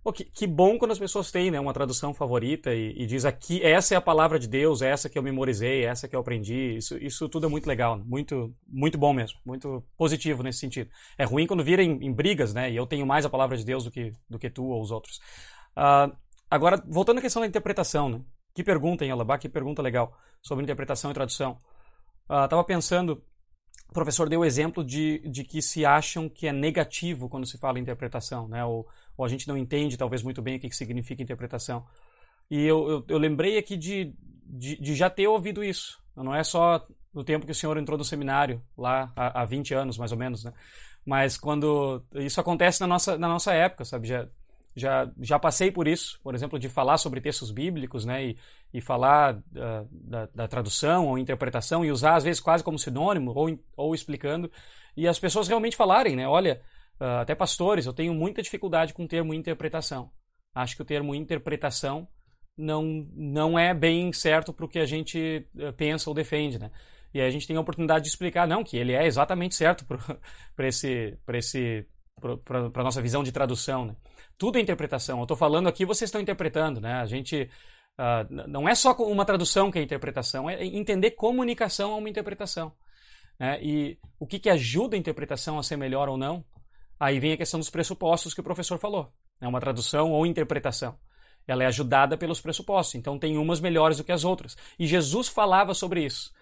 Pô, 0.07 0.13
que, 0.13 0.23
que, 0.25 0.47
bom 0.47 0.79
quando 0.79 0.93
as 0.93 1.01
pessoas 1.01 1.33
têm 1.33 1.51
né, 1.51 1.59
uma 1.59 1.73
tradução 1.73 2.15
favorita 2.15 2.73
e, 2.73 2.93
e, 2.97 3.07
diz 3.07 3.25
aqui, 3.25 3.61
essa 3.61 3.93
é 3.93 3.97
a 3.97 4.01
palavra 4.01 4.39
de 4.39 4.47
Deus, 4.47 4.81
essa 4.81 5.09
que 5.09 5.19
eu 5.19 5.23
memorizei, 5.25 5.85
essa 5.85 6.07
que 6.07 6.15
eu 6.15 6.21
aprendi. 6.21 6.77
Isso, 6.77 6.97
isso 6.99 7.29
tudo 7.29 7.47
é 7.47 7.51
muito 7.51 7.67
legal, 7.67 7.99
muito, 7.99 8.55
muito 8.69 8.97
bom 8.97 9.13
mesmo, 9.13 9.41
muito 9.45 9.83
positivo 9.97 10.45
nesse 10.45 10.61
sentido. 10.61 10.89
É 11.19 11.25
ruim 11.25 11.45
quando 11.45 11.65
vira 11.65 11.83
em, 11.83 11.99
em 12.07 12.13
brigas, 12.13 12.55
né? 12.55 12.71
E 12.71 12.77
eu 12.77 12.87
tenho 12.87 13.05
mais 13.05 13.27
a 13.27 13.29
palavra 13.29 13.57
de 13.57 13.65
Deus 13.65 13.83
do 13.83 13.91
que, 13.91 14.13
do 14.31 14.39
que 14.39 14.49
tu 14.49 14.67
ou 14.67 14.81
os 14.81 14.93
outros. 14.93 15.17
Uh, 15.77 16.17
agora, 16.49 16.81
voltando 16.87 17.19
à 17.19 17.21
questão 17.21 17.43
da 17.43 17.49
interpretação, 17.49 18.09
né? 18.09 18.21
Que 18.55 18.63
pergunta, 18.63 19.05
hein, 19.05 19.11
Alabá? 19.11 19.37
Que 19.39 19.49
pergunta 19.49 19.83
legal 19.83 20.17
sobre 20.41 20.63
interpretação 20.63 21.11
e 21.11 21.15
tradução. 21.15 21.59
Estava 22.31 22.63
uh, 22.63 22.65
pensando, 22.65 23.21
o 23.89 23.93
professor 23.93 24.29
deu 24.29 24.41
o 24.41 24.45
exemplo 24.45 24.85
de, 24.85 25.21
de 25.29 25.45
que 25.45 25.63
se 25.63 25.85
acham 25.85 26.29
que 26.29 26.47
é 26.47 26.53
negativo 26.53 27.29
quando 27.29 27.47
se 27.47 27.59
fala 27.59 27.79
interpretação, 27.79 28.49
né? 28.49 28.65
Ou, 28.65 28.87
ou 29.17 29.25
a 29.25 29.29
gente 29.29 29.49
não 29.49 29.57
entende 29.57 29.97
talvez 29.97 30.23
muito 30.23 30.43
bem 30.43 30.57
o 30.57 30.61
que, 30.61 30.69
que 30.69 30.77
significa 30.77 31.23
interpretação. 31.23 31.87
E 32.51 32.61
eu, 32.65 32.89
eu, 32.89 33.05
eu 33.09 33.19
lembrei 33.19 33.59
aqui 33.59 33.77
de, 33.77 34.15
de, 34.45 34.77
de, 34.77 34.95
já 34.95 35.11
ter 35.11 35.27
ouvido 35.27 35.65
isso. 35.65 36.01
Não 36.15 36.35
é 36.35 36.45
só 36.45 36.85
no 37.13 37.25
tempo 37.25 37.47
que 37.47 37.53
o 37.53 37.55
senhor 37.55 37.77
entrou 37.79 37.97
no 37.97 38.05
seminário, 38.05 38.63
lá 38.77 39.13
há, 39.17 39.43
há 39.43 39.45
20 39.45 39.75
anos 39.75 39.99
mais 39.99 40.13
ou 40.13 40.19
menos, 40.19 40.45
né? 40.45 40.53
Mas 41.05 41.37
quando 41.37 42.05
isso 42.15 42.41
acontece 42.41 42.81
na 42.81 42.87
nossa, 42.87 43.17
na 43.17 43.29
nossa 43.29 43.53
época, 43.53 43.85
sabe? 43.85 44.09
Já, 44.09 44.29
já, 44.77 45.11
já 45.19 45.39
passei 45.39 45.73
por 45.73 45.89
isso, 45.89 46.21
por 46.23 46.35
exemplo, 46.35 46.59
de 46.59 46.69
falar 46.69 46.99
sobre 46.99 47.21
textos 47.21 47.51
bíblicos, 47.51 48.05
né? 48.05 48.27
E, 48.27 48.39
e 48.75 48.81
falar 48.81 49.35
uh, 49.37 49.89
da, 49.91 50.27
da, 50.35 50.47
tradução 50.47 51.07
ou 51.09 51.19
interpretação 51.19 51.83
e 51.83 51.91
usar 51.91 52.17
às 52.17 52.25
vezes 52.25 52.41
quase 52.41 52.63
como 52.63 52.79
sinônimo 52.79 53.33
ou, 53.35 53.59
ou 53.75 53.95
explicando. 53.95 54.53
E 54.95 55.09
as 55.09 55.19
pessoas 55.19 55.49
realmente 55.49 55.77
falarem, 55.77 56.15
né? 56.15 56.29
Olha, 56.29 56.61
uh, 57.01 57.21
até 57.23 57.35
pastores, 57.35 57.87
eu 57.87 57.95
tenho 57.95 58.13
muita 58.13 58.43
dificuldade 58.43 58.93
com 58.93 59.05
o 59.05 59.09
termo 59.09 59.33
interpretação. 59.33 60.11
Acho 60.55 60.77
que 60.77 60.83
o 60.83 60.87
termo 60.87 61.15
interpretação 61.15 62.07
não, 62.57 63.09
não 63.15 63.59
é 63.59 63.73
bem 63.73 64.13
certo 64.13 64.53
para 64.53 64.67
o 64.67 64.69
que 64.69 64.79
a 64.79 64.87
gente 64.87 65.49
uh, 65.55 65.73
pensa 65.73 66.11
ou 66.11 66.15
defende, 66.15 66.59
né? 66.59 66.71
E 67.15 67.21
aí 67.21 67.27
a 67.27 67.31
gente 67.31 67.47
tem 67.47 67.57
a 67.57 67.61
oportunidade 67.61 68.05
de 68.05 68.11
explicar, 68.11 68.47
não, 68.47 68.63
que 68.63 68.77
ele 68.77 68.93
é 68.93 69.07
exatamente 69.07 69.55
certo 69.55 69.87
para 69.87 70.69
esse, 70.69 71.17
esse, 71.33 71.87
a 72.23 72.83
nossa 72.83 73.01
visão 73.01 73.23
de 73.23 73.33
tradução, 73.33 73.87
né? 73.87 73.97
Tudo 74.39 74.59
é 74.59 74.61
interpretação. 74.61 75.19
Eu 75.19 75.25
estou 75.25 75.37
falando 75.37 75.69
aqui, 75.69 75.85
vocês 75.85 76.09
estão 76.09 76.21
interpretando, 76.21 76.81
né? 76.81 76.95
A 76.95 77.07
gente 77.07 77.49
uh, 77.99 78.49
não 78.49 78.69
é 78.69 78.75
só 78.75 78.93
uma 78.93 79.25
tradução 79.25 79.71
que 79.71 79.79
é 79.79 79.83
interpretação, 79.83 80.49
é 80.49 80.65
entender 80.65 81.13
comunicação 81.13 81.93
a 81.93 81.97
uma 81.97 82.09
interpretação. 82.09 82.73
Né? 83.39 83.59
E 83.63 83.99
o 84.19 84.27
que, 84.27 84.39
que 84.39 84.51
ajuda 84.51 84.97
a 84.97 84.99
interpretação 84.99 85.59
a 85.59 85.63
ser 85.63 85.77
melhor 85.77 86.09
ou 86.09 86.17
não 86.17 86.45
Aí 86.99 87.21
vem 87.21 87.33
a 87.33 87.37
questão 87.37 87.61
dos 87.61 87.71
pressupostos 87.71 88.33
que 88.33 88.41
o 88.41 88.45
professor 88.45 88.79
falou. 88.79 89.13
É 89.41 89.47
uma 89.47 89.61
tradução 89.61 90.13
ou 90.13 90.25
interpretação. 90.25 90.99
Ela 91.47 91.63
é 91.63 91.67
ajudada 91.67 92.17
pelos 92.17 92.41
pressupostos, 92.41 92.95
então 92.97 93.19
tem 93.19 93.39
umas 93.39 93.61
melhores 93.61 93.99
do 93.99 94.05
que 94.05 94.11
as 94.11 94.25
outras. 94.25 94.57
E 94.79 94.87
Jesus 94.87 95.29
falava 95.29 95.75
sobre 95.75 96.05
isso. 96.05 96.33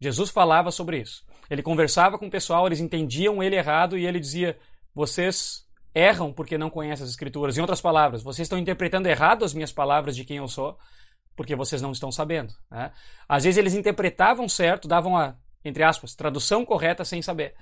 Jesus 0.00 0.30
falava 0.30 0.70
sobre 0.70 1.00
isso. 1.00 1.24
Ele 1.50 1.62
conversava 1.62 2.18
com 2.18 2.26
o 2.26 2.30
pessoal, 2.30 2.66
eles 2.66 2.80
entendiam 2.80 3.42
ele 3.42 3.56
errado 3.56 3.98
e 3.98 4.06
ele 4.06 4.20
dizia: 4.20 4.56
Vocês 4.94 5.63
erram 5.94 6.32
porque 6.32 6.58
não 6.58 6.68
conhecem 6.68 7.04
as 7.04 7.10
Escrituras. 7.10 7.56
Em 7.56 7.60
outras 7.60 7.80
palavras, 7.80 8.22
vocês 8.22 8.46
estão 8.46 8.58
interpretando 8.58 9.06
errado 9.06 9.44
as 9.44 9.54
minhas 9.54 9.72
palavras 9.72 10.16
de 10.16 10.24
quem 10.24 10.38
eu 10.38 10.48
sou 10.48 10.76
porque 11.36 11.56
vocês 11.56 11.82
não 11.82 11.92
estão 11.92 12.10
sabendo. 12.10 12.54
Né? 12.70 12.90
Às 13.28 13.44
vezes 13.44 13.58
eles 13.58 13.74
interpretavam 13.74 14.48
certo, 14.48 14.88
davam 14.88 15.16
a, 15.16 15.34
entre 15.64 15.82
aspas, 15.82 16.14
tradução 16.14 16.64
correta 16.64 17.04
sem 17.04 17.20
saber. 17.22 17.54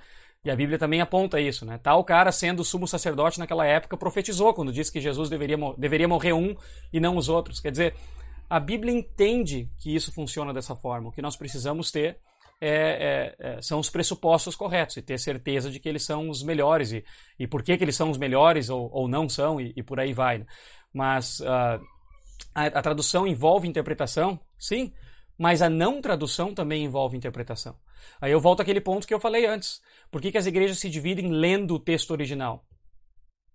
E 0.45 0.51
a 0.51 0.55
Bíblia 0.55 0.77
também 0.77 0.99
aponta 0.99 1.39
isso, 1.39 1.65
né? 1.65 1.79
Tal 1.81 2.03
cara, 2.03 2.29
sendo 2.29 2.65
sumo 2.65 2.85
sacerdote 2.85 3.39
naquela 3.39 3.65
época, 3.65 3.95
profetizou 3.95 4.53
quando 4.53 4.73
disse 4.73 4.91
que 4.91 4.99
Jesus 4.99 5.29
deveria, 5.29 5.57
deveria 5.77 6.07
morrer 6.07 6.33
um 6.33 6.53
e 6.91 6.99
não 6.99 7.15
os 7.15 7.29
outros. 7.29 7.61
Quer 7.61 7.71
dizer, 7.71 7.95
a 8.49 8.59
Bíblia 8.59 8.93
entende 8.93 9.69
que 9.79 9.95
isso 9.95 10.11
funciona 10.11 10.53
dessa 10.53 10.75
forma. 10.75 11.07
O 11.07 11.11
que 11.13 11.21
nós 11.21 11.37
precisamos 11.37 11.91
ter 11.91 12.17
é, 12.61 12.69
é, 12.69 13.35
é, 13.39 13.61
são 13.61 13.79
os 13.79 13.89
pressupostos 13.89 14.55
corretos 14.55 14.97
e 14.97 15.01
ter 15.01 15.19
certeza 15.19 15.69
de 15.69 15.79
que 15.79 15.89
eles 15.89 16.03
são 16.03 16.29
os 16.29 16.43
melhores 16.43 16.91
e, 16.91 17.03
e 17.37 17.45
por 17.45 17.61
que, 17.61 17.77
que 17.77 17.83
eles 17.83 17.95
são 17.95 18.09
os 18.09 18.17
melhores 18.17 18.69
ou, 18.69 18.89
ou 18.91 19.07
não 19.07 19.27
são 19.27 19.59
e, 19.59 19.73
e 19.75 19.83
por 19.83 19.99
aí 19.99 20.13
vai. 20.13 20.39
Né? 20.39 20.45
Mas 20.93 21.39
uh, 21.41 21.81
a, 22.55 22.65
a 22.65 22.81
tradução 22.81 23.27
envolve 23.27 23.67
interpretação, 23.67 24.39
sim, 24.57 24.93
mas 25.37 25.61
a 25.61 25.69
não 25.69 26.01
tradução 26.01 26.53
também 26.53 26.83
envolve 26.85 27.17
interpretação. 27.17 27.75
Aí 28.21 28.31
eu 28.31 28.39
volto 28.39 28.61
àquele 28.61 28.81
ponto 28.81 29.07
que 29.07 29.13
eu 29.13 29.19
falei 29.19 29.45
antes. 29.45 29.81
Por 30.11 30.21
que, 30.21 30.31
que 30.31 30.37
as 30.37 30.45
igrejas 30.45 30.79
se 30.79 30.89
dividem 30.89 31.29
lendo 31.31 31.75
o 31.75 31.79
texto 31.79 32.11
original? 32.11 32.65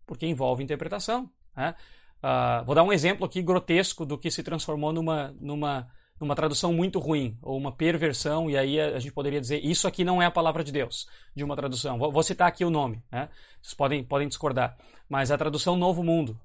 Porque 0.07 0.27
envolve 0.27 0.63
interpretação. 0.63 1.31
Né? 1.57 1.75
Uh, 2.23 2.65
vou 2.65 2.75
dar 2.75 2.83
um 2.83 2.93
exemplo 2.93 3.25
aqui 3.25 3.41
grotesco 3.41 4.05
do 4.05 4.19
que 4.19 4.31
se 4.31 4.43
transformou 4.43 4.93
numa, 4.93 5.35
numa, 5.41 5.89
numa 6.21 6.35
tradução 6.35 6.73
muito 6.73 6.99
ruim, 6.99 7.37
ou 7.41 7.57
uma 7.57 7.73
perversão, 7.73 8.51
e 8.51 8.57
aí 8.57 8.81
a, 8.81 8.99
gente 8.99 9.13
poderia 9.13 9.41
dizer, 9.41 9.65
isso 9.65 9.87
aqui 9.87 10.05
não 10.05 10.21
é 10.21 10.27
a 10.27 10.31
palavra 10.31 10.65
de 10.65 10.73
Deus, 10.73 11.07
de 11.35 11.45
uma 11.45 11.55
tradução. 11.55 11.99
Vou, 11.99 12.11
vou 12.11 12.23
citar 12.23 12.49
aqui 12.49 12.65
o 12.65 12.71
nome, 12.71 13.03
né? 13.11 13.29
vocês 13.63 13.75
podem, 13.75 14.03
podem 14.03 14.29
discordar. 14.29 14.77
Mas 15.09 15.31
a 15.31 15.39
tradução 15.39 15.77
Novo 15.77 16.03
Mundo, 16.03 16.39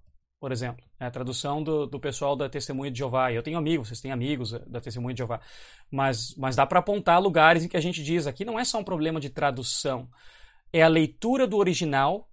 por 0.44 0.52
exemplo. 0.52 0.86
É 1.00 1.06
a 1.06 1.12
tradução 1.12 1.64
do, 1.64 1.88
do 1.88 1.98
pessoal 2.02 2.36
da 2.36 2.50
Testemunha 2.50 2.92
de 2.92 2.98
Jeová. 2.98 3.32
Eu 3.32 3.42
tenho 3.42 3.58
amigos, 3.58 3.88
vocês 3.88 4.02
têm 4.02 4.12
amigos 4.12 4.52
da 4.52 4.82
Testemunha 4.82 5.14
de 5.14 5.20
Jeová. 5.20 5.40
Mas, 5.90 6.36
mas 6.36 6.54
dá 6.54 6.66
para 6.66 6.80
apontar 6.80 7.22
lugares 7.22 7.64
em 7.64 7.70
que 7.70 7.78
a 7.78 7.82
gente 7.82 8.04
diz 8.04 8.28
aqui 8.28 8.44
não 8.44 8.60
é 8.60 8.66
só 8.66 8.78
um 8.78 8.84
problema 8.84 9.22
de 9.22 9.30
tradução, 9.30 10.10
é 10.74 10.82
a 10.84 10.88
leitura 10.90 11.48
do 11.48 11.56
original 11.56 12.30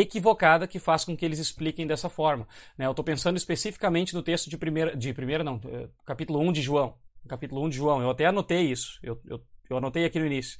equivocada 0.00 0.66
que 0.66 0.78
faz 0.78 1.04
com 1.04 1.16
que 1.16 1.24
eles 1.24 1.38
expliquem 1.38 1.86
dessa 1.86 2.08
forma. 2.08 2.46
Né? 2.76 2.86
Eu 2.86 2.90
estou 2.90 3.04
pensando 3.04 3.36
especificamente 3.36 4.14
no 4.14 4.22
texto 4.22 4.50
de 4.50 4.58
primeira, 4.58 4.96
de 4.96 5.12
primeira 5.14 5.44
não, 5.44 5.60
eh, 5.66 5.88
capítulo 6.04 6.40
1 6.40 6.52
de 6.52 6.62
João. 6.62 6.96
Capítulo 7.28 7.62
1 7.64 7.68
de 7.68 7.76
João. 7.76 8.02
Eu 8.02 8.10
até 8.10 8.26
anotei 8.26 8.62
isso. 8.62 8.98
Eu, 9.02 9.20
eu, 9.26 9.40
eu 9.70 9.76
anotei 9.76 10.04
aqui 10.04 10.18
no 10.18 10.26
início. 10.26 10.58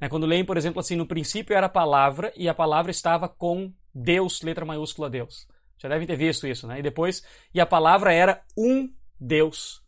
Né? 0.00 0.08
Quando 0.08 0.26
leem, 0.26 0.44
por 0.44 0.56
exemplo, 0.56 0.80
assim, 0.80 0.94
no 0.94 1.06
princípio 1.06 1.56
era 1.56 1.66
a 1.66 1.70
palavra 1.70 2.32
e 2.36 2.48
a 2.48 2.54
palavra 2.54 2.90
estava 2.90 3.28
com 3.28 3.72
Deus, 3.94 4.42
letra 4.42 4.64
maiúscula 4.64 5.10
Deus. 5.10 5.48
Já 5.78 5.88
devem 5.88 6.06
ter 6.06 6.16
visto 6.16 6.46
isso, 6.46 6.66
né? 6.66 6.78
E 6.78 6.82
depois, 6.82 7.22
e 7.52 7.60
a 7.60 7.66
palavra 7.66 8.12
era 8.12 8.42
um 8.56 8.88
Deus, 9.20 9.82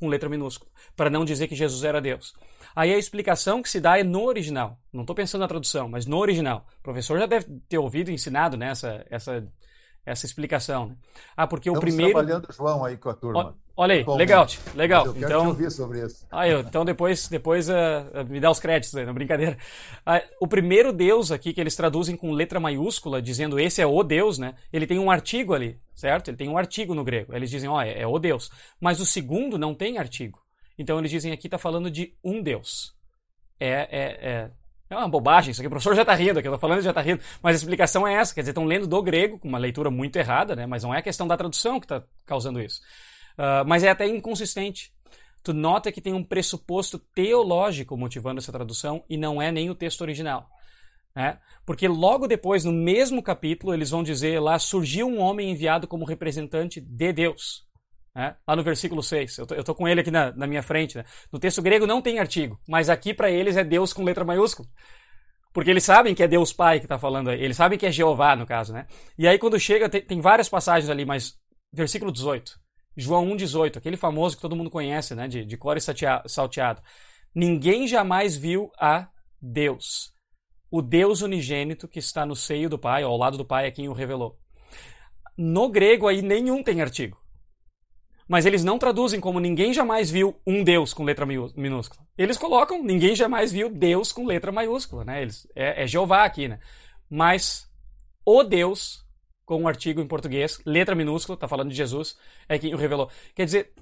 com 0.00 0.08
letra 0.08 0.28
minúscula, 0.28 0.70
para 0.96 1.10
não 1.10 1.24
dizer 1.24 1.46
que 1.46 1.54
Jesus 1.54 1.84
era 1.84 2.00
Deus. 2.00 2.34
Aí 2.74 2.92
a 2.92 2.98
explicação 2.98 3.62
que 3.62 3.68
se 3.68 3.80
dá 3.80 3.98
é 3.98 4.02
no 4.02 4.24
original. 4.24 4.78
Não 4.92 5.02
estou 5.02 5.14
pensando 5.14 5.42
na 5.42 5.48
tradução, 5.48 5.88
mas 5.88 6.06
no 6.06 6.16
original. 6.16 6.66
O 6.80 6.82
professor 6.82 7.18
já 7.18 7.26
deve 7.26 7.46
ter 7.68 7.78
ouvido 7.78 8.10
e 8.10 8.14
ensinado 8.14 8.56
né, 8.56 8.72
essa 9.10 9.46
explicação. 10.04 10.86
Né? 10.86 10.96
Ah, 11.36 11.46
porque 11.46 11.68
Estamos 11.68 11.78
o 11.78 11.80
primeiro. 11.80 12.12
trabalhando 12.12 12.52
João 12.52 12.84
aí 12.84 12.96
com 12.96 13.08
a 13.08 13.14
turma. 13.14 13.56
Olha 13.76 13.94
aí, 13.94 14.04
legal, 14.18 14.46
legal. 14.74 15.06
Eu 15.06 15.14
quero 15.14 15.26
então, 15.26 15.42
te 15.42 15.48
ouvir 15.48 15.70
sobre 15.70 16.04
isso. 16.04 16.26
Ah, 16.30 16.46
eu, 16.46 16.60
então 16.60 16.84
depois, 16.84 17.28
depois 17.28 17.68
uh, 17.70 17.72
me 18.28 18.38
dá 18.38 18.50
os 18.50 18.60
créditos 18.60 18.94
aí, 18.94 19.06
não 19.06 19.14
brincadeira. 19.14 19.56
Uh, 20.06 20.20
o 20.38 20.46
primeiro 20.46 20.92
Deus 20.92 21.32
aqui 21.32 21.54
que 21.54 21.60
eles 21.60 21.74
traduzem 21.74 22.14
com 22.14 22.30
letra 22.30 22.60
maiúscula, 22.60 23.22
dizendo 23.22 23.58
esse 23.58 23.80
é 23.80 23.86
o 23.86 24.02
Deus, 24.02 24.36
né? 24.36 24.54
Ele 24.70 24.86
tem 24.86 24.98
um 24.98 25.10
artigo 25.10 25.54
ali, 25.54 25.80
certo? 25.94 26.28
Ele 26.28 26.36
tem 26.36 26.48
um 26.48 26.58
artigo 26.58 26.94
no 26.94 27.02
grego. 27.02 27.34
Eles 27.34 27.48
dizem, 27.48 27.70
ó, 27.70 27.76
oh, 27.76 27.80
é, 27.80 28.00
é 28.00 28.06
o 28.06 28.18
Deus. 28.18 28.50
Mas 28.78 29.00
o 29.00 29.06
segundo 29.06 29.56
não 29.56 29.74
tem 29.74 29.96
artigo. 29.96 30.38
Então 30.78 30.98
eles 30.98 31.10
dizem 31.10 31.32
aqui 31.32 31.46
está 31.46 31.56
falando 31.56 31.90
de 31.90 32.14
um 32.22 32.42
Deus. 32.42 32.94
É, 33.58 33.68
é, 33.68 34.30
é, 34.30 34.50
é 34.90 34.96
uma 34.96 35.08
bobagem 35.08 35.52
isso 35.52 35.60
aqui. 35.60 35.68
O 35.68 35.70
professor 35.70 35.94
já 35.94 36.02
está 36.02 36.14
rindo 36.14 36.38
aqui, 36.38 36.48
eu 36.48 36.54
estou 36.54 36.58
falando 36.58 36.82
já 36.82 36.90
está 36.90 37.00
rindo. 37.00 37.22
Mas 37.40 37.54
a 37.54 37.58
explicação 37.58 38.06
é 38.06 38.14
essa. 38.14 38.34
Quer 38.34 38.40
dizer, 38.40 38.50
estão 38.50 38.64
lendo 38.64 38.86
do 38.86 39.02
grego, 39.02 39.38
com 39.38 39.48
uma 39.48 39.58
leitura 39.58 39.90
muito 39.90 40.16
errada, 40.16 40.56
né? 40.56 40.66
Mas 40.66 40.82
não 40.82 40.92
é 40.92 40.98
a 40.98 41.02
questão 41.02 41.28
da 41.28 41.36
tradução 41.36 41.78
que 41.78 41.84
está 41.86 42.02
causando 42.26 42.60
isso. 42.60 42.80
Uh, 43.38 43.64
mas 43.66 43.84
é 43.84 43.90
até 43.90 44.06
inconsistente. 44.06 44.92
Tu 45.42 45.54
nota 45.54 45.90
que 45.92 46.00
tem 46.00 46.12
um 46.12 46.24
pressuposto 46.24 46.98
teológico 46.98 47.96
motivando 47.96 48.40
essa 48.40 48.52
tradução 48.52 49.04
e 49.08 49.16
não 49.16 49.40
é 49.40 49.50
nem 49.50 49.70
o 49.70 49.74
texto 49.74 50.02
original. 50.02 50.50
Né? 51.14 51.38
Porque 51.64 51.88
logo 51.88 52.26
depois, 52.26 52.64
no 52.64 52.72
mesmo 52.72 53.22
capítulo, 53.22 53.72
eles 53.72 53.90
vão 53.90 54.02
dizer 54.02 54.40
lá: 54.40 54.58
surgiu 54.58 55.06
um 55.06 55.20
homem 55.20 55.50
enviado 55.50 55.86
como 55.86 56.04
representante 56.04 56.80
de 56.80 57.12
Deus. 57.12 57.69
Né? 58.14 58.36
Lá 58.46 58.56
no 58.56 58.62
versículo 58.62 59.02
6. 59.02 59.38
Eu 59.38 59.46
tô, 59.46 59.54
eu 59.54 59.64
tô 59.64 59.74
com 59.74 59.86
ele 59.86 60.00
aqui 60.00 60.10
na, 60.10 60.32
na 60.32 60.46
minha 60.46 60.62
frente. 60.62 60.96
Né? 60.96 61.04
No 61.32 61.38
texto 61.38 61.62
grego 61.62 61.86
não 61.86 62.02
tem 62.02 62.18
artigo, 62.18 62.58
mas 62.68 62.88
aqui 62.88 63.14
para 63.14 63.30
eles 63.30 63.56
é 63.56 63.64
Deus 63.64 63.92
com 63.92 64.04
letra 64.04 64.24
maiúscula. 64.24 64.68
Porque 65.52 65.70
eles 65.70 65.84
sabem 65.84 66.14
que 66.14 66.22
é 66.22 66.28
Deus 66.28 66.52
Pai 66.52 66.78
que 66.78 66.84
está 66.84 66.98
falando 66.98 67.30
aí. 67.30 67.42
Eles 67.42 67.56
sabem 67.56 67.78
que 67.78 67.86
é 67.86 67.90
Jeová, 67.90 68.36
no 68.36 68.46
caso, 68.46 68.72
né? 68.72 68.86
E 69.18 69.26
aí, 69.26 69.38
quando 69.38 69.58
chega, 69.58 69.88
tem, 69.88 70.00
tem 70.00 70.20
várias 70.20 70.48
passagens 70.48 70.88
ali, 70.88 71.04
mas 71.04 71.36
versículo 71.72 72.12
18. 72.12 72.58
João 72.96 73.26
1,18, 73.30 73.78
aquele 73.78 73.96
famoso 73.96 74.36
que 74.36 74.42
todo 74.42 74.54
mundo 74.54 74.70
conhece, 74.70 75.14
né, 75.14 75.26
de, 75.26 75.44
de 75.44 75.58
salteado. 76.26 76.82
Ninguém 77.34 77.86
jamais 77.86 78.36
viu 78.36 78.70
a 78.78 79.08
Deus, 79.40 80.12
o 80.70 80.80
Deus 80.80 81.20
unigênito 81.20 81.88
que 81.88 81.98
está 81.98 82.24
no 82.24 82.36
seio 82.36 82.68
do 82.68 82.78
Pai, 82.78 83.02
ao 83.02 83.16
lado 83.16 83.36
do 83.36 83.44
Pai 83.44 83.66
é 83.66 83.70
quem 83.72 83.88
o 83.88 83.92
revelou. 83.92 84.38
No 85.36 85.68
grego 85.68 86.06
aí 86.06 86.22
nenhum 86.22 86.62
tem 86.62 86.80
artigo. 86.80 87.19
Mas 88.30 88.46
eles 88.46 88.62
não 88.62 88.78
traduzem 88.78 89.18
como 89.18 89.40
ninguém 89.40 89.74
jamais 89.74 90.08
viu 90.08 90.36
um 90.46 90.62
Deus 90.62 90.94
com 90.94 91.02
letra 91.02 91.26
minúscula. 91.26 92.06
Eles 92.16 92.38
colocam 92.38 92.80
ninguém 92.80 93.16
jamais 93.16 93.50
viu 93.50 93.68
Deus 93.68 94.12
com 94.12 94.24
letra 94.24 94.52
maiúscula, 94.52 95.04
né? 95.04 95.20
Eles, 95.20 95.48
é, 95.52 95.82
é 95.82 95.86
Jeová 95.88 96.22
aqui, 96.22 96.46
né? 96.46 96.60
Mas 97.10 97.68
o 98.24 98.44
Deus 98.44 99.04
com 99.44 99.62
um 99.62 99.66
artigo 99.66 100.00
em 100.00 100.06
português, 100.06 100.60
letra 100.64 100.94
minúscula, 100.94 101.34
está 101.34 101.48
falando 101.48 101.70
de 101.70 101.74
Jesus, 101.74 102.16
é 102.48 102.56
quem 102.56 102.72
o 102.72 102.76
revelou. 102.76 103.10
Quer 103.34 103.46
dizer, 103.46 103.72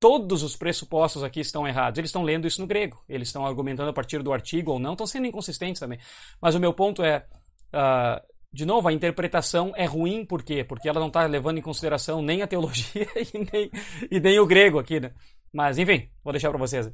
todos 0.00 0.42
os 0.42 0.56
pressupostos 0.56 1.22
aqui 1.22 1.38
estão 1.38 1.64
errados. 1.64 1.96
Eles 1.96 2.08
estão 2.08 2.24
lendo 2.24 2.48
isso 2.48 2.60
no 2.60 2.66
grego. 2.66 3.00
Eles 3.08 3.28
estão 3.28 3.46
argumentando 3.46 3.88
a 3.88 3.92
partir 3.92 4.20
do 4.20 4.32
artigo 4.32 4.72
ou 4.72 4.80
não, 4.80 4.94
estão 4.94 5.06
sendo 5.06 5.28
inconsistentes 5.28 5.78
também. 5.78 6.00
Mas 6.42 6.56
o 6.56 6.58
meu 6.58 6.72
ponto 6.72 7.04
é, 7.04 7.24
uh, 7.72 8.20
de 8.52 8.66
novo, 8.66 8.88
a 8.88 8.92
interpretação 8.92 9.72
é 9.76 9.84
ruim, 9.84 10.24
por 10.24 10.42
quê? 10.42 10.64
Porque 10.64 10.88
ela 10.88 10.98
não 10.98 11.06
está 11.06 11.24
levando 11.24 11.58
em 11.58 11.62
consideração 11.62 12.20
nem 12.20 12.42
a 12.42 12.48
teologia 12.48 13.06
e 13.32 13.38
nem, 13.52 13.70
e 14.10 14.20
nem 14.20 14.40
o 14.40 14.46
grego 14.46 14.78
aqui, 14.78 14.98
né? 14.98 15.12
Mas, 15.52 15.78
enfim, 15.78 16.10
vou 16.24 16.32
deixar 16.32 16.50
para 16.50 16.58
vocês. 16.58 16.90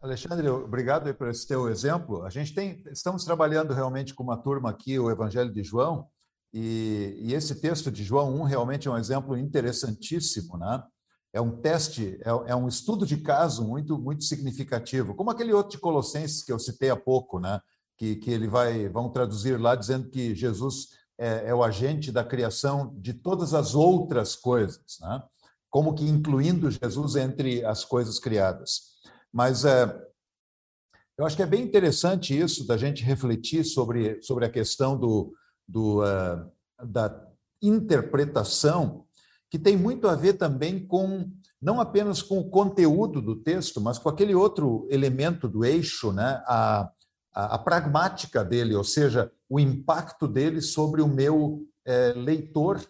Alexandre, 0.00 0.48
obrigado 0.48 1.12
por 1.14 1.28
esse 1.28 1.46
teu 1.46 1.68
exemplo. 1.68 2.22
A 2.22 2.30
gente 2.30 2.54
tem, 2.54 2.80
estamos 2.92 3.24
trabalhando 3.24 3.74
realmente 3.74 4.14
com 4.14 4.22
uma 4.22 4.36
turma 4.36 4.70
aqui, 4.70 4.96
o 4.96 5.10
Evangelho 5.10 5.52
de 5.52 5.64
João, 5.64 6.06
e, 6.54 7.18
e 7.20 7.34
esse 7.34 7.60
texto 7.60 7.90
de 7.90 8.04
João 8.04 8.40
1 8.40 8.42
realmente 8.44 8.86
é 8.86 8.90
um 8.90 8.96
exemplo 8.96 9.36
interessantíssimo, 9.36 10.56
né? 10.56 10.82
É 11.32 11.40
um 11.40 11.60
teste, 11.60 12.18
é, 12.24 12.52
é, 12.52 12.56
um 12.56 12.68
estudo 12.68 13.04
de 13.04 13.18
caso 13.18 13.66
muito 13.66 13.98
muito 13.98 14.24
significativo, 14.24 15.14
como 15.14 15.30
aquele 15.30 15.52
outro 15.52 15.72
de 15.72 15.78
Colossenses 15.78 16.42
que 16.42 16.52
eu 16.52 16.58
citei 16.58 16.90
há 16.90 16.96
pouco, 16.96 17.38
né? 17.40 17.60
Que, 17.98 18.16
que 18.16 18.30
ele 18.30 18.46
vai 18.46 18.88
vão 18.88 19.10
traduzir 19.10 19.60
lá 19.60 19.74
dizendo 19.74 20.08
que 20.08 20.34
Jesus 20.34 20.90
é, 21.18 21.48
é 21.48 21.54
o 21.54 21.64
agente 21.64 22.12
da 22.12 22.22
criação 22.22 22.94
de 22.96 23.12
todas 23.12 23.52
as 23.52 23.74
outras 23.74 24.36
coisas, 24.36 24.98
né? 25.00 25.22
Como 25.68 25.94
que 25.94 26.04
incluindo 26.04 26.70
Jesus 26.70 27.16
entre 27.16 27.64
as 27.64 27.84
coisas 27.84 28.18
criadas. 28.18 28.96
Mas 29.32 29.64
é, 29.64 29.84
eu 31.18 31.26
acho 31.26 31.34
que 31.34 31.42
é 31.42 31.46
bem 31.46 31.64
interessante 31.64 32.38
isso, 32.38 32.64
da 32.64 32.76
gente 32.76 33.02
refletir 33.02 33.64
sobre, 33.64 34.22
sobre 34.22 34.44
a 34.44 34.50
questão 34.50 34.96
do, 34.96 35.34
do, 35.66 36.00
uh, 36.02 36.50
da 36.86 37.28
interpretação, 37.60 39.04
que 39.50 39.58
tem 39.58 39.76
muito 39.76 40.06
a 40.06 40.14
ver 40.14 40.34
também 40.34 40.86
com, 40.86 41.28
não 41.60 41.80
apenas 41.80 42.22
com 42.22 42.38
o 42.38 42.48
conteúdo 42.48 43.20
do 43.20 43.34
texto, 43.34 43.80
mas 43.80 43.98
com 43.98 44.08
aquele 44.08 44.34
outro 44.34 44.86
elemento 44.90 45.48
do 45.48 45.64
eixo, 45.64 46.12
né? 46.12 46.40
a, 46.46 46.88
a, 47.34 47.54
a 47.54 47.58
pragmática 47.58 48.44
dele, 48.44 48.74
ou 48.74 48.84
seja, 48.84 49.30
o 49.48 49.58
impacto 49.58 50.26
dele 50.26 50.60
sobre 50.60 51.02
o 51.02 51.08
meu 51.08 51.66
é, 51.84 52.12
leitor 52.14 52.80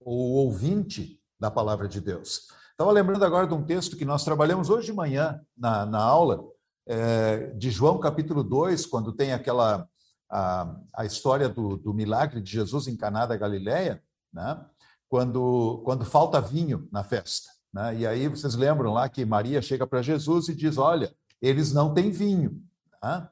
ou 0.00 0.16
ouvinte 0.16 1.20
da 1.38 1.50
palavra 1.50 1.86
de 1.86 2.00
Deus. 2.00 2.48
Estava 2.70 2.92
lembrando 2.92 3.24
agora 3.24 3.46
de 3.46 3.54
um 3.54 3.64
texto 3.64 3.96
que 3.96 4.04
nós 4.04 4.24
trabalhamos 4.24 4.70
hoje 4.70 4.86
de 4.86 4.92
manhã 4.92 5.40
na, 5.56 5.84
na 5.84 6.02
aula, 6.02 6.44
é, 6.86 7.48
de 7.56 7.70
João 7.70 7.98
capítulo 7.98 8.42
2, 8.42 8.86
quando 8.86 9.12
tem 9.12 9.32
aquela 9.32 9.88
a, 10.30 10.76
a 10.94 11.04
história 11.04 11.48
do, 11.48 11.76
do 11.76 11.94
milagre 11.94 12.40
de 12.40 12.50
Jesus 12.50 12.86
em 12.86 12.96
Caná 12.96 13.26
da 13.26 13.36
Galileia, 13.36 14.02
né? 14.32 14.64
quando, 15.08 15.80
quando 15.84 16.04
falta 16.04 16.40
vinho 16.40 16.88
na 16.92 17.02
festa. 17.02 17.50
Né? 17.72 17.98
E 17.98 18.06
aí 18.06 18.28
vocês 18.28 18.54
lembram 18.54 18.92
lá 18.92 19.08
que 19.08 19.24
Maria 19.24 19.62
chega 19.62 19.86
para 19.86 20.02
Jesus 20.02 20.48
e 20.48 20.54
diz: 20.54 20.78
Olha, 20.78 21.12
eles 21.40 21.72
não 21.72 21.92
têm 21.92 22.10
vinho. 22.10 22.62
Né? 23.02 23.28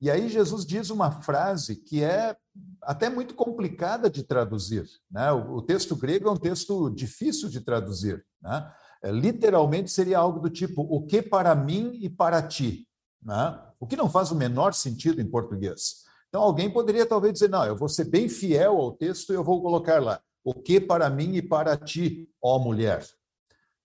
E 0.00 0.10
aí 0.10 0.28
Jesus 0.28 0.64
diz 0.64 0.90
uma 0.90 1.10
frase 1.10 1.76
que 1.76 2.02
é 2.02 2.36
até 2.82 3.10
muito 3.10 3.34
complicada 3.34 4.08
de 4.08 4.22
traduzir. 4.22 4.88
Né? 5.10 5.30
O, 5.32 5.60
texto 5.60 5.94
grego 5.94 6.28
é 6.28 6.32
um 6.32 6.36
texto 6.36 6.88
difícil 6.90 7.48
de 7.48 7.60
traduzir. 7.60 8.24
Né? 8.40 8.72
É, 9.02 9.10
literalmente 9.10 9.90
seria 9.90 10.18
algo 10.18 10.40
do 10.40 10.48
tipo: 10.48 10.82
o 10.82 11.06
que 11.06 11.20
para 11.20 11.54
mim 11.54 11.98
e 12.00 12.08
para 12.08 12.42
ti? 12.42 12.86
né? 13.22 13.60
o 13.78 13.86
que 13.86 13.96
não 13.96 14.08
faz 14.08 14.30
o 14.30 14.34
menor 14.34 14.72
sentido 14.74 15.20
em 15.20 15.30
português. 15.30 16.04
Então, 16.28 16.42
alguém 16.42 16.70
poderia 16.70 17.06
talvez 17.06 17.34
dizer: 17.34 17.48
não, 17.48 17.64
eu 17.64 17.76
vou 17.76 17.88
ser 17.88 18.04
bem 18.04 18.28
fiel 18.28 18.76
ao 18.76 18.92
texto 18.92 19.32
e 19.32 19.36
eu 19.36 19.44
vou 19.44 19.62
colocar 19.62 20.02
lá: 20.02 20.20
o 20.44 20.54
que 20.54 20.80
para 20.80 21.10
mim 21.10 21.34
e 21.36 21.42
para 21.42 21.76
ti, 21.76 22.28
ó 22.42 22.58
mulher. 22.58 23.06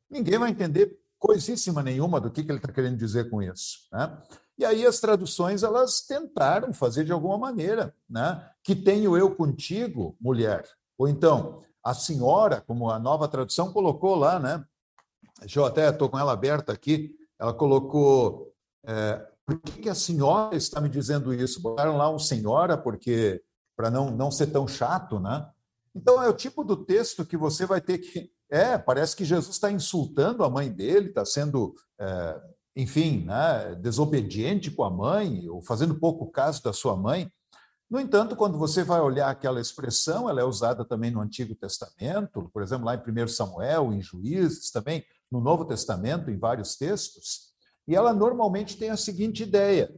Ninguém 0.09 0.37
vai 0.37 0.51
entender 0.51 0.97
coisíssima 1.17 1.81
nenhuma 1.81 2.21
do 2.21 2.29
que, 2.29 2.43
que 2.43 2.51
ele 2.51 2.59
está 2.59 2.71
querendo 2.71 2.97
dizer 2.97 3.29
com 3.29 3.41
isso. 3.41 3.87
Né? 3.91 4.17
E 4.57 4.63
aí 4.63 4.85
as 4.85 4.99
traduções 4.99 5.63
elas 5.63 6.01
tentaram 6.01 6.73
fazer 6.73 7.03
de 7.03 7.11
alguma 7.11 7.37
maneira, 7.37 7.93
né? 8.09 8.49
Que 8.63 8.75
tenho 8.75 9.17
eu 9.17 9.35
contigo, 9.35 10.15
mulher. 10.19 10.65
Ou 10.97 11.07
então, 11.07 11.61
a 11.83 11.93
senhora, 11.93 12.61
como 12.61 12.89
a 12.89 12.97
nova 12.97 13.27
tradução 13.27 13.71
colocou 13.71 14.15
lá, 14.15 14.39
né? 14.39 14.63
Deixa 15.39 15.59
eu 15.59 15.65
até, 15.65 15.89
estou 15.89 16.09
com 16.09 16.17
ela 16.17 16.31
aberta 16.31 16.71
aqui, 16.71 17.15
ela 17.37 17.53
colocou. 17.53 18.53
É, 18.85 19.27
por 19.45 19.59
que, 19.59 19.83
que 19.83 19.89
a 19.89 19.95
senhora 19.95 20.55
está 20.55 20.79
me 20.79 20.89
dizendo 20.89 21.33
isso? 21.33 21.61
Botaram 21.61 21.97
lá 21.97 22.09
um 22.09 22.17
senhora, 22.17 22.77
porque 22.77 23.43
para 23.75 23.91
não, 23.91 24.09
não 24.09 24.31
ser 24.31 24.47
tão 24.47 24.67
chato, 24.67 25.19
né? 25.19 25.47
Então, 25.93 26.21
é 26.21 26.27
o 26.27 26.33
tipo 26.33 26.63
do 26.63 26.75
texto 26.75 27.25
que 27.25 27.37
você 27.37 27.65
vai 27.65 27.81
ter 27.81 27.99
que. 27.99 28.31
É, 28.49 28.77
parece 28.77 29.15
que 29.15 29.25
Jesus 29.25 29.55
está 29.55 29.71
insultando 29.71 30.43
a 30.43 30.49
mãe 30.49 30.71
dele, 30.71 31.09
está 31.09 31.25
sendo, 31.25 31.73
é, 31.99 32.41
enfim, 32.75 33.23
né, 33.25 33.75
desobediente 33.75 34.69
com 34.69 34.83
a 34.83 34.89
mãe, 34.89 35.47
ou 35.49 35.61
fazendo 35.61 35.95
pouco 35.95 36.29
caso 36.29 36.61
da 36.61 36.73
sua 36.73 36.95
mãe. 36.97 37.31
No 37.89 37.99
entanto, 37.99 38.35
quando 38.35 38.57
você 38.57 38.83
vai 38.83 38.99
olhar 38.99 39.29
aquela 39.29 39.61
expressão, 39.61 40.29
ela 40.29 40.41
é 40.41 40.43
usada 40.43 40.83
também 40.83 41.11
no 41.11 41.21
Antigo 41.21 41.55
Testamento, 41.55 42.49
por 42.51 42.61
exemplo, 42.61 42.85
lá 42.85 42.95
em 42.95 43.23
1 43.23 43.27
Samuel, 43.27 43.93
em 43.93 44.01
Juízes, 44.01 44.71
também 44.71 45.05
no 45.31 45.39
Novo 45.39 45.65
Testamento, 45.65 46.29
em 46.29 46.37
vários 46.37 46.75
textos, 46.75 47.53
e 47.87 47.95
ela 47.95 48.13
normalmente 48.13 48.77
tem 48.77 48.89
a 48.89 48.97
seguinte 48.97 49.43
ideia: 49.43 49.93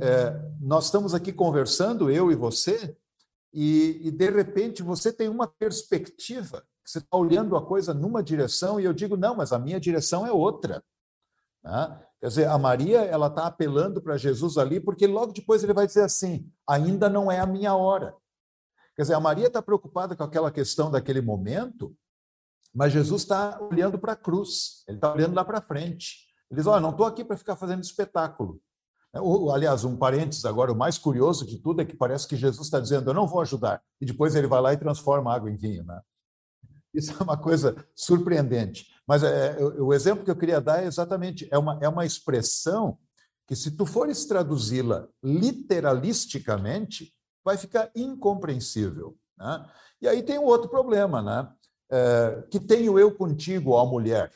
é, 0.00 0.34
nós 0.60 0.86
estamos 0.86 1.14
aqui 1.14 1.32
conversando, 1.32 2.10
eu 2.10 2.32
e 2.32 2.34
você, 2.34 2.96
e, 3.52 4.00
e 4.04 4.10
de 4.10 4.30
repente 4.30 4.82
você 4.82 5.12
tem 5.12 5.28
uma 5.28 5.46
perspectiva, 5.46 6.64
você 6.84 6.98
está 6.98 7.16
olhando 7.16 7.56
a 7.56 7.64
coisa 7.64 7.92
numa 7.94 8.22
direção, 8.22 8.80
e 8.80 8.84
eu 8.84 8.92
digo, 8.92 9.16
não, 9.16 9.36
mas 9.36 9.52
a 9.52 9.58
minha 9.58 9.80
direção 9.80 10.26
é 10.26 10.32
outra. 10.32 10.82
Né? 11.66 12.00
Quer 12.20 12.28
dizer, 12.28 12.48
a 12.48 12.56
Maria 12.56 13.00
ela 13.00 13.26
está 13.26 13.46
apelando 13.46 14.00
para 14.00 14.16
Jesus 14.16 14.56
ali, 14.56 14.80
porque 14.80 15.06
logo 15.06 15.32
depois 15.32 15.62
ele 15.62 15.74
vai 15.74 15.86
dizer 15.86 16.04
assim: 16.04 16.50
ainda 16.66 17.08
não 17.08 17.30
é 17.30 17.40
a 17.40 17.46
minha 17.46 17.74
hora. 17.74 18.16
Quer 18.94 19.02
dizer, 19.02 19.14
a 19.14 19.20
Maria 19.20 19.48
está 19.48 19.60
preocupada 19.60 20.16
com 20.16 20.22
aquela 20.22 20.50
questão 20.50 20.90
daquele 20.90 21.20
momento, 21.20 21.94
mas 22.74 22.92
Jesus 22.92 23.22
está 23.22 23.60
olhando 23.60 23.98
para 23.98 24.12
a 24.12 24.16
cruz, 24.16 24.84
ele 24.86 24.96
está 24.96 25.12
olhando 25.12 25.34
lá 25.34 25.44
para 25.44 25.60
frente. 25.60 26.26
Ele 26.50 26.58
diz: 26.58 26.66
Olha, 26.66 26.80
não 26.80 26.90
estou 26.90 27.04
aqui 27.04 27.24
para 27.24 27.36
ficar 27.36 27.56
fazendo 27.56 27.82
espetáculo. 27.82 28.60
É, 29.14 29.18
aliás, 29.52 29.84
um 29.84 29.96
parênteses 29.96 30.44
agora, 30.44 30.72
o 30.72 30.76
mais 30.76 30.96
curioso 30.98 31.44
de 31.44 31.58
tudo 31.58 31.82
é 31.82 31.84
que 31.84 31.96
parece 31.96 32.28
que 32.28 32.36
Jesus 32.36 32.66
está 32.66 32.78
dizendo: 32.78 33.10
Eu 33.10 33.14
não 33.14 33.26
vou 33.26 33.40
ajudar. 33.40 33.82
E 34.00 34.06
depois 34.06 34.34
ele 34.34 34.46
vai 34.46 34.60
lá 34.60 34.72
e 34.72 34.78
transforma 34.78 35.34
água 35.34 35.50
em 35.50 35.56
vinho. 35.56 35.84
Né? 35.84 36.00
Isso 36.94 37.12
é 37.12 37.22
uma 37.22 37.36
coisa 37.36 37.76
surpreendente. 37.94 38.86
Mas 39.06 39.22
é, 39.22 39.56
o 39.78 39.94
exemplo 39.94 40.24
que 40.24 40.30
eu 40.30 40.36
queria 40.36 40.60
dar 40.60 40.82
é 40.82 40.86
exatamente, 40.86 41.48
é 41.50 41.58
uma, 41.58 41.78
é 41.80 41.88
uma 41.88 42.04
expressão 42.04 42.98
que 43.46 43.54
se 43.54 43.70
tu 43.70 43.86
fores 43.86 44.24
traduzi-la 44.26 45.06
literalisticamente, 45.22 47.14
vai 47.44 47.56
ficar 47.56 47.90
incompreensível. 47.94 49.16
Né? 49.38 49.64
E 50.02 50.08
aí 50.08 50.22
tem 50.22 50.38
um 50.38 50.44
outro 50.44 50.68
problema, 50.68 51.22
né? 51.22 51.48
É, 51.88 52.42
que 52.50 52.58
tenho 52.58 52.98
eu 52.98 53.14
contigo, 53.14 53.70
ó 53.70 53.86
mulher. 53.86 54.32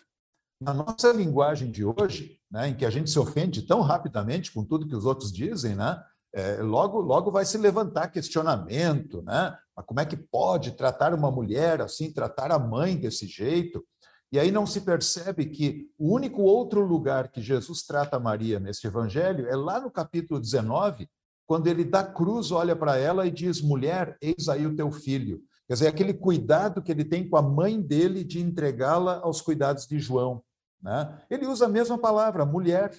Na 0.63 0.73
nossa 0.73 1.11
linguagem 1.11 1.71
de 1.71 1.85
hoje, 1.85 2.39
né, 2.49 2.69
em 2.69 2.77
que 2.77 2.85
a 2.85 2.91
gente 2.91 3.11
se 3.11 3.19
ofende 3.19 3.63
tão 3.63 3.81
rapidamente 3.81 4.53
com 4.53 4.65
tudo 4.65 4.87
que 4.87 4.95
os 4.95 5.05
outros 5.05 5.33
dizem, 5.33 5.75
né? 5.75 6.01
É, 6.33 6.63
logo, 6.63 7.01
logo 7.01 7.31
vai 7.31 7.45
se 7.45 7.59
levantar 7.59 8.09
questionamento, 8.09 9.21
né? 9.23 9.59
Mas 9.75 9.85
como 9.85 9.99
é 9.99 10.05
que 10.05 10.17
pode 10.17 10.73
tratar 10.73 11.13
uma 11.13 11.31
mulher 11.31 11.81
assim, 11.81 12.13
tratar 12.13 12.53
a 12.53 12.59
mãe 12.59 12.97
desse 12.97 13.27
jeito? 13.27 13.85
E 14.33 14.39
aí 14.39 14.51
não 14.51 14.67
se 14.67 14.83
percebe 14.83 15.47
que 15.47 15.91
o 15.99 16.15
único 16.15 16.43
outro 16.43 16.81
lugar 16.85 17.29
que 17.29 17.43
Jesus 17.43 17.83
trata 17.83 18.19
Maria 18.21 18.61
neste 18.61 18.87
evangelho 18.87 19.49
é 19.49 19.57
lá 19.57 19.81
no 19.81 19.91
capítulo 19.91 20.41
19, 20.41 21.09
quando 21.47 21.67
ele 21.67 21.85
da 21.85 22.05
cruz 22.05 22.53
olha 22.53 22.77
para 22.77 22.97
ela 22.97 23.27
e 23.27 23.31
diz: 23.31 23.61
Mulher, 23.61 24.17
eis 24.21 24.49
aí 24.49 24.67
o 24.67 24.77
teu 24.77 24.93
filho. 24.93 25.43
Quer 25.67 25.75
dizer, 25.75 25.89
aquele 25.89 26.15
cuidado 26.15 26.83
que 26.83 26.93
ele 26.93 27.05
tem 27.05 27.29
com 27.29 27.37
a 27.37 27.43
mãe 27.43 27.81
dele 27.81 28.25
de 28.25 28.41
entregá-la 28.41 29.21
aos 29.21 29.41
cuidados 29.41 29.87
de 29.87 29.99
João. 29.99 30.43
Né? 30.81 31.23
Ele 31.29 31.47
usa 31.47 31.67
a 31.67 31.69
mesma 31.69 31.99
palavra, 31.99 32.45
mulher. 32.45 32.93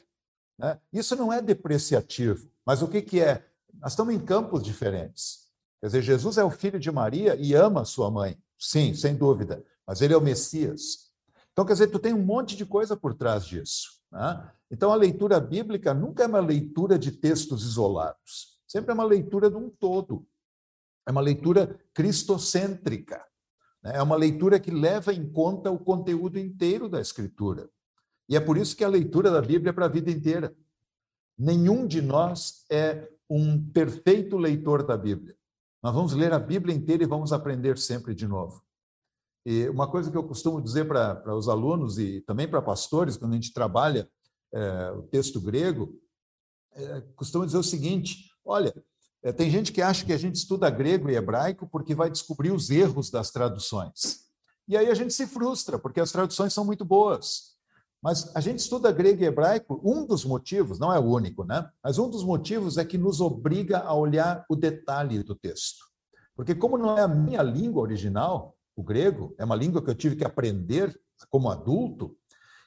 Né? 0.58 0.80
Isso 0.92 1.16
não 1.16 1.32
é 1.32 1.42
depreciativo, 1.42 2.50
mas 2.66 2.82
o 2.82 2.88
que, 2.88 3.02
que 3.02 3.20
é? 3.20 3.46
Nós 3.74 3.94
estamos 3.94 4.14
em 4.14 4.20
campos 4.20 4.64
diferentes. 4.64 5.50
Quer 5.80 5.88
dizer, 5.88 6.02
Jesus 6.02 6.38
é 6.38 6.44
o 6.44 6.52
filho 6.52 6.80
de 6.80 6.92
Maria 6.92 7.36
e 7.36 7.54
ama 7.54 7.84
sua 7.84 8.12
mãe. 8.12 8.38
Sim, 8.58 8.94
sem 8.94 9.16
dúvida. 9.16 9.64
Mas 9.88 10.02
ele 10.02 10.14
é 10.14 10.18
o 10.18 10.22
Messias. 10.22 11.11
Então, 11.62 11.68
quer 11.68 11.74
dizer, 11.74 11.88
tu 11.92 12.00
tem 12.00 12.12
um 12.12 12.26
monte 12.26 12.56
de 12.56 12.66
coisa 12.66 12.98
por 12.98 13.14
trás 13.14 13.46
disso. 13.46 14.02
Né? 14.12 14.52
Então, 14.72 14.92
a 14.92 14.96
leitura 14.96 15.40
bíblica 15.40 15.94
nunca 15.94 16.24
é 16.24 16.26
uma 16.26 16.40
leitura 16.40 16.98
de 16.98 17.12
textos 17.12 17.64
isolados. 17.64 18.60
Sempre 18.68 18.90
é 18.90 18.94
uma 18.96 19.04
leitura 19.04 19.48
de 19.48 19.58
um 19.58 19.70
todo. 19.70 20.26
É 21.08 21.12
uma 21.12 21.22
leitura 21.22 21.80
cristocêntrica. 21.94 23.24
Né? 23.84 23.92
É 23.94 24.02
uma 24.02 24.16
leitura 24.16 24.60
que 24.60 24.72
leva 24.72 25.14
em 25.14 25.32
conta 25.32 25.70
o 25.70 25.78
conteúdo 25.78 26.40
inteiro 26.40 26.90
da 26.90 27.00
Escritura. 27.00 27.70
E 28.28 28.36
é 28.36 28.40
por 28.40 28.58
isso 28.58 28.76
que 28.76 28.84
a 28.84 28.90
leitura 28.90 29.30
da 29.30 29.40
Bíblia 29.40 29.70
é 29.70 29.74
para 29.74 29.86
a 29.86 29.90
vida 29.90 30.10
inteira. 30.10 30.56
Nenhum 31.38 31.86
de 31.86 32.02
nós 32.02 32.66
é 32.72 33.08
um 33.30 33.64
perfeito 33.72 34.36
leitor 34.36 34.82
da 34.82 34.98
Bíblia. 34.98 35.38
Nós 35.84 35.94
vamos 35.94 36.14
ler 36.14 36.34
a 36.34 36.40
Bíblia 36.40 36.76
inteira 36.76 37.04
e 37.04 37.08
vamos 37.08 37.32
aprender 37.32 37.78
sempre 37.78 38.16
de 38.16 38.28
novo. 38.28 38.64
E 39.46 39.68
uma 39.70 39.90
coisa 39.90 40.12
que 40.12 40.18
eu 40.18 40.24
costumo 40.24 40.62
dizer 40.62 40.88
para, 40.88 41.16
para 41.16 41.36
os 41.36 41.50
alunos 41.50 41.98
e 41.98 42.22
também 42.22 42.48
para 42.48 42.62
pastores, 42.62 43.18
quando 43.18 43.32
a 43.32 43.36
gente 43.36 43.54
trabalha 43.54 44.10
é, 44.54 44.92
o 44.92 45.04
texto 45.04 45.42
grego, 45.42 45.94
é, 46.74 47.02
costumo 47.16 47.46
dizer 47.46 47.58
o 47.58 47.64
seguinte: 47.64 48.30
olha, 48.46 48.74
é, 49.24 49.32
tem 49.32 49.50
gente 49.50 49.72
que 49.72 49.82
acha 49.82 50.06
que 50.06 50.14
a 50.14 50.18
gente 50.18 50.36
estuda 50.36 50.70
grego 50.70 51.10
e 51.10 51.16
hebraico 51.16 51.68
porque 51.68 51.96
vai 51.96 52.10
descobrir 52.10 52.52
os 52.52 52.70
erros 52.70 53.10
das 53.10 53.32
traduções. 53.32 54.22
E 54.68 54.78
aí 54.78 54.90
a 54.90 54.94
gente 54.94 55.14
se 55.14 55.28
frustra, 55.28 55.78
porque 55.78 56.00
as 56.00 56.12
traduções 56.12 56.54
são 56.54 56.64
muito 56.64 56.86
boas. 56.86 57.52
Mas 58.02 58.36
a 58.36 58.40
gente 58.40 58.60
estuda 58.60 58.92
grego 58.92 59.22
e 59.22 59.26
hebraico, 59.26 59.80
um 59.84 60.06
dos 60.06 60.26
motivos, 60.26 60.80
não 60.80 60.92
é 60.92 60.98
o 60.98 61.04
único, 61.04 61.44
né? 61.44 61.70
Mas 61.84 62.00
um 62.00 62.10
dos 62.10 62.24
motivos 62.24 62.78
é 62.78 62.86
que 62.86 62.98
nos 62.98 63.22
obriga 63.22 63.80
a 63.80 63.94
olhar 63.94 64.44
o 64.50 64.56
detalhe 64.56 65.22
do 65.22 65.36
texto. 65.36 65.86
Porque, 66.36 66.56
como 66.56 66.78
não 66.78 66.98
é 66.98 67.02
a 67.02 67.08
minha 67.08 67.44
língua 67.44 67.84
original, 67.84 68.58
o 68.76 68.84
grego, 68.84 69.36
é 69.38 69.46
uma 69.46 69.56
língua 69.56 69.82
que 69.82 69.90
eu 69.90 69.96
tive 69.96 70.16
que 70.16 70.26
aprender 70.26 71.00
como 71.30 71.50
adulto, 71.50 72.16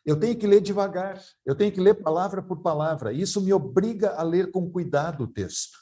eu 0.04 0.18
tenho 0.18 0.36
que 0.36 0.46
ler 0.46 0.60
devagar, 0.60 1.20
eu 1.46 1.54
tenho 1.54 1.72
que 1.72 1.80
ler 1.80 1.94
palavra 1.94 2.42
por 2.42 2.60
palavra. 2.60 3.12
Isso 3.12 3.40
me 3.40 3.52
obriga 3.52 4.14
a 4.16 4.22
ler 4.22 4.50
com 4.50 4.70
cuidado 4.70 5.24
o 5.24 5.26
texto. 5.26 5.78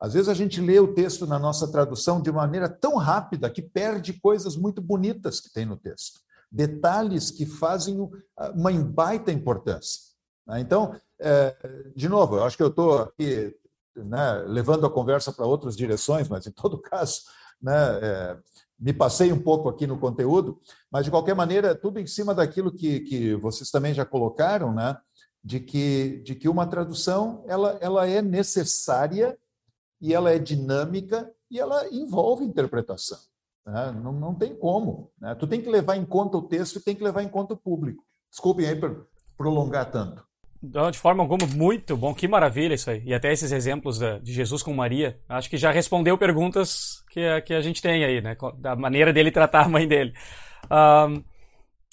Às 0.00 0.14
vezes 0.14 0.28
a 0.28 0.34
gente 0.34 0.60
lê 0.60 0.78
o 0.78 0.94
texto 0.94 1.26
na 1.26 1.38
nossa 1.38 1.70
tradução 1.70 2.22
de 2.22 2.32
maneira 2.32 2.68
tão 2.68 2.96
rápida 2.96 3.50
que 3.50 3.60
perde 3.60 4.12
coisas 4.14 4.56
muito 4.56 4.80
bonitas 4.80 5.40
que 5.40 5.52
tem 5.52 5.66
no 5.66 5.76
texto. 5.76 6.20
Detalhes 6.50 7.30
que 7.30 7.44
fazem 7.44 8.08
uma 8.54 8.72
baita 8.72 9.30
importância. 9.32 10.00
Né? 10.46 10.60
Então, 10.60 10.98
é, 11.20 11.54
de 11.94 12.08
novo, 12.08 12.36
eu 12.36 12.44
acho 12.44 12.56
que 12.56 12.62
eu 12.62 12.68
estou 12.68 13.02
aqui 13.02 13.54
né, 13.96 14.44
levando 14.46 14.86
a 14.86 14.90
conversa 14.90 15.32
para 15.32 15.44
outras 15.44 15.76
direções, 15.76 16.28
mas 16.28 16.46
em 16.46 16.52
todo 16.52 16.80
caso, 16.80 17.22
né, 17.60 17.98
é, 18.00 18.38
me 18.78 18.92
passei 18.92 19.32
um 19.32 19.42
pouco 19.42 19.68
aqui 19.68 19.86
no 19.86 19.98
conteúdo, 19.98 20.60
mas 20.90 21.04
de 21.04 21.10
qualquer 21.10 21.34
maneira, 21.34 21.74
tudo 21.74 21.98
em 21.98 22.06
cima 22.06 22.34
daquilo 22.34 22.72
que, 22.72 23.00
que 23.00 23.34
vocês 23.34 23.70
também 23.70 23.92
já 23.92 24.04
colocaram, 24.04 24.72
né? 24.72 24.96
De 25.42 25.60
que, 25.60 26.22
de 26.24 26.34
que 26.34 26.48
uma 26.48 26.66
tradução 26.66 27.44
ela, 27.46 27.78
ela 27.80 28.06
é 28.06 28.20
necessária 28.20 29.38
e 30.00 30.14
ela 30.14 30.30
é 30.30 30.38
dinâmica 30.38 31.30
e 31.50 31.58
ela 31.58 31.88
envolve 31.92 32.44
interpretação. 32.44 33.18
Né? 33.66 33.92
Não, 34.02 34.12
não 34.12 34.34
tem 34.34 34.54
como. 34.54 35.10
Né? 35.20 35.34
Tu 35.34 35.46
tem 35.46 35.60
que 35.60 35.68
levar 35.68 35.96
em 35.96 36.04
conta 36.04 36.36
o 36.36 36.48
texto 36.48 36.76
e 36.76 36.82
tem 36.82 36.94
que 36.94 37.04
levar 37.04 37.22
em 37.22 37.28
conta 37.28 37.54
o 37.54 37.56
público. 37.56 38.04
Desculpem 38.30 38.66
aí 38.66 38.76
por 38.78 39.08
prolongar 39.36 39.90
tanto. 39.90 40.27
De 40.60 40.98
forma 40.98 41.22
alguma, 41.22 41.46
muito 41.46 41.96
bom, 41.96 42.12
que 42.12 42.26
maravilha 42.26 42.74
isso 42.74 42.90
aí. 42.90 43.02
E 43.04 43.14
até 43.14 43.32
esses 43.32 43.52
exemplos 43.52 43.98
de 43.98 44.32
Jesus 44.32 44.62
com 44.62 44.74
Maria, 44.74 45.18
acho 45.28 45.48
que 45.48 45.56
já 45.56 45.70
respondeu 45.70 46.18
perguntas 46.18 47.04
que 47.10 47.20
a, 47.20 47.40
que 47.40 47.54
a 47.54 47.60
gente 47.60 47.80
tem 47.80 48.04
aí, 48.04 48.20
né? 48.20 48.36
Da 48.58 48.74
maneira 48.74 49.12
dele 49.12 49.30
tratar 49.30 49.66
a 49.66 49.68
mãe 49.68 49.86
dele. 49.86 50.12
Um, 50.68 51.22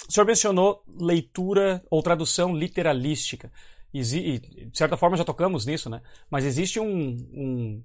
o 0.08 0.12
senhor 0.12 0.26
mencionou 0.26 0.84
leitura 1.00 1.84
ou 1.92 2.02
tradução 2.02 2.56
literalística. 2.56 3.52
E, 3.94 4.02
de 4.02 4.78
certa 4.78 4.98
forma 4.98 5.16
já 5.16 5.24
tocamos 5.24 5.66
nisso, 5.66 5.90
né? 5.90 6.02
Mas 6.30 6.44
existe 6.44 6.80
um, 6.80 7.18
um, 7.34 7.84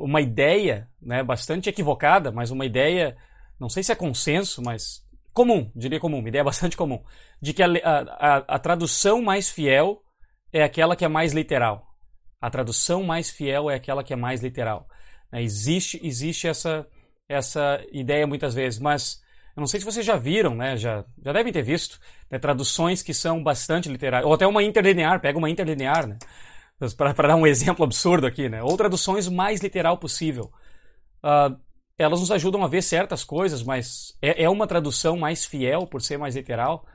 uma 0.00 0.20
ideia, 0.20 0.88
né, 1.00 1.22
bastante 1.22 1.68
equivocada, 1.68 2.30
mas 2.30 2.50
uma 2.50 2.64
ideia, 2.64 3.16
não 3.58 3.68
sei 3.68 3.82
se 3.82 3.90
é 3.90 3.94
consenso, 3.94 4.62
mas 4.62 5.02
comum, 5.32 5.70
diria 5.74 6.00
comum, 6.00 6.18
uma 6.18 6.28
ideia 6.28 6.42
bastante 6.44 6.76
comum, 6.76 7.02
de 7.40 7.52
que 7.52 7.62
a, 7.62 7.68
a, 7.84 8.36
a 8.36 8.58
tradução 8.58 9.22
mais 9.22 9.48
fiel 9.50 10.02
é 10.52 10.62
aquela 10.62 10.96
que 10.96 11.04
é 11.04 11.08
mais 11.08 11.32
literal. 11.32 11.86
A 12.40 12.50
tradução 12.50 13.02
mais 13.02 13.30
fiel 13.30 13.70
é 13.70 13.74
aquela 13.74 14.02
que 14.02 14.12
é 14.12 14.16
mais 14.16 14.42
literal. 14.42 14.88
Né? 15.30 15.42
Existe, 15.42 16.00
existe 16.02 16.48
essa, 16.48 16.86
essa 17.28 17.84
ideia 17.92 18.26
muitas 18.26 18.54
vezes, 18.54 18.80
mas 18.80 19.20
eu 19.56 19.60
não 19.60 19.66
sei 19.66 19.80
se 19.80 19.86
vocês 19.86 20.06
já 20.06 20.16
viram, 20.16 20.54
né? 20.54 20.76
Já, 20.76 21.04
já 21.22 21.32
devem 21.32 21.52
ter 21.52 21.62
visto 21.62 21.98
né? 22.30 22.38
traduções 22.38 23.02
que 23.02 23.12
são 23.12 23.42
bastante 23.42 23.88
literais, 23.88 24.24
ou 24.24 24.32
até 24.32 24.46
uma 24.46 24.62
interlinear, 24.62 25.20
pega 25.20 25.38
uma 25.38 25.50
interlinear, 25.50 26.06
né? 26.06 26.18
Para 26.96 27.28
dar 27.28 27.36
um 27.36 27.46
exemplo 27.46 27.84
absurdo 27.84 28.26
aqui, 28.26 28.48
né? 28.48 28.62
Ou 28.62 28.76
traduções 28.76 29.28
mais 29.28 29.60
literal 29.60 29.98
possível. 29.98 30.50
Uh, 31.22 31.54
elas 32.00 32.20
nos 32.20 32.30
ajudam 32.30 32.64
a 32.64 32.68
ver 32.68 32.82
certas 32.82 33.22
coisas, 33.22 33.62
mas 33.62 34.16
é, 34.22 34.44
é, 34.44 34.48
uma 34.48 34.66
tradução 34.66 35.18
mais 35.18 35.44
fiel 35.44 35.86
por 35.86 36.00
ser 36.00 36.16
mais 36.16 36.34
literal? 36.34 36.86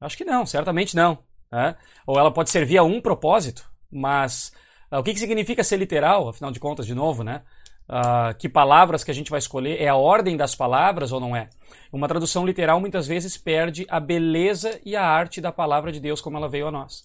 Acho 0.00 0.16
que 0.16 0.24
não, 0.24 0.46
certamente 0.46 0.94
não. 0.94 1.18
Né? 1.50 1.74
Ou 2.06 2.18
ela 2.18 2.30
pode 2.30 2.50
servir 2.50 2.78
a 2.78 2.84
um 2.84 3.00
propósito, 3.00 3.68
mas 3.90 4.52
uh, 4.92 4.98
o 4.98 5.02
que, 5.02 5.12
que 5.12 5.18
significa 5.18 5.64
ser 5.64 5.78
literal, 5.78 6.28
afinal 6.28 6.52
de 6.52 6.60
contas, 6.60 6.86
de 6.86 6.94
novo, 6.94 7.24
né? 7.24 7.42
Uh, 7.88 8.36
que 8.36 8.48
palavras 8.48 9.04
que 9.04 9.10
a 9.12 9.14
gente 9.14 9.30
vai 9.30 9.38
escolher, 9.38 9.80
é 9.80 9.88
a 9.88 9.94
ordem 9.94 10.36
das 10.36 10.54
palavras 10.54 11.12
ou 11.12 11.20
não 11.20 11.36
é? 11.36 11.48
Uma 11.92 12.08
tradução 12.08 12.44
literal 12.44 12.80
muitas 12.80 13.06
vezes 13.06 13.36
perde 13.36 13.86
a 13.88 13.98
beleza 13.98 14.80
e 14.84 14.96
a 14.96 15.04
arte 15.04 15.40
da 15.40 15.52
palavra 15.52 15.90
de 15.90 16.00
Deus 16.00 16.20
como 16.20 16.36
ela 16.36 16.48
veio 16.48 16.68
a 16.68 16.72
nós. 16.72 17.04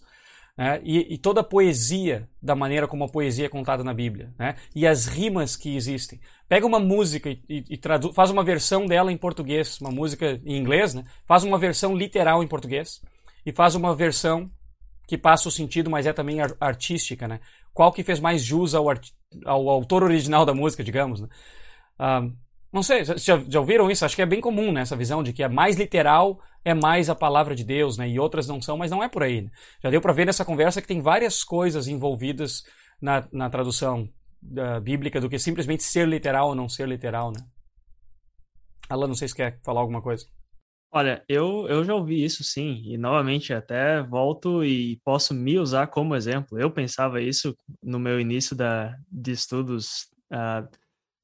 Né? 0.58 0.82
E, 0.84 1.14
e, 1.14 1.18
toda 1.18 1.42
a 1.42 1.44
poesia 1.44 2.30
da 2.42 2.56
maneira 2.56 2.88
como 2.88 3.06
a 3.06 3.10
poesia 3.10 3.46
é 3.46 3.50
contada 3.50 3.84
na 3.84 3.94
Bíblia, 3.94 4.34
né? 4.38 4.56
e 4.76 4.86
as 4.86 5.06
rimas 5.06 5.56
que 5.56 5.76
existem. 5.76 6.20
Pega 6.52 6.68
uma 6.68 6.82
música 6.82 7.30
e, 7.30 7.42
e, 7.48 7.64
e 7.70 7.80
faz 8.14 8.30
uma 8.30 8.44
versão 8.44 8.86
dela 8.86 9.10
em 9.10 9.16
português, 9.16 9.80
uma 9.80 9.90
música 9.90 10.38
em 10.46 10.58
inglês, 10.58 10.94
né? 10.94 11.06
faz 11.26 11.46
uma 11.46 11.58
versão 11.58 11.96
literal 11.96 12.44
em 12.44 12.48
português 12.48 13.02
e 13.46 13.54
faz 13.54 13.74
uma 13.74 13.96
versão 13.96 14.52
que 15.08 15.18
passa 15.18 15.48
o 15.48 15.52
sentido, 15.52 15.90
mas 15.90 16.06
é 16.06 16.12
também 16.12 16.40
artística, 16.60 17.26
né? 17.26 17.40
Qual 17.74 17.90
que 17.94 18.04
fez 18.04 18.20
mais 18.20 18.44
jus 18.44 18.76
ao, 18.76 18.86
ao 19.46 19.70
autor 19.70 20.04
original 20.04 20.46
da 20.46 20.54
música, 20.54 20.84
digamos, 20.84 21.22
né? 21.22 21.30
Não 22.70 22.84
sei, 22.84 23.06
já, 23.06 23.42
já 23.48 23.60
ouviram 23.62 23.90
isso? 23.90 24.04
Acho 24.04 24.18
que 24.18 24.22
é 24.22 24.26
bem 24.26 24.42
comum, 24.42 24.74
né, 24.74 24.82
essa 24.82 24.98
visão 24.98 25.24
de 25.24 25.32
que 25.32 25.44
é 25.44 25.48
mais 25.48 25.78
literal 25.78 26.42
é 26.66 26.74
mais 26.74 27.10
a 27.10 27.16
palavra 27.16 27.56
de 27.56 27.64
Deus, 27.64 27.98
né? 27.98 28.10
E 28.10 28.20
outras 28.20 28.46
não 28.46 28.62
são, 28.62 28.76
mas 28.76 28.92
não 28.92 29.02
é 29.02 29.08
por 29.08 29.24
aí. 29.24 29.44
Né? 29.44 29.50
Já 29.82 29.90
deu 29.90 30.02
para 30.02 30.12
ver 30.12 30.26
nessa 30.26 30.44
conversa 30.44 30.82
que 30.82 30.88
tem 30.90 31.00
várias 31.00 31.46
coisas 31.46 31.88
envolvidas 31.88 32.66
na, 33.02 33.26
na 33.32 33.50
tradução 33.50 34.10
uh, 34.44 34.82
bíblica 34.82 35.20
do 35.20 35.30
que 35.30 35.40
simplesmente 35.40 35.84
ser 35.84 36.08
literal 36.08 36.50
ou 36.50 36.56
não 36.56 36.70
ser 36.70 36.88
literal, 36.88 37.32
né? 37.32 37.46
Alan, 38.90 39.08
não 39.08 39.16
sei 39.16 39.28
se 39.28 39.36
quer 39.36 39.60
falar 39.64 39.82
alguma 39.82 40.02
coisa. 40.02 40.26
Olha, 40.94 41.24
eu, 41.30 41.68
eu 41.70 41.86
já 41.86 41.96
ouvi 41.96 42.22
isso 42.22 42.44
sim, 42.44 42.82
e 42.86 42.98
novamente 42.98 43.54
até 43.54 44.04
volto 44.04 44.62
e 44.62 45.00
posso 45.06 45.34
me 45.34 45.58
usar 45.58 45.88
como 45.88 46.16
exemplo. 46.16 46.60
Eu 46.60 46.70
pensava 46.70 47.22
isso 47.22 47.56
no 47.82 47.98
meu 47.98 48.20
início 48.20 48.54
da, 48.54 48.98
de 49.10 49.32
estudos 49.32 50.10
uh, 50.34 50.68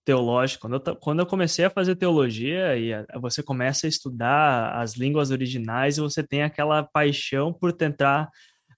teológicos. 0.06 0.62
Quando 0.62 0.76
eu, 0.88 0.96
quando 0.96 1.20
eu 1.20 1.26
comecei 1.26 1.66
a 1.66 1.70
fazer 1.70 1.98
teologia, 1.98 2.78
e 2.78 2.94
a, 2.94 3.06
você 3.20 3.44
começa 3.44 3.86
a 3.86 3.90
estudar 3.90 4.72
as 4.82 4.96
línguas 4.96 5.32
originais 5.32 5.98
e 5.98 6.02
você 6.02 6.24
tem 6.24 6.44
aquela 6.44 6.82
paixão 6.82 7.52
por 7.52 7.74
tentar 7.74 8.30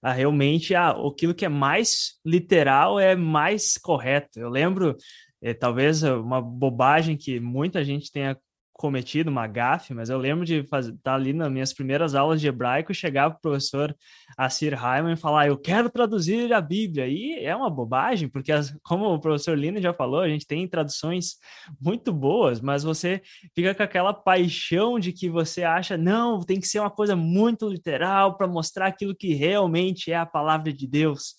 a 0.02 0.12
realmente 0.12 0.74
ah, 0.74 0.90
aquilo 0.90 1.34
que 1.34 1.44
é 1.44 1.48
mais 1.48 2.18
literal 2.24 2.98
é 2.98 3.14
mais 3.14 3.76
correto. 3.76 4.38
Eu 4.40 4.48
lembro, 4.48 4.96
é, 5.42 5.52
talvez 5.54 6.02
uma 6.02 6.40
bobagem 6.40 7.16
que 7.16 7.38
muita 7.40 7.84
gente 7.84 8.10
tenha 8.10 8.36
cometido 8.80 9.30
uma 9.30 9.46
gafe, 9.46 9.92
mas 9.92 10.08
eu 10.08 10.16
lembro 10.16 10.42
de 10.42 10.60
estar 10.60 10.82
tá 11.02 11.14
ali 11.14 11.34
nas 11.34 11.52
minhas 11.52 11.70
primeiras 11.70 12.14
aulas 12.14 12.40
de 12.40 12.48
hebraico, 12.48 12.94
chegar 12.94 13.28
para 13.28 13.36
o 13.36 13.40
professor 13.42 13.94
Assir 14.38 14.72
Hyman 14.72 15.12
e 15.12 15.16
falar, 15.16 15.48
eu 15.48 15.58
quero 15.58 15.90
traduzir 15.90 16.50
a 16.54 16.62
Bíblia. 16.62 17.06
E 17.06 17.44
é 17.44 17.54
uma 17.54 17.68
bobagem, 17.68 18.26
porque 18.26 18.50
as, 18.50 18.74
como 18.82 19.04
o 19.04 19.20
professor 19.20 19.56
Lino 19.56 19.82
já 19.82 19.92
falou, 19.92 20.20
a 20.20 20.28
gente 20.30 20.46
tem 20.46 20.66
traduções 20.66 21.36
muito 21.78 22.10
boas, 22.10 22.58
mas 22.62 22.82
você 22.82 23.20
fica 23.54 23.74
com 23.74 23.82
aquela 23.82 24.14
paixão 24.14 24.98
de 24.98 25.12
que 25.12 25.28
você 25.28 25.62
acha, 25.62 25.98
não, 25.98 26.40
tem 26.40 26.58
que 26.58 26.66
ser 26.66 26.80
uma 26.80 26.90
coisa 26.90 27.14
muito 27.14 27.68
literal 27.68 28.38
para 28.38 28.48
mostrar 28.48 28.86
aquilo 28.86 29.14
que 29.14 29.34
realmente 29.34 30.10
é 30.10 30.16
a 30.16 30.24
palavra 30.24 30.72
de 30.72 30.86
Deus. 30.86 31.34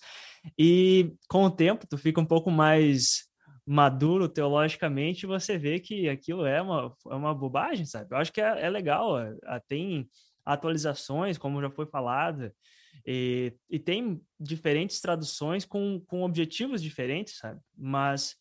E 0.56 1.12
com 1.28 1.42
o 1.46 1.50
tempo, 1.50 1.88
tu 1.90 1.98
fica 1.98 2.20
um 2.20 2.24
pouco 2.24 2.52
mais 2.52 3.31
maduro 3.66 4.28
teologicamente, 4.28 5.26
você 5.26 5.56
vê 5.56 5.78
que 5.78 6.08
aquilo 6.08 6.44
é 6.44 6.60
uma, 6.60 6.94
é 7.10 7.14
uma 7.14 7.34
bobagem, 7.34 7.86
sabe? 7.86 8.08
Eu 8.12 8.18
acho 8.18 8.32
que 8.32 8.40
é, 8.40 8.66
é 8.66 8.70
legal, 8.70 9.18
é, 9.18 9.34
tem 9.68 10.08
atualizações, 10.44 11.38
como 11.38 11.60
já 11.60 11.70
foi 11.70 11.86
falado, 11.86 12.52
e, 13.06 13.54
e 13.70 13.78
tem 13.78 14.20
diferentes 14.38 15.00
traduções 15.00 15.64
com, 15.64 16.00
com 16.06 16.22
objetivos 16.22 16.82
diferentes, 16.82 17.38
sabe? 17.38 17.60
Mas 17.76 18.34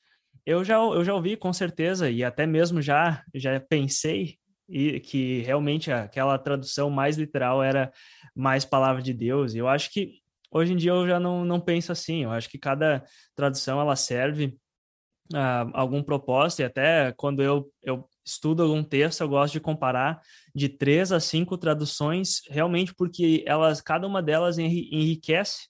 eu 0.46 0.64
já, 0.64 0.76
eu 0.76 1.04
já 1.04 1.14
ouvi 1.14 1.38
com 1.38 1.54
certeza, 1.54 2.10
e 2.10 2.24
até 2.24 2.46
mesmo 2.46 2.82
já, 2.82 3.24
já 3.34 3.60
pensei 3.60 4.40
e 4.72 5.02
que 5.02 5.42
realmente 5.42 5.92
aquela 5.92 6.38
tradução 6.40 6.90
mais 6.90 7.18
literal 7.18 7.62
era 7.62 7.92
mais 8.34 8.64
palavra 8.64 9.02
de 9.02 9.14
Deus. 9.14 9.54
E 9.54 9.58
eu 9.58 9.68
acho 9.68 9.92
que 9.92 10.14
hoje 10.50 10.72
em 10.72 10.78
dia 10.78 10.92
eu 10.92 11.06
já 11.06 11.20
não, 11.20 11.44
não 11.44 11.60
penso 11.60 11.92
assim. 11.92 12.24
Eu 12.24 12.32
acho 12.32 12.50
que 12.50 12.58
cada 12.58 13.04
tradução 13.36 13.82
ela 13.82 13.98
serve 13.98 14.58
uh, 15.34 15.72
algum 15.74 16.04
propósito, 16.04 16.62
e 16.62 16.66
até 16.66 17.12
quando 17.14 17.42
eu, 17.42 17.72
eu 17.84 18.08
estudo 18.26 18.64
algum 18.64 18.84
texto, 18.84 19.22
eu 19.22 19.30
gosto 19.30 19.54
de 19.54 19.60
comparar 19.60 20.22
de 20.54 20.70
três 20.70 21.12
a 21.12 21.20
cinco 21.20 21.58
traduções, 21.58 22.42
realmente 22.50 22.94
porque 22.94 23.44
elas, 23.48 23.82
cada 23.82 24.08
uma 24.08 24.22
delas 24.22 24.58
enriquece 24.58 25.70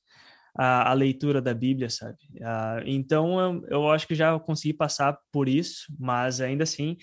a, 0.58 0.92
a 0.92 0.94
leitura 0.94 1.42
da 1.42 1.54
Bíblia, 1.54 1.90
sabe? 1.90 2.18
Uh, 2.36 2.84
então, 2.86 3.40
eu, 3.40 3.68
eu 3.70 3.90
acho 3.90 4.08
que 4.08 4.16
já 4.16 4.38
consegui 4.40 4.74
passar 4.74 5.18
por 5.32 5.48
isso, 5.48 5.86
mas 6.00 6.42
ainda 6.42 6.64
assim, 6.64 6.98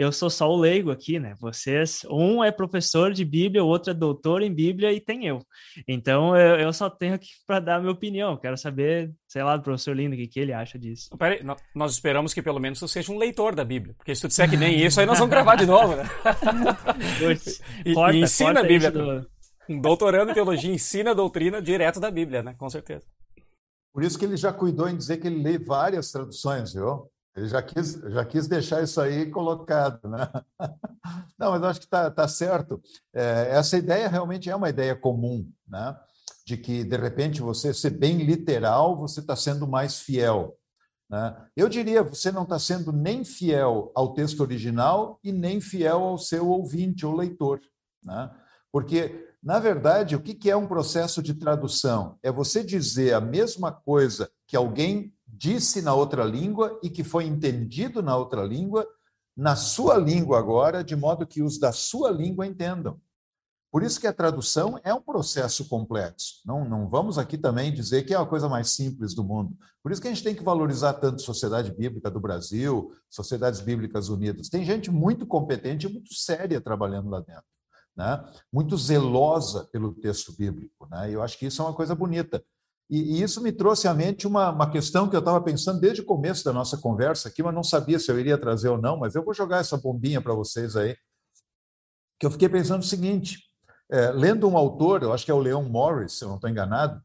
eu 0.00 0.10
sou 0.10 0.30
só 0.30 0.50
o 0.50 0.56
leigo 0.56 0.90
aqui, 0.90 1.18
né? 1.18 1.34
Vocês, 1.38 2.06
um 2.10 2.42
é 2.42 2.50
professor 2.50 3.12
de 3.12 3.22
Bíblia, 3.22 3.62
o 3.62 3.66
outro 3.66 3.90
é 3.90 3.94
doutor 3.94 4.40
em 4.40 4.50
Bíblia 4.50 4.90
e 4.94 4.98
tem 4.98 5.26
eu. 5.26 5.44
Então 5.86 6.34
eu, 6.34 6.56
eu 6.56 6.72
só 6.72 6.88
tenho 6.88 7.12
aqui 7.12 7.28
para 7.46 7.60
dar 7.60 7.76
a 7.76 7.80
minha 7.80 7.92
opinião. 7.92 8.34
Quero 8.38 8.56
saber, 8.56 9.12
sei 9.28 9.42
lá, 9.42 9.58
do 9.58 9.62
professor 9.62 9.94
Lindo, 9.94 10.14
o 10.14 10.18
que, 10.18 10.26
que 10.26 10.40
ele 10.40 10.54
acha 10.54 10.78
disso. 10.78 11.10
Peraí, 11.18 11.44
nós 11.74 11.92
esperamos 11.92 12.32
que 12.32 12.40
pelo 12.40 12.58
menos 12.58 12.78
você 12.78 12.88
seja 12.88 13.12
um 13.12 13.18
leitor 13.18 13.54
da 13.54 13.62
Bíblia, 13.62 13.94
porque 13.94 14.14
se 14.14 14.22
tu 14.22 14.28
disser 14.28 14.48
que 14.48 14.56
nem 14.56 14.80
isso, 14.82 14.98
aí 15.00 15.04
nós 15.04 15.18
vamos 15.18 15.30
gravar 15.30 15.56
de 15.56 15.66
novo, 15.66 15.94
né? 15.94 16.04
e, 17.84 17.92
corta, 17.92 18.16
e 18.16 18.22
ensina 18.22 18.60
a 18.60 18.62
Bíblia. 18.62 18.90
Do... 18.90 19.28
Um 19.68 19.80
doutorando 19.82 20.30
em 20.30 20.34
teologia 20.34 20.72
ensina 20.72 21.10
a 21.10 21.14
doutrina 21.14 21.60
direto 21.60 22.00
da 22.00 22.10
Bíblia, 22.10 22.42
né? 22.42 22.54
Com 22.56 22.70
certeza. 22.70 23.04
Por 23.92 24.02
isso 24.02 24.18
que 24.18 24.24
ele 24.24 24.38
já 24.38 24.50
cuidou 24.50 24.88
em 24.88 24.96
dizer 24.96 25.18
que 25.18 25.26
ele 25.26 25.42
lê 25.42 25.58
várias 25.58 26.10
traduções, 26.10 26.72
viu? 26.72 27.06
Ele 27.40 27.48
já 27.48 27.62
quis, 27.62 27.94
já 27.94 28.22
quis 28.22 28.46
deixar 28.46 28.82
isso 28.82 29.00
aí 29.00 29.30
colocado, 29.30 30.06
né? 30.06 30.30
Não, 31.38 31.52
mas 31.52 31.62
eu 31.62 31.68
acho 31.68 31.80
que 31.80 31.86
está 31.86 32.10
tá 32.10 32.28
certo. 32.28 32.82
É, 33.14 33.48
essa 33.52 33.78
ideia 33.78 34.08
realmente 34.08 34.50
é 34.50 34.54
uma 34.54 34.68
ideia 34.68 34.94
comum, 34.94 35.50
né? 35.66 35.98
De 36.46 36.58
que, 36.58 36.84
de 36.84 36.96
repente, 36.98 37.40
você 37.40 37.72
ser 37.72 37.90
bem 37.90 38.18
literal, 38.18 38.94
você 38.94 39.20
está 39.20 39.34
sendo 39.34 39.66
mais 39.66 40.00
fiel. 40.00 40.54
Né? 41.08 41.34
Eu 41.56 41.66
diria, 41.66 42.02
você 42.02 42.30
não 42.30 42.42
está 42.42 42.58
sendo 42.58 42.92
nem 42.92 43.24
fiel 43.24 43.90
ao 43.94 44.12
texto 44.12 44.40
original 44.40 45.18
e 45.24 45.32
nem 45.32 45.62
fiel 45.62 46.02
ao 46.02 46.18
seu 46.18 46.46
ouvinte 46.46 47.06
ou 47.06 47.16
leitor. 47.16 47.58
Né? 48.02 48.30
Porque, 48.70 49.26
na 49.42 49.58
verdade, 49.58 50.14
o 50.14 50.20
que 50.20 50.50
é 50.50 50.56
um 50.56 50.68
processo 50.68 51.22
de 51.22 51.32
tradução? 51.32 52.18
É 52.22 52.30
você 52.30 52.62
dizer 52.62 53.14
a 53.14 53.20
mesma 53.20 53.72
coisa 53.72 54.30
que 54.46 54.56
alguém 54.56 55.14
disse 55.40 55.80
na 55.80 55.94
outra 55.94 56.22
língua 56.22 56.78
e 56.82 56.90
que 56.90 57.02
foi 57.02 57.24
entendido 57.24 58.02
na 58.02 58.14
outra 58.14 58.44
língua, 58.44 58.86
na 59.34 59.56
sua 59.56 59.96
língua 59.96 60.38
agora, 60.38 60.84
de 60.84 60.94
modo 60.94 61.26
que 61.26 61.42
os 61.42 61.58
da 61.58 61.72
sua 61.72 62.10
língua 62.10 62.46
entendam. 62.46 63.00
Por 63.72 63.82
isso 63.82 63.98
que 63.98 64.06
a 64.06 64.12
tradução 64.12 64.78
é 64.84 64.92
um 64.92 65.00
processo 65.00 65.66
complexo. 65.66 66.42
Não, 66.44 66.68
não 66.68 66.86
vamos 66.86 67.16
aqui 67.16 67.38
também 67.38 67.72
dizer 67.72 68.02
que 68.02 68.12
é 68.12 68.18
a 68.18 68.26
coisa 68.26 68.50
mais 68.50 68.68
simples 68.70 69.14
do 69.14 69.24
mundo. 69.24 69.56
Por 69.82 69.90
isso 69.90 70.02
que 70.02 70.08
a 70.08 70.10
gente 70.10 70.22
tem 70.22 70.34
que 70.34 70.42
valorizar 70.42 70.92
tanto 70.94 71.22
a 71.22 71.24
Sociedade 71.24 71.72
Bíblica 71.72 72.10
do 72.10 72.20
Brasil, 72.20 72.92
Sociedades 73.08 73.60
Bíblicas 73.60 74.10
Unidas. 74.10 74.50
Tem 74.50 74.62
gente 74.62 74.90
muito 74.90 75.26
competente 75.26 75.86
e 75.86 75.90
muito 75.90 76.12
séria 76.12 76.60
trabalhando 76.60 77.08
lá 77.08 77.20
dentro. 77.20 77.44
Né? 77.96 78.22
Muito 78.52 78.76
zelosa 78.76 79.64
pelo 79.72 79.94
texto 79.94 80.36
bíblico. 80.36 80.86
Né? 80.90 81.12
Eu 81.12 81.22
acho 81.22 81.38
que 81.38 81.46
isso 81.46 81.62
é 81.62 81.64
uma 81.64 81.74
coisa 81.74 81.94
bonita. 81.94 82.44
E, 82.90 83.18
e 83.18 83.22
isso 83.22 83.40
me 83.40 83.52
trouxe 83.52 83.86
à 83.86 83.94
mente 83.94 84.26
uma, 84.26 84.50
uma 84.50 84.68
questão 84.68 85.08
que 85.08 85.14
eu 85.14 85.20
estava 85.20 85.40
pensando 85.40 85.80
desde 85.80 86.00
o 86.00 86.04
começo 86.04 86.44
da 86.44 86.52
nossa 86.52 86.76
conversa 86.76 87.28
aqui, 87.28 87.42
mas 87.42 87.54
não 87.54 87.62
sabia 87.62 88.00
se 88.00 88.10
eu 88.10 88.18
iria 88.18 88.36
trazer 88.36 88.68
ou 88.68 88.78
não, 88.78 88.96
mas 88.96 89.14
eu 89.14 89.24
vou 89.24 89.32
jogar 89.32 89.58
essa 89.58 89.76
bombinha 89.76 90.20
para 90.20 90.34
vocês 90.34 90.74
aí. 90.74 90.96
Que 92.18 92.26
eu 92.26 92.30
fiquei 92.30 92.48
pensando 92.48 92.80
o 92.80 92.86
seguinte: 92.86 93.38
é, 93.88 94.10
lendo 94.10 94.48
um 94.48 94.56
autor, 94.56 95.04
eu 95.04 95.12
acho 95.12 95.24
que 95.24 95.30
é 95.30 95.34
o 95.34 95.38
Leon 95.38 95.62
Morris, 95.62 96.14
se 96.14 96.24
eu 96.24 96.28
não 96.28 96.34
estou 96.34 96.50
enganado, 96.50 97.00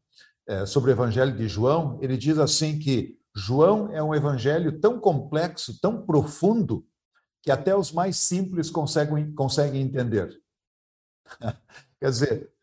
é, 0.47 0.65
sobre 0.65 0.89
o 0.89 0.93
Evangelho 0.93 1.35
de 1.37 1.47
João, 1.47 1.99
ele 2.01 2.17
diz 2.17 2.39
assim 2.39 2.79
que 2.79 3.19
João 3.35 3.91
é 3.91 4.01
um 4.01 4.15
evangelho 4.15 4.79
tão 4.79 4.99
complexo, 4.99 5.79
tão 5.81 6.05
profundo, 6.05 6.87
que 7.43 7.51
até 7.51 7.75
os 7.75 7.91
mais 7.91 8.17
simples 8.17 8.71
conseguem, 8.71 9.33
conseguem 9.33 9.81
entender. 9.81 10.41
Quer 11.99 12.09
dizer? 12.09 12.54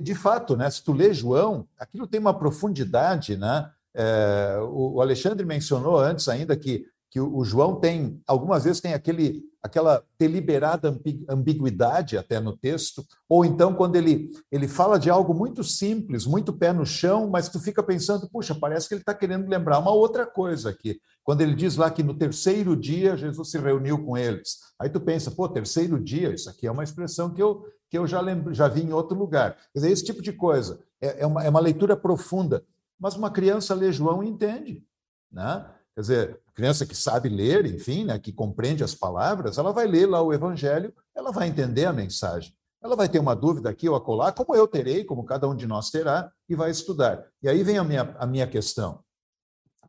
De 0.00 0.14
fato, 0.14 0.56
né? 0.56 0.68
se 0.68 0.82
tu 0.82 0.92
lê 0.92 1.14
João, 1.14 1.66
aquilo 1.78 2.06
tem 2.06 2.20
uma 2.20 2.36
profundidade. 2.36 3.36
Né? 3.36 3.70
É, 3.94 4.58
o 4.70 5.00
Alexandre 5.00 5.46
mencionou 5.46 5.98
antes 5.98 6.28
ainda 6.28 6.56
que, 6.56 6.86
que 7.10 7.20
o 7.20 7.44
João 7.44 7.76
tem, 7.76 8.20
algumas 8.26 8.64
vezes 8.64 8.80
tem 8.80 8.94
aquele, 8.94 9.44
aquela 9.62 10.02
deliberada 10.18 10.98
ambiguidade 11.28 12.18
até 12.18 12.40
no 12.40 12.56
texto, 12.56 13.06
ou 13.28 13.44
então 13.44 13.74
quando 13.74 13.94
ele, 13.94 14.30
ele 14.50 14.66
fala 14.66 14.98
de 14.98 15.08
algo 15.08 15.32
muito 15.32 15.62
simples, 15.62 16.26
muito 16.26 16.52
pé 16.52 16.72
no 16.72 16.84
chão, 16.84 17.30
mas 17.30 17.48
tu 17.48 17.60
fica 17.60 17.82
pensando, 17.82 18.28
puxa, 18.28 18.54
parece 18.54 18.88
que 18.88 18.94
ele 18.94 19.02
está 19.02 19.14
querendo 19.14 19.48
lembrar 19.48 19.78
uma 19.78 19.92
outra 19.92 20.26
coisa 20.26 20.70
aqui. 20.70 21.00
Quando 21.24 21.40
ele 21.40 21.54
diz 21.54 21.76
lá 21.76 21.90
que 21.90 22.02
no 22.02 22.14
terceiro 22.14 22.76
dia 22.76 23.16
Jesus 23.16 23.50
se 23.50 23.58
reuniu 23.58 24.04
com 24.04 24.16
eles. 24.16 24.58
Aí 24.78 24.88
tu 24.88 25.00
pensa, 25.00 25.30
pô, 25.30 25.48
terceiro 25.48 25.98
dia, 25.98 26.34
isso 26.34 26.50
aqui 26.50 26.66
é 26.66 26.70
uma 26.70 26.82
expressão 26.82 27.32
que 27.32 27.42
eu, 27.42 27.64
que 27.88 27.96
eu 27.96 28.06
já, 28.06 28.20
lembro, 28.20 28.52
já 28.52 28.66
vi 28.66 28.82
em 28.82 28.92
outro 28.92 29.16
lugar. 29.16 29.54
Quer 29.72 29.80
dizer, 29.80 29.90
esse 29.90 30.04
tipo 30.04 30.20
de 30.20 30.32
coisa. 30.32 30.80
É, 31.00 31.22
é, 31.22 31.26
uma, 31.26 31.44
é 31.44 31.48
uma 31.48 31.60
leitura 31.60 31.96
profunda. 31.96 32.64
Mas 32.98 33.14
uma 33.14 33.30
criança 33.30 33.74
lê 33.74 33.92
João 33.92 34.22
e 34.22 34.28
entende. 34.28 34.84
Né? 35.30 35.64
Quer 35.94 36.00
dizer, 36.00 36.40
criança 36.54 36.86
que 36.86 36.94
sabe 36.94 37.28
ler, 37.28 37.66
enfim, 37.66 38.04
né, 38.04 38.18
que 38.18 38.32
compreende 38.32 38.82
as 38.82 38.94
palavras, 38.94 39.58
ela 39.58 39.72
vai 39.72 39.86
ler 39.86 40.06
lá 40.06 40.22
o 40.22 40.32
Evangelho, 40.32 40.92
ela 41.14 41.30
vai 41.30 41.48
entender 41.48 41.84
a 41.84 41.92
mensagem. 41.92 42.54
Ela 42.82 42.96
vai 42.96 43.08
ter 43.08 43.20
uma 43.20 43.36
dúvida 43.36 43.70
aqui 43.70 43.88
ou 43.88 43.94
acolá, 43.94 44.32
como 44.32 44.56
eu 44.56 44.66
terei, 44.66 45.04
como 45.04 45.24
cada 45.24 45.48
um 45.48 45.54
de 45.54 45.66
nós 45.66 45.90
terá, 45.90 46.32
e 46.48 46.56
vai 46.56 46.70
estudar. 46.70 47.24
E 47.40 47.48
aí 47.48 47.62
vem 47.62 47.78
a 47.78 47.84
minha, 47.84 48.16
a 48.18 48.26
minha 48.26 48.46
questão. 48.46 49.04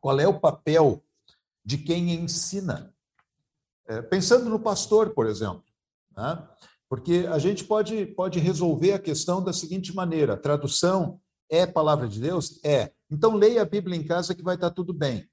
Qual 0.00 0.20
é 0.20 0.28
o 0.28 0.38
papel 0.38 1.02
de 1.64 1.78
quem 1.78 2.14
ensina. 2.14 2.92
É, 3.86 4.02
pensando 4.02 4.48
no 4.48 4.58
pastor, 4.58 5.10
por 5.10 5.26
exemplo, 5.26 5.64
né? 6.16 6.46
porque 6.88 7.26
a 7.30 7.38
gente 7.38 7.64
pode, 7.64 8.06
pode 8.06 8.38
resolver 8.38 8.92
a 8.92 8.98
questão 8.98 9.42
da 9.42 9.52
seguinte 9.52 9.94
maneira: 9.94 10.36
tradução 10.36 11.20
é 11.50 11.66
palavra 11.66 12.08
de 12.08 12.20
Deus? 12.20 12.60
É. 12.64 12.92
Então 13.10 13.34
leia 13.34 13.62
a 13.62 13.66
Bíblia 13.66 13.96
em 13.96 14.04
casa 14.04 14.34
que 14.34 14.42
vai 14.42 14.54
estar 14.54 14.70
tudo 14.70 14.92
bem. 14.92 15.28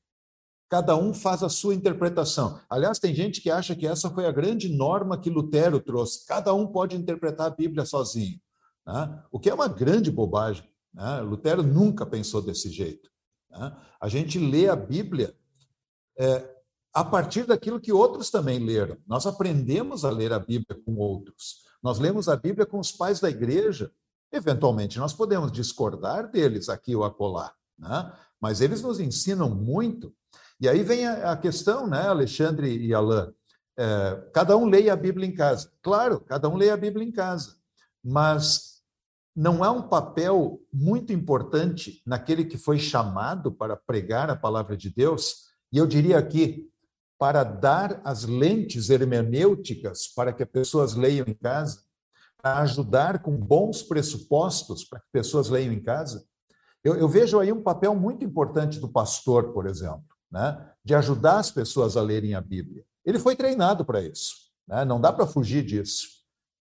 Cada 0.69 0.95
um 0.95 1.13
faz 1.13 1.43
a 1.43 1.49
sua 1.49 1.75
interpretação. 1.75 2.59
Aliás, 2.69 2.97
tem 2.97 3.13
gente 3.13 3.41
que 3.41 3.51
acha 3.51 3.75
que 3.75 3.85
essa 3.85 4.09
foi 4.09 4.25
a 4.25 4.31
grande 4.31 4.69
norma 4.69 5.19
que 5.19 5.29
Lutero 5.29 5.81
trouxe. 5.81 6.25
Cada 6.25 6.53
um 6.53 6.65
pode 6.65 6.95
interpretar 6.95 7.47
a 7.47 7.55
Bíblia 7.55 7.85
sozinho. 7.85 8.39
Né? 8.87 9.21
O 9.29 9.37
que 9.37 9.49
é 9.49 9.53
uma 9.53 9.67
grande 9.67 10.09
bobagem. 10.09 10.63
Né? 10.93 11.19
Lutero 11.21 11.61
nunca 11.61 12.05
pensou 12.05 12.41
desse 12.41 12.69
jeito. 12.69 13.09
Né? 13.49 13.75
A 13.99 14.07
gente 14.07 14.39
lê 14.39 14.69
a 14.69 14.75
Bíblia 14.75 15.35
é, 16.21 16.47
a 16.93 17.03
partir 17.03 17.47
daquilo 17.47 17.79
que 17.79 17.91
outros 17.91 18.29
também 18.29 18.59
leram. 18.59 18.95
Nós 19.07 19.25
aprendemos 19.25 20.05
a 20.05 20.11
ler 20.11 20.31
a 20.31 20.37
Bíblia 20.37 20.79
com 20.85 20.95
outros. 20.97 21.63
Nós 21.81 21.97
lemos 21.97 22.29
a 22.29 22.35
Bíblia 22.35 22.65
com 22.65 22.79
os 22.79 22.91
pais 22.91 23.19
da 23.19 23.29
igreja. 23.29 23.91
Eventualmente, 24.31 24.99
nós 24.99 25.13
podemos 25.13 25.51
discordar 25.51 26.29
deles 26.29 26.69
aqui 26.69 26.95
ou 26.95 27.03
acolá, 27.03 27.51
né? 27.77 28.13
mas 28.39 28.61
eles 28.61 28.83
nos 28.83 28.99
ensinam 28.99 29.49
muito. 29.49 30.13
E 30.59 30.69
aí 30.69 30.83
vem 30.83 31.07
a, 31.07 31.35
questão, 31.35 31.87
né, 31.87 32.07
Alexandre 32.07 32.77
e 32.77 32.93
Alain? 32.93 33.33
É, 33.75 34.29
cada 34.31 34.55
um 34.55 34.65
leia 34.65 34.93
a 34.93 34.97
Bíblia 34.97 35.27
em 35.27 35.33
casa. 35.33 35.71
Claro, 35.81 36.19
cada 36.19 36.47
um 36.47 36.55
leia 36.55 36.75
a 36.75 36.77
Bíblia 36.77 37.05
em 37.05 37.11
casa, 37.11 37.55
mas 38.03 38.81
não 39.35 39.63
há 39.63 39.71
um 39.71 39.81
papel 39.81 40.61
muito 40.71 41.11
importante 41.11 42.03
naquele 42.05 42.45
que 42.45 42.59
foi 42.59 42.77
chamado 42.77 43.51
para 43.51 43.75
pregar 43.75 44.29
a 44.29 44.35
palavra 44.35 44.77
de 44.77 44.89
Deus 44.89 45.50
e 45.71 45.77
eu 45.77 45.87
diria 45.87 46.17
aqui, 46.17 46.69
para 47.17 47.43
dar 47.43 48.01
as 48.03 48.23
lentes 48.23 48.89
hermenêuticas 48.89 50.07
para 50.07 50.33
que 50.33 50.41
as 50.41 50.49
pessoas 50.49 50.95
leiam 50.95 51.25
em 51.27 51.35
casa, 51.35 51.83
para 52.41 52.59
ajudar 52.61 53.21
com 53.21 53.37
bons 53.37 53.83
pressupostos 53.83 54.83
para 54.83 54.99
que 54.99 55.05
pessoas 55.11 55.47
leiam 55.47 55.71
em 55.71 55.79
casa, 55.79 56.25
eu, 56.83 56.95
eu, 56.95 57.07
vejo 57.07 57.39
aí 57.39 57.51
um 57.51 57.61
papel 57.61 57.93
muito 57.93 58.25
importante 58.25 58.79
do 58.79 58.89
pastor, 58.89 59.53
por 59.53 59.67
exemplo, 59.67 60.03
né? 60.31 60.67
de 60.83 60.95
ajudar 60.95 61.37
as 61.37 61.51
pessoas 61.51 61.95
a 61.95 62.01
lerem 62.01 62.33
a 62.33 62.41
Bíblia. 62.41 62.83
Ele 63.05 63.19
foi 63.19 63.35
treinado 63.35 63.85
para 63.85 64.01
isso, 64.01 64.33
né? 64.67 64.83
não 64.83 64.99
dá 64.99 65.13
para 65.13 65.27
fugir 65.27 65.63
disso. 65.63 66.07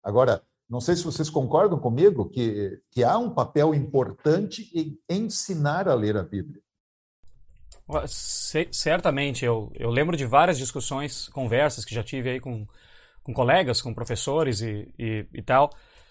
Agora, 0.03 0.43
não 0.69 0.81
sei 0.81 0.97
se 0.97 1.05
vocês 1.05 1.29
concordam 1.29 1.79
comigo 1.79 2.31
que, 2.31 2.81
que 2.91 3.05
há 3.05 3.19
um 3.19 3.31
papel 3.31 3.75
importante 3.75 4.71
em 4.75 4.99
ensinar 5.09 5.87
a 5.87 5.95
ler 5.95 6.17
a 6.17 6.23
Bíblia. 6.23 6.63
Certamente, 8.72 9.45
eu, 9.45 9.70
eu 9.74 9.91
lembro 9.91 10.16
de 10.16 10.26
várias 10.26 10.59
discussões, 10.59 11.28
conversas 11.28 11.84
que 11.84 11.95
já 11.95 12.03
tive 12.03 12.30
aí 12.30 12.41
com, 12.41 12.66
com 13.22 13.32
colegas, 13.32 13.80
com 13.80 13.95
professores 13.95 14.61
e, 14.61 14.93
e, 14.99 15.26
e 15.32 15.43
tal, 15.43 15.70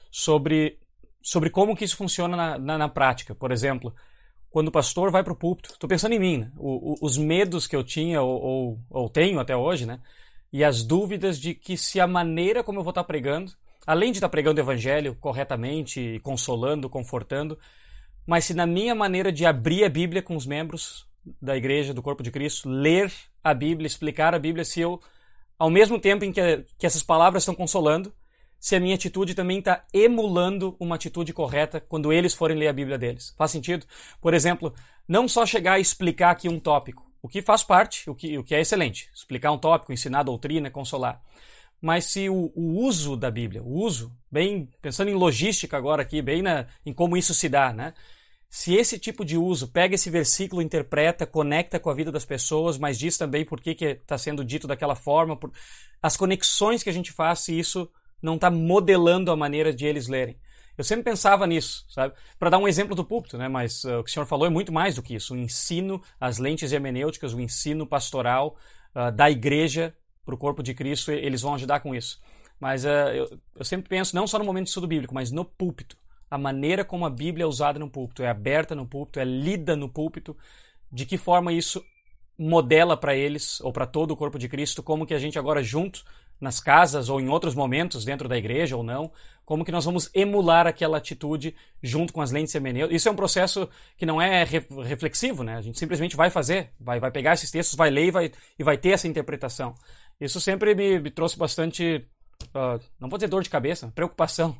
sobre, 0.09 0.79
sobre 1.21 1.49
como 1.49 1.75
que 1.75 1.83
isso 1.83 1.97
funciona 1.97 2.37
na, 2.37 2.57
na, 2.57 2.77
na 2.77 2.89
prática. 2.89 3.35
Por 3.35 3.51
exemplo, 3.51 3.93
quando 4.49 4.69
o 4.69 4.71
pastor 4.71 5.11
vai 5.11 5.21
para 5.21 5.33
o 5.33 5.35
púlpito, 5.35 5.73
estou 5.73 5.89
pensando 5.89 6.13
em 6.13 6.19
mim, 6.19 6.37
né? 6.37 6.51
o, 6.55 6.93
o, 6.93 6.95
os 7.01 7.17
medos 7.17 7.67
que 7.67 7.75
eu 7.75 7.83
tinha 7.83 8.21
ou, 8.21 8.41
ou, 8.41 8.79
ou, 8.89 9.09
tenho 9.09 9.37
até 9.37 9.53
hoje, 9.53 9.85
né? 9.85 9.99
e 10.53 10.63
as 10.63 10.81
dúvidas 10.81 11.37
de 11.37 11.53
que 11.53 11.75
se 11.75 11.99
a 11.99 12.07
maneira 12.07 12.63
como 12.63 12.79
eu 12.79 12.83
vou 12.83 12.91
estar 12.91 13.03
tá 13.03 13.07
pregando, 13.07 13.51
além 13.85 14.13
de 14.13 14.19
estar 14.19 14.29
tá 14.29 14.31
pregando 14.31 14.61
o 14.61 14.63
evangelho 14.63 15.13
corretamente, 15.15 16.21
consolando, 16.23 16.89
confortando, 16.89 17.59
mas 18.25 18.45
se 18.45 18.53
na 18.53 18.65
minha 18.65 18.95
maneira 18.95 19.29
de 19.29 19.45
abrir 19.45 19.83
a 19.83 19.89
Bíblia 19.89 20.21
com 20.21 20.37
os 20.37 20.45
membros 20.45 21.05
da 21.41 21.55
igreja, 21.55 21.93
do 21.93 22.01
corpo 22.01 22.23
de 22.23 22.31
Cristo, 22.31 22.69
ler 22.69 23.11
a 23.43 23.53
Bíblia, 23.53 23.87
explicar 23.87 24.33
a 24.35 24.39
Bíblia, 24.39 24.65
se 24.65 24.81
eu, 24.81 24.99
ao 25.57 25.69
mesmo 25.69 25.99
tempo 25.99 26.23
em 26.25 26.31
que, 26.31 26.65
que 26.77 26.85
essas 26.85 27.03
palavras 27.03 27.43
estão 27.43 27.55
consolando, 27.55 28.13
se 28.59 28.75
a 28.75 28.79
minha 28.79 28.95
atitude 28.95 29.35
também 29.35 29.59
está 29.59 29.85
emulando 29.93 30.75
uma 30.79 30.95
atitude 30.95 31.31
correta 31.33 31.79
quando 31.79 32.11
eles 32.11 32.33
forem 32.33 32.57
ler 32.57 32.67
a 32.67 32.73
Bíblia 32.73 32.97
deles. 32.97 33.33
Faz 33.37 33.51
sentido? 33.51 33.85
Por 34.19 34.33
exemplo, 34.33 34.73
não 35.07 35.27
só 35.27 35.45
chegar 35.45 35.73
a 35.73 35.79
explicar 35.79 36.31
aqui 36.31 36.49
um 36.49 36.59
tópico, 36.59 37.05
o 37.21 37.27
que 37.27 37.41
faz 37.41 37.63
parte, 37.63 38.09
o 38.09 38.15
que, 38.15 38.37
o 38.37 38.43
que 38.43 38.55
é 38.55 38.61
excelente, 38.61 39.09
explicar 39.13 39.51
um 39.51 39.57
tópico, 39.57 39.93
ensinar 39.93 40.23
doutrina, 40.23 40.71
consolar. 40.71 41.21
Mas 41.81 42.05
se 42.05 42.29
o, 42.29 42.51
o 42.55 42.79
uso 42.83 43.15
da 43.15 43.29
Bíblia, 43.29 43.61
o 43.61 43.71
uso, 43.83 44.11
bem 44.31 44.67
pensando 44.81 45.09
em 45.09 45.13
logística 45.13 45.77
agora 45.77 46.01
aqui, 46.01 46.21
bem 46.21 46.41
na, 46.41 46.65
em 46.85 46.93
como 46.93 47.17
isso 47.17 47.33
se 47.33 47.47
dá, 47.47 47.71
né? 47.73 47.93
Se 48.49 48.73
esse 48.73 48.97
tipo 48.97 49.25
de 49.25 49.37
uso 49.37 49.67
pega 49.67 49.95
esse 49.95 50.09
versículo, 50.09 50.61
interpreta, 50.61 51.25
conecta 51.25 51.79
com 51.79 51.89
a 51.89 51.93
vida 51.93 52.11
das 52.11 52.25
pessoas, 52.25 52.77
mas 52.77 52.97
diz 52.97 53.17
também 53.17 53.43
por 53.43 53.59
que 53.59 53.71
está 53.71 54.17
sendo 54.17 54.43
dito 54.43 54.67
daquela 54.67 54.95
forma, 54.95 55.35
por... 55.35 55.51
as 56.01 56.15
conexões 56.15 56.81
que 56.81 56.89
a 56.89 56.93
gente 56.93 57.11
faz, 57.11 57.39
se 57.39 57.57
isso 57.57 57.89
não 58.21 58.35
está 58.35 58.49
modelando 58.49 59.31
a 59.31 59.35
maneira 59.35 59.73
de 59.73 59.85
eles 59.85 60.07
lerem. 60.07 60.37
Eu 60.77 60.83
sempre 60.83 61.03
pensava 61.03 61.47
nisso, 61.47 61.85
sabe? 61.89 62.13
Para 62.37 62.49
dar 62.49 62.57
um 62.57 62.67
exemplo 62.67 62.95
do 62.95 63.05
púlpito, 63.05 63.37
né? 63.37 63.47
Mas 63.47 63.83
uh, 63.85 63.99
o 63.99 64.03
que 64.03 64.09
o 64.09 64.13
senhor 64.13 64.25
falou 64.25 64.45
é 64.45 64.49
muito 64.49 64.73
mais 64.73 64.95
do 64.95 65.01
que 65.01 65.15
isso. 65.15 65.33
O 65.33 65.37
ensino, 65.37 66.01
as 66.19 66.37
lentes 66.37 66.71
hermenêuticas, 66.71 67.33
o 67.33 67.39
ensino 67.39 67.87
pastoral 67.87 68.57
uh, 68.93 69.11
da 69.11 69.29
igreja 69.31 69.95
para 70.25 70.35
o 70.35 70.37
corpo 70.37 70.61
de 70.61 70.73
Cristo, 70.73 71.11
eles 71.11 71.41
vão 71.41 71.55
ajudar 71.55 71.79
com 71.79 71.95
isso. 71.95 72.19
Mas 72.59 72.83
uh, 72.83 72.87
eu, 73.13 73.39
eu 73.55 73.63
sempre 73.63 73.87
penso, 73.87 74.15
não 74.15 74.27
só 74.27 74.37
no 74.37 74.43
momento 74.43 74.65
de 74.65 74.69
estudo 74.69 74.87
bíblico, 74.87 75.13
mas 75.13 75.31
no 75.31 75.45
púlpito 75.45 75.97
a 76.29 76.37
maneira 76.37 76.83
como 76.83 77.05
a 77.05 77.09
Bíblia 77.09 77.43
é 77.43 77.47
usada 77.47 77.79
no 77.79 77.89
púlpito, 77.89 78.23
é 78.23 78.29
aberta 78.29 78.75
no 78.75 78.87
púlpito, 78.87 79.19
é 79.19 79.25
lida 79.25 79.75
no 79.75 79.89
púlpito, 79.89 80.35
de 80.91 81.05
que 81.05 81.17
forma 81.17 81.53
isso 81.53 81.83
modela 82.37 82.97
para 82.97 83.15
eles 83.15 83.61
ou 83.61 83.71
para 83.71 83.85
todo 83.85 84.11
o 84.11 84.17
corpo 84.17 84.37
de 84.37 84.49
Cristo, 84.49 84.83
como 84.83 85.05
que 85.05 85.13
a 85.13 85.19
gente 85.19 85.39
agora 85.39 85.63
junto 85.63 86.03
nas 86.39 86.59
casas 86.59 87.07
ou 87.09 87.21
em 87.21 87.29
outros 87.29 87.55
momentos 87.55 88.03
dentro 88.03 88.27
da 88.27 88.37
igreja 88.37 88.75
ou 88.75 88.83
não, 88.83 89.11
como 89.45 89.63
que 89.63 89.71
nós 89.71 89.85
vamos 89.85 90.09
emular 90.13 90.67
aquela 90.67 90.97
atitude 90.97 91.55
junto 91.81 92.11
com 92.11 92.21
as 92.21 92.31
lentes 92.31 92.53
hermenêuticas. 92.53 93.01
Isso 93.01 93.07
é 93.07 93.11
um 93.11 93.15
processo 93.15 93.69
que 93.95 94.05
não 94.05 94.21
é 94.21 94.43
reflexivo, 94.43 95.43
né? 95.43 95.55
A 95.55 95.61
gente 95.61 95.79
simplesmente 95.79 96.15
vai 96.15 96.29
fazer, 96.29 96.71
vai, 96.79 96.99
vai 96.99 97.11
pegar 97.11 97.33
esses 97.33 97.51
textos, 97.51 97.77
vai 97.77 97.89
ler 97.89 98.07
e 98.07 98.11
vai, 98.11 98.31
e 98.59 98.63
vai 98.63 98.77
ter 98.77 98.89
essa 98.89 99.07
interpretação. 99.07 99.75
Isso 100.19 100.41
sempre 100.41 100.75
me, 100.75 100.99
me 100.99 101.11
trouxe 101.11 101.37
bastante, 101.37 102.05
uh, 102.47 102.83
não 102.99 103.07
vou 103.07 103.17
dizer 103.17 103.29
dor 103.29 103.43
de 103.43 103.49
cabeça, 103.49 103.91
preocupação, 103.93 104.57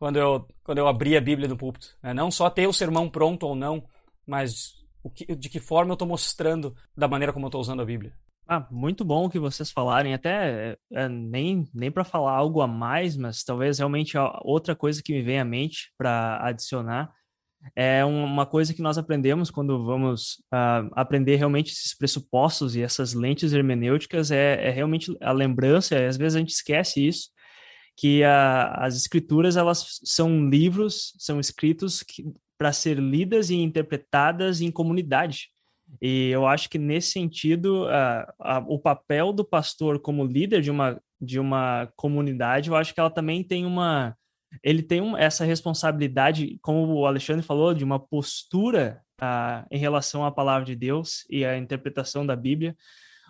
quando 0.00 0.16
eu, 0.16 0.48
quando 0.64 0.78
eu 0.78 0.88
abri 0.88 1.14
a 1.14 1.20
Bíblia 1.20 1.46
no 1.46 1.58
púlpito. 1.58 1.94
Né? 2.02 2.14
Não 2.14 2.30
só 2.30 2.48
ter 2.48 2.66
o 2.66 2.72
sermão 2.72 3.08
pronto 3.08 3.46
ou 3.46 3.54
não, 3.54 3.84
mas 4.26 4.72
que, 5.14 5.36
de 5.36 5.48
que 5.50 5.60
forma 5.60 5.90
eu 5.90 5.94
estou 5.94 6.08
mostrando 6.08 6.74
da 6.96 7.06
maneira 7.06 7.34
como 7.34 7.44
eu 7.44 7.48
estou 7.48 7.60
usando 7.60 7.82
a 7.82 7.84
Bíblia. 7.84 8.14
Ah, 8.48 8.66
muito 8.70 9.04
bom 9.04 9.28
que 9.28 9.38
vocês 9.38 9.70
falarem, 9.70 10.12
até 10.14 10.76
é, 10.92 11.08
nem, 11.08 11.68
nem 11.72 11.90
para 11.90 12.02
falar 12.02 12.32
algo 12.32 12.62
a 12.62 12.66
mais, 12.66 13.16
mas 13.16 13.44
talvez 13.44 13.78
realmente 13.78 14.16
outra 14.42 14.74
coisa 14.74 15.02
que 15.02 15.12
me 15.12 15.22
vem 15.22 15.38
à 15.38 15.44
mente 15.44 15.92
para 15.96 16.44
adicionar 16.44 17.12
é 17.76 18.02
uma 18.04 18.46
coisa 18.46 18.72
que 18.72 18.80
nós 18.80 18.96
aprendemos 18.96 19.50
quando 19.50 19.84
vamos 19.84 20.42
uh, 20.52 20.88
aprender 20.92 21.36
realmente 21.36 21.72
esses 21.72 21.94
pressupostos 21.94 22.74
e 22.74 22.82
essas 22.82 23.12
lentes 23.12 23.52
hermenêuticas 23.52 24.30
é, 24.30 24.66
é 24.66 24.70
realmente 24.70 25.14
a 25.20 25.30
lembrança, 25.30 25.94
às 26.06 26.16
vezes 26.16 26.36
a 26.36 26.38
gente 26.38 26.54
esquece 26.54 27.06
isso, 27.06 27.28
que 27.96 28.22
a, 28.24 28.72
as 28.74 28.96
escrituras 28.96 29.56
elas 29.56 30.00
são 30.04 30.48
livros, 30.48 31.14
são 31.18 31.38
escritos 31.38 32.04
para 32.58 32.72
ser 32.72 32.98
lidas 32.98 33.50
e 33.50 33.56
interpretadas 33.56 34.60
em 34.60 34.70
comunidade. 34.70 35.48
E 36.00 36.28
eu 36.28 36.46
acho 36.46 36.68
que 36.68 36.78
nesse 36.78 37.10
sentido, 37.10 37.86
a, 37.88 38.34
a, 38.38 38.58
o 38.58 38.78
papel 38.78 39.32
do 39.32 39.44
pastor 39.44 39.98
como 39.98 40.24
líder 40.24 40.60
de 40.60 40.70
uma, 40.70 41.00
de 41.20 41.38
uma 41.40 41.90
comunidade, 41.96 42.68
eu 42.70 42.76
acho 42.76 42.94
que 42.94 43.00
ela 43.00 43.10
também 43.10 43.42
tem 43.42 43.64
uma, 43.66 44.16
ele 44.62 44.82
tem 44.82 45.00
um, 45.00 45.16
essa 45.16 45.44
responsabilidade, 45.44 46.58
como 46.62 46.94
o 46.94 47.06
Alexandre 47.06 47.42
falou, 47.44 47.74
de 47.74 47.84
uma 47.84 47.98
postura 47.98 49.02
em 49.70 49.78
relação 49.78 50.24
à 50.24 50.30
palavra 50.30 50.64
de 50.64 50.74
Deus 50.74 51.26
e 51.28 51.44
à 51.44 51.58
interpretação 51.58 52.24
da 52.24 52.34
Bíblia, 52.34 52.74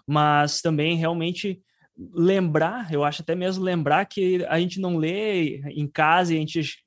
mas 0.06 0.62
também 0.62 0.96
realmente 0.96 1.60
lembrar, 2.12 2.92
eu 2.92 3.04
acho 3.04 3.22
até 3.22 3.34
mesmo 3.34 3.62
lembrar 3.62 4.04
que 4.06 4.44
a 4.46 4.58
gente 4.58 4.80
não 4.80 4.96
lê 4.96 5.58
em 5.70 5.86
casa 5.86 6.32
e 6.32 6.36
a 6.36 6.40
gente 6.40 6.82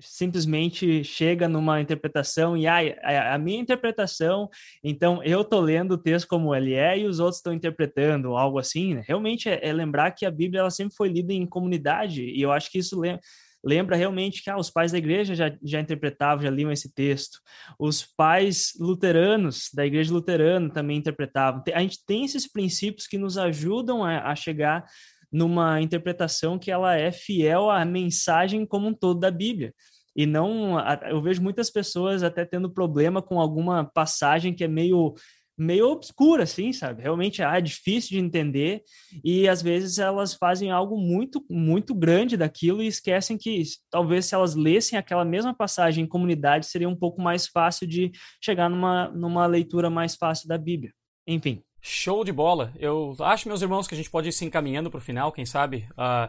simplesmente 0.00 1.02
chega 1.02 1.48
numa 1.48 1.80
interpretação 1.80 2.56
e 2.56 2.66
ah, 2.66 3.34
a 3.34 3.38
minha 3.38 3.58
interpretação, 3.58 4.50
então 4.84 5.22
eu 5.22 5.42
tô 5.42 5.60
lendo 5.60 5.92
o 5.92 5.98
texto 5.98 6.28
como 6.28 6.54
ele 6.54 6.74
é 6.74 6.98
e 6.98 7.06
os 7.06 7.20
outros 7.20 7.38
estão 7.38 7.52
interpretando 7.52 8.36
algo 8.36 8.58
assim. 8.58 8.94
Né? 8.94 9.04
Realmente 9.06 9.48
é, 9.48 9.66
é, 9.66 9.72
lembrar 9.72 10.10
que 10.10 10.26
a 10.26 10.30
Bíblia 10.30 10.60
ela 10.60 10.70
sempre 10.70 10.94
foi 10.94 11.08
lida 11.08 11.32
em 11.32 11.46
comunidade 11.46 12.22
e 12.22 12.42
eu 12.42 12.52
acho 12.52 12.70
que 12.70 12.78
isso 12.78 13.00
lembra, 13.00 13.20
lembra 13.64 13.96
realmente 13.96 14.42
que 14.42 14.50
ah, 14.50 14.56
os 14.56 14.70
pais 14.70 14.92
da 14.92 14.98
igreja 14.98 15.34
já, 15.34 15.56
já 15.62 15.80
interpretavam, 15.80 16.42
já 16.42 16.50
liam 16.50 16.70
esse 16.70 16.92
texto. 16.92 17.38
Os 17.78 18.04
pais 18.04 18.72
luteranos 18.78 19.68
da 19.74 19.84
igreja 19.84 20.12
luterana 20.12 20.70
também 20.70 20.98
interpretavam. 20.98 21.62
A 21.72 21.80
gente 21.80 22.04
tem 22.06 22.24
esses 22.24 22.50
princípios 22.50 23.06
que 23.06 23.18
nos 23.18 23.36
ajudam 23.36 24.04
a, 24.04 24.30
a 24.30 24.36
chegar 24.36 24.84
numa 25.30 25.80
interpretação 25.80 26.58
que 26.58 26.70
ela 26.70 26.96
é 26.96 27.12
fiel 27.12 27.70
à 27.70 27.84
mensagem 27.84 28.64
como 28.64 28.88
um 28.88 28.94
todo 28.94 29.20
da 29.20 29.30
Bíblia. 29.30 29.74
E 30.16 30.26
não, 30.26 30.76
eu 31.08 31.22
vejo 31.22 31.40
muitas 31.40 31.70
pessoas 31.70 32.24
até 32.24 32.44
tendo 32.44 32.68
problema 32.68 33.22
com 33.22 33.40
alguma 33.40 33.84
passagem 33.84 34.52
que 34.52 34.64
é 34.64 34.68
meio 34.68 35.14
meio 35.58 35.88
obscura, 35.88 36.44
assim, 36.44 36.72
sabe? 36.72 37.02
Realmente 37.02 37.42
ah, 37.42 37.58
é 37.58 37.60
difícil 37.60 38.10
de 38.10 38.24
entender 38.24 38.82
e 39.24 39.48
às 39.48 39.60
vezes 39.60 39.98
elas 39.98 40.34
fazem 40.34 40.70
algo 40.70 40.96
muito, 40.96 41.44
muito 41.50 41.94
grande 41.94 42.36
daquilo 42.36 42.82
e 42.82 42.86
esquecem 42.86 43.36
que 43.36 43.62
talvez 43.90 44.26
se 44.26 44.34
elas 44.34 44.54
lessem 44.54 44.96
aquela 44.96 45.24
mesma 45.24 45.52
passagem 45.52 46.04
em 46.04 46.08
comunidade 46.08 46.66
seria 46.66 46.88
um 46.88 46.94
pouco 46.94 47.20
mais 47.20 47.48
fácil 47.48 47.86
de 47.86 48.12
chegar 48.40 48.68
numa, 48.68 49.08
numa 49.08 49.46
leitura 49.46 49.90
mais 49.90 50.14
fácil 50.14 50.46
da 50.46 50.56
Bíblia. 50.56 50.92
Enfim. 51.26 51.62
Show 51.80 52.24
de 52.24 52.32
bola. 52.32 52.72
Eu 52.78 53.16
acho, 53.20 53.48
meus 53.48 53.62
irmãos, 53.62 53.86
que 53.86 53.94
a 53.94 53.96
gente 53.96 54.10
pode 54.10 54.28
ir 54.28 54.32
se 54.32 54.44
encaminhando 54.44 54.90
para 54.90 54.98
o 54.98 55.02
final, 55.02 55.32
quem 55.32 55.46
sabe. 55.46 55.88
Uh, 55.92 56.28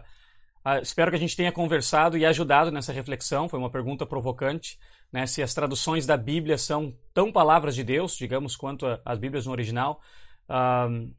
uh, 0.68 0.82
espero 0.82 1.12
que 1.12 1.18
a 1.18 1.20
gente 1.20 1.36
tenha 1.36 1.52
conversado 1.52 2.18
e 2.18 2.26
ajudado 2.26 2.72
nessa 2.72 2.94
reflexão. 2.94 3.50
Foi 3.50 3.60
uma 3.60 3.70
pergunta 3.70 4.06
provocante. 4.06 4.78
Né, 5.12 5.26
se 5.26 5.42
as 5.42 5.54
traduções 5.56 6.06
da 6.06 6.16
Bíblia 6.16 6.58
são 6.58 6.96
tão 7.14 7.32
palavras 7.32 7.76
de 7.76 7.84
Deus, 7.84 8.16
digamos, 8.16 8.56
quanto 8.56 8.86
as 9.04 9.18
Bíblias 9.18 9.48
no 9.48 9.52
original. 9.52 10.00
Uh, 10.48 11.12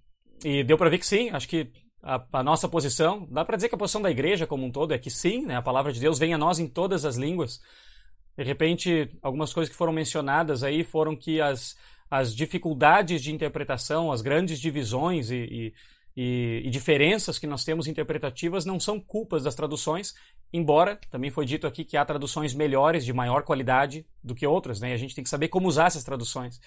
e 0.44 0.62
deu 0.62 0.78
para 0.78 0.88
ver 0.88 0.98
que 0.98 1.06
sim, 1.06 1.30
acho 1.30 1.48
que 1.48 1.72
a, 2.02 2.24
a 2.32 2.42
nossa 2.42 2.68
posição, 2.68 3.26
dá 3.30 3.44
para 3.44 3.56
dizer 3.56 3.68
que 3.68 3.74
a 3.74 3.78
posição 3.78 4.00
da 4.00 4.10
igreja 4.10 4.46
como 4.46 4.64
um 4.64 4.70
todo 4.70 4.94
é 4.94 4.98
que 4.98 5.10
sim, 5.10 5.44
né, 5.44 5.56
a 5.56 5.62
palavra 5.62 5.92
de 5.92 6.00
Deus 6.00 6.18
vem 6.18 6.32
a 6.32 6.38
nós 6.38 6.58
em 6.58 6.66
todas 6.66 7.04
as 7.04 7.16
línguas. 7.16 7.60
De 8.36 8.44
repente, 8.44 9.10
algumas 9.20 9.52
coisas 9.52 9.70
que 9.70 9.76
foram 9.76 9.92
mencionadas 9.92 10.62
aí 10.62 10.82
foram 10.82 11.14
que 11.14 11.40
as, 11.40 11.76
as 12.10 12.34
dificuldades 12.34 13.22
de 13.22 13.32
interpretação, 13.32 14.10
as 14.10 14.22
grandes 14.22 14.58
divisões 14.58 15.30
e, 15.30 15.36
e, 15.36 15.74
e, 16.16 16.62
e, 16.64 16.70
diferenças 16.70 17.38
que 17.38 17.46
nós 17.46 17.64
temos 17.64 17.86
interpretativas 17.86 18.64
não 18.64 18.80
são 18.80 18.98
culpas 18.98 19.42
das 19.42 19.54
traduções, 19.54 20.14
embora 20.52 20.98
também 21.10 21.30
foi 21.30 21.44
dito 21.44 21.66
aqui 21.66 21.84
que 21.84 21.96
há 21.96 22.04
traduções 22.04 22.54
melhores, 22.54 23.04
de 23.04 23.12
maior 23.12 23.42
qualidade 23.42 24.06
do 24.22 24.34
que 24.34 24.46
outras, 24.46 24.80
né? 24.80 24.90
E 24.90 24.92
a 24.92 24.96
gente 24.96 25.14
tem 25.14 25.24
que 25.24 25.30
saber 25.30 25.48
como 25.48 25.68
usar 25.68 25.86
essas 25.86 26.04
traduções. 26.04 26.60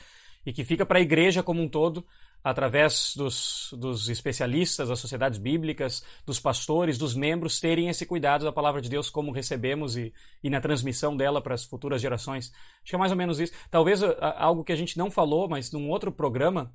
E 0.46 0.52
que 0.52 0.64
fica 0.64 0.86
para 0.86 1.00
a 1.00 1.02
igreja 1.02 1.42
como 1.42 1.62
um 1.62 1.70
todo 1.70 2.06
através 2.44 3.14
dos, 3.16 3.74
dos 3.80 4.10
especialistas, 4.10 4.90
das 4.90 5.00
sociedades 5.00 5.40
bíblicas, 5.40 6.04
dos 6.26 6.42
pastores, 6.42 6.98
dos 6.98 7.16
membros, 7.16 7.60
terem 7.60 7.88
esse 7.88 8.06
cuidado 8.06 8.44
da 8.44 8.52
palavra 8.52 8.82
de 8.82 8.90
Deus 8.90 9.10
como 9.10 9.32
recebemos 9.32 9.96
e, 9.96 10.14
e 10.44 10.50
na 10.50 10.60
transmissão 10.60 11.16
dela 11.16 11.42
para 11.42 11.54
as 11.54 11.64
futuras 11.64 12.02
gerações. 12.02 12.52
Acho 12.82 12.90
que 12.90 12.96
é 12.96 13.00
mais 13.00 13.14
ou 13.14 13.18
menos 13.18 13.40
isso. 13.40 13.54
Talvez 13.72 14.02
algo 14.20 14.64
que 14.64 14.74
a 14.74 14.76
gente 14.76 14.98
não 14.98 15.10
falou, 15.10 15.48
mas 15.48 15.72
num 15.72 15.90
outro 15.90 16.12
programa, 16.12 16.74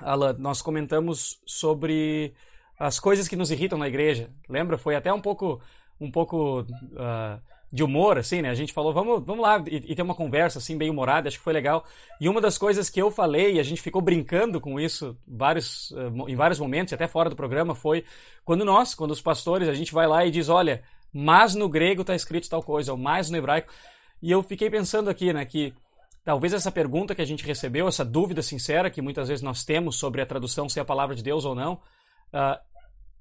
Alan, 0.00 0.34
nós 0.38 0.60
comentamos 0.60 1.40
sobre 1.46 2.34
as 2.78 2.98
coisas 2.98 3.28
que 3.28 3.36
nos 3.36 3.50
irritam 3.50 3.78
na 3.78 3.88
igreja. 3.88 4.30
Lembra? 4.48 4.76
Foi 4.76 4.94
até 4.94 5.12
um 5.12 5.20
pouco, 5.20 5.62
um 6.00 6.10
pouco 6.10 6.60
uh, 6.60 7.40
de 7.72 7.82
humor, 7.82 8.18
assim, 8.18 8.40
né? 8.40 8.50
A 8.50 8.54
gente 8.54 8.72
falou, 8.72 8.92
vamos, 8.92 9.24
vamos 9.24 9.42
lá 9.42 9.62
e, 9.66 9.76
e 9.76 9.94
ter 9.94 10.02
uma 10.02 10.14
conversa, 10.14 10.58
assim, 10.58 10.78
bem 10.78 10.90
humorada, 10.90 11.28
acho 11.28 11.38
que 11.38 11.44
foi 11.44 11.52
legal. 11.52 11.84
E 12.20 12.28
uma 12.28 12.40
das 12.40 12.56
coisas 12.56 12.88
que 12.88 13.02
eu 13.02 13.10
falei, 13.10 13.54
e 13.54 13.60
a 13.60 13.62
gente 13.64 13.82
ficou 13.82 14.00
brincando 14.00 14.60
com 14.60 14.78
isso 14.78 15.16
vários, 15.26 15.90
uh, 15.90 16.28
em 16.28 16.36
vários 16.36 16.60
momentos, 16.60 16.92
até 16.92 17.08
fora 17.08 17.28
do 17.28 17.36
programa, 17.36 17.74
foi 17.74 18.04
quando 18.44 18.64
nós, 18.64 18.94
quando 18.94 19.10
os 19.10 19.20
pastores, 19.20 19.68
a 19.68 19.74
gente 19.74 19.92
vai 19.92 20.06
lá 20.06 20.24
e 20.24 20.30
diz, 20.30 20.48
olha, 20.48 20.82
mas 21.12 21.54
no 21.54 21.68
grego 21.68 22.02
está 22.02 22.14
escrito 22.14 22.48
tal 22.48 22.62
coisa, 22.62 22.92
ou 22.92 22.98
mais 22.98 23.30
no 23.30 23.36
hebraico. 23.36 23.72
E 24.22 24.30
eu 24.30 24.42
fiquei 24.42 24.70
pensando 24.70 25.10
aqui, 25.10 25.32
né, 25.32 25.44
que 25.44 25.74
talvez 26.24 26.52
essa 26.52 26.72
pergunta 26.72 27.14
que 27.14 27.22
a 27.22 27.26
gente 27.26 27.44
recebeu, 27.44 27.86
essa 27.86 28.04
dúvida 28.04 28.40
sincera 28.40 28.88
que 28.88 29.02
muitas 29.02 29.28
vezes 29.28 29.42
nós 29.42 29.64
temos 29.64 29.96
sobre 29.96 30.22
a 30.22 30.26
tradução 30.26 30.68
ser 30.68 30.80
a 30.80 30.84
palavra 30.84 31.14
de 31.14 31.22
Deus 31.22 31.44
ou 31.44 31.54
não, 31.54 31.74
uh, 32.32 32.58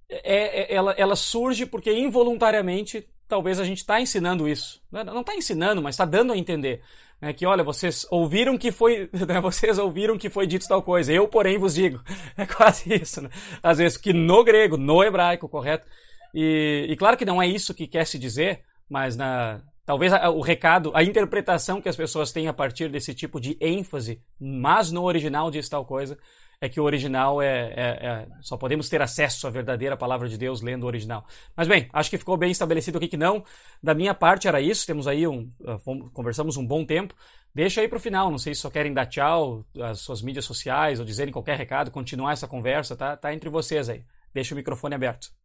é, 0.10 0.62
é, 0.62 0.76
ela, 0.76 0.92
ela 0.94 1.16
surge 1.16 1.66
porque 1.66 1.92
involuntariamente 1.92 3.08
talvez 3.28 3.60
a 3.60 3.66
gente 3.66 3.80
está 3.80 4.00
ensinando 4.00 4.48
isso. 4.48 4.82
Não 4.92 5.22
está 5.22 5.36
ensinando, 5.36 5.82
mas 5.82 5.96
está 5.96 6.06
dando 6.06 6.34
a 6.34 6.38
entender. 6.38 6.82
Né? 7.20 7.34
Que, 7.34 7.46
olha, 7.46 7.64
vocês 7.64 8.06
ouviram 8.12 8.58
que 8.58 8.72
foi. 8.72 9.10
Né? 9.28 9.40
Vocês 9.42 9.80
ouviram 9.80 10.18
que 10.18 10.30
foi 10.30 10.46
dito 10.46 10.68
tal 10.68 10.82
coisa. 10.82 11.12
Eu, 11.12 11.28
porém, 11.28 11.58
vos 11.58 11.76
digo. 11.76 12.02
É 12.38 12.46
quase 12.46 12.94
isso, 12.94 13.22
né? 13.22 13.30
Às 13.62 13.78
vezes, 13.78 13.98
que 13.98 14.12
no 14.12 14.44
grego, 14.44 14.78
no 14.78 15.04
hebraico, 15.04 15.48
correto? 15.48 15.88
E, 16.34 16.88
e 16.90 16.96
claro 16.96 17.16
que 17.16 17.26
não 17.26 17.42
é 17.42 17.48
isso 17.48 17.74
que 17.74 17.88
quer 17.88 18.06
se 18.06 18.18
dizer, 18.18 18.64
mas 18.90 19.16
na, 19.16 19.62
talvez 19.86 20.12
o 20.12 20.42
recado, 20.42 20.92
a 20.96 21.04
interpretação 21.04 21.82
que 21.82 21.90
as 21.90 21.96
pessoas 21.96 22.32
têm 22.32 22.48
a 22.48 22.54
partir 22.54 22.90
desse 22.90 23.14
tipo 23.14 23.40
de 23.40 23.56
ênfase, 23.62 24.20
mas 24.40 24.92
no 24.92 25.04
original 25.04 25.52
diz 25.52 25.70
tal 25.70 25.86
coisa, 25.86 26.18
é 26.64 26.70
que 26.70 26.80
o 26.80 26.84
original 26.86 27.42
é, 27.42 27.74
é, 27.76 28.08
é, 28.08 28.28
Só 28.40 28.56
podemos 28.56 28.88
ter 28.88 29.02
acesso 29.02 29.46
à 29.46 29.50
verdadeira 29.50 29.98
palavra 29.98 30.30
de 30.30 30.38
Deus 30.38 30.62
lendo 30.62 30.86
o 30.86 30.88
original. 30.88 31.28
Mas 31.58 31.68
bem, 31.68 31.90
acho 31.92 32.10
que 32.10 32.18
ficou 32.18 32.38
bem 32.38 32.52
estabelecido 32.52 32.98
aqui 32.98 33.10
que 33.10 33.18
não. 33.18 33.44
Da 33.82 33.94
minha 33.94 34.14
parte 34.14 34.48
era 34.48 34.62
isso. 34.62 34.88
Temos 34.88 35.06
aí 35.06 35.28
um. 35.28 35.52
Uh, 35.60 36.10
conversamos 36.12 36.56
um 36.56 36.66
bom 36.66 36.86
tempo. 36.86 37.14
Deixa 37.54 37.82
aí 37.82 37.90
para 37.90 37.98
o 37.98 38.00
final. 38.00 38.32
Não 38.32 38.38
sei 38.38 38.56
se 38.56 38.62
só 38.62 38.70
querem 38.70 38.94
dar 38.94 39.08
tchau, 39.08 39.66
as 39.82 40.00
suas 40.00 40.22
mídias 40.22 40.46
sociais 40.46 41.02
ou 41.02 41.06
dizerem 41.06 41.34
qualquer 41.34 41.58
recado, 41.58 41.92
continuar 41.92 42.32
essa 42.32 42.48
conversa, 42.48 42.96
tá, 42.96 43.18
tá 43.18 43.34
entre 43.34 43.50
vocês 43.50 43.90
aí. 43.90 44.06
Deixa 44.34 44.56
o 44.56 44.58
microfone 44.58 44.96
aberto. 44.96 45.43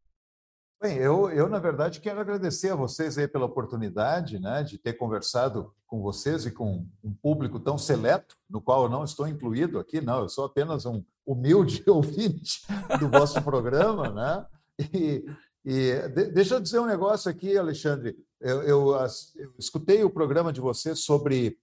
Bem, 0.80 0.96
eu, 0.96 1.28
eu, 1.30 1.48
na 1.48 1.58
verdade, 1.58 2.00
quero 2.00 2.20
agradecer 2.20 2.70
a 2.70 2.76
vocês 2.76 3.18
aí 3.18 3.26
pela 3.26 3.46
oportunidade 3.46 4.38
né, 4.38 4.62
de 4.62 4.78
ter 4.78 4.92
conversado 4.92 5.74
com 5.88 6.00
vocês 6.00 6.46
e 6.46 6.52
com 6.52 6.86
um 7.02 7.12
público 7.12 7.58
tão 7.58 7.76
seleto, 7.76 8.36
no 8.48 8.60
qual 8.60 8.84
eu 8.84 8.88
não 8.88 9.02
estou 9.02 9.26
incluído 9.26 9.80
aqui, 9.80 10.00
não, 10.00 10.20
eu 10.20 10.28
sou 10.28 10.44
apenas 10.44 10.86
um 10.86 11.02
humilde 11.26 11.82
ouvinte 11.90 12.64
do 13.00 13.08
vosso 13.08 13.42
programa, 13.42 14.10
né? 14.10 14.46
E, 14.94 15.24
e 15.64 16.08
de, 16.10 16.30
deixa 16.30 16.54
eu 16.54 16.60
dizer 16.60 16.78
um 16.78 16.86
negócio 16.86 17.28
aqui, 17.28 17.58
Alexandre. 17.58 18.16
Eu, 18.40 18.62
eu, 18.62 18.94
eu 19.34 19.52
escutei 19.58 20.04
o 20.04 20.10
programa 20.10 20.52
de 20.52 20.60
vocês 20.60 21.00
sobre. 21.00 21.58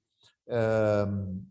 Uh, 0.45 1.41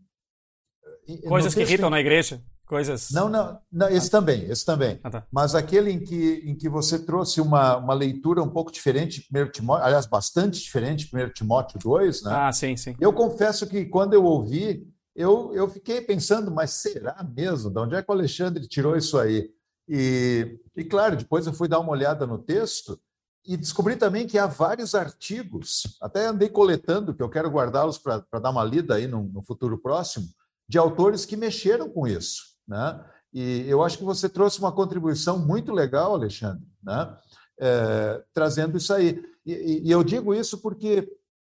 Coisas 1.27 1.53
que 1.53 1.61
irritam 1.61 1.89
na 1.89 1.99
igreja. 1.99 2.41
Coisas. 2.65 3.11
Não, 3.11 3.29
não, 3.29 3.59
não 3.71 3.89
esse 3.89 4.09
também, 4.09 4.43
esse 4.49 4.65
também. 4.65 4.99
Ah, 5.03 5.09
tá. 5.09 5.27
Mas 5.31 5.53
aquele 5.53 5.91
em 5.91 5.99
que, 5.99 6.41
em 6.45 6.55
que 6.55 6.67
você 6.67 6.97
trouxe 6.97 7.39
uma, 7.39 7.77
uma 7.77 7.93
leitura 7.93 8.41
um 8.41 8.49
pouco 8.49 8.71
diferente 8.71 9.21
de 9.21 9.41
1 9.41 9.51
Timóteo, 9.51 9.85
aliás, 9.85 10.07
bastante 10.07 10.59
diferente 10.59 11.07
de 11.07 11.15
1 11.15 11.29
Timóteo 11.29 11.79
2, 11.79 12.23
né? 12.23 12.31
Ah, 12.33 12.51
sim, 12.51 12.75
sim. 12.75 12.95
Eu 12.99 13.13
confesso 13.13 13.67
que 13.67 13.85
quando 13.85 14.13
eu 14.13 14.23
ouvi, 14.23 14.87
eu, 15.15 15.53
eu 15.53 15.69
fiquei 15.69 16.01
pensando, 16.01 16.49
mas 16.49 16.71
será 16.71 17.23
mesmo? 17.23 17.69
De 17.69 17.79
onde 17.79 17.95
é 17.95 18.01
que 18.01 18.11
o 18.11 18.13
Alexandre 18.13 18.67
tirou 18.67 18.97
isso 18.97 19.19
aí? 19.19 19.49
E, 19.87 20.59
e 20.75 20.83
claro, 20.83 21.15
depois 21.15 21.45
eu 21.45 21.53
fui 21.53 21.67
dar 21.67 21.79
uma 21.79 21.91
olhada 21.91 22.25
no 22.25 22.39
texto 22.39 22.99
e 23.45 23.55
descobri 23.55 23.95
também 23.95 24.25
que 24.25 24.39
há 24.39 24.47
vários 24.47 24.95
artigos, 24.95 25.83
até 26.01 26.25
andei 26.25 26.49
coletando, 26.49 27.13
que 27.13 27.21
eu 27.21 27.29
quero 27.29 27.51
guardá-los 27.51 27.99
para 27.99 28.39
dar 28.41 28.49
uma 28.49 28.63
lida 28.63 28.95
aí 28.95 29.07
no, 29.07 29.23
no 29.23 29.43
futuro 29.43 29.77
próximo, 29.77 30.25
de 30.67 30.79
autores 30.79 31.25
que 31.25 31.37
mexeram 31.37 31.87
com 31.87 32.07
isso. 32.07 32.54
Né? 32.67 33.03
E 33.33 33.65
eu 33.67 33.83
acho 33.83 33.97
que 33.97 34.03
você 34.03 34.29
trouxe 34.29 34.59
uma 34.59 34.71
contribuição 34.71 35.37
muito 35.37 35.73
legal, 35.73 36.13
Alexandre, 36.13 36.65
né? 36.81 37.17
É, 37.59 38.23
trazendo 38.33 38.77
isso 38.77 38.93
aí. 38.93 39.21
E, 39.45 39.83
e, 39.85 39.91
eu 39.91 40.03
digo 40.03 40.33
isso 40.33 40.61
porque, 40.61 41.07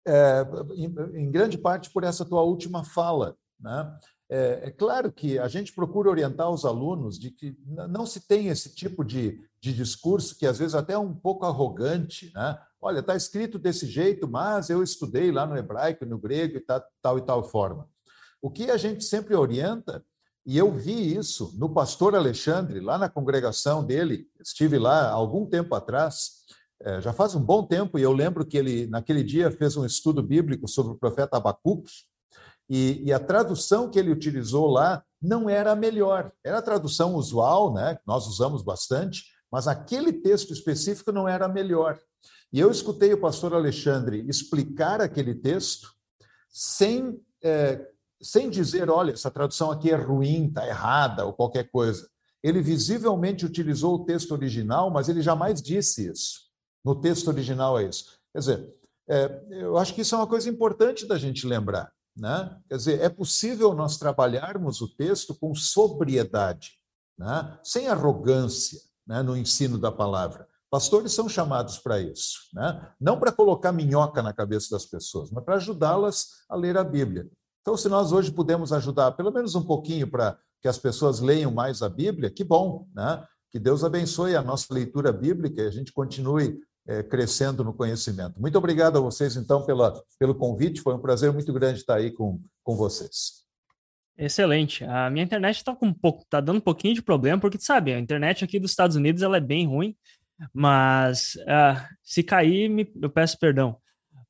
é, 0.06 0.46
em, 0.74 0.94
em, 1.14 1.30
grande 1.30 1.56
parte, 1.56 1.90
por 1.90 2.04
essa 2.04 2.24
tua 2.24 2.42
última 2.42 2.84
fala. 2.84 3.36
Né? 3.60 3.98
É, 4.30 4.60
é, 4.64 4.70
claro 4.70 5.12
que 5.12 5.38
a 5.38 5.46
gente 5.48 5.72
procura 5.72 6.10
orientar 6.10 6.50
os 6.50 6.64
alunos 6.64 7.18
de 7.18 7.30
que 7.30 7.56
não 7.66 8.04
se 8.04 8.26
tem 8.26 8.48
esse 8.48 8.74
tipo 8.74 9.04
de, 9.04 9.40
de 9.60 9.72
discurso 9.72 10.36
que 10.36 10.46
às 10.46 10.58
vezes 10.58 10.74
até 10.74 10.94
é 10.94 10.98
um 10.98 11.14
pouco 11.14 11.46
arrogante. 11.46 12.32
Né? 12.34 12.58
Olha, 12.80 13.00
está 13.00 13.14
escrito 13.14 13.58
desse 13.58 13.86
jeito, 13.86 14.26
mas 14.26 14.70
eu 14.70 14.82
estudei 14.82 15.30
lá 15.30 15.46
no 15.46 15.56
hebraico, 15.56 16.04
no 16.04 16.18
grego 16.18 16.56
e 16.56 16.60
tal, 16.60 16.82
tal 17.00 17.18
e 17.18 17.22
tal 17.22 17.44
forma. 17.44 17.88
O 18.40 18.50
que 18.50 18.70
a 18.70 18.76
gente 18.76 19.04
sempre 19.04 19.34
orienta 19.34 20.04
e 20.46 20.58
eu 20.58 20.72
vi 20.72 21.16
isso 21.16 21.54
no 21.58 21.72
pastor 21.72 22.14
Alexandre, 22.14 22.80
lá 22.80 22.98
na 22.98 23.08
congregação 23.08 23.84
dele, 23.84 24.26
estive 24.40 24.78
lá 24.78 25.10
algum 25.10 25.46
tempo 25.46 25.74
atrás, 25.74 26.44
é, 26.82 27.00
já 27.00 27.12
faz 27.12 27.34
um 27.34 27.40
bom 27.40 27.64
tempo, 27.64 27.98
e 27.98 28.02
eu 28.02 28.12
lembro 28.12 28.44
que 28.44 28.58
ele, 28.58 28.86
naquele 28.86 29.22
dia, 29.22 29.50
fez 29.50 29.76
um 29.76 29.86
estudo 29.86 30.22
bíblico 30.22 30.68
sobre 30.68 30.92
o 30.92 30.98
profeta 30.98 31.36
Abacuque, 31.36 31.90
e, 32.68 33.02
e, 33.04 33.12
a 33.12 33.18
tradução 33.18 33.90
que 33.90 33.98
ele 33.98 34.10
utilizou 34.10 34.68
lá 34.68 35.04
não 35.20 35.50
era 35.50 35.72
a 35.72 35.76
melhor. 35.76 36.32
Era 36.42 36.58
a 36.58 36.62
tradução 36.62 37.14
usual, 37.14 37.74
né, 37.74 37.98
nós 38.06 38.26
usamos 38.26 38.62
bastante, 38.62 39.22
mas 39.52 39.68
aquele 39.68 40.12
texto 40.12 40.52
específico 40.52 41.12
não 41.12 41.28
era 41.28 41.44
a 41.44 41.48
melhor. 41.48 41.98
E 42.52 42.60
eu 42.60 42.70
escutei 42.70 43.12
o 43.12 43.20
pastor 43.20 43.54
Alexandre 43.54 44.24
explicar 44.28 45.00
aquele 45.00 45.34
texto 45.34 45.92
sem, 46.48 47.20
é, 47.42 47.86
sem 48.22 48.50
dizer, 48.50 48.88
olha, 48.90 49.12
essa 49.12 49.30
tradução 49.30 49.70
aqui 49.70 49.90
é 49.90 49.96
ruim, 49.96 50.46
está 50.46 50.66
errada, 50.66 51.26
ou 51.26 51.32
qualquer 51.32 51.70
coisa. 51.70 52.08
Ele 52.42 52.60
visivelmente 52.60 53.46
utilizou 53.46 53.94
o 53.94 54.04
texto 54.04 54.32
original, 54.32 54.90
mas 54.90 55.08
ele 55.08 55.22
jamais 55.22 55.62
disse 55.62 56.10
isso. 56.10 56.40
No 56.84 56.94
texto 56.94 57.28
original 57.28 57.78
é 57.78 57.84
isso. 57.84 58.18
Quer 58.32 58.38
dizer, 58.38 58.74
é, 59.08 59.42
eu 59.50 59.78
acho 59.78 59.94
que 59.94 60.02
isso 60.02 60.14
é 60.14 60.18
uma 60.18 60.26
coisa 60.26 60.48
importante 60.48 61.06
da 61.06 61.16
gente 61.16 61.46
lembrar. 61.46 61.92
Né? 62.16 62.56
Quer 62.68 62.76
dizer, 62.76 63.00
é 63.00 63.08
possível 63.08 63.74
nós 63.74 63.96
trabalharmos 63.98 64.80
o 64.80 64.88
texto 64.88 65.34
com 65.34 65.54
sobriedade, 65.54 66.78
né? 67.18 67.58
sem 67.62 67.88
arrogância 67.88 68.80
né? 69.06 69.22
no 69.22 69.36
ensino 69.36 69.78
da 69.78 69.90
palavra. 69.90 70.46
Pastores 70.70 71.12
são 71.12 71.28
chamados 71.28 71.78
para 71.78 72.00
isso, 72.00 72.48
né? 72.52 72.92
não 73.00 73.18
para 73.18 73.32
colocar 73.32 73.72
minhoca 73.72 74.22
na 74.22 74.32
cabeça 74.32 74.70
das 74.70 74.84
pessoas, 74.84 75.30
mas 75.30 75.44
para 75.44 75.56
ajudá-las 75.56 76.44
a 76.48 76.56
ler 76.56 76.76
a 76.76 76.84
Bíblia. 76.84 77.28
Então, 77.64 77.78
se 77.78 77.88
nós 77.88 78.12
hoje 78.12 78.30
podemos 78.30 78.74
ajudar 78.74 79.12
pelo 79.12 79.32
menos 79.32 79.54
um 79.54 79.62
pouquinho 79.62 80.06
para 80.06 80.36
que 80.60 80.68
as 80.68 80.76
pessoas 80.76 81.20
leiam 81.20 81.50
mais 81.50 81.80
a 81.80 81.88
Bíblia, 81.88 82.28
que 82.28 82.44
bom, 82.44 82.86
né? 82.94 83.24
Que 83.50 83.58
Deus 83.58 83.82
abençoe 83.82 84.36
a 84.36 84.42
nossa 84.42 84.74
leitura 84.74 85.10
bíblica 85.10 85.62
e 85.62 85.66
a 85.66 85.70
gente 85.70 85.90
continue 85.90 86.60
é, 86.86 87.02
crescendo 87.02 87.64
no 87.64 87.72
conhecimento. 87.72 88.38
Muito 88.38 88.58
obrigado 88.58 88.98
a 88.98 89.00
vocês, 89.00 89.34
então, 89.34 89.64
pela, 89.64 89.98
pelo 90.18 90.34
convite. 90.34 90.82
Foi 90.82 90.92
um 90.92 90.98
prazer 90.98 91.32
muito 91.32 91.50
grande 91.54 91.78
estar 91.78 91.94
aí 91.94 92.10
com, 92.10 92.38
com 92.62 92.76
vocês. 92.76 93.44
Excelente. 94.18 94.84
A 94.84 95.08
minha 95.08 95.24
internet 95.24 95.56
está 95.56 95.74
com 95.74 95.86
um 95.86 95.94
pouco, 95.94 96.22
tá 96.28 96.42
dando 96.42 96.58
um 96.58 96.60
pouquinho 96.60 96.94
de 96.94 97.00
problema, 97.00 97.40
porque 97.40 97.58
sabe, 97.58 97.94
a 97.94 97.98
internet 97.98 98.44
aqui 98.44 98.60
dos 98.60 98.72
Estados 98.72 98.94
Unidos 98.94 99.22
ela 99.22 99.38
é 99.38 99.40
bem 99.40 99.66
ruim, 99.66 99.96
mas 100.52 101.34
uh, 101.36 101.82
se 102.02 102.22
cair, 102.22 102.68
me, 102.68 102.92
eu 103.00 103.08
peço 103.08 103.38
perdão. 103.38 103.78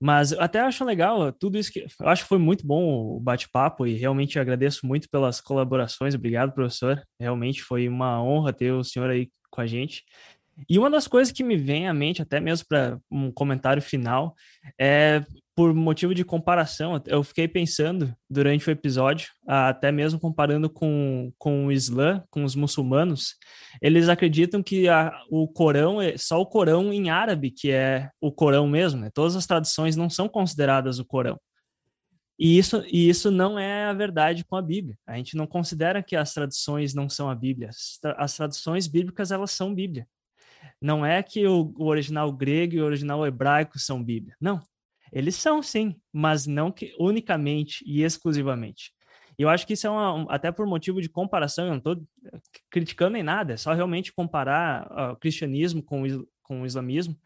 Mas 0.00 0.32
eu 0.32 0.40
até 0.40 0.60
acho 0.60 0.84
legal 0.84 1.32
tudo 1.32 1.58
isso 1.58 1.72
que 1.72 1.86
eu 2.00 2.08
acho 2.08 2.22
que 2.22 2.28
foi 2.28 2.38
muito 2.38 2.66
bom 2.66 3.16
o 3.16 3.20
bate-papo 3.20 3.86
e 3.86 3.94
realmente 3.94 4.38
agradeço 4.38 4.86
muito 4.86 5.08
pelas 5.08 5.40
colaborações. 5.40 6.14
Obrigado, 6.14 6.52
professor. 6.52 7.02
Realmente 7.18 7.62
foi 7.62 7.88
uma 7.88 8.22
honra 8.22 8.52
ter 8.52 8.72
o 8.72 8.84
senhor 8.84 9.10
aí 9.10 9.30
com 9.50 9.60
a 9.60 9.66
gente. 9.66 10.04
E 10.68 10.78
uma 10.78 10.90
das 10.90 11.08
coisas 11.08 11.32
que 11.32 11.42
me 11.42 11.56
vem 11.56 11.88
à 11.88 11.94
mente, 11.94 12.22
até 12.22 12.40
mesmo 12.40 12.66
para 12.68 12.98
um 13.10 13.30
comentário 13.32 13.82
final, 13.82 14.34
é 14.80 15.24
por 15.54 15.72
motivo 15.72 16.14
de 16.14 16.24
comparação. 16.24 17.00
Eu 17.06 17.22
fiquei 17.22 17.46
pensando 17.46 18.14
durante 18.28 18.68
o 18.68 18.72
episódio, 18.72 19.28
até 19.46 19.92
mesmo 19.92 20.18
comparando 20.18 20.68
com, 20.68 21.32
com 21.38 21.66
o 21.66 21.72
Islã, 21.72 22.24
com 22.30 22.42
os 22.44 22.56
muçulmanos, 22.56 23.36
eles 23.80 24.08
acreditam 24.08 24.62
que 24.62 24.88
a, 24.88 25.12
o 25.30 25.46
Corão 25.46 26.02
é 26.02 26.16
só 26.16 26.40
o 26.40 26.46
Corão 26.46 26.92
em 26.92 27.08
árabe 27.10 27.50
que 27.50 27.70
é 27.70 28.10
o 28.20 28.32
Corão 28.32 28.66
mesmo. 28.66 29.00
Né? 29.00 29.10
Todas 29.14 29.36
as 29.36 29.46
traduções 29.46 29.94
não 29.94 30.10
são 30.10 30.28
consideradas 30.28 30.98
o 30.98 31.04
Corão. 31.04 31.38
E 32.36 32.58
isso, 32.58 32.84
e 32.88 33.08
isso 33.08 33.30
não 33.30 33.56
é 33.56 33.84
a 33.84 33.92
verdade 33.92 34.44
com 34.44 34.56
a 34.56 34.62
Bíblia. 34.62 34.98
A 35.06 35.16
gente 35.16 35.36
não 35.36 35.46
considera 35.46 36.02
que 36.02 36.16
as 36.16 36.34
traduções 36.34 36.92
não 36.92 37.08
são 37.08 37.30
a 37.30 37.34
Bíblia. 37.34 37.68
As, 37.68 37.98
tra 38.00 38.16
as 38.18 38.36
traduções 38.36 38.88
bíblicas, 38.88 39.30
elas 39.30 39.52
são 39.52 39.72
Bíblia. 39.72 40.06
Não 40.80 41.06
é 41.06 41.22
que 41.22 41.46
o, 41.46 41.72
o 41.78 41.86
original 41.86 42.32
grego 42.32 42.74
e 42.74 42.80
o 42.80 42.84
original 42.84 43.24
hebraico 43.24 43.78
são 43.78 44.02
Bíblia. 44.02 44.34
Não. 44.40 44.60
Eles 45.14 45.36
são, 45.36 45.62
sim, 45.62 45.94
mas 46.12 46.44
não 46.44 46.72
que 46.72 46.92
unicamente 46.98 47.84
e 47.86 48.02
exclusivamente. 48.02 48.92
E 49.38 49.42
eu 49.42 49.48
acho 49.48 49.64
que 49.64 49.74
isso 49.74 49.86
é 49.86 49.90
uma, 49.90 50.26
até 50.28 50.50
por 50.50 50.66
motivo 50.66 51.00
de 51.00 51.08
comparação, 51.08 51.66
eu 51.66 51.70
não 51.70 51.78
estou 51.78 52.02
criticando 52.68 53.12
nem 53.12 53.22
nada, 53.22 53.52
é 53.52 53.56
só 53.56 53.72
realmente 53.72 54.12
comparar 54.12 54.86
uh, 54.90 55.12
o 55.12 55.16
cristianismo 55.16 55.82
com 55.82 56.02
o, 56.02 56.28
com 56.42 56.62
o 56.62 56.66
islamismo, 56.66 57.16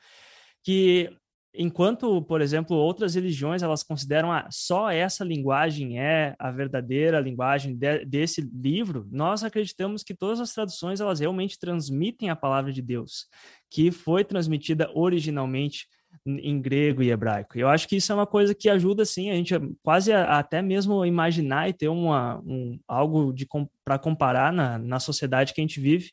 que 0.62 1.11
enquanto, 1.55 2.22
por 2.22 2.43
exemplo, 2.43 2.76
outras 2.76 3.14
religiões 3.14 3.62
elas 3.62 3.82
consideram 3.82 4.30
ah, 4.30 4.47
só 4.51 4.91
essa 4.91 5.24
linguagem 5.24 5.99
é 5.99 6.34
a 6.39 6.51
verdadeira 6.51 7.20
linguagem 7.20 7.74
de, 7.74 8.05
desse 8.05 8.43
livro, 8.53 9.09
nós 9.11 9.43
acreditamos 9.43 10.03
que 10.03 10.14
todas 10.14 10.41
as 10.41 10.53
traduções 10.53 11.01
elas 11.01 11.20
realmente 11.20 11.59
transmitem 11.59 12.28
a 12.28 12.36
palavra 12.36 12.70
de 12.70 12.82
Deus, 12.82 13.26
que 13.70 13.91
foi 13.91 14.24
transmitida 14.24 14.91
originalmente 14.95 15.86
em 16.27 16.61
grego 16.61 17.03
e 17.03 17.11
hebraico. 17.11 17.59
Eu 17.59 17.69
acho 17.69 17.89
que 17.89 17.97
isso 17.97 18.12
é 18.12 18.14
uma 18.14 18.27
coisa 18.27 18.55
que 18.55 18.69
ajuda, 18.69 19.05
sim, 19.05 19.31
a 19.31 19.35
gente 19.35 19.55
quase 19.83 20.12
a, 20.12 20.39
até 20.39 20.61
mesmo 20.61 21.05
imaginar 21.05 21.69
e 21.69 21.73
ter 21.73 21.89
uma, 21.89 22.39
um, 22.47 22.79
algo 22.87 23.33
de 23.33 23.47
para 23.85 23.99
comparar 23.99 24.53
na, 24.53 24.79
na 24.79 25.01
sociedade 25.01 25.55
que 25.55 25.61
a 25.61 25.64
gente 25.64 25.81
vive 25.81 26.11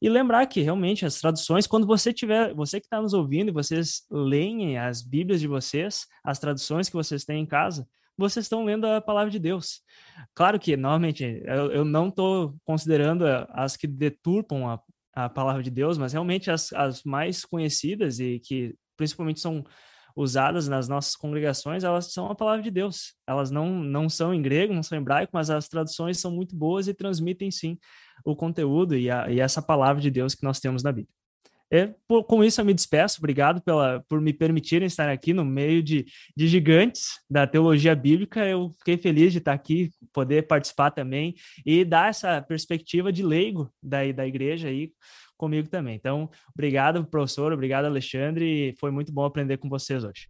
e 0.00 0.08
lembrar 0.08 0.46
que 0.46 0.62
realmente 0.62 1.04
as 1.04 1.20
traduções, 1.20 1.66
quando 1.66 1.86
você 1.86 2.12
tiver, 2.12 2.54
você 2.54 2.80
que 2.80 2.86
está 2.86 3.02
nos 3.02 3.12
ouvindo 3.12 3.48
e 3.48 3.52
vocês 3.52 4.02
leem 4.10 4.78
as 4.78 5.02
Bíblias 5.02 5.40
de 5.40 5.46
vocês, 5.46 6.06
as 6.24 6.38
traduções 6.38 6.88
que 6.88 6.96
vocês 6.96 7.24
têm 7.24 7.42
em 7.42 7.46
casa, 7.46 7.86
vocês 8.16 8.46
estão 8.46 8.64
lendo 8.64 8.86
a 8.86 9.00
palavra 9.00 9.30
de 9.30 9.38
Deus. 9.38 9.80
Claro 10.34 10.58
que, 10.58 10.76
normalmente, 10.76 11.24
eu, 11.44 11.70
eu 11.70 11.84
não 11.84 12.08
estou 12.08 12.56
considerando 12.64 13.24
as 13.50 13.76
que 13.76 13.86
deturpam 13.86 14.66
a, 14.66 14.80
a 15.14 15.28
palavra 15.28 15.62
de 15.62 15.70
Deus, 15.70 15.96
mas 15.96 16.12
realmente 16.12 16.50
as, 16.50 16.72
as 16.72 17.04
mais 17.04 17.44
conhecidas 17.44 18.18
e 18.18 18.40
que 18.40 18.74
principalmente 18.98 19.40
são 19.40 19.64
usadas 20.14 20.66
nas 20.66 20.88
nossas 20.88 21.14
congregações, 21.14 21.84
elas 21.84 22.12
são 22.12 22.26
a 22.26 22.34
palavra 22.34 22.60
de 22.60 22.70
Deus. 22.70 23.14
Elas 23.26 23.50
não, 23.50 23.70
não 23.70 24.08
são 24.08 24.34
em 24.34 24.42
grego, 24.42 24.74
não 24.74 24.82
são 24.82 24.98
em 24.98 25.00
hebraico, 25.00 25.30
mas 25.32 25.48
as 25.48 25.68
traduções 25.68 26.18
são 26.18 26.30
muito 26.30 26.56
boas 26.56 26.88
e 26.88 26.92
transmitem 26.92 27.50
sim 27.50 27.78
o 28.24 28.34
conteúdo 28.34 28.96
e, 28.96 29.08
a, 29.08 29.30
e 29.30 29.38
essa 29.38 29.62
palavra 29.62 30.02
de 30.02 30.10
Deus 30.10 30.34
que 30.34 30.42
nós 30.42 30.58
temos 30.58 30.82
na 30.82 30.90
Bíblia. 30.90 31.14
E, 31.70 31.94
por, 32.08 32.24
com 32.24 32.42
isso 32.42 32.60
eu 32.60 32.64
me 32.64 32.74
despeço, 32.74 33.20
obrigado 33.20 33.60
pela, 33.60 34.02
por 34.08 34.20
me 34.20 34.32
permitirem 34.32 34.86
estar 34.86 35.08
aqui 35.08 35.32
no 35.32 35.44
meio 35.44 35.82
de, 35.82 36.06
de 36.36 36.48
gigantes 36.48 37.20
da 37.30 37.46
teologia 37.46 37.94
bíblica. 37.94 38.44
Eu 38.44 38.74
fiquei 38.78 38.96
feliz 38.96 39.32
de 39.32 39.38
estar 39.38 39.52
aqui, 39.52 39.90
poder 40.12 40.46
participar 40.46 40.90
também 40.90 41.34
e 41.64 41.84
dar 41.84 42.08
essa 42.08 42.42
perspectiva 42.42 43.12
de 43.12 43.22
leigo 43.22 43.70
da, 43.82 44.10
da 44.12 44.26
igreja 44.26 44.68
aí 44.68 44.90
comigo 45.38 45.68
também. 45.68 45.94
Então, 45.94 46.28
obrigado, 46.52 47.02
professor, 47.04 47.52
obrigado, 47.52 47.86
Alexandre. 47.86 48.74
Foi 48.78 48.90
muito 48.90 49.12
bom 49.12 49.24
aprender 49.24 49.56
com 49.56 49.68
vocês 49.68 50.04
hoje. 50.04 50.28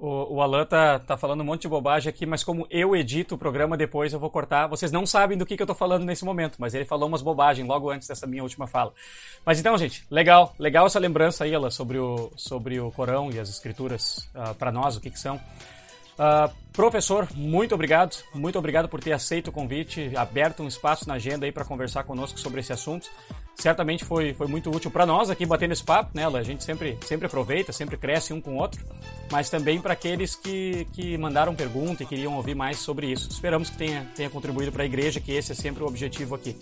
O, 0.00 0.36
o 0.36 0.42
Alan 0.42 0.64
tá, 0.64 1.00
tá 1.00 1.16
falando 1.16 1.40
um 1.40 1.44
monte 1.44 1.62
de 1.62 1.68
bobagem 1.68 2.08
aqui, 2.08 2.24
mas 2.24 2.44
como 2.44 2.66
eu 2.70 2.94
edito 2.94 3.34
o 3.34 3.38
programa 3.38 3.76
depois, 3.76 4.12
eu 4.12 4.20
vou 4.20 4.30
cortar. 4.30 4.68
Vocês 4.68 4.92
não 4.92 5.04
sabem 5.04 5.36
do 5.36 5.44
que, 5.44 5.56
que 5.56 5.62
eu 5.62 5.66
tô 5.66 5.74
falando 5.74 6.04
nesse 6.04 6.24
momento, 6.24 6.56
mas 6.60 6.72
ele 6.72 6.84
falou 6.84 7.08
umas 7.08 7.22
bobagens 7.22 7.66
logo 7.66 7.90
antes 7.90 8.06
dessa 8.06 8.26
minha 8.26 8.42
última 8.44 8.68
fala. 8.68 8.92
Mas 9.44 9.58
então, 9.58 9.76
gente, 9.76 10.06
legal, 10.08 10.54
legal 10.56 10.86
essa 10.86 11.00
lembrança 11.00 11.42
aí, 11.42 11.54
Alan, 11.54 11.70
sobre 11.70 11.98
o, 11.98 12.30
sobre 12.36 12.78
o 12.78 12.92
Corão 12.92 13.30
e 13.32 13.40
as 13.40 13.48
escrituras 13.48 14.18
uh, 14.34 14.50
ah, 14.50 14.54
para 14.54 14.70
nós, 14.70 14.96
o 14.96 15.00
que, 15.00 15.10
que 15.10 15.18
são. 15.18 15.36
Uh, 15.36 16.52
professor, 16.72 17.28
muito 17.34 17.74
obrigado. 17.74 18.22
Muito 18.34 18.58
obrigado 18.58 18.88
por 18.88 19.00
ter 19.00 19.12
aceito 19.12 19.48
o 19.48 19.52
convite, 19.52 20.12
aberto 20.16 20.62
um 20.62 20.68
espaço 20.68 21.08
na 21.08 21.14
agenda 21.14 21.44
aí 21.44 21.52
para 21.52 21.64
conversar 21.64 22.04
conosco 22.04 22.38
sobre 22.38 22.60
esse 22.60 22.72
assunto. 22.72 23.10
Certamente 23.58 24.04
foi, 24.04 24.32
foi 24.34 24.46
muito 24.46 24.70
útil 24.70 24.88
para 24.88 25.04
nós 25.04 25.30
aqui 25.30 25.44
batendo 25.44 25.72
esse 25.72 25.82
papo, 25.82 26.10
né? 26.14 26.24
A 26.24 26.42
gente 26.44 26.62
sempre, 26.62 26.96
sempre 27.04 27.26
aproveita, 27.26 27.72
sempre 27.72 27.96
cresce 27.96 28.32
um 28.32 28.40
com 28.40 28.52
o 28.52 28.56
outro, 28.56 28.80
mas 29.32 29.50
também 29.50 29.80
para 29.80 29.94
aqueles 29.94 30.36
que, 30.36 30.86
que 30.92 31.18
mandaram 31.18 31.52
pergunta 31.56 32.04
e 32.04 32.06
queriam 32.06 32.36
ouvir 32.36 32.54
mais 32.54 32.78
sobre 32.78 33.10
isso. 33.10 33.28
Esperamos 33.28 33.68
que 33.68 33.76
tenha, 33.76 34.06
tenha 34.14 34.30
contribuído 34.30 34.70
para 34.70 34.84
a 34.84 34.86
igreja, 34.86 35.18
que 35.18 35.32
esse 35.32 35.50
é 35.50 35.54
sempre 35.56 35.82
o 35.82 35.86
objetivo 35.88 36.36
aqui. 36.36 36.56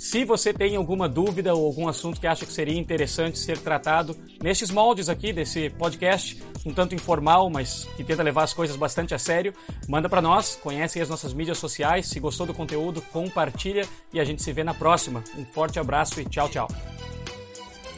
Se 0.00 0.24
você 0.24 0.50
tem 0.50 0.76
alguma 0.76 1.06
dúvida 1.06 1.54
ou 1.54 1.66
algum 1.66 1.86
assunto 1.86 2.18
que 2.18 2.26
acha 2.26 2.46
que 2.46 2.52
seria 2.54 2.80
interessante 2.80 3.38
ser 3.38 3.58
tratado 3.58 4.16
nestes 4.42 4.70
moldes 4.70 5.10
aqui 5.10 5.30
desse 5.30 5.68
podcast, 5.68 6.42
um 6.64 6.72
tanto 6.72 6.94
informal, 6.94 7.50
mas 7.50 7.86
que 7.98 8.02
tenta 8.02 8.22
levar 8.22 8.44
as 8.44 8.54
coisas 8.54 8.76
bastante 8.76 9.14
a 9.14 9.18
sério, 9.18 9.52
manda 9.86 10.08
para 10.08 10.22
nós, 10.22 10.56
conhece 10.56 10.98
as 11.02 11.10
nossas 11.10 11.34
mídias 11.34 11.58
sociais, 11.58 12.06
se 12.06 12.18
gostou 12.18 12.46
do 12.46 12.54
conteúdo, 12.54 13.02
compartilha 13.12 13.86
e 14.10 14.18
a 14.18 14.24
gente 14.24 14.42
se 14.42 14.50
vê 14.54 14.64
na 14.64 14.72
próxima. 14.72 15.22
Um 15.36 15.44
forte 15.44 15.78
abraço 15.78 16.18
e 16.18 16.24
tchau, 16.24 16.48
tchau. 16.48 16.68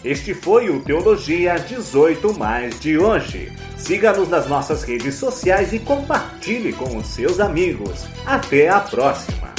Este 0.05 0.35
foi 0.35 0.71
o 0.71 0.83
Teologia 0.83 1.55
18 1.55 2.37
Mais 2.37 2.81
de 2.81 2.99
hoje. 2.99 3.53
Siga-nos 3.77 4.29
nas 4.29 4.49
nossas 4.49 4.83
redes 4.83 5.15
sociais 5.15 5.73
e 5.73 5.79
compartilhe 5.79 6.73
com 6.73 6.97
os 6.97 7.07
seus 7.07 7.39
amigos. 7.39 8.05
Até 8.27 8.69
a 8.69 8.81
próxima! 8.81 9.52